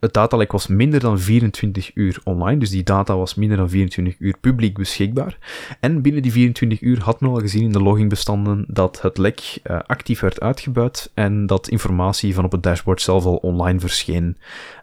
het 0.00 0.12
datalek 0.12 0.52
was 0.52 0.66
minder 0.66 1.00
dan 1.00 1.18
24 1.18 1.90
uur 1.94 2.20
online, 2.24 2.58
dus 2.58 2.70
die 2.70 2.82
data 2.82 3.16
was 3.16 3.34
minder 3.34 3.56
dan 3.56 3.68
24 3.68 4.14
uur 4.18 4.36
publiek 4.40 4.78
beschikbaar. 4.78 5.38
En 5.80 6.02
binnen 6.02 6.22
die 6.22 6.32
24 6.32 6.80
uur 6.80 7.02
had 7.02 7.20
men 7.20 7.30
al 7.30 7.40
gezien 7.40 7.62
in 7.62 7.72
de 7.72 7.82
loggingbestanden 7.82 8.64
dat 8.68 9.02
het 9.02 9.18
lek 9.18 9.58
uh, 9.64 9.78
actief 9.86 10.20
werd 10.20 10.40
uitgebuit 10.40 11.10
en 11.14 11.46
dat 11.46 11.68
informatie 11.68 12.34
van 12.34 12.44
op 12.44 12.52
het 12.52 12.62
dashboard 12.62 13.02
zelf 13.02 13.24
al 13.24 13.36
online 13.36 13.80
verscheen. 13.80 14.36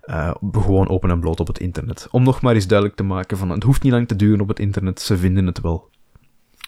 Uh, 0.05 0.31
gewoon 0.51 0.89
open 0.89 1.09
en 1.09 1.19
bloot 1.19 1.39
op 1.39 1.47
het 1.47 1.59
internet. 1.59 2.07
Om 2.11 2.23
nog 2.23 2.41
maar 2.41 2.55
eens 2.55 2.67
duidelijk 2.67 2.97
te 2.97 3.03
maken 3.03 3.37
van 3.37 3.49
het 3.49 3.63
hoeft 3.63 3.83
niet 3.83 3.91
lang 3.91 4.07
te 4.07 4.15
duren 4.15 4.41
op 4.41 4.47
het 4.47 4.59
internet, 4.59 5.01
ze 5.01 5.17
vinden 5.17 5.45
het 5.45 5.61
wel. 5.61 5.91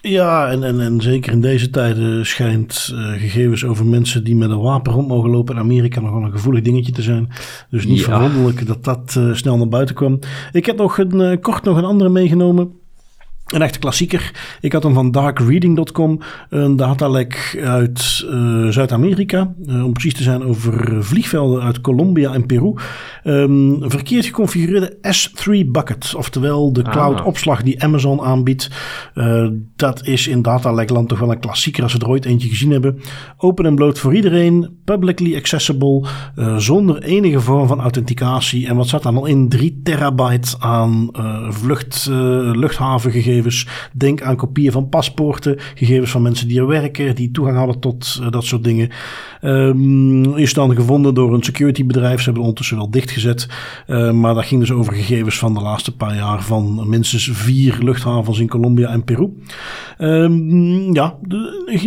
Ja, 0.07 0.49
en, 0.49 0.63
en, 0.63 0.79
en 0.79 1.01
zeker 1.01 1.31
in 1.31 1.41
deze 1.41 1.69
tijden 1.69 2.25
schijnt 2.25 2.91
uh, 2.93 3.11
gegevens 3.11 3.65
over 3.65 3.85
mensen 3.85 4.23
die 4.23 4.35
met 4.35 4.49
een 4.49 4.61
wapen 4.61 4.93
rond 4.93 5.07
mogen 5.07 5.29
lopen 5.29 5.55
in 5.55 5.61
Amerika 5.61 5.99
nog 5.99 6.11
wel 6.11 6.23
een 6.23 6.31
gevoelig 6.31 6.61
dingetje 6.61 6.91
te 6.91 7.01
zijn. 7.01 7.29
Dus 7.69 7.85
niet 7.85 7.99
ja. 7.99 8.03
verwonderlijk 8.03 8.67
dat 8.67 8.83
dat 8.83 9.15
uh, 9.17 9.33
snel 9.33 9.57
naar 9.57 9.67
buiten 9.67 9.95
kwam. 9.95 10.19
Ik 10.51 10.65
heb 10.65 10.77
nog 10.77 10.97
een, 10.97 11.19
uh, 11.19 11.37
kort 11.41 11.63
nog 11.63 11.77
een 11.77 11.85
andere 11.85 12.09
meegenomen. 12.09 12.71
Een 13.45 13.61
echte 13.61 13.79
klassieker. 13.79 14.31
Ik 14.61 14.73
had 14.73 14.83
hem 14.83 14.93
van 14.93 15.11
darkreading.com. 15.11 16.19
Een 16.49 16.75
datalek 16.75 17.59
uit 17.63 18.25
uh, 18.29 18.67
Zuid-Amerika. 18.67 19.53
Uh, 19.67 19.85
om 19.85 19.93
precies 19.93 20.13
te 20.13 20.23
zijn 20.23 20.43
over 20.43 21.03
vliegvelden 21.03 21.61
uit 21.61 21.81
Colombia 21.81 22.33
en 22.33 22.45
Peru. 22.45 22.73
Um, 23.23 23.77
verkeerd 23.81 24.25
geconfigureerde 24.25 24.97
S3 25.01 25.67
bucket. 25.67 26.15
Oftewel 26.15 26.73
de 26.73 26.83
ah. 26.83 27.25
opslag 27.25 27.63
die 27.63 27.83
Amazon 27.83 28.21
aanbiedt. 28.21 28.69
Uh, 29.15 29.47
dat 29.75 30.05
is 30.05 30.27
in 30.27 30.41
datalekland 30.41 31.09
toch 31.09 31.19
wel 31.19 31.31
een 31.31 31.39
klassieker 31.39 31.83
als 31.83 31.93
we 31.93 31.99
er 31.99 32.09
ooit 32.09 32.25
eentje 32.25 32.49
gezien 32.49 32.71
hebben. 32.71 32.99
Open 33.37 33.65
en 33.65 33.75
bloot 33.75 33.99
voor 33.99 34.15
iedereen. 34.15 34.77
Publicly 34.85 35.35
accessible. 35.35 36.03
zonder 36.57 37.03
enige 37.03 37.39
vorm 37.39 37.67
van 37.67 37.81
authenticatie. 37.81 38.67
En 38.67 38.75
wat 38.75 38.87
zat 38.87 39.03
dan 39.03 39.17
al 39.17 39.25
in? 39.25 39.49
3 39.49 39.79
terabyte 39.83 40.55
aan 40.59 41.09
vlucht, 41.49 42.07
luchthavengegevens 42.53 43.33
gegevens. 43.35 43.67
Denk 43.93 44.21
aan 44.21 44.35
kopieën 44.35 44.71
van 44.71 44.89
paspoorten, 44.89 45.55
gegevens 45.75 46.11
van 46.11 46.21
mensen 46.21 46.47
die 46.47 46.59
er 46.59 46.67
werken, 46.67 47.15
die 47.15 47.31
toegang 47.31 47.57
hadden 47.57 47.79
tot 47.79 48.19
uh, 48.21 48.31
dat 48.31 48.43
soort 48.43 48.63
dingen. 48.63 48.89
Um, 49.41 50.37
is 50.37 50.53
dan 50.53 50.75
gevonden 50.75 51.13
door 51.13 51.33
een 51.33 51.43
securitybedrijf. 51.43 52.17
Ze 52.17 52.23
hebben 52.23 52.41
ondertussen 52.41 52.77
wel 52.77 52.89
dichtgezet. 52.89 53.47
Uh, 53.87 54.11
maar 54.11 54.33
dat 54.33 54.45
ging 54.45 54.59
dus 54.59 54.71
over 54.71 54.93
gegevens 54.93 55.37
van 55.37 55.53
de 55.53 55.61
laatste 55.61 55.95
paar 55.95 56.15
jaar 56.15 56.43
van 56.43 56.89
minstens 56.89 57.29
vier 57.33 57.77
luchthavens 57.79 58.39
in 58.39 58.47
Colombia 58.47 58.89
en 58.89 59.03
Peru. 59.03 59.29
Um, 59.97 60.93
ja, 60.93 61.15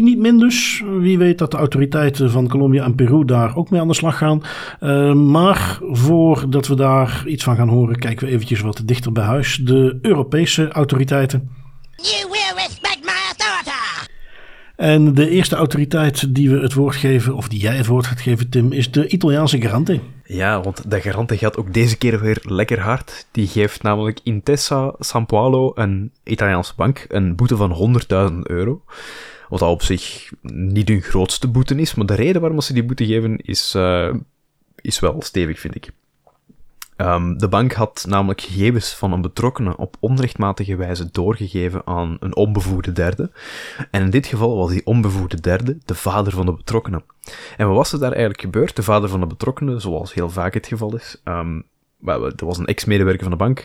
niet 0.00 0.18
min 0.18 0.38
dus. 0.38 0.82
Wie 1.00 1.18
weet 1.18 1.38
dat 1.38 1.50
de 1.50 1.56
autoriteiten 1.56 2.30
van 2.30 2.48
Colombia 2.48 2.84
en 2.84 2.94
Peru 2.94 3.24
daar 3.24 3.56
ook 3.56 3.70
mee 3.70 3.80
aan 3.80 3.88
de 3.88 3.94
slag 3.94 4.18
gaan. 4.18 4.42
Uh, 4.80 5.14
maar 5.14 5.78
voordat 5.90 6.66
we 6.66 6.74
daar 6.74 7.24
iets 7.26 7.44
van 7.44 7.56
gaan 7.56 7.68
horen, 7.68 7.98
kijken 7.98 8.26
we 8.26 8.32
eventjes 8.32 8.60
wat 8.60 8.82
dichter 8.84 9.12
bij 9.12 9.24
huis. 9.24 9.60
De 9.64 9.98
Europese 10.02 10.68
autoriteiten 10.68 11.47
You 12.02 12.30
will 12.30 12.54
respect 12.54 13.04
my 13.04 13.20
authority. 13.30 14.06
En 14.76 15.14
de 15.14 15.28
eerste 15.28 15.56
autoriteit 15.56 16.34
die 16.34 16.50
we 16.50 16.60
het 16.60 16.74
woord 16.74 16.96
geven, 16.96 17.34
of 17.34 17.48
die 17.48 17.60
jij 17.60 17.76
het 17.76 17.86
woord 17.86 18.06
gaat 18.06 18.20
geven, 18.20 18.48
Tim, 18.48 18.72
is 18.72 18.90
de 18.90 19.08
Italiaanse 19.08 19.60
Garante. 19.60 20.00
Ja, 20.24 20.60
want 20.60 20.90
de 20.90 21.00
Garante 21.00 21.38
gaat 21.38 21.56
ook 21.56 21.74
deze 21.74 21.96
keer 21.96 22.20
weer 22.20 22.38
lekker 22.42 22.80
hard. 22.80 23.26
Die 23.30 23.46
geeft 23.46 23.82
namelijk 23.82 24.20
Intesa 24.22 24.94
San 24.98 25.26
Paolo, 25.26 25.72
een 25.74 26.12
Italiaanse 26.24 26.72
bank, 26.76 27.04
een 27.08 27.36
boete 27.36 27.56
van 27.56 28.00
100.000 28.30 28.36
euro. 28.42 28.82
Wat 29.48 29.62
al 29.62 29.72
op 29.72 29.82
zich 29.82 30.32
niet 30.52 30.88
hun 30.88 31.02
grootste 31.02 31.48
boete 31.48 31.74
is, 31.74 31.94
maar 31.94 32.06
de 32.06 32.14
reden 32.14 32.40
waarom 32.40 32.60
ze 32.60 32.72
die 32.72 32.84
boete 32.84 33.06
geven 33.06 33.36
is, 33.36 33.74
uh, 33.76 34.14
is 34.80 35.00
wel 35.00 35.22
stevig, 35.22 35.60
vind 35.60 35.74
ik. 35.74 35.90
Um, 37.00 37.38
de 37.38 37.48
bank 37.48 37.72
had 37.72 38.04
namelijk 38.08 38.40
gegevens 38.40 38.94
van 38.94 39.12
een 39.12 39.20
betrokkenen 39.20 39.78
op 39.78 39.96
onrechtmatige 40.00 40.76
wijze 40.76 41.08
doorgegeven 41.10 41.82
aan 41.84 42.16
een 42.20 42.36
onbevoegde 42.36 42.92
derde. 42.92 43.30
En 43.90 44.02
in 44.02 44.10
dit 44.10 44.26
geval 44.26 44.56
was 44.56 44.70
die 44.70 44.86
onbevoegde 44.86 45.40
derde 45.40 45.78
de 45.84 45.94
vader 45.94 46.32
van 46.32 46.46
de 46.46 46.52
betrokkenen. 46.52 47.04
En 47.56 47.66
wat 47.66 47.76
was 47.76 47.92
er 47.92 47.98
daar 47.98 48.12
eigenlijk 48.12 48.40
gebeurd? 48.40 48.76
De 48.76 48.82
vader 48.82 49.08
van 49.08 49.20
de 49.20 49.26
betrokkenen, 49.26 49.80
zoals 49.80 50.14
heel 50.14 50.30
vaak 50.30 50.54
het 50.54 50.66
geval 50.66 50.94
is, 50.94 51.20
um, 51.24 51.64
er 52.06 52.46
was 52.46 52.58
een 52.58 52.66
ex-medewerker 52.66 53.22
van 53.22 53.30
de 53.30 53.36
bank 53.44 53.64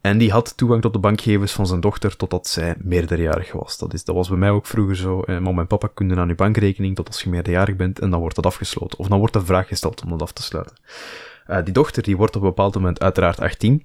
en 0.00 0.18
die 0.18 0.30
had 0.30 0.56
toegang 0.56 0.82
tot 0.82 0.92
de 0.92 0.98
bankgegevens 0.98 1.52
van 1.52 1.66
zijn 1.66 1.80
dochter 1.80 2.16
totdat 2.16 2.46
zij 2.46 2.74
meerderjarig 2.78 3.52
was. 3.52 3.78
Dat, 3.78 3.92
is, 3.92 4.04
dat 4.04 4.14
was 4.14 4.28
bij 4.28 4.38
mij 4.38 4.50
ook 4.50 4.66
vroeger 4.66 4.96
zo. 4.96 5.22
Eh, 5.22 5.34
en 5.34 5.66
papa 5.66 5.88
kunnen 5.94 6.18
aan 6.18 6.28
uw 6.28 6.34
bankrekening 6.34 6.96
tot 6.96 7.06
als 7.06 7.22
je 7.22 7.30
meerderjarig 7.30 7.76
bent 7.76 7.98
en 7.98 8.10
dan 8.10 8.20
wordt 8.20 8.34
dat 8.34 8.46
afgesloten. 8.46 8.98
Of 8.98 9.08
dan 9.08 9.18
wordt 9.18 9.34
de 9.34 9.44
vraag 9.44 9.68
gesteld 9.68 10.02
om 10.02 10.10
dat 10.10 10.22
af 10.22 10.32
te 10.32 10.42
sluiten. 10.42 10.76
Uh, 11.50 11.64
die 11.64 11.72
dochter 11.72 12.02
die 12.02 12.16
wordt 12.16 12.36
op 12.36 12.42
een 12.42 12.48
bepaald 12.48 12.74
moment 12.74 13.00
uiteraard 13.00 13.40
18. 13.40 13.84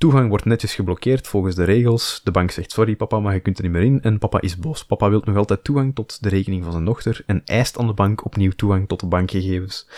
Toegang 0.00 0.28
wordt 0.28 0.44
netjes 0.44 0.74
geblokkeerd 0.74 1.26
volgens 1.26 1.54
de 1.54 1.64
regels. 1.64 2.20
De 2.24 2.30
bank 2.30 2.50
zegt 2.50 2.72
sorry 2.72 2.96
papa, 2.96 3.20
maar 3.20 3.34
je 3.34 3.40
kunt 3.40 3.58
er 3.58 3.62
niet 3.62 3.72
meer 3.72 3.82
in. 3.82 4.02
En 4.02 4.18
papa 4.18 4.40
is 4.40 4.56
boos. 4.56 4.84
Papa 4.84 5.10
wil 5.10 5.22
nog 5.24 5.36
altijd 5.36 5.64
toegang 5.64 5.94
tot 5.94 6.22
de 6.22 6.28
rekening 6.28 6.62
van 6.62 6.72
zijn 6.72 6.84
dochter 6.84 7.22
en 7.26 7.42
eist 7.44 7.78
aan 7.78 7.86
de 7.86 7.92
bank 7.92 8.24
opnieuw 8.24 8.50
toegang 8.50 8.88
tot 8.88 9.00
de 9.00 9.06
bankgegevens. 9.06 9.88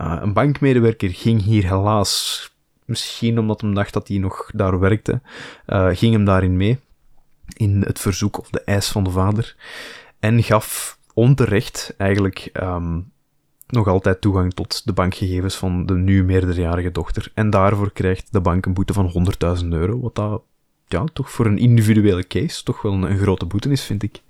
Uh, 0.00 0.18
een 0.20 0.32
bankmedewerker 0.32 1.10
ging 1.10 1.42
hier 1.42 1.62
helaas, 1.62 2.50
misschien 2.84 3.38
omdat 3.38 3.60
hij 3.60 3.72
dacht 3.72 3.92
dat 3.92 4.08
hij 4.08 4.18
nog 4.18 4.50
daar 4.54 4.78
werkte, 4.78 5.20
uh, 5.66 5.88
ging 5.92 6.12
hem 6.12 6.24
daarin 6.24 6.56
mee. 6.56 6.78
In 7.56 7.82
het 7.86 7.98
verzoek 7.98 8.38
of 8.38 8.50
de 8.50 8.64
eis 8.64 8.88
van 8.88 9.04
de 9.04 9.10
vader. 9.10 9.56
En 10.20 10.42
gaf 10.42 10.98
onterecht 11.14 11.94
eigenlijk 11.96 12.50
um, 12.52 13.11
nog 13.72 13.86
altijd 13.86 14.20
toegang 14.20 14.54
tot 14.54 14.86
de 14.86 14.92
bankgegevens 14.92 15.56
van 15.56 15.86
de 15.86 15.94
nu 15.94 16.24
meerderjarige 16.24 16.90
dochter. 16.90 17.30
En 17.34 17.50
daarvoor 17.50 17.92
krijgt 17.92 18.32
de 18.32 18.40
bank 18.40 18.66
een 18.66 18.74
boete 18.74 18.92
van 18.92 19.26
100.000 19.62 19.68
euro, 19.68 20.00
wat 20.00 20.14
dat 20.14 20.42
ja, 20.86 21.04
toch 21.12 21.30
voor 21.30 21.46
een 21.46 21.58
individuele 21.58 22.26
case 22.26 22.62
toch 22.62 22.82
wel 22.82 22.92
een, 22.92 23.02
een 23.02 23.18
grote 23.18 23.46
boete 23.46 23.70
is, 23.70 23.82
vind 23.82 24.02
ik 24.02 24.22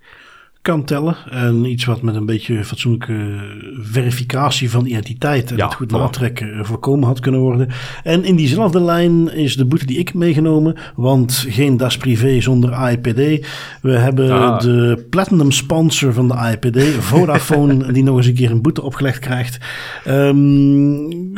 kan 0.63 0.85
tellen. 0.85 1.17
En 1.31 1.65
iets 1.65 1.85
wat 1.85 2.03
met 2.03 2.15
een 2.15 2.27
beetje 2.27 2.65
fatsoenlijke 2.65 3.15
verificatie 3.81 4.71
van 4.71 4.87
identiteit 4.87 5.51
en 5.51 5.57
ja, 5.57 5.65
het 5.65 5.75
goed 5.75 5.91
natrekken 5.91 6.67
voorkomen 6.67 7.07
had 7.07 7.21
kunnen 7.21 7.41
worden. 7.41 7.69
En 8.03 8.25
in 8.25 8.37
diezelfde 8.37 8.81
lijn 8.81 9.35
is 9.35 9.57
de 9.57 9.65
boete 9.65 9.87
die 9.87 9.99
ik 9.99 10.07
heb 10.09 10.17
meegenomen, 10.17 10.77
want 10.97 11.47
geen 11.49 11.77
DAS 11.77 11.97
privé 11.97 12.41
zonder 12.41 12.73
AIPD. 12.73 13.47
We 13.83 13.93
hebben 13.93 14.31
ah. 14.31 14.61
de 14.61 15.07
platinum 15.11 15.51
sponsor 15.51 16.13
van 16.13 16.29
de 16.29 16.35
AIPD, 16.35 16.83
Vodafone, 17.11 17.93
die 17.93 18.03
nog 18.03 18.17
eens 18.17 18.27
een 18.27 18.35
keer 18.35 18.51
een 18.51 18.63
boete 18.63 18.83
opgelegd 18.83 19.19
krijgt. 19.19 19.59
Um, 20.09 21.31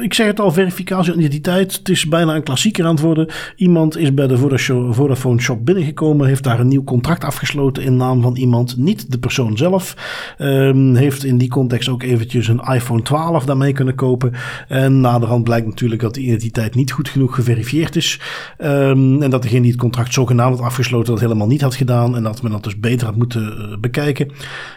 ik 0.00 0.14
zeg 0.14 0.26
het 0.26 0.40
al, 0.40 0.52
verificatie 0.52 1.12
van 1.12 1.20
identiteit. 1.20 1.76
Het 1.76 1.88
is 1.88 2.08
bijna 2.08 2.34
een 2.34 2.42
klassieker 2.42 2.84
aan 2.84 2.94
het 2.94 3.00
worden. 3.00 3.28
Iemand 3.56 3.96
is 3.96 4.14
bij 4.14 4.26
de 4.26 4.58
Vodafone 4.90 5.40
shop 5.40 5.64
binnengekomen, 5.64 6.26
heeft 6.26 6.44
daar 6.44 6.60
een 6.60 6.68
nieuw 6.68 6.84
contract 6.84 7.24
afgesloten 7.24 7.82
in 7.82 7.96
naam 7.96 8.22
van 8.22 8.36
iemand 8.36 8.65
niet 8.76 9.12
de 9.12 9.18
persoon 9.18 9.56
zelf. 9.56 9.96
Um, 10.38 10.94
heeft 10.94 11.24
in 11.24 11.38
die 11.38 11.48
context 11.48 11.88
ook 11.88 12.02
eventjes 12.02 12.48
een 12.48 12.60
iPhone 12.60 13.02
12 13.02 13.44
daarmee 13.44 13.72
kunnen 13.72 13.94
kopen. 13.94 14.32
En 14.68 15.00
naderhand 15.00 15.44
blijkt 15.44 15.66
natuurlijk 15.66 16.00
dat 16.00 16.14
de 16.14 16.20
identiteit 16.20 16.74
niet 16.74 16.92
goed 16.92 17.08
genoeg 17.08 17.34
geverifieerd 17.34 17.96
is. 17.96 18.20
Um, 18.58 19.22
en 19.22 19.30
dat 19.30 19.42
degene 19.42 19.60
die 19.60 19.70
het 19.70 19.80
contract 19.80 20.12
zogenaamd 20.12 20.56
had 20.56 20.66
afgesloten 20.66 21.12
dat 21.12 21.20
helemaal 21.20 21.46
niet 21.46 21.60
had 21.60 21.74
gedaan. 21.74 22.16
En 22.16 22.22
dat 22.22 22.42
men 22.42 22.52
dat 22.52 22.64
dus 22.64 22.80
beter 22.80 23.06
had 23.06 23.16
moeten 23.16 23.42
uh, 23.42 23.76
bekijken. 23.80 24.30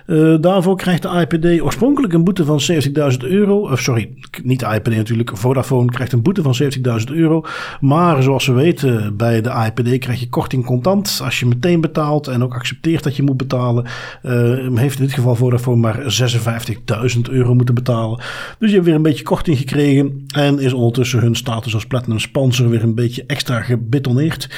Uh, 0.07 0.35
daarvoor 0.41 0.77
krijgt 0.77 1.01
de 1.01 1.27
IPD 1.27 1.61
oorspronkelijk 1.61 2.13
een 2.13 2.23
boete 2.23 2.45
van 2.45 2.61
70.000 2.71 3.17
euro. 3.19 3.59
Of 3.59 3.79
sorry, 3.79 4.09
niet 4.43 4.59
de 4.59 4.65
IPD 4.65 4.95
natuurlijk. 4.95 5.37
Vodafone 5.37 5.91
krijgt 5.91 6.11
een 6.11 6.21
boete 6.21 6.41
van 6.41 6.55
70.000 6.61 7.13
euro. 7.13 7.45
Maar 7.79 8.23
zoals 8.23 8.47
we 8.47 8.53
weten, 8.53 9.17
bij 9.17 9.41
de 9.41 9.49
IPD 9.49 9.99
krijg 9.99 10.19
je 10.19 10.29
korting 10.29 10.65
contant. 10.65 11.21
Als 11.23 11.39
je 11.39 11.45
meteen 11.45 11.81
betaalt 11.81 12.27
en 12.27 12.43
ook 12.43 12.53
accepteert 12.53 13.03
dat 13.03 13.15
je 13.15 13.23
moet 13.23 13.37
betalen 13.37 13.78
betalen. 13.81 14.73
Uh, 14.73 14.77
heeft 14.77 14.99
in 14.99 15.05
dit 15.05 15.13
geval 15.13 15.35
Vodafone 15.35 15.77
maar 15.77 16.21
56.000 17.15 17.21
euro 17.29 17.53
moeten 17.53 17.75
betalen. 17.75 18.19
Dus 18.59 18.69
je 18.69 18.73
hebt 18.75 18.85
weer 18.85 18.95
een 18.95 19.01
beetje 19.01 19.23
korting 19.23 19.57
gekregen. 19.57 20.23
En 20.35 20.59
is 20.59 20.73
ondertussen 20.73 21.19
hun 21.19 21.35
status 21.35 21.73
als 21.73 21.85
Platinum 21.85 22.19
Sponsor 22.19 22.69
weer 22.69 22.83
een 22.83 22.95
beetje 22.95 23.23
extra 23.27 23.61
gebetoneerd. 23.61 24.49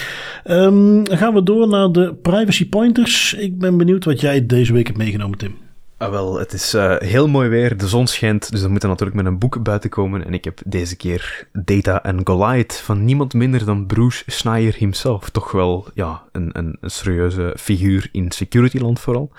Um, 0.45 1.03
gaan 1.11 1.33
we 1.33 1.43
door 1.43 1.67
naar 1.67 1.91
de 1.91 2.13
privacy 2.21 2.69
pointers. 2.69 3.33
Ik 3.33 3.59
ben 3.59 3.77
benieuwd 3.77 4.05
wat 4.05 4.21
jij 4.21 4.45
deze 4.45 4.73
week 4.73 4.87
hebt 4.87 4.99
meegenomen, 4.99 5.37
Tim. 5.37 5.60
Ah, 6.01 6.09
wel, 6.09 6.39
het 6.39 6.53
is 6.53 6.73
uh, 6.73 6.95
heel 6.97 7.27
mooi 7.27 7.49
weer, 7.49 7.77
de 7.77 7.87
zon 7.87 8.07
schijnt, 8.07 8.51
dus 8.51 8.61
we 8.61 8.67
moeten 8.67 8.89
natuurlijk 8.89 9.17
met 9.17 9.25
een 9.25 9.39
boek 9.39 9.63
buiten 9.63 9.89
komen. 9.89 10.25
En 10.25 10.33
ik 10.33 10.43
heb 10.43 10.59
deze 10.65 10.95
keer 10.95 11.47
Data 11.53 11.95
and 12.03 12.21
Goliath 12.23 12.75
van 12.75 13.05
niemand 13.05 13.33
minder 13.33 13.65
dan 13.65 13.85
Bruce 13.85 14.23
Schneier 14.27 14.75
himself. 14.75 15.29
Toch 15.29 15.51
wel 15.51 15.87
ja, 15.93 16.23
een, 16.31 16.49
een, 16.53 16.77
een 16.81 16.89
serieuze 16.89 17.55
figuur 17.59 18.09
in 18.11 18.31
securityland 18.31 18.99
vooral. 18.99 19.31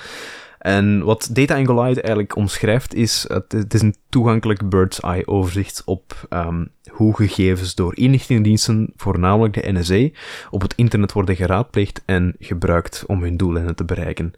En 0.59 1.05
wat 1.05 1.29
Data 1.33 1.57
and 1.57 1.67
Goliath 1.67 2.01
eigenlijk 2.01 2.37
omschrijft 2.37 2.95
is, 2.95 3.25
het, 3.29 3.75
is 3.75 3.83
een 3.83 3.97
toegankelijk 4.09 4.69
bird's 4.69 5.01
eye 5.01 5.27
overzicht 5.27 5.83
op 5.85 6.27
um, 6.31 6.71
hoe 6.91 7.17
gegevens 7.17 7.75
door 7.75 7.97
inlichtingendiensten, 7.97 8.93
voornamelijk 8.97 9.55
de 9.55 9.73
NSA, 9.73 10.09
op 10.51 10.63
het 10.63 10.75
internet 10.75 11.13
worden 11.13 11.37
geraadpleegd 11.37 12.03
en 12.07 12.35
gebruikt 12.39 13.05
om 13.07 13.23
hun 13.23 13.37
doeleinden 13.37 13.75
te 13.75 13.85
bereiken. 13.85 14.35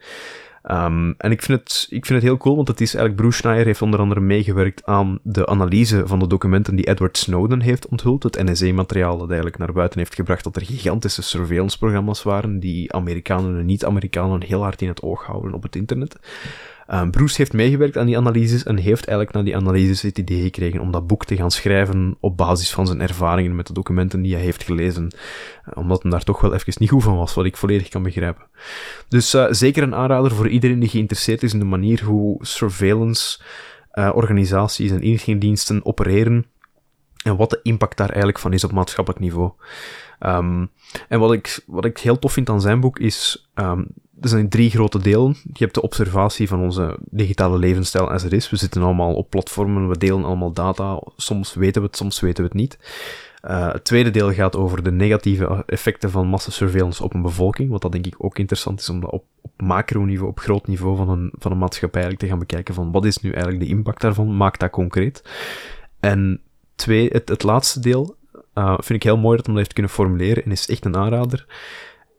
Um, 0.70 1.14
en 1.18 1.30
ik 1.30 1.42
vind, 1.42 1.60
het, 1.60 1.86
ik 1.90 2.06
vind 2.06 2.18
het 2.18 2.28
heel 2.28 2.36
cool, 2.36 2.56
want 2.56 2.68
het 2.68 2.80
is 2.80 2.94
eigenlijk 2.94 3.22
Bruce 3.22 3.38
Schneier 3.38 3.64
heeft 3.64 3.82
onder 3.82 4.00
andere 4.00 4.20
meegewerkt 4.20 4.84
aan 4.84 5.18
de 5.22 5.46
analyse 5.46 6.06
van 6.06 6.18
de 6.18 6.26
documenten 6.26 6.76
die 6.76 6.86
Edward 6.86 7.18
Snowden 7.18 7.60
heeft 7.60 7.88
onthuld. 7.88 8.22
Het 8.22 8.42
NSA-materiaal 8.42 9.18
dat 9.18 9.26
eigenlijk 9.26 9.58
naar 9.58 9.72
buiten 9.72 9.98
heeft 9.98 10.14
gebracht 10.14 10.44
dat 10.44 10.56
er 10.56 10.64
gigantische 10.64 11.22
surveillance-programma's 11.22 12.22
waren 12.22 12.60
die 12.60 12.92
Amerikanen 12.92 13.58
en 13.58 13.66
niet-Amerikanen 13.66 14.42
heel 14.42 14.62
hard 14.62 14.82
in 14.82 14.88
het 14.88 15.02
oog 15.02 15.24
houden 15.24 15.52
op 15.52 15.62
het 15.62 15.76
internet. 15.76 16.16
Um, 16.92 17.10
Bruce 17.10 17.36
heeft 17.36 17.52
meegewerkt 17.52 17.96
aan 17.96 18.06
die 18.06 18.16
analyses 18.16 18.62
en 18.62 18.76
heeft 18.76 19.06
eigenlijk 19.06 19.36
na 19.36 19.42
die 19.42 19.56
analyses 19.56 20.02
het 20.02 20.18
idee 20.18 20.42
gekregen 20.42 20.80
om 20.80 20.90
dat 20.90 21.06
boek 21.06 21.24
te 21.24 21.36
gaan 21.36 21.50
schrijven 21.50 22.16
op 22.20 22.36
basis 22.36 22.72
van 22.72 22.86
zijn 22.86 23.00
ervaringen 23.00 23.56
met 23.56 23.66
de 23.66 23.72
documenten 23.72 24.22
die 24.22 24.34
hij 24.34 24.42
heeft 24.42 24.62
gelezen. 24.62 25.12
Uh, 25.68 25.76
omdat 25.76 26.02
hij 26.02 26.10
daar 26.10 26.24
toch 26.24 26.40
wel 26.40 26.54
even 26.54 26.72
niet 26.78 26.90
goed 26.90 27.02
van 27.02 27.16
was, 27.16 27.34
wat 27.34 27.44
ik 27.44 27.56
volledig 27.56 27.88
kan 27.88 28.02
begrijpen. 28.02 28.46
Dus 29.08 29.34
uh, 29.34 29.46
zeker 29.50 29.82
een 29.82 29.94
aanrader 29.94 30.30
voor 30.30 30.48
iedereen 30.48 30.78
die 30.78 30.88
geïnteresseerd 30.88 31.42
is 31.42 31.52
in 31.52 31.58
de 31.58 31.64
manier 31.64 32.04
hoe 32.04 32.46
surveillance 32.46 33.40
uh, 33.92 34.10
organisaties 34.14 34.90
en 34.90 35.02
inlichtingendiensten 35.02 35.84
opereren 35.84 36.46
en 37.24 37.36
wat 37.36 37.50
de 37.50 37.60
impact 37.62 37.96
daar 37.96 38.08
eigenlijk 38.08 38.38
van 38.38 38.52
is 38.52 38.64
op 38.64 38.72
maatschappelijk 38.72 39.22
niveau. 39.22 39.52
Um, 40.20 40.70
en 41.08 41.18
wat 41.18 41.32
ik, 41.32 41.62
wat 41.66 41.84
ik 41.84 41.98
heel 41.98 42.18
tof 42.18 42.32
vind 42.32 42.48
aan 42.48 42.60
zijn 42.60 42.80
boek 42.80 42.98
is, 42.98 43.50
um, 43.54 43.86
er 44.20 44.28
zijn 44.28 44.48
drie 44.48 44.70
grote 44.70 44.98
delen. 44.98 45.36
Je 45.42 45.62
hebt 45.62 45.74
de 45.74 45.82
observatie 45.82 46.48
van 46.48 46.60
onze 46.60 46.98
digitale 47.10 47.58
levensstijl 47.58 48.10
als 48.10 48.22
het 48.22 48.32
is. 48.32 48.50
We 48.50 48.56
zitten 48.56 48.82
allemaal 48.82 49.14
op 49.14 49.30
platformen, 49.30 49.88
we 49.88 49.98
delen 49.98 50.24
allemaal 50.24 50.52
data. 50.52 51.00
Soms 51.16 51.54
weten 51.54 51.82
we 51.82 51.86
het, 51.86 51.96
soms 51.96 52.20
weten 52.20 52.42
we 52.42 52.48
het 52.48 52.58
niet. 52.58 52.78
Uh, 53.44 53.72
het 53.72 53.84
tweede 53.84 54.10
deel 54.10 54.32
gaat 54.32 54.56
over 54.56 54.82
de 54.82 54.92
negatieve 54.92 55.62
effecten 55.66 56.10
van 56.10 56.26
massasurveillance 56.26 57.02
op 57.04 57.14
een 57.14 57.22
bevolking, 57.22 57.70
wat 57.70 57.82
dat 57.82 57.92
denk 57.92 58.06
ik 58.06 58.14
ook 58.18 58.38
interessant 58.38 58.80
is 58.80 58.88
om 58.88 59.00
dat 59.00 59.10
op, 59.10 59.24
op 59.40 59.50
macroniveau, 59.56 60.30
op 60.30 60.38
groot 60.38 60.66
niveau 60.66 60.96
van 60.96 61.08
een, 61.08 61.32
van 61.38 61.52
een 61.52 61.58
maatschappij 61.58 62.02
eigenlijk 62.02 62.22
te 62.22 62.28
gaan 62.28 62.46
bekijken 62.46 62.74
van 62.74 62.92
wat 62.92 63.04
is 63.04 63.18
nu 63.18 63.30
eigenlijk 63.30 63.64
de 63.64 63.70
impact 63.70 64.00
daarvan, 64.00 64.36
maak 64.36 64.58
dat 64.58 64.70
concreet. 64.70 65.24
En 66.00 66.40
twee, 66.74 67.08
het, 67.12 67.28
het 67.28 67.42
laatste 67.42 67.80
deel 67.80 68.16
uh, 68.54 68.74
vind 68.74 68.88
ik 68.88 69.02
heel 69.02 69.16
mooi 69.16 69.36
dat 69.36 69.46
hij 69.46 69.54
dat 69.54 69.64
heeft 69.64 69.72
kunnen 69.72 69.92
formuleren 69.92 70.44
en 70.44 70.50
is 70.50 70.68
echt 70.68 70.84
een 70.84 70.96
aanrader 70.96 71.46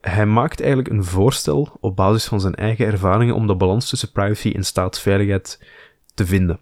hij 0.09 0.25
maakt 0.25 0.59
eigenlijk 0.59 0.89
een 0.89 1.03
voorstel 1.03 1.77
op 1.79 1.95
basis 1.95 2.25
van 2.25 2.41
zijn 2.41 2.55
eigen 2.55 2.85
ervaringen 2.85 3.35
om 3.35 3.47
de 3.47 3.55
balans 3.55 3.89
tussen 3.89 4.11
privacy 4.11 4.51
en 4.55 4.63
staatsveiligheid 4.63 5.65
te 6.13 6.25
vinden. 6.25 6.59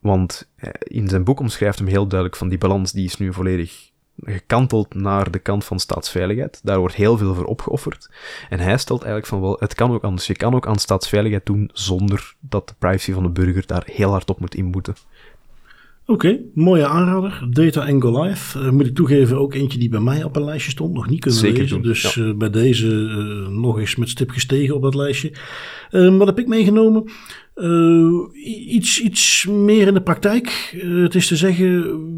Want 0.00 0.50
eh, 0.56 0.70
in 0.78 1.08
zijn 1.08 1.24
boek 1.24 1.40
omschrijft 1.40 1.78
hem 1.78 1.88
heel 1.88 2.06
duidelijk 2.06 2.38
van 2.38 2.48
die 2.48 2.58
balans 2.58 2.92
die 2.92 3.04
is 3.04 3.16
nu 3.16 3.32
volledig 3.32 3.90
gekanteld 4.16 4.94
naar 4.94 5.30
de 5.30 5.38
kant 5.38 5.64
van 5.64 5.78
staatsveiligheid. 5.80 6.60
Daar 6.62 6.78
wordt 6.78 6.94
heel 6.94 7.16
veel 7.16 7.34
voor 7.34 7.44
opgeofferd. 7.44 8.10
En 8.48 8.58
hij 8.58 8.78
stelt 8.78 9.02
eigenlijk 9.02 9.32
van 9.32 9.40
wel, 9.40 9.56
het 9.60 9.74
kan 9.74 9.92
ook 9.92 10.04
anders. 10.04 10.26
Je 10.26 10.36
kan 10.36 10.54
ook 10.54 10.66
aan 10.66 10.78
staatsveiligheid 10.78 11.46
doen 11.46 11.70
zonder 11.72 12.34
dat 12.40 12.68
de 12.68 12.74
privacy 12.78 13.12
van 13.12 13.22
de 13.22 13.30
burger 13.30 13.66
daar 13.66 13.82
heel 13.86 14.10
hard 14.10 14.30
op 14.30 14.40
moet 14.40 14.54
inboeten. 14.54 14.94
Oké, 16.06 16.26
okay, 16.26 16.40
mooie 16.54 16.86
aanrader. 16.86 17.46
Data 17.50 17.86
and 17.86 18.02
Goliath. 18.02 18.54
Uh, 18.56 18.70
moet 18.70 18.86
ik 18.86 18.94
toegeven, 18.94 19.38
ook 19.38 19.54
eentje 19.54 19.78
die 19.78 19.88
bij 19.88 20.00
mij 20.00 20.24
op 20.24 20.36
een 20.36 20.44
lijstje 20.44 20.70
stond. 20.70 20.94
Nog 20.94 21.08
niet 21.08 21.20
kunnen 21.20 21.40
Zeker 21.40 21.58
lezen. 21.58 21.82
Doen, 21.82 21.92
dus 21.92 22.14
ja. 22.14 22.22
uh, 22.22 22.34
bij 22.34 22.50
deze 22.50 22.86
uh, 22.86 23.48
nog 23.48 23.78
eens 23.78 23.96
met 23.96 24.08
stip 24.08 24.30
gestegen 24.30 24.74
op 24.74 24.82
dat 24.82 24.94
lijstje. 24.94 25.32
Ehm, 25.92 26.16
wat 26.16 26.26
heb 26.26 26.38
ik 26.38 26.46
meegenomen? 26.46 27.04
Uh, 27.54 28.12
iets, 28.66 29.00
iets 29.00 29.46
meer 29.46 29.86
in 29.86 29.94
de 29.94 30.02
praktijk. 30.02 30.72
Uh, 30.84 31.02
het 31.02 31.14
is 31.14 31.26
te 31.26 31.36
zeggen, 31.36 31.68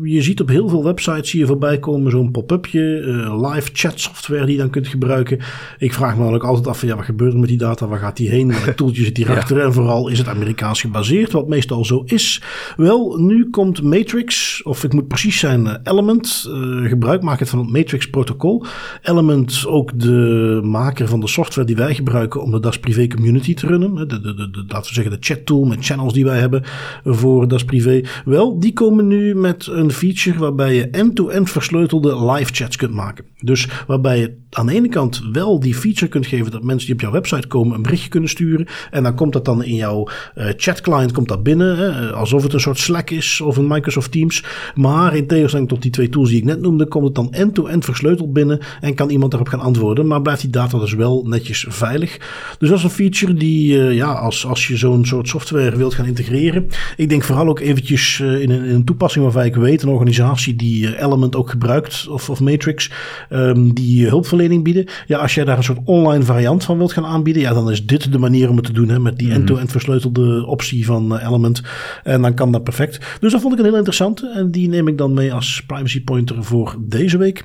je 0.03 0.23
ziet 0.23 0.41
op 0.41 0.49
heel 0.49 0.69
veel 0.69 0.85
websites 0.85 1.33
hier 1.33 1.47
voorbij 1.47 1.79
komen 1.79 2.11
zo'n 2.11 2.31
pop-upje, 2.31 3.01
uh, 3.01 3.51
live 3.53 3.71
chat 3.73 4.01
software 4.01 4.45
die 4.45 4.55
je 4.55 4.61
dan 4.61 4.71
kunt 4.71 4.89
gebruiken. 4.89 5.39
Ik 5.79 5.93
vraag 5.93 6.11
me 6.11 6.15
eigenlijk 6.15 6.45
altijd 6.45 6.67
af 6.67 6.79
van 6.79 6.89
ja, 6.89 6.97
wat 6.97 7.05
gebeurt 7.05 7.33
er 7.33 7.39
met 7.39 7.49
die 7.49 7.59
data? 7.59 7.87
Waar 7.87 7.99
gaat 7.99 8.17
die 8.17 8.29
heen? 8.29 8.49
Welk 8.49 8.77
toeltje 8.77 9.05
zit 9.05 9.17
hierachter? 9.17 9.57
ja. 9.57 9.65
En 9.65 9.73
vooral 9.73 10.09
is 10.09 10.19
het 10.19 10.29
Amerikaans 10.29 10.81
gebaseerd, 10.81 11.33
wat 11.33 11.49
meestal 11.49 11.85
zo 11.85 12.03
is. 12.07 12.43
Wel, 12.77 13.17
nu 13.19 13.51
komt 13.51 13.83
Matrix, 13.83 14.63
of 14.63 14.85
ik 14.85 14.93
moet 14.93 15.09
precies 15.09 15.39
zijn, 15.39 15.81
Element. 15.83 16.51
gebruik 16.85 17.23
maken 17.23 17.47
van 17.47 17.59
het 17.59 17.71
Matrix 17.71 18.11
protocol. 18.11 18.65
Element 19.03 19.67
ook 19.67 19.99
de 20.01 20.61
maker 20.65 21.09
van 21.09 21.21
de 21.21 21.29
software 21.29 21.67
die 21.67 21.77
wij 21.77 21.95
gebruiken 21.95 22.43
om 22.43 22.51
de 22.51 22.61
Das 22.61 22.79
Privé 22.79 23.07
community 23.07 23.55
te 23.55 23.64
runnen. 23.67 24.09
De, 24.09 24.21
de, 24.21 24.35
de, 24.35 24.65
laten 24.69 24.89
we 24.89 24.95
zeggen 24.95 25.13
de 25.13 25.19
chat 25.21 25.47
tool 25.47 25.65
met 25.65 25.85
channels 25.85 26.13
die 26.13 26.25
wij 26.25 26.39
hebben 26.39 26.63
voor 27.05 27.49
Das 27.49 27.65
Privé. 27.65 28.03
Wel, 28.25 28.59
die 28.59 28.73
komen 28.73 29.07
nu 29.07 29.35
met 29.35 29.67
een 29.67 29.93
feature 29.93 30.39
waarbij 30.39 30.75
je 30.75 30.89
end-to-end 30.89 31.51
versleutelde 31.51 32.33
live 32.33 32.53
chats 32.53 32.77
kunt 32.77 32.95
maken. 32.95 33.25
Dus 33.39 33.69
waarbij 33.87 34.19
je 34.19 34.37
aan 34.51 34.67
de 34.67 34.75
ene 34.75 34.89
kant 34.89 35.23
wel 35.33 35.61
die 35.61 35.75
feature 35.75 36.09
kunt 36.09 36.27
geven 36.27 36.51
dat 36.51 36.63
mensen 36.63 36.87
die 36.87 36.95
op 36.95 37.01
jouw 37.01 37.11
website 37.11 37.47
komen 37.47 37.77
een 37.77 37.83
berichtje 37.83 38.09
kunnen 38.09 38.29
sturen. 38.29 38.67
En 38.91 39.03
dan 39.03 39.15
komt 39.15 39.33
dat 39.33 39.45
dan 39.45 39.65
in 39.65 39.75
jouw 39.75 40.09
uh, 40.37 40.47
chat 40.57 40.81
client 40.81 41.13
komt 41.13 41.29
dat 41.29 41.43
binnen. 41.43 41.77
Hè, 41.77 42.13
alsof 42.13 42.43
het 42.43 42.53
een 42.53 42.61
soort 42.61 42.79
Slack 42.79 43.11
is 43.11 43.41
of 43.41 43.57
een 43.57 43.67
Microsoft 43.67 44.13
Teams. 44.13 44.45
Maar 44.75 45.17
in 45.17 45.27
tegenstelling 45.27 45.69
tot 45.69 45.83
die 45.83 45.91
twee 45.91 46.09
tools 46.09 46.29
die 46.29 46.39
ik 46.39 46.45
net 46.45 46.61
noemde, 46.61 46.87
komt 46.87 47.05
het 47.05 47.15
dan 47.15 47.33
end-to-end 47.33 47.85
versleuteld 47.85 48.33
binnen. 48.33 48.59
En 48.81 48.95
kan 48.95 49.11
iemand 49.11 49.31
daarop 49.31 49.49
gaan 49.49 49.61
antwoorden. 49.61 50.07
Maar 50.07 50.23
blijft 50.23 50.41
die 50.41 50.51
data 50.51 50.79
dus 50.79 50.95
wel 50.95 51.25
netjes 51.27 51.67
veilig. 51.69 52.19
Dus 52.59 52.69
dat 52.69 52.79
is 52.79 52.85
een 52.85 52.91
feature 52.91 53.35
die, 53.35 53.54
uh, 53.55 53.95
ja, 53.95 54.13
als, 54.13 54.47
als 54.47 54.67
je 54.67 54.77
zo'n 54.77 55.05
soort 55.05 55.29
software 55.29 55.77
wilt 55.77 55.95
gaan 55.95 56.07
integreren. 56.07 56.69
Ik 56.97 57.09
denk 57.09 57.23
vooral 57.23 57.49
ook 57.49 57.61
eventjes 57.61 58.19
uh, 58.19 58.41
in, 58.41 58.51
een, 58.51 58.65
in, 58.65 58.75
een, 58.75 58.85
toepassing 58.85 59.25
waarvan 59.25 59.45
ik 59.45 59.55
weet, 59.55 59.83
een 59.83 59.89
organisatie 59.89 60.57
die 60.57 61.03
Element 61.03 61.37
ook 61.37 61.51
gebruikt, 61.51 62.09
of, 62.09 62.31
of 62.31 62.41
Matrix, 62.41 62.91
um, 63.31 63.75
die 63.75 64.07
hulpverlening 64.07 64.65
bieden. 64.65 64.87
Ja, 65.07 65.19
als 65.19 65.35
jij 65.35 65.45
daar 65.45 65.57
een 65.57 65.65
soort 65.65 65.79
online 65.85 66.25
variant 66.25 66.65
van 66.65 66.79
wilt 66.79 66.93
gaan 66.93 67.05
aanbieden, 67.05 67.43
ja, 67.43 67.53
dan 67.53 67.71
is 67.71 67.87
dit 67.87 68.13
de 68.13 68.19
manier 68.19 68.49
om 68.51 68.57
het 68.57 68.65
te 68.65 68.73
doen, 68.73 68.89
hè, 68.89 68.99
met 68.99 69.19
die 69.19 69.31
end-to-end 69.31 69.51
mm 69.51 69.57
-hmm. 69.57 69.69
versleutelde 69.69 70.47
optie 70.47 70.87
van 70.87 71.19
Element. 71.19 71.63
En 72.03 72.23
dan 72.23 72.35
kan 72.35 72.53
dat 72.53 72.65
perfect. 72.65 73.19
Dus 73.21 73.33
dat 73.33 73.41
vond 73.41 73.53
ik 73.53 73.59
een 73.59 73.65
heel 73.65 73.77
interessante 73.77 74.33
en 74.35 74.51
die 74.51 74.69
neem 74.69 74.89
ik 74.89 74.99
dan 74.99 75.15
mee 75.15 75.33
als 75.33 75.63
privacy 75.67 76.05
pointer 76.05 76.45
voor 76.45 76.77
deze 76.79 77.19
week. 77.19 77.45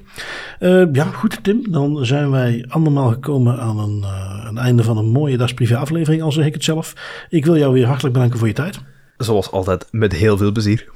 Uh, 0.60 0.84
ja, 0.92 1.04
goed 1.04 1.44
Tim, 1.44 1.62
dan 1.70 2.06
zijn 2.06 2.30
wij 2.32 2.66
andermaal 2.68 3.10
gekomen 3.10 3.60
aan 3.60 3.80
een, 3.80 4.06
een 4.48 4.58
einde 4.58 4.84
van 4.84 4.98
een 4.98 5.10
mooie 5.10 5.38
Das 5.38 5.54
Privé 5.54 5.78
aflevering, 5.78 5.99
al 6.22 6.32
zeg 6.32 6.46
ik 6.46 6.54
het 6.54 6.64
zelf. 6.64 6.94
Ik 7.30 7.46
wil 7.46 7.58
jou 7.58 7.74
weer 7.74 7.86
hartelijk 7.86 8.14
bedanken 8.14 8.40
voor 8.40 8.48
je 8.48 8.54
tijd. 8.54 8.80
Zoals 9.18 9.52
altijd, 9.52 9.88
met 9.92 10.14
heel 10.14 10.38
veel 10.38 10.52
plezier. 10.52 10.88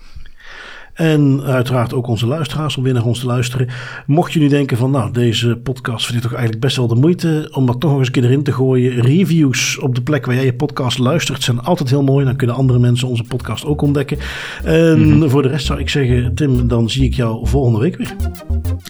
En 0.94 1.42
uiteraard 1.44 1.94
ook 1.94 2.08
onze 2.08 2.28
luisteraars 2.28 2.78
om 2.78 2.84
weer 2.84 2.94
naar 2.94 3.06
ons 3.06 3.20
te 3.20 3.26
luisteren. 3.26 3.68
Mocht 4.06 4.34
je 4.34 4.40
nu 4.40 4.48
denken 4.48 4.78
van 4.78 4.92
nou, 4.92 5.12
deze 5.12 5.58
podcast 5.64 6.06
vind 6.06 6.18
ik 6.18 6.24
toch 6.24 6.34
eigenlijk 6.34 6.62
best 6.62 6.78
wel 6.78 6.88
de 6.88 6.96
moeite 6.96 7.50
om 7.52 7.66
dat 7.66 7.80
toch 7.80 7.90
nog 7.90 8.00
eens 8.00 8.08
een 8.08 8.14
keer 8.14 8.24
erin 8.24 8.44
te 8.44 8.52
gooien. 8.52 9.02
Reviews 9.02 9.80
op 9.80 9.96
de 9.96 10.02
plek 10.02 10.26
waar 10.26 10.36
jij 10.36 10.46
je 10.46 10.54
podcast 10.54 10.98
luistert 10.98 11.44
zijn 11.44 11.62
altijd 11.62 11.90
heel 11.90 12.04
mooi. 12.04 12.26
Dan 12.26 12.36
kunnen 12.36 12.56
andere 12.56 12.80
mensen 12.80 13.08
onze 13.08 13.24
podcast 13.24 13.66
ook 13.66 13.82
ontdekken. 13.82 14.18
En 14.64 15.00
mm 15.00 15.12
-hmm. 15.12 15.30
voor 15.30 15.42
de 15.42 15.48
rest 15.48 15.66
zou 15.66 15.80
ik 15.80 15.90
zeggen, 15.90 16.36
Tim, 16.36 16.68
dan 16.68 16.90
zie 16.90 17.04
ik 17.04 17.14
jou 17.14 17.48
volgende 17.48 17.80
week 17.80 17.98
weer. 17.98 18.16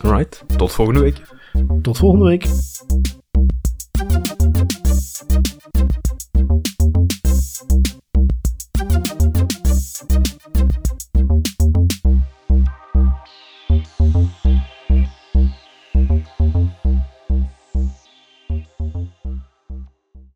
Alright, 0.01 0.43
tot 0.57 0.71
volgende 0.71 0.99
week. 0.99 1.21
Tot 1.81 1.97
volgende 1.97 2.25
week. 2.25 2.47